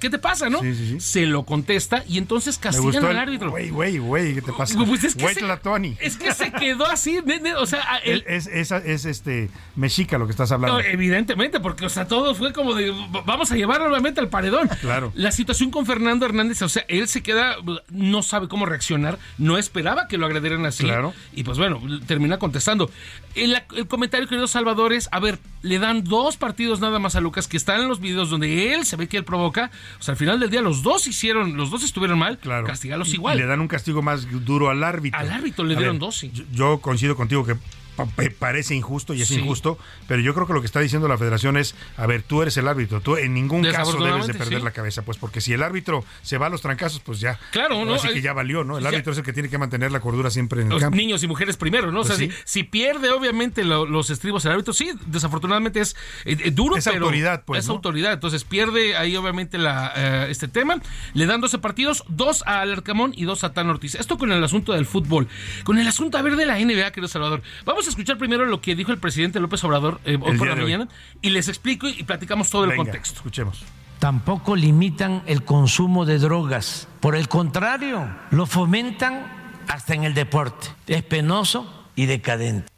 ¿qué, 0.00 0.10
te 0.10 0.18
pasa, 0.18 0.48
no? 0.50 0.60
Se 0.98 1.26
lo 1.26 1.44
contesta 1.44 2.04
y 2.08 2.18
entonces 2.18 2.58
castigan 2.58 3.04
al 3.04 3.18
árbitro. 3.18 3.50
Güey, 3.50 3.70
güey, 3.70 3.98
güey, 3.98 4.34
¿qué 4.34 4.42
te 4.42 4.52
pasa? 4.52 4.78
Pues 4.84 5.04
es 5.04 5.14
que, 5.14 5.34
se, 5.34 5.56
Tony. 5.62 5.96
es 6.00 6.16
que 6.16 6.32
se 6.32 6.52
quedó 6.52 6.86
así, 6.86 7.18
o 7.56 7.66
sea, 7.66 7.82
es, 8.04 8.46
es, 8.46 9.04
este 9.04 9.50
mexica 9.76 10.18
lo 10.18 10.26
que 10.26 10.32
estás 10.32 10.52
hablando. 10.52 10.80
evidentemente, 10.80 11.60
porque 11.60 11.86
o 11.86 11.88
sea, 11.88 12.06
todo 12.06 12.34
fue 12.34 12.52
como 12.52 12.74
de 12.74 12.92
vamos 13.24 13.52
a 13.52 13.56
llevarlo 13.56 13.86
nuevamente 13.86 14.20
al 14.20 14.28
paredón. 14.28 14.68
Claro. 14.80 15.12
La 15.14 15.32
situación 15.32 15.70
con 15.70 15.86
Fernando 15.86 16.26
Hernández, 16.26 16.62
o 16.62 16.68
sea, 16.68 16.84
él 16.88 17.08
se 17.08 17.22
queda 17.22 17.56
no 17.90 18.22
sabe 18.22 18.48
cómo 18.48 18.66
reaccionar, 18.66 19.18
no 19.38 19.58
esperaba 19.58 20.08
que 20.08 20.18
lo 20.18 20.26
agredieran 20.26 20.64
así. 20.66 20.84
Claro. 20.84 21.14
Y 21.32 21.44
pues 21.44 21.58
bueno, 21.58 21.80
termina 22.06 22.38
contestando. 22.38 22.90
El, 23.34 23.56
el 23.74 23.86
comentario, 23.86 24.28
querido 24.28 24.46
Salvador, 24.46 24.92
es, 24.92 25.08
a 25.10 25.18
ver, 25.18 25.38
le 25.62 25.78
dan 25.78 26.04
dos 26.04 26.36
partidos 26.36 26.80
nada 26.80 26.98
más 26.98 27.16
a 27.16 27.20
Lucas 27.20 27.48
que 27.48 27.56
están 27.56 27.80
en 27.80 27.88
los 27.88 28.00
videos 28.00 28.28
donde 28.28 28.74
él 28.74 28.84
se 28.84 28.96
ve 28.96 29.08
que 29.08 29.16
él 29.16 29.24
provoca. 29.24 29.70
O 29.98 30.02
sea, 30.02 30.12
al 30.12 30.18
final 30.18 30.38
del 30.38 30.50
día 30.50 30.60
los 30.60 30.82
dos 30.82 31.06
hicieron, 31.06 31.56
los 31.56 31.70
dos 31.70 31.82
estuvieron 31.82 32.18
mal. 32.18 32.38
Claro. 32.38 32.66
Castigalos 32.66 33.12
igual. 33.14 33.38
le 33.38 33.46
dan 33.46 33.60
un 33.60 33.68
castigo 33.68 34.02
más 34.02 34.26
duro 34.44 34.68
al 34.68 34.84
árbitro. 34.84 35.18
Al 35.18 35.30
árbitro 35.30 35.64
le 35.64 35.76
dieron 35.76 35.98
dos, 35.98 36.16
sí. 36.16 36.30
Yo 36.52 36.80
coincido 36.80 37.16
contigo 37.16 37.44
que 37.46 37.56
parece 38.38 38.74
injusto 38.74 39.14
y 39.14 39.22
es 39.22 39.30
injusto, 39.30 39.78
pero 40.08 40.20
yo 40.22 40.34
creo 40.34 40.46
que 40.46 40.52
lo 40.52 40.60
que 40.60 40.66
está 40.66 40.80
diciendo 40.80 41.08
la 41.08 41.18
federación 41.18 41.56
es, 41.56 41.74
a 41.96 42.06
ver, 42.06 42.22
tú 42.22 42.42
eres 42.42 42.56
el 42.56 42.68
árbitro, 42.68 43.00
tú 43.00 43.16
en 43.16 43.34
ningún 43.34 43.64
caso 43.64 44.02
debes 44.02 44.26
de 44.26 44.34
perder 44.34 44.62
la 44.62 44.70
cabeza, 44.70 45.02
pues 45.02 45.18
porque 45.18 45.40
si 45.40 45.52
el 45.52 45.62
árbitro 45.62 46.04
se 46.22 46.38
va 46.38 46.46
a 46.46 46.48
los 46.48 46.62
trancazos, 46.62 47.00
pues 47.00 47.20
ya. 47.20 47.38
Claro, 47.50 47.84
¿no? 47.84 47.94
Así 47.94 48.08
que 48.08 48.22
ya 48.22 48.32
valió, 48.32 48.64
¿no? 48.64 48.78
El 48.78 48.86
árbitro 48.86 49.12
es 49.12 49.18
el 49.18 49.24
que 49.24 49.32
tiene 49.32 49.48
que 49.48 49.58
mantener 49.58 49.92
la 49.92 50.00
cordura 50.00 50.30
siempre 50.30 50.62
en 50.62 50.68
el 50.68 50.72
los 50.74 50.82
campo. 50.82 50.96
niños 50.96 51.22
y 51.22 51.28
mujeres 51.28 51.56
primero, 51.56 51.92
¿no? 51.92 52.00
o 52.00 52.04
pues 52.04 52.18
sea, 52.18 52.28
si, 52.44 52.62
pierde 52.62 53.10
obviamente 53.10 53.64
los 53.64 54.10
estribos 54.10 54.44
el 54.44 54.52
árbitro, 54.52 54.72
sí, 54.72 54.92
desafortunadamente 55.06 55.80
es 55.80 55.96
eh, 56.24 56.50
duro, 56.50 56.76
es 56.76 56.86
autoridad, 56.86 57.44
pues. 57.44 57.64
Es 57.64 57.68
autoridad, 57.68 58.12
entonces 58.12 58.44
pierde 58.44 58.96
ahí 58.96 59.16
obviamente 59.16 59.58
la, 59.58 59.92
eh, 59.94 60.26
este 60.30 60.48
tema. 60.48 60.80
Le 61.14 61.26
dan 61.26 61.40
12 61.40 61.58
partidos, 61.58 62.04
dos 62.08 62.42
a 62.46 62.60
Alarcamón 62.60 63.12
y 63.14 63.24
dos 63.24 63.44
a 63.44 63.52
Tan 63.52 63.68
Ortiz. 63.68 63.94
Esto 63.94 64.18
con 64.18 64.32
el 64.32 64.42
asunto 64.42 64.72
del 64.72 64.86
fútbol. 64.86 65.28
Con 65.64 65.78
el 65.78 65.86
asunto, 65.86 66.18
a 66.18 66.22
ver, 66.22 66.36
de 66.36 66.46
la 66.46 66.58
NBA, 66.58 66.90
querido 66.90 67.08
Salvador. 67.08 67.42
Vamos 67.64 67.81
a 67.86 67.90
escuchar 67.90 68.18
primero 68.18 68.46
lo 68.46 68.60
que 68.60 68.74
dijo 68.74 68.92
el 68.92 68.98
presidente 68.98 69.40
López 69.40 69.62
Obrador 69.64 70.00
eh, 70.04 70.18
hoy 70.20 70.36
por 70.36 70.48
la 70.48 70.56
mañana 70.56 70.88
y 71.20 71.30
les 71.30 71.48
explico 71.48 71.88
y 71.88 72.02
platicamos 72.02 72.50
todo 72.50 72.64
el 72.64 72.76
contexto. 72.76 73.16
Escuchemos. 73.16 73.64
Tampoco 73.98 74.56
limitan 74.56 75.22
el 75.26 75.44
consumo 75.44 76.04
de 76.04 76.18
drogas. 76.18 76.88
Por 77.00 77.14
el 77.14 77.28
contrario, 77.28 78.08
lo 78.30 78.46
fomentan 78.46 79.62
hasta 79.68 79.94
en 79.94 80.04
el 80.04 80.14
deporte. 80.14 80.68
Es 80.86 81.02
penoso 81.04 81.86
y 81.94 82.06
decadente. 82.06 82.68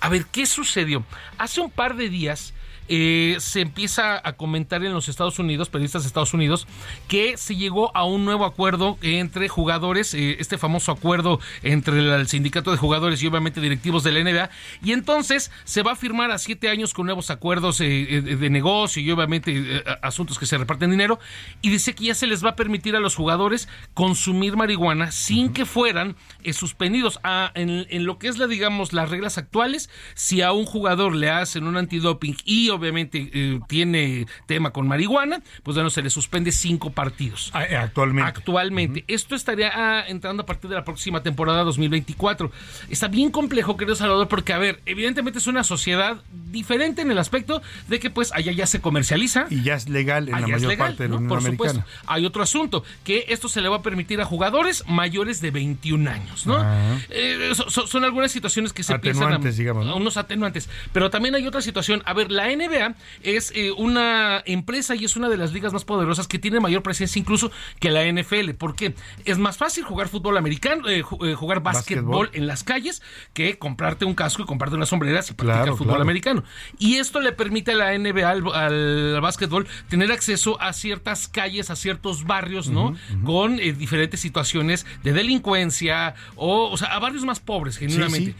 A 0.00 0.08
ver, 0.08 0.26
¿qué 0.26 0.46
sucedió? 0.46 1.04
Hace 1.38 1.60
un 1.60 1.70
par 1.70 1.96
de 1.96 2.08
días 2.08 2.54
eh, 2.92 3.36
se 3.38 3.60
empieza 3.60 4.20
a 4.24 4.32
comentar 4.32 4.84
en 4.84 4.92
los 4.92 5.08
Estados 5.08 5.38
Unidos, 5.38 5.68
periodistas 5.68 6.02
de 6.02 6.08
Estados 6.08 6.34
Unidos, 6.34 6.66
que 7.06 7.36
se 7.36 7.54
llegó 7.54 7.96
a 7.96 8.04
un 8.04 8.24
nuevo 8.24 8.44
acuerdo 8.44 8.98
entre 9.00 9.48
jugadores, 9.48 10.12
eh, 10.12 10.38
este 10.40 10.58
famoso 10.58 10.90
acuerdo 10.90 11.38
entre 11.62 12.00
el, 12.00 12.26
sindicato 12.26 12.72
de 12.72 12.76
jugadores 12.78 13.22
y 13.22 13.28
obviamente 13.28 13.60
directivos 13.60 14.02
de 14.02 14.10
la 14.10 14.24
NBA, 14.24 14.50
y 14.82 14.90
entonces 14.90 15.52
se 15.62 15.84
va 15.84 15.92
a 15.92 15.96
firmar 15.96 16.32
a 16.32 16.38
siete 16.38 16.68
años 16.68 16.92
con 16.92 17.06
nuevos 17.06 17.30
acuerdos 17.30 17.78
de 17.78 18.48
negocio 18.50 19.00
y 19.00 19.10
obviamente 19.12 19.84
asuntos 20.02 20.40
que 20.40 20.46
se 20.46 20.58
reparten 20.58 20.90
dinero, 20.90 21.20
y 21.62 21.70
dice 21.70 21.94
que 21.94 22.06
ya 22.06 22.14
se 22.16 22.26
les 22.26 22.44
va 22.44 22.50
a 22.50 22.56
permitir 22.56 22.96
a 22.96 23.00
los 23.00 23.14
jugadores 23.14 23.68
consumir 23.94 24.56
marihuana 24.56 25.12
sin 25.12 25.52
que 25.52 25.64
fueran 25.64 26.16
suspendidos. 26.52 27.20
Ah, 27.22 27.52
en, 27.54 27.86
en 27.88 28.04
lo 28.04 28.18
que 28.18 28.26
es 28.26 28.38
la, 28.38 28.48
digamos, 28.48 28.92
las 28.92 29.10
reglas 29.10 29.38
actuales, 29.38 29.90
si 30.14 30.42
a 30.42 30.50
un 30.50 30.64
jugador 30.64 31.14
le 31.14 31.30
hacen 31.30 31.68
un 31.68 31.76
antidoping 31.76 32.36
y 32.44 32.70
obviamente 32.70 32.79
eh, 32.82 33.60
tiene 33.68 34.26
tema 34.46 34.70
con 34.70 34.86
marihuana, 34.86 35.42
pues 35.62 35.74
bueno, 35.76 35.90
se 35.90 36.02
le 36.02 36.10
suspende 36.10 36.52
cinco 36.52 36.90
partidos. 36.90 37.50
Ah, 37.54 37.64
eh, 37.64 37.76
actualmente. 37.76 38.28
Actualmente. 38.28 39.04
Esto 39.08 39.34
estaría 39.34 39.70
ah, 39.74 40.04
entrando 40.06 40.42
a 40.42 40.46
partir 40.46 40.70
de 40.70 40.76
la 40.76 40.84
próxima 40.84 41.22
temporada 41.22 41.62
2024. 41.64 42.50
Está 42.88 43.08
bien 43.08 43.30
complejo, 43.30 43.76
querido 43.76 43.96
Salvador, 43.96 44.28
porque, 44.28 44.52
a 44.52 44.58
ver, 44.58 44.80
evidentemente 44.86 45.38
es 45.38 45.46
una 45.46 45.64
sociedad 45.64 46.22
diferente 46.50 47.02
en 47.02 47.10
el 47.10 47.18
aspecto 47.18 47.62
de 47.88 48.00
que, 48.00 48.10
pues, 48.10 48.32
allá 48.32 48.52
ya 48.52 48.66
se 48.66 48.80
comercializa. 48.80 49.46
Y 49.50 49.62
ya 49.62 49.74
es 49.74 49.88
legal 49.88 50.28
en 50.28 50.40
la 50.40 50.46
mayor 50.46 50.76
parte 50.76 51.04
de 51.04 51.08
la 51.08 51.16
Unión 51.16 51.28
Por 51.28 51.42
supuesto. 51.42 51.84
Hay 52.06 52.26
otro 52.26 52.42
asunto, 52.42 52.84
que 53.04 53.26
esto 53.28 53.48
se 53.48 53.60
le 53.60 53.68
va 53.68 53.76
a 53.76 53.82
permitir 53.82 54.20
a 54.20 54.24
jugadores 54.24 54.84
mayores 54.86 55.40
de 55.40 55.50
21 55.50 56.10
años, 56.10 56.46
¿no? 56.46 56.64
Eh, 57.10 57.52
son, 57.54 58.04
algunas 58.04 58.32
situaciones 58.32 58.72
que 58.72 58.82
se 58.82 58.94
atenuantes, 58.94 59.56
digamos, 59.56 59.86
unos 59.86 60.16
atenuantes. 60.16 60.68
Pero 60.92 61.10
también 61.10 61.34
hay 61.34 61.46
otra 61.46 61.62
situación. 61.62 62.02
A 62.04 62.14
ver, 62.14 62.30
la 62.30 62.50
NBA 62.60 62.94
es 63.22 63.52
eh, 63.54 63.72
una 63.72 64.42
empresa 64.46 64.94
y 64.94 65.04
es 65.04 65.16
una 65.16 65.28
de 65.28 65.36
las 65.36 65.52
ligas 65.52 65.72
más 65.72 65.84
poderosas 65.84 66.28
que 66.28 66.38
tiene 66.38 66.60
mayor 66.60 66.82
presencia 66.82 67.18
incluso 67.18 67.50
que 67.78 67.90
la 67.90 68.04
NFL. 68.04 68.50
porque 68.58 68.94
Es 69.24 69.38
más 69.38 69.56
fácil 69.56 69.84
jugar 69.84 70.08
fútbol 70.08 70.36
americano, 70.36 70.88
eh, 70.88 71.02
jugar 71.02 71.62
básquetbol 71.62 72.30
en 72.32 72.46
las 72.46 72.64
calles 72.64 73.02
que 73.32 73.58
comprarte 73.58 74.04
un 74.04 74.14
casco 74.14 74.42
y 74.42 74.46
comprarte 74.46 74.76
unas 74.76 74.88
sombreras 74.88 75.30
y 75.30 75.34
practicar 75.34 75.76
fútbol 75.76 76.00
americano. 76.00 76.44
Y 76.78 76.96
esto 76.96 77.20
le 77.20 77.32
permite 77.32 77.72
a 77.72 77.74
la 77.74 77.98
NBA, 77.98 78.30
al, 78.30 79.20
básquetbol, 79.20 79.66
tener 79.88 80.12
acceso 80.12 80.60
a 80.60 80.72
ciertas 80.72 81.28
calles, 81.28 81.70
a 81.70 81.76
ciertos 81.76 82.24
barrios, 82.24 82.68
¿no? 82.68 82.94
Con 83.24 83.56
diferentes 83.56 84.20
situaciones 84.20 84.86
de 85.02 85.12
delincuencia 85.12 86.14
o, 86.36 86.70
o 86.70 86.76
sea, 86.76 86.88
a 86.88 86.98
barrios 86.98 87.24
más 87.24 87.40
pobres, 87.40 87.78
genuinamente. 87.78 88.34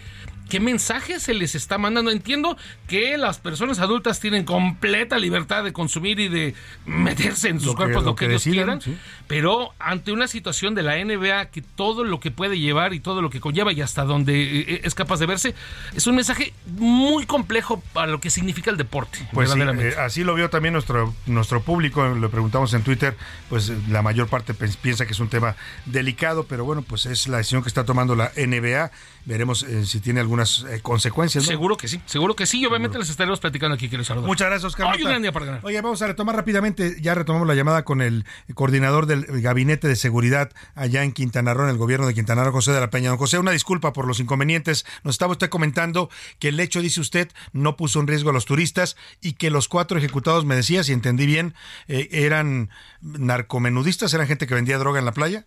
¿Qué 0.50 0.58
mensaje 0.58 1.20
se 1.20 1.32
les 1.32 1.54
está 1.54 1.78
mandando? 1.78 2.10
Entiendo 2.10 2.56
que 2.88 3.16
las 3.16 3.38
personas 3.38 3.78
adultas 3.78 4.18
tienen 4.18 4.44
completa 4.44 5.16
libertad 5.16 5.62
de 5.62 5.72
consumir 5.72 6.18
y 6.18 6.26
de 6.28 6.54
meterse 6.86 7.48
en 7.48 7.60
sus 7.60 7.76
cuerpos 7.76 8.02
lo, 8.02 8.16
que, 8.16 8.26
ellos 8.26 8.42
quieran, 8.42 8.80
pero 9.28 9.72
ante 9.78 10.10
una 10.10 10.26
situación 10.26 10.74
de 10.74 10.82
la 10.82 10.96
NBA 11.02 11.46
que 11.46 11.62
todo 11.62 12.02
lo 12.02 12.18
que 12.18 12.32
puede 12.32 12.58
llevar 12.58 12.94
y 12.94 13.00
todo 13.00 13.22
lo 13.22 13.30
que 13.30 13.38
conlleva 13.38 13.72
y 13.72 13.80
hasta 13.80 14.02
donde 14.02 14.42
eh, 14.42 14.64
eh, 14.66 14.80
es 14.82 14.96
capaz 14.96 15.20
de 15.20 15.26
verse, 15.26 15.54
es 15.94 16.08
un 16.08 16.16
mensaje 16.16 16.52
muy 16.66 17.26
complejo 17.26 17.80
para 17.92 18.10
lo 18.10 18.20
que 18.20 18.28
significa 18.28 18.72
el 18.72 18.76
deporte. 18.76 19.20
Pues 19.32 19.54
eh, 19.54 19.94
así 20.00 20.24
lo 20.24 20.34
vio 20.34 20.50
también 20.50 20.72
nuestro, 20.72 21.14
nuestro 21.26 21.62
público, 21.62 22.08
lo 22.08 22.28
preguntamos 22.28 22.74
en 22.74 22.82
Twitter, 22.82 23.16
pues 23.48 23.72
la 23.88 24.02
mayor 24.02 24.26
parte 24.26 24.52
piensa 24.54 25.06
que 25.06 25.12
es 25.12 25.20
un 25.20 25.28
tema 25.28 25.54
delicado, 25.86 26.46
pero 26.46 26.64
bueno, 26.64 26.82
pues 26.82 27.06
es 27.06 27.28
la 27.28 27.36
decisión 27.36 27.62
que 27.62 27.68
está 27.68 27.84
tomando 27.84 28.16
la 28.16 28.32
NBA 28.36 28.90
veremos 29.24 29.62
eh, 29.62 29.84
si 29.86 30.00
tiene 30.00 30.20
algunas 30.20 30.64
eh, 30.68 30.80
consecuencias. 30.80 31.44
Seguro 31.44 31.76
que 31.76 31.88
sí, 31.88 32.00
seguro 32.06 32.34
que 32.34 32.46
sí. 32.46 32.64
Obviamente 32.66 32.98
les 32.98 33.10
estaremos 33.10 33.40
platicando 33.40 33.74
aquí. 33.74 33.88
Quiero 33.88 34.04
saludar. 34.04 34.26
Muchas 34.26 34.48
gracias, 34.48 34.64
Oscar. 34.66 34.86
para 35.32 35.60
Oye, 35.62 35.80
vamos 35.80 36.02
a 36.02 36.06
retomar 36.06 36.36
rápidamente. 36.36 36.96
Ya 37.00 37.14
retomamos 37.14 37.46
la 37.46 37.54
llamada 37.54 37.84
con 37.84 38.00
el 38.00 38.24
coordinador 38.54 39.06
del 39.06 39.24
Gabinete 39.40 39.88
de 39.88 39.96
Seguridad 39.96 40.50
allá 40.74 41.04
en 41.04 41.12
Quintana 41.12 41.54
Roo, 41.54 41.64
en 41.64 41.70
el 41.70 41.78
gobierno 41.78 42.06
de 42.06 42.14
Quintana 42.14 42.44
Roo, 42.44 42.52
José 42.52 42.72
de 42.72 42.80
la 42.80 42.90
Peña. 42.90 43.10
Don 43.10 43.18
José, 43.18 43.38
una 43.38 43.52
disculpa 43.52 43.92
por 43.92 44.06
los 44.06 44.20
inconvenientes. 44.20 44.86
Nos 45.04 45.14
estaba 45.14 45.32
usted 45.32 45.48
comentando 45.48 46.10
que 46.38 46.48
el 46.48 46.60
hecho, 46.60 46.80
dice 46.80 47.00
usted, 47.00 47.28
no 47.52 47.76
puso 47.76 48.00
en 48.00 48.06
riesgo 48.06 48.30
a 48.30 48.32
los 48.32 48.44
turistas 48.44 48.96
y 49.20 49.34
que 49.34 49.50
los 49.50 49.68
cuatro 49.68 49.98
ejecutados, 49.98 50.44
me 50.44 50.54
decía, 50.54 50.84
si 50.84 50.92
entendí 50.92 51.26
bien, 51.26 51.54
eh, 51.88 52.08
eran 52.12 52.70
narcomenudistas, 53.00 54.12
eran 54.14 54.26
gente 54.26 54.46
que 54.46 54.54
vendía 54.54 54.78
droga 54.78 54.98
en 54.98 55.04
la 55.04 55.12
playa. 55.12 55.46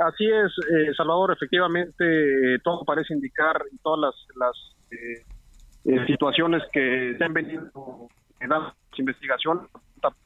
Así 0.00 0.24
es, 0.24 0.50
eh, 0.70 0.94
Salvador, 0.96 1.32
efectivamente 1.32 2.58
todo 2.64 2.84
parece 2.84 3.12
indicar 3.12 3.62
y 3.70 3.76
todas 3.78 4.00
las, 4.00 4.14
las 4.36 4.76
eh, 4.90 5.24
eh, 5.84 6.06
situaciones 6.06 6.62
que 6.72 7.14
se 7.18 7.24
han 7.24 7.34
venido 7.34 7.70
dando 8.40 8.72
investigación 8.96 9.68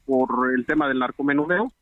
por 0.06 0.52
el 0.55 0.64
tema 0.64 0.86
del 0.86 1.01
narcomenudeo. 1.01 1.72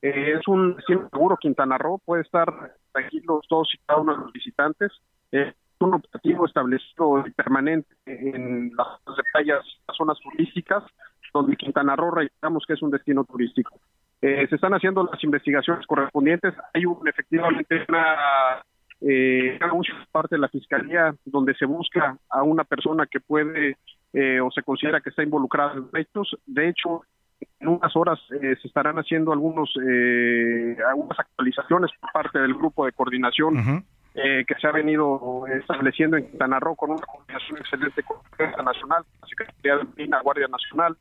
es 0.00 0.46
un 0.46 0.76
seguro 0.86 1.36
Quintana 1.36 1.76
Roo, 1.76 1.98
puede 2.04 2.22
estar 2.22 2.46
tranquilos 2.92 3.44
todos 3.48 3.68
y 3.74 3.78
cada 3.84 4.00
uno 4.00 4.12
de 4.12 4.22
los 4.22 4.32
visitantes. 4.32 4.92
Es 5.32 5.52
un 5.80 5.94
operativo 5.94 6.46
establecido 6.46 7.24
y 7.26 7.30
permanente 7.32 7.92
en 8.06 8.70
las 8.76 8.86
playas, 9.32 9.64
las 9.88 9.96
zonas 9.96 10.18
turísticas, 10.20 10.84
donde 11.34 11.56
Quintana 11.56 11.96
Roo 11.96 12.12
reiteramos 12.12 12.64
que 12.64 12.74
es 12.74 12.82
un 12.82 12.90
destino 12.92 13.24
turístico. 13.24 13.80
Eh, 14.22 14.46
se 14.48 14.54
están 14.54 14.72
haciendo 14.74 15.08
las 15.10 15.22
investigaciones 15.24 15.86
correspondientes. 15.86 16.54
Hay 16.74 16.84
un, 16.84 17.06
efectivamente 17.08 17.84
una 17.88 18.62
eh, 19.00 19.58
parte 20.12 20.34
de 20.34 20.40
la 20.40 20.48
fiscalía 20.48 21.14
donde 21.24 21.54
se 21.54 21.64
busca 21.64 22.18
a 22.28 22.42
una 22.42 22.64
persona 22.64 23.06
que 23.06 23.20
puede 23.20 23.78
eh, 24.12 24.40
o 24.40 24.50
se 24.50 24.62
considera 24.62 25.00
que 25.00 25.08
está 25.08 25.22
involucrada 25.22 25.72
en 25.74 25.88
hechos. 25.98 26.36
De 26.44 26.68
hecho, 26.68 27.02
en 27.60 27.68
unas 27.68 27.96
horas 27.96 28.18
eh, 28.42 28.56
se 28.60 28.68
estarán 28.68 28.96
haciendo 28.96 29.32
algunos 29.32 29.72
algunas 30.86 31.18
actualizaciones 31.18 31.90
por 31.98 32.12
parte 32.12 32.38
del 32.38 32.54
grupo 32.54 32.84
de 32.84 32.92
coordinación 32.92 33.84
que 34.12 34.54
se 34.60 34.66
ha 34.66 34.72
venido 34.72 35.46
estableciendo 35.46 36.16
en 36.16 36.28
Quintana 36.28 36.58
Roo 36.60 36.74
con 36.74 36.90
una 36.90 37.00
coordinación 37.00 37.58
excelente 37.58 38.02
con 38.02 38.18
la 38.18 38.22
Defensa 38.36 38.62
Nacional, 38.62 39.04
la 39.22 39.28
Secretaría 39.28 39.88
de 39.96 40.06
la 40.08 40.20
Guardia 40.20 40.48
Nacional, 40.48 40.96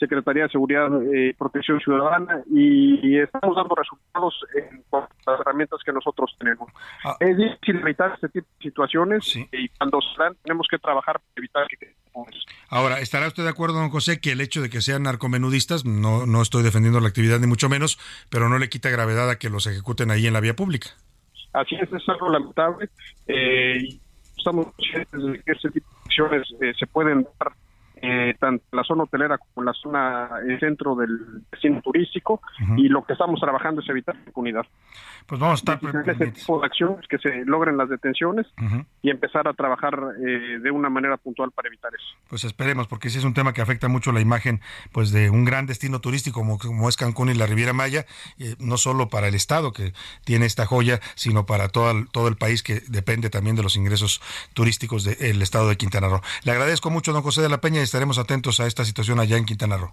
Secretaría 0.00 0.44
de 0.44 0.48
Seguridad 0.48 0.88
y 0.90 1.28
eh, 1.28 1.34
Protección 1.38 1.78
Ciudadana 1.80 2.42
y 2.50 3.18
estamos 3.18 3.54
dando 3.54 3.74
resultados 3.74 4.34
en 4.56 4.82
las 4.92 5.40
herramientas 5.40 5.80
que 5.84 5.92
nosotros 5.92 6.34
tenemos. 6.38 6.68
Ah. 7.04 7.16
Es 7.20 7.36
difícil 7.36 7.76
evitar 7.76 8.12
este 8.14 8.28
tipo 8.30 8.48
de 8.58 8.68
situaciones 8.68 9.36
y 9.36 9.68
cuando 9.68 10.00
se 10.00 10.22
dan 10.22 10.34
tenemos 10.42 10.66
que 10.68 10.78
trabajar 10.78 11.20
para 11.20 11.32
evitar 11.36 11.68
que 11.68 11.94
Ahora, 12.68 13.00
¿estará 13.00 13.28
usted 13.28 13.44
de 13.44 13.50
acuerdo, 13.50 13.78
don 13.78 13.90
José, 13.90 14.20
que 14.20 14.32
el 14.32 14.40
hecho 14.40 14.60
de 14.60 14.70
que 14.70 14.80
sean 14.80 15.04
narcomenudistas, 15.04 15.84
no, 15.84 16.26
no 16.26 16.42
estoy 16.42 16.62
defendiendo 16.62 17.00
la 17.00 17.08
actividad 17.08 17.38
ni 17.38 17.46
mucho 17.46 17.68
menos, 17.68 17.98
pero 18.30 18.48
no 18.48 18.58
le 18.58 18.68
quita 18.68 18.90
gravedad 18.90 19.30
a 19.30 19.38
que 19.38 19.48
los 19.48 19.66
ejecuten 19.66 20.10
ahí 20.10 20.26
en 20.26 20.32
la 20.32 20.40
vía 20.40 20.54
pública? 20.54 20.88
Así 21.52 21.76
es, 21.76 21.92
es 21.92 22.08
algo 22.08 22.30
lamentable. 22.30 22.88
Eh, 23.26 23.98
estamos 24.36 24.66
conscientes 24.74 25.22
de 25.22 25.42
que 25.42 25.52
ese 25.52 25.70
tipo 25.70 25.88
de 25.88 26.00
acciones 26.04 26.54
eh, 26.60 26.72
se 26.78 26.86
pueden 26.86 27.26
dar 27.38 27.52
eh, 28.02 28.34
tanto 28.38 28.64
la 28.72 28.84
zona 28.84 29.04
hotelera 29.04 29.38
como 29.38 29.64
la 29.64 29.72
zona 29.72 30.28
el 30.46 30.58
centro 30.58 30.94
del 30.94 31.42
destino 31.50 31.80
turístico 31.82 32.40
y 32.76 32.88
lo 32.88 33.04
que 33.04 33.12
estamos 33.12 33.40
trabajando 33.40 33.80
es 33.80 33.88
evitar 33.88 34.16
impunidad. 34.26 34.66
Pues 35.26 35.40
vamos 35.40 35.62
a 35.66 35.74
estar 35.74 36.08
ese 36.08 36.32
tipo 36.32 36.60
de 36.60 36.66
acciones 36.66 37.06
que 37.06 37.18
se 37.18 37.44
logren 37.44 37.76
las 37.76 37.88
detenciones 37.88 38.46
y 39.02 39.10
empezar 39.10 39.46
a 39.48 39.52
trabajar 39.52 39.98
eh, 40.26 40.58
de 40.60 40.70
una 40.70 40.88
manera 40.88 41.16
puntual 41.16 41.50
para 41.52 41.68
evitar 41.68 41.92
eso. 41.94 42.06
Pues 42.28 42.44
esperemos 42.44 42.88
porque 42.88 43.08
ese 43.08 43.18
es 43.18 43.24
un 43.24 43.34
tema 43.34 43.52
que 43.52 43.60
afecta 43.60 43.88
mucho 43.88 44.12
la 44.12 44.20
imagen 44.20 44.60
pues 44.92 45.12
de 45.12 45.30
un 45.30 45.44
gran 45.44 45.66
destino 45.66 46.00
turístico 46.00 46.40
como, 46.40 46.58
como 46.58 46.88
es 46.88 46.96
Cancún 46.96 47.28
y 47.28 47.34
la 47.34 47.46
Riviera 47.46 47.72
Maya, 47.72 48.06
eh, 48.38 48.56
no 48.58 48.76
solo 48.76 49.08
para 49.08 49.28
el 49.28 49.34
estado 49.34 49.72
que 49.72 49.92
tiene 50.24 50.46
esta 50.46 50.66
joya, 50.66 51.00
sino 51.14 51.46
para 51.46 51.68
todo 51.68 51.90
el, 51.90 52.08
todo 52.08 52.28
el 52.28 52.36
país 52.36 52.62
que 52.62 52.80
depende 52.88 53.30
también 53.30 53.56
de 53.56 53.62
los 53.62 53.76
ingresos 53.76 54.20
turísticos 54.54 55.04
del 55.04 55.42
estado 55.42 55.68
de 55.68 55.76
Quintana 55.76 56.08
Roo. 56.08 56.20
Le 56.44 56.52
agradezco 56.52 56.90
mucho 56.90 57.12
don 57.12 57.22
José 57.22 57.42
de 57.42 57.48
la 57.48 57.60
Peña 57.60 57.80
estaremos 57.90 58.18
atentos 58.18 58.60
a 58.60 58.66
esta 58.66 58.84
situación 58.84 59.18
allá 59.18 59.36
en 59.36 59.44
Quintana 59.44 59.76
Roo. 59.76 59.92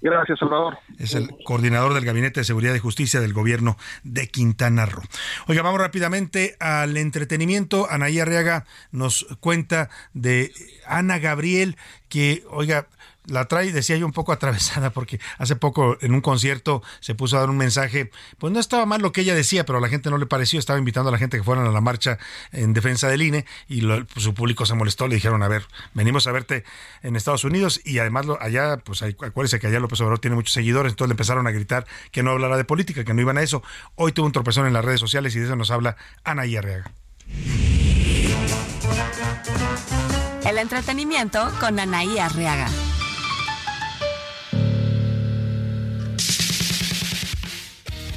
Gracias, 0.00 0.38
Salvador. 0.38 0.78
Es 0.98 1.14
el 1.14 1.30
coordinador 1.44 1.94
del 1.94 2.04
Gabinete 2.04 2.40
de 2.40 2.44
Seguridad 2.44 2.74
y 2.74 2.78
Justicia 2.78 3.20
del 3.20 3.32
gobierno 3.32 3.76
de 4.04 4.28
Quintana 4.28 4.84
Roo. 4.86 5.02
Oiga, 5.48 5.62
vamos 5.62 5.80
rápidamente 5.80 6.56
al 6.60 6.96
entretenimiento. 6.98 7.90
Anaí 7.90 8.20
Arriaga 8.20 8.66
nos 8.92 9.26
cuenta 9.40 9.88
de 10.12 10.52
Ana 10.86 11.18
Gabriel, 11.18 11.76
que, 12.08 12.44
oiga, 12.50 12.86
la 13.28 13.46
trae, 13.46 13.72
decía 13.72 13.96
yo, 13.96 14.06
un 14.06 14.12
poco 14.12 14.32
atravesada 14.38 14.90
porque 14.90 15.20
hace 15.38 15.56
poco 15.56 15.96
en 16.00 16.14
un 16.14 16.20
concierto 16.20 16.82
se 17.00 17.14
puso 17.14 17.36
a 17.36 17.40
dar 17.40 17.50
un 17.50 17.56
mensaje, 17.56 18.10
pues 18.38 18.52
no 18.52 18.60
estaba 18.60 18.86
mal 18.86 19.02
lo 19.02 19.12
que 19.12 19.22
ella 19.22 19.34
decía, 19.34 19.64
pero 19.64 19.78
a 19.78 19.80
la 19.80 19.88
gente 19.88 20.10
no 20.10 20.18
le 20.18 20.26
pareció, 20.26 20.58
estaba 20.58 20.78
invitando 20.78 21.08
a 21.08 21.12
la 21.12 21.18
gente 21.18 21.36
que 21.36 21.42
fueran 21.42 21.66
a 21.66 21.70
la 21.70 21.80
marcha 21.80 22.18
en 22.52 22.72
defensa 22.72 23.08
del 23.08 23.22
INE 23.22 23.46
y 23.68 23.82
pues, 23.82 24.24
su 24.24 24.34
público 24.34 24.66
se 24.66 24.74
molestó, 24.74 25.06
le 25.06 25.14
dijeron, 25.14 25.42
a 25.42 25.48
ver, 25.48 25.66
venimos 25.94 26.26
a 26.26 26.32
verte 26.32 26.64
en 27.02 27.16
Estados 27.16 27.44
Unidos 27.44 27.80
y 27.84 27.98
además 27.98 28.26
allá, 28.40 28.78
pues 28.78 29.02
acuérdense 29.02 29.60
que 29.60 29.66
allá 29.66 29.80
López 29.80 30.00
Obrador 30.00 30.18
tiene 30.18 30.36
muchos 30.36 30.52
seguidores, 30.52 30.92
entonces 30.92 31.08
le 31.08 31.12
empezaron 31.12 31.46
a 31.46 31.50
gritar 31.50 31.86
que 32.10 32.22
no 32.22 32.30
hablara 32.30 32.56
de 32.56 32.64
política, 32.64 33.04
que 33.04 33.14
no 33.14 33.20
iban 33.20 33.38
a 33.38 33.42
eso. 33.42 33.62
Hoy 33.94 34.12
tuvo 34.12 34.26
un 34.26 34.32
tropezón 34.32 34.66
en 34.66 34.72
las 34.72 34.84
redes 34.84 35.00
sociales 35.00 35.34
y 35.36 35.40
de 35.40 35.46
eso 35.46 35.56
nos 35.56 35.70
habla 35.70 35.96
Ana 36.24 36.42
Arriaga. 36.42 36.90
El 40.48 40.56
entretenimiento 40.56 41.50
con 41.60 41.78
Anaí 41.78 42.18
Arriaga. 42.18 42.68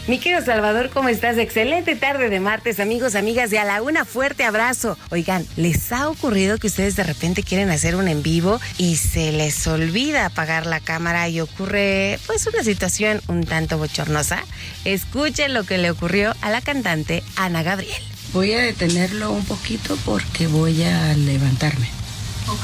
Mi 0.08 0.18
querido 0.18 0.44
Salvador, 0.44 0.90
¿cómo 0.92 1.10
estás? 1.10 1.38
Excelente 1.38 1.96
tarde 1.96 2.30
de 2.30 2.40
martes, 2.40 2.80
amigos, 2.80 3.14
amigas 3.14 3.52
de 3.52 3.60
A 3.60 3.66
la 3.66 3.84
Una. 3.84 4.04
Fuerte 4.04 4.44
abrazo. 4.44 4.98
Oigan, 5.12 5.46
¿les 5.58 5.92
ha 5.92 6.10
ocurrido 6.10 6.58
que 6.58 6.68
ustedes 6.68 6.96
de 6.96 7.04
repente 7.04 7.44
quieren 7.44 7.70
hacer 7.70 7.96
un 7.96 8.08
en 8.08 8.24
vivo 8.24 8.60
y 8.80 8.96
se 8.96 9.32
les 9.32 9.68
olvida 9.68 10.26
apagar 10.26 10.66
la 10.66 10.80
cámara 10.80 11.30
y 11.30 11.40
ocurre, 11.40 12.20
pues, 12.26 12.48
una 12.48 12.64
situación 12.64 13.22
un 13.28 13.46
tanto 13.46 13.78
bochornosa? 13.78 14.44
Escuchen 14.86 15.54
lo 15.54 15.66
que 15.66 15.78
le 15.78 15.92
ocurrió 15.92 16.34
a 16.42 16.50
la 16.50 16.62
cantante 16.62 17.24
Ana 17.36 17.62
Gabriel. 17.62 18.02
Voy 18.34 18.54
a 18.54 18.60
detenerlo 18.60 19.32
un 19.32 19.46
poquito 19.46 19.98
porque 20.04 20.48
voy 20.48 20.82
a 20.84 21.14
levantarme. 21.14 21.88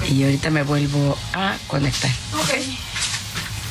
Y 0.09 0.23
ahorita 0.23 0.49
me 0.49 0.63
vuelvo 0.63 1.15
a 1.33 1.55
conectar. 1.67 2.11
Ok. 2.33 2.55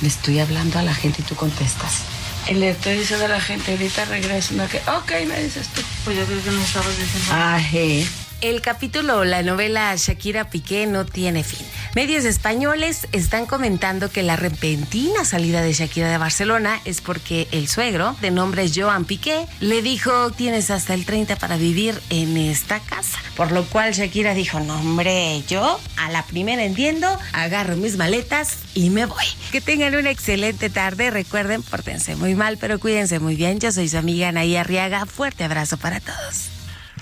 Le 0.03 0.09
estoy 0.09 0.39
hablando 0.39 0.79
a 0.79 0.83
la 0.83 0.95
gente 0.95 1.23
y 1.23 1.25
tú 1.25 1.35
contestas. 1.35 2.16
Y 2.49 2.55
le 2.55 2.71
estoy 2.71 2.99
diciendo 2.99 3.25
a 3.25 3.29
la 3.29 3.41
gente, 3.41 3.73
ahorita 3.73 4.05
regreso. 4.05 4.55
No, 4.55 4.69
que, 4.69 4.79
ok, 4.79 5.27
me 5.27 5.43
dices 5.43 5.69
tú. 5.69 5.83
Pues 6.05 6.17
yo 6.17 6.25
creo 6.27 6.43
que 6.43 6.51
no 6.51 6.63
estabas 6.63 6.97
diciendo. 6.97 7.33
Ajé. 7.33 8.07
El 8.43 8.61
capítulo, 8.61 9.25
la 9.25 9.43
novela 9.43 9.95
Shakira 9.97 10.51
Piqué 10.51 10.87
no 10.87 11.07
tiene 11.07 11.43
fin. 11.43 11.67
Medios 11.95 12.27
españoles 12.27 13.09
están 13.13 13.47
comentando 13.47 14.11
que 14.11 14.23
la 14.23 14.37
repentina 14.37 15.25
salida 15.25 15.63
de 15.63 15.73
Shakira 15.73 16.11
de 16.11 16.19
Barcelona 16.19 16.79
es 16.85 17.01
porque 17.01 17.49
el 17.51 17.67
suegro, 17.67 18.15
de 18.21 18.31
nombre 18.31 18.71
Joan 18.73 19.07
Piqué, 19.07 19.47
le 19.61 19.81
dijo 19.81 20.31
tienes 20.33 20.71
hasta 20.71 20.93
el 20.93 21.07
30 21.07 21.37
para 21.37 21.57
vivir 21.57 21.99
en 22.11 22.37
esta 22.37 22.79
casa. 22.81 23.19
Por 23.39 23.53
lo 23.53 23.65
cual 23.65 23.95
Shakira 23.95 24.35
dijo, 24.35 24.61
no 24.61 24.75
hombre, 24.81 25.43
yo 25.49 25.81
a 25.97 26.11
la 26.11 26.23
primera 26.23 26.63
entiendo, 26.63 27.09
agarro 27.33 27.77
mis 27.77 27.97
maletas 27.97 28.59
y 28.75 28.91
me 28.91 29.07
voy. 29.07 29.25
Que 29.51 29.63
tengan 29.63 29.95
una 29.95 30.11
excelente 30.11 30.69
tarde. 30.69 31.11
Recuerden, 31.11 31.63
pórtense 31.63 32.17
muy 32.17 32.35
mal, 32.35 32.59
pero 32.59 32.79
cuídense 32.79 33.19
muy 33.19 33.35
bien. 33.35 33.61
Yo 33.61 33.73
soy 33.73 33.89
su 33.89 33.97
amiga 33.97 34.29
Anaí 34.29 34.57
Arriaga. 34.57 35.07
Fuerte 35.07 35.45
abrazo 35.45 35.79
para 35.79 36.01
todos. 36.01 36.56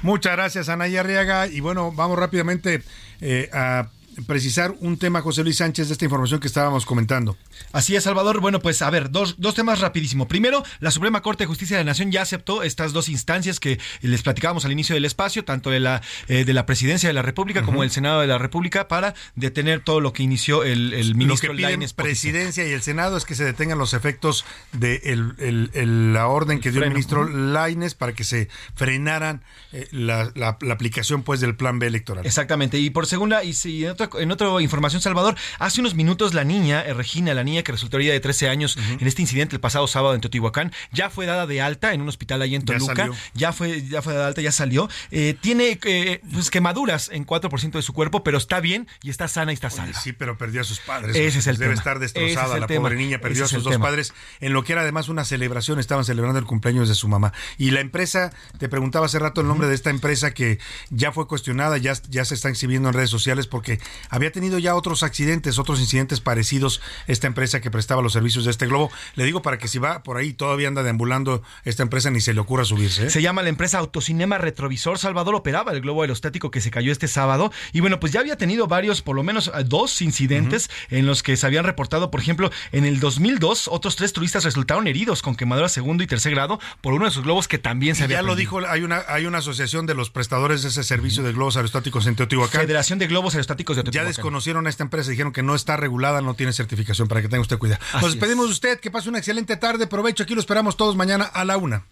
Muchas 0.05 0.33
gracias, 0.33 0.69
Anaí 0.69 0.99
Arriaga. 0.99 1.47
Y 1.47 1.61
bueno, 1.61 1.91
vamos 1.91 2.19
rápidamente 2.19 2.83
eh, 3.23 3.49
a 3.55 3.89
precisar 4.27 4.75
un 4.81 4.99
tema, 4.99 5.21
José 5.21 5.43
Luis 5.43 5.57
Sánchez, 5.57 5.89
de 5.89 5.93
esta 5.93 6.05
información 6.05 6.41
que 6.41 6.47
estábamos 6.47 6.87
comentando. 6.87 7.37
Así 7.73 7.97
es, 7.97 8.05
Salvador. 8.05 8.41
Bueno, 8.41 8.61
pues 8.61 8.83
a 8.83 8.91
ver, 8.91 9.11
dos, 9.11 9.37
dos 9.39 9.55
temas 9.55 9.81
rapidísimo. 9.81 10.29
Primero, 10.29 10.63
la 10.81 10.91
Suprema 10.91 11.23
Corte 11.23 11.45
de 11.45 11.49
Justicia 11.49 11.77
de 11.77 11.85
la 11.85 11.91
Nación 11.91 12.13
ya 12.13 12.23
aceptó 12.23 12.63
estas 12.63 12.93
dos 12.93 13.09
instancias 13.09 13.61
que 13.61 13.79
les 14.01 14.23
platicábamos 14.23 14.65
al 14.65 14.73
inicio 14.73 14.95
del 14.95 15.05
espacio, 15.05 15.45
tanto 15.45 15.71
de 15.71 15.81
la, 15.81 16.03
eh, 16.29 16.45
de 16.45 16.53
la 16.53 16.67
Presidencia 16.67 17.09
de 17.09 17.13
la 17.13 17.23
República 17.23 17.63
como 17.63 17.83
del 17.83 17.91
Senado 17.91 18.21
de 18.21 18.27
la 18.27 18.39
República, 18.39 18.89
para 18.89 19.15
detener 19.35 19.81
todo 19.81 20.01
lo 20.01 20.13
que 20.13 20.23
inició 20.23 20.65
el, 20.65 20.93
el 20.93 21.15
ministro 21.15 21.53
Lo 21.53 21.59
que 21.59 21.67
piden 21.67 21.85
Presidencia 21.95 22.67
y 22.67 22.73
el 22.73 22.83
Senado 22.83 23.17
es 23.17 23.25
que 23.25 23.35
se 23.35 23.45
detengan 23.45 23.79
los 23.79 23.95
efectos 23.95 24.45
de 24.73 25.01
el, 25.05 26.13
la 26.13 26.29
orden 26.29 26.61
que 26.61 26.71
dio 26.71 26.83
el 26.83 26.91
ministro 26.91 27.29
Laines 27.29 27.95
para 27.95 28.13
que 28.13 28.25
se 28.25 28.49
frenaran 28.75 29.43
eh, 29.73 29.89
la, 29.91 30.31
la, 30.35 30.59
aplicación 30.73 31.23
pues 31.23 31.41
del 31.41 31.57
plan 31.57 31.79
B 31.79 31.87
electoral. 31.87 32.27
Exactamente. 32.27 32.79
Y 32.79 32.91
por 32.91 33.07
segunda, 33.07 33.45
y 33.45 33.53
si 33.55 33.85
en 33.85 33.97
en 34.19 34.31
otra 34.31 34.61
información, 34.61 35.03
Salvador, 35.03 35.37
hace 35.59 35.81
unos 35.81 35.95
minutos 35.95 36.35
la 36.35 36.45
niña, 36.45 36.83
eh, 36.83 36.95
Regina, 36.95 37.35
la 37.35 37.45
niña 37.45 37.63
que 37.63 37.73
resultó 37.73 37.97
herida 37.97 38.13
de 38.13 38.21
13 38.21 38.49
años 38.49 38.77
en 38.77 39.07
este 39.07 39.23
incidente 39.23 39.57
el 39.57 39.61
pasado 39.61 39.87
sábado 39.87 40.15
en 40.15 40.21
Teotihuacán, 40.21 40.73
ya 40.93 41.11
fue 41.11 41.27
dada 41.27 41.47
de 41.47 41.61
alta 41.61 41.93
en 41.93 42.01
un 42.01 42.09
hospital 42.09 42.43
ahí 42.43 42.55
en 42.55 42.65
Toluca. 42.65 43.11
Ya, 43.35 43.53
fue, 43.53 43.83
ya 43.83 44.03
fue 44.03 44.13
dada 44.13 44.27
de 44.27 44.29
alta, 44.29 44.43
ya 44.43 44.53
salió. 44.53 44.89
Eh, 45.11 45.37
tiene 45.41 45.79
eh, 45.85 46.21
pues, 46.33 46.51
quemaduras 46.51 47.11
en 47.13 47.27
4% 47.27 47.73
de 47.73 47.83
su 47.83 47.93
cuerpo, 47.93 48.23
pero 48.23 48.39
está 48.39 48.61
bien 48.61 48.89
y 49.03 49.11
está 49.11 49.29
sana 49.29 49.53
y 49.53 49.55
está 49.55 49.71
salva. 49.71 49.99
sí, 50.01 50.13
pero 50.13 50.39
perdió 50.39 50.61
a 50.61 50.65
sus 50.65 50.81
padres. 50.81 51.17
Ese 51.17 51.39
es 51.39 51.47
el 51.47 51.57
Debe 51.57 51.75
estar 51.75 51.99
destrozada 51.99 52.59
la 52.59 52.67
pobre 52.67 52.97
niña, 52.97 53.19
perdió 53.19 53.45
a 53.45 53.49
sus 53.49 53.65
dos 53.65 53.79
padres 53.79 54.13
en 54.41 54.53
lo 54.53 54.65
que 54.65 54.73
era 54.73 54.83
además 54.83 55.09
una 55.09 55.25
celebración, 55.25 55.79
estaban 55.79 56.05
celebrando 56.05 56.39
el 56.39 56.47
cumpleaños 56.47 56.89
de 56.89 56.95
su 56.95 57.09
mamá. 57.09 57.33
Y 57.59 57.71
la 57.71 57.81
empresa, 57.81 58.33
te 58.59 58.69
preguntaba 58.69 59.07
hace 59.07 59.19
rato 59.19 59.41
el 59.41 59.47
nombre 59.47 59.69
de 59.69 59.75
esta 59.75 59.91
empresa 59.91 60.33
que 60.33 60.59
ya 60.91 61.13
fue 61.13 61.27
cuestionada, 61.27 61.79
ya, 61.79 61.95
ya 62.09 62.25
se 62.25 62.35
está 62.35 62.49
exhibiendo 62.49 62.89
en 62.89 62.95
redes 62.95 63.11
sociales 63.11 63.47
porque 63.47 63.81
había 64.09 64.33
tenido 64.33 64.59
ya 64.59 64.75
otros 64.75 65.03
accidentes, 65.03 65.59
otros 65.59 65.81
incidentes 65.81 66.21
parecidos 66.21 66.81
esta 67.07 67.27
empresa 67.27 67.61
que 67.61 67.71
prestaba 67.71 68.03
los 68.03 68.13
servicios 68.13 68.45
de 68.45 68.51
este 68.51 68.67
globo. 68.67 68.91
Le 69.15 69.25
digo 69.25 69.43
para 69.43 69.59
que 69.59 69.69
si 69.69 69.79
va 69.79 70.03
por 70.03 70.17
ahí 70.17 70.33
todavía 70.33 70.69
anda 70.69 70.83
deambulando 70.83 71.43
esta 71.65 71.83
empresa 71.83 72.11
ni 72.11 72.21
se 72.21 72.35
le 72.35 72.41
ocurra 72.41 72.65
subirse. 72.65 73.07
¿eh? 73.07 73.11
Se 73.11 73.23
llama 73.23 73.43
la 73.43 73.49
empresa 73.49 73.79
Autocinema 73.79 74.39
Retrovisor. 74.39 74.99
Salvador 74.99 75.35
operaba 75.35 75.73
el 75.73 75.81
globo 75.81 76.03
aerostático 76.03 76.51
que 76.51 76.61
se 76.61 76.71
cayó 76.71 76.93
este 76.93 77.09
sábado 77.09 77.53
y 77.73 77.81
bueno, 77.81 78.01
pues 78.01 78.13
ya 78.13 78.21
había 78.21 78.37
tenido 78.37 78.67
varios, 78.67 79.03
por 79.03 79.17
lo 79.17 79.23
menos 79.23 79.49
eh, 79.49 79.65
dos 79.65 80.03
incidentes 80.03 80.71
en 80.91 81.07
los 81.07 81.23
que 81.23 81.37
se 81.37 81.47
habían 81.47 81.65
reportado, 81.65 82.11
por 82.11 82.21
ejemplo, 82.21 82.51
en 82.73 82.85
el 82.85 83.01
2002 83.01 83.69
otros 83.69 83.97
tres 83.97 84.13
turistas 84.13 84.45
resultaron 84.45 84.87
heridos 84.87 85.23
con 85.23 85.37
quemaduras 85.37 85.73
segundo 85.73 86.03
y 86.03 86.07
tercer 86.07 86.33
grado 86.33 86.61
por 86.81 86.95
uno 86.95 87.07
de 87.07 87.11
sus 87.11 87.25
globos 87.25 87.49
que 87.49 87.59
también 87.59 87.95
se 87.95 88.05
había 88.05 88.19
Ya 88.19 88.23
lo 88.23 88.37
dijo, 88.37 88.61
hay 88.67 88.83
una 88.83 89.05
hay 89.09 89.27
una 89.27 89.39
asociación 89.39 89.87
de 89.87 89.95
los 89.95 90.11
prestadores 90.11 90.63
de 90.63 90.69
ese 90.69 90.85
servicio 90.85 91.23
de 91.23 91.33
globos 91.33 91.57
aerostáticos 91.57 92.07
en 92.07 92.17
Teotihuacán. 92.17 92.61
Federación 92.63 92.99
de 92.99 93.07
Globos 93.07 93.35
Aerostáticos 93.35 93.77
de 93.77 93.84
Ya 93.91 94.05
desconocieron 94.05 94.67
a 94.67 94.71
esta 94.71 94.83
empresa, 94.83 95.11
dijeron 95.11 95.33
que 95.33 95.43
no 95.43 95.55
está 95.55 95.77
regulada, 95.77 96.21
no 96.21 96.35
tiene 96.35 96.53
certificación, 96.53 97.09
para 97.09 97.23
que 97.23 97.29
tenga 97.29 97.43
usted 97.43 97.59
cuidado. 97.59 97.81
Nos 97.95 98.13
despedimos 98.13 98.47
de 98.47 98.53
usted, 98.53 98.81
que 98.81 98.91
pase 98.91 99.09
una 99.09 99.19
excelente 99.19 99.57
tarde, 99.57 99.87
provecho, 99.87 100.23
aquí 100.23 100.35
lo 100.35 100.41
esperamos 100.41 100.77
todos 100.77 100.97
mañana 100.97 101.25
a 101.25 101.45
la 101.45 101.57
una. 101.57 101.85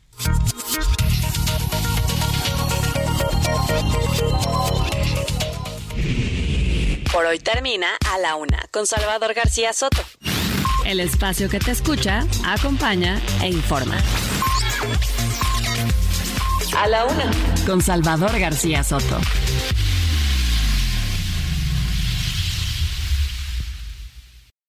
Por 7.12 7.26
hoy 7.26 7.38
termina 7.38 7.88
a 8.10 8.18
la 8.18 8.36
una 8.36 8.66
con 8.70 8.86
Salvador 8.86 9.34
García 9.34 9.72
Soto. 9.74 10.02
El 10.86 10.98
espacio 10.98 11.48
que 11.48 11.58
te 11.58 11.70
escucha, 11.70 12.26
acompaña 12.44 13.20
e 13.42 13.48
informa. 13.48 13.96
A 16.76 16.88
la 16.88 17.04
una 17.04 17.30
con 17.66 17.82
Salvador 17.82 18.38
García 18.38 18.82
Soto. 18.82 19.20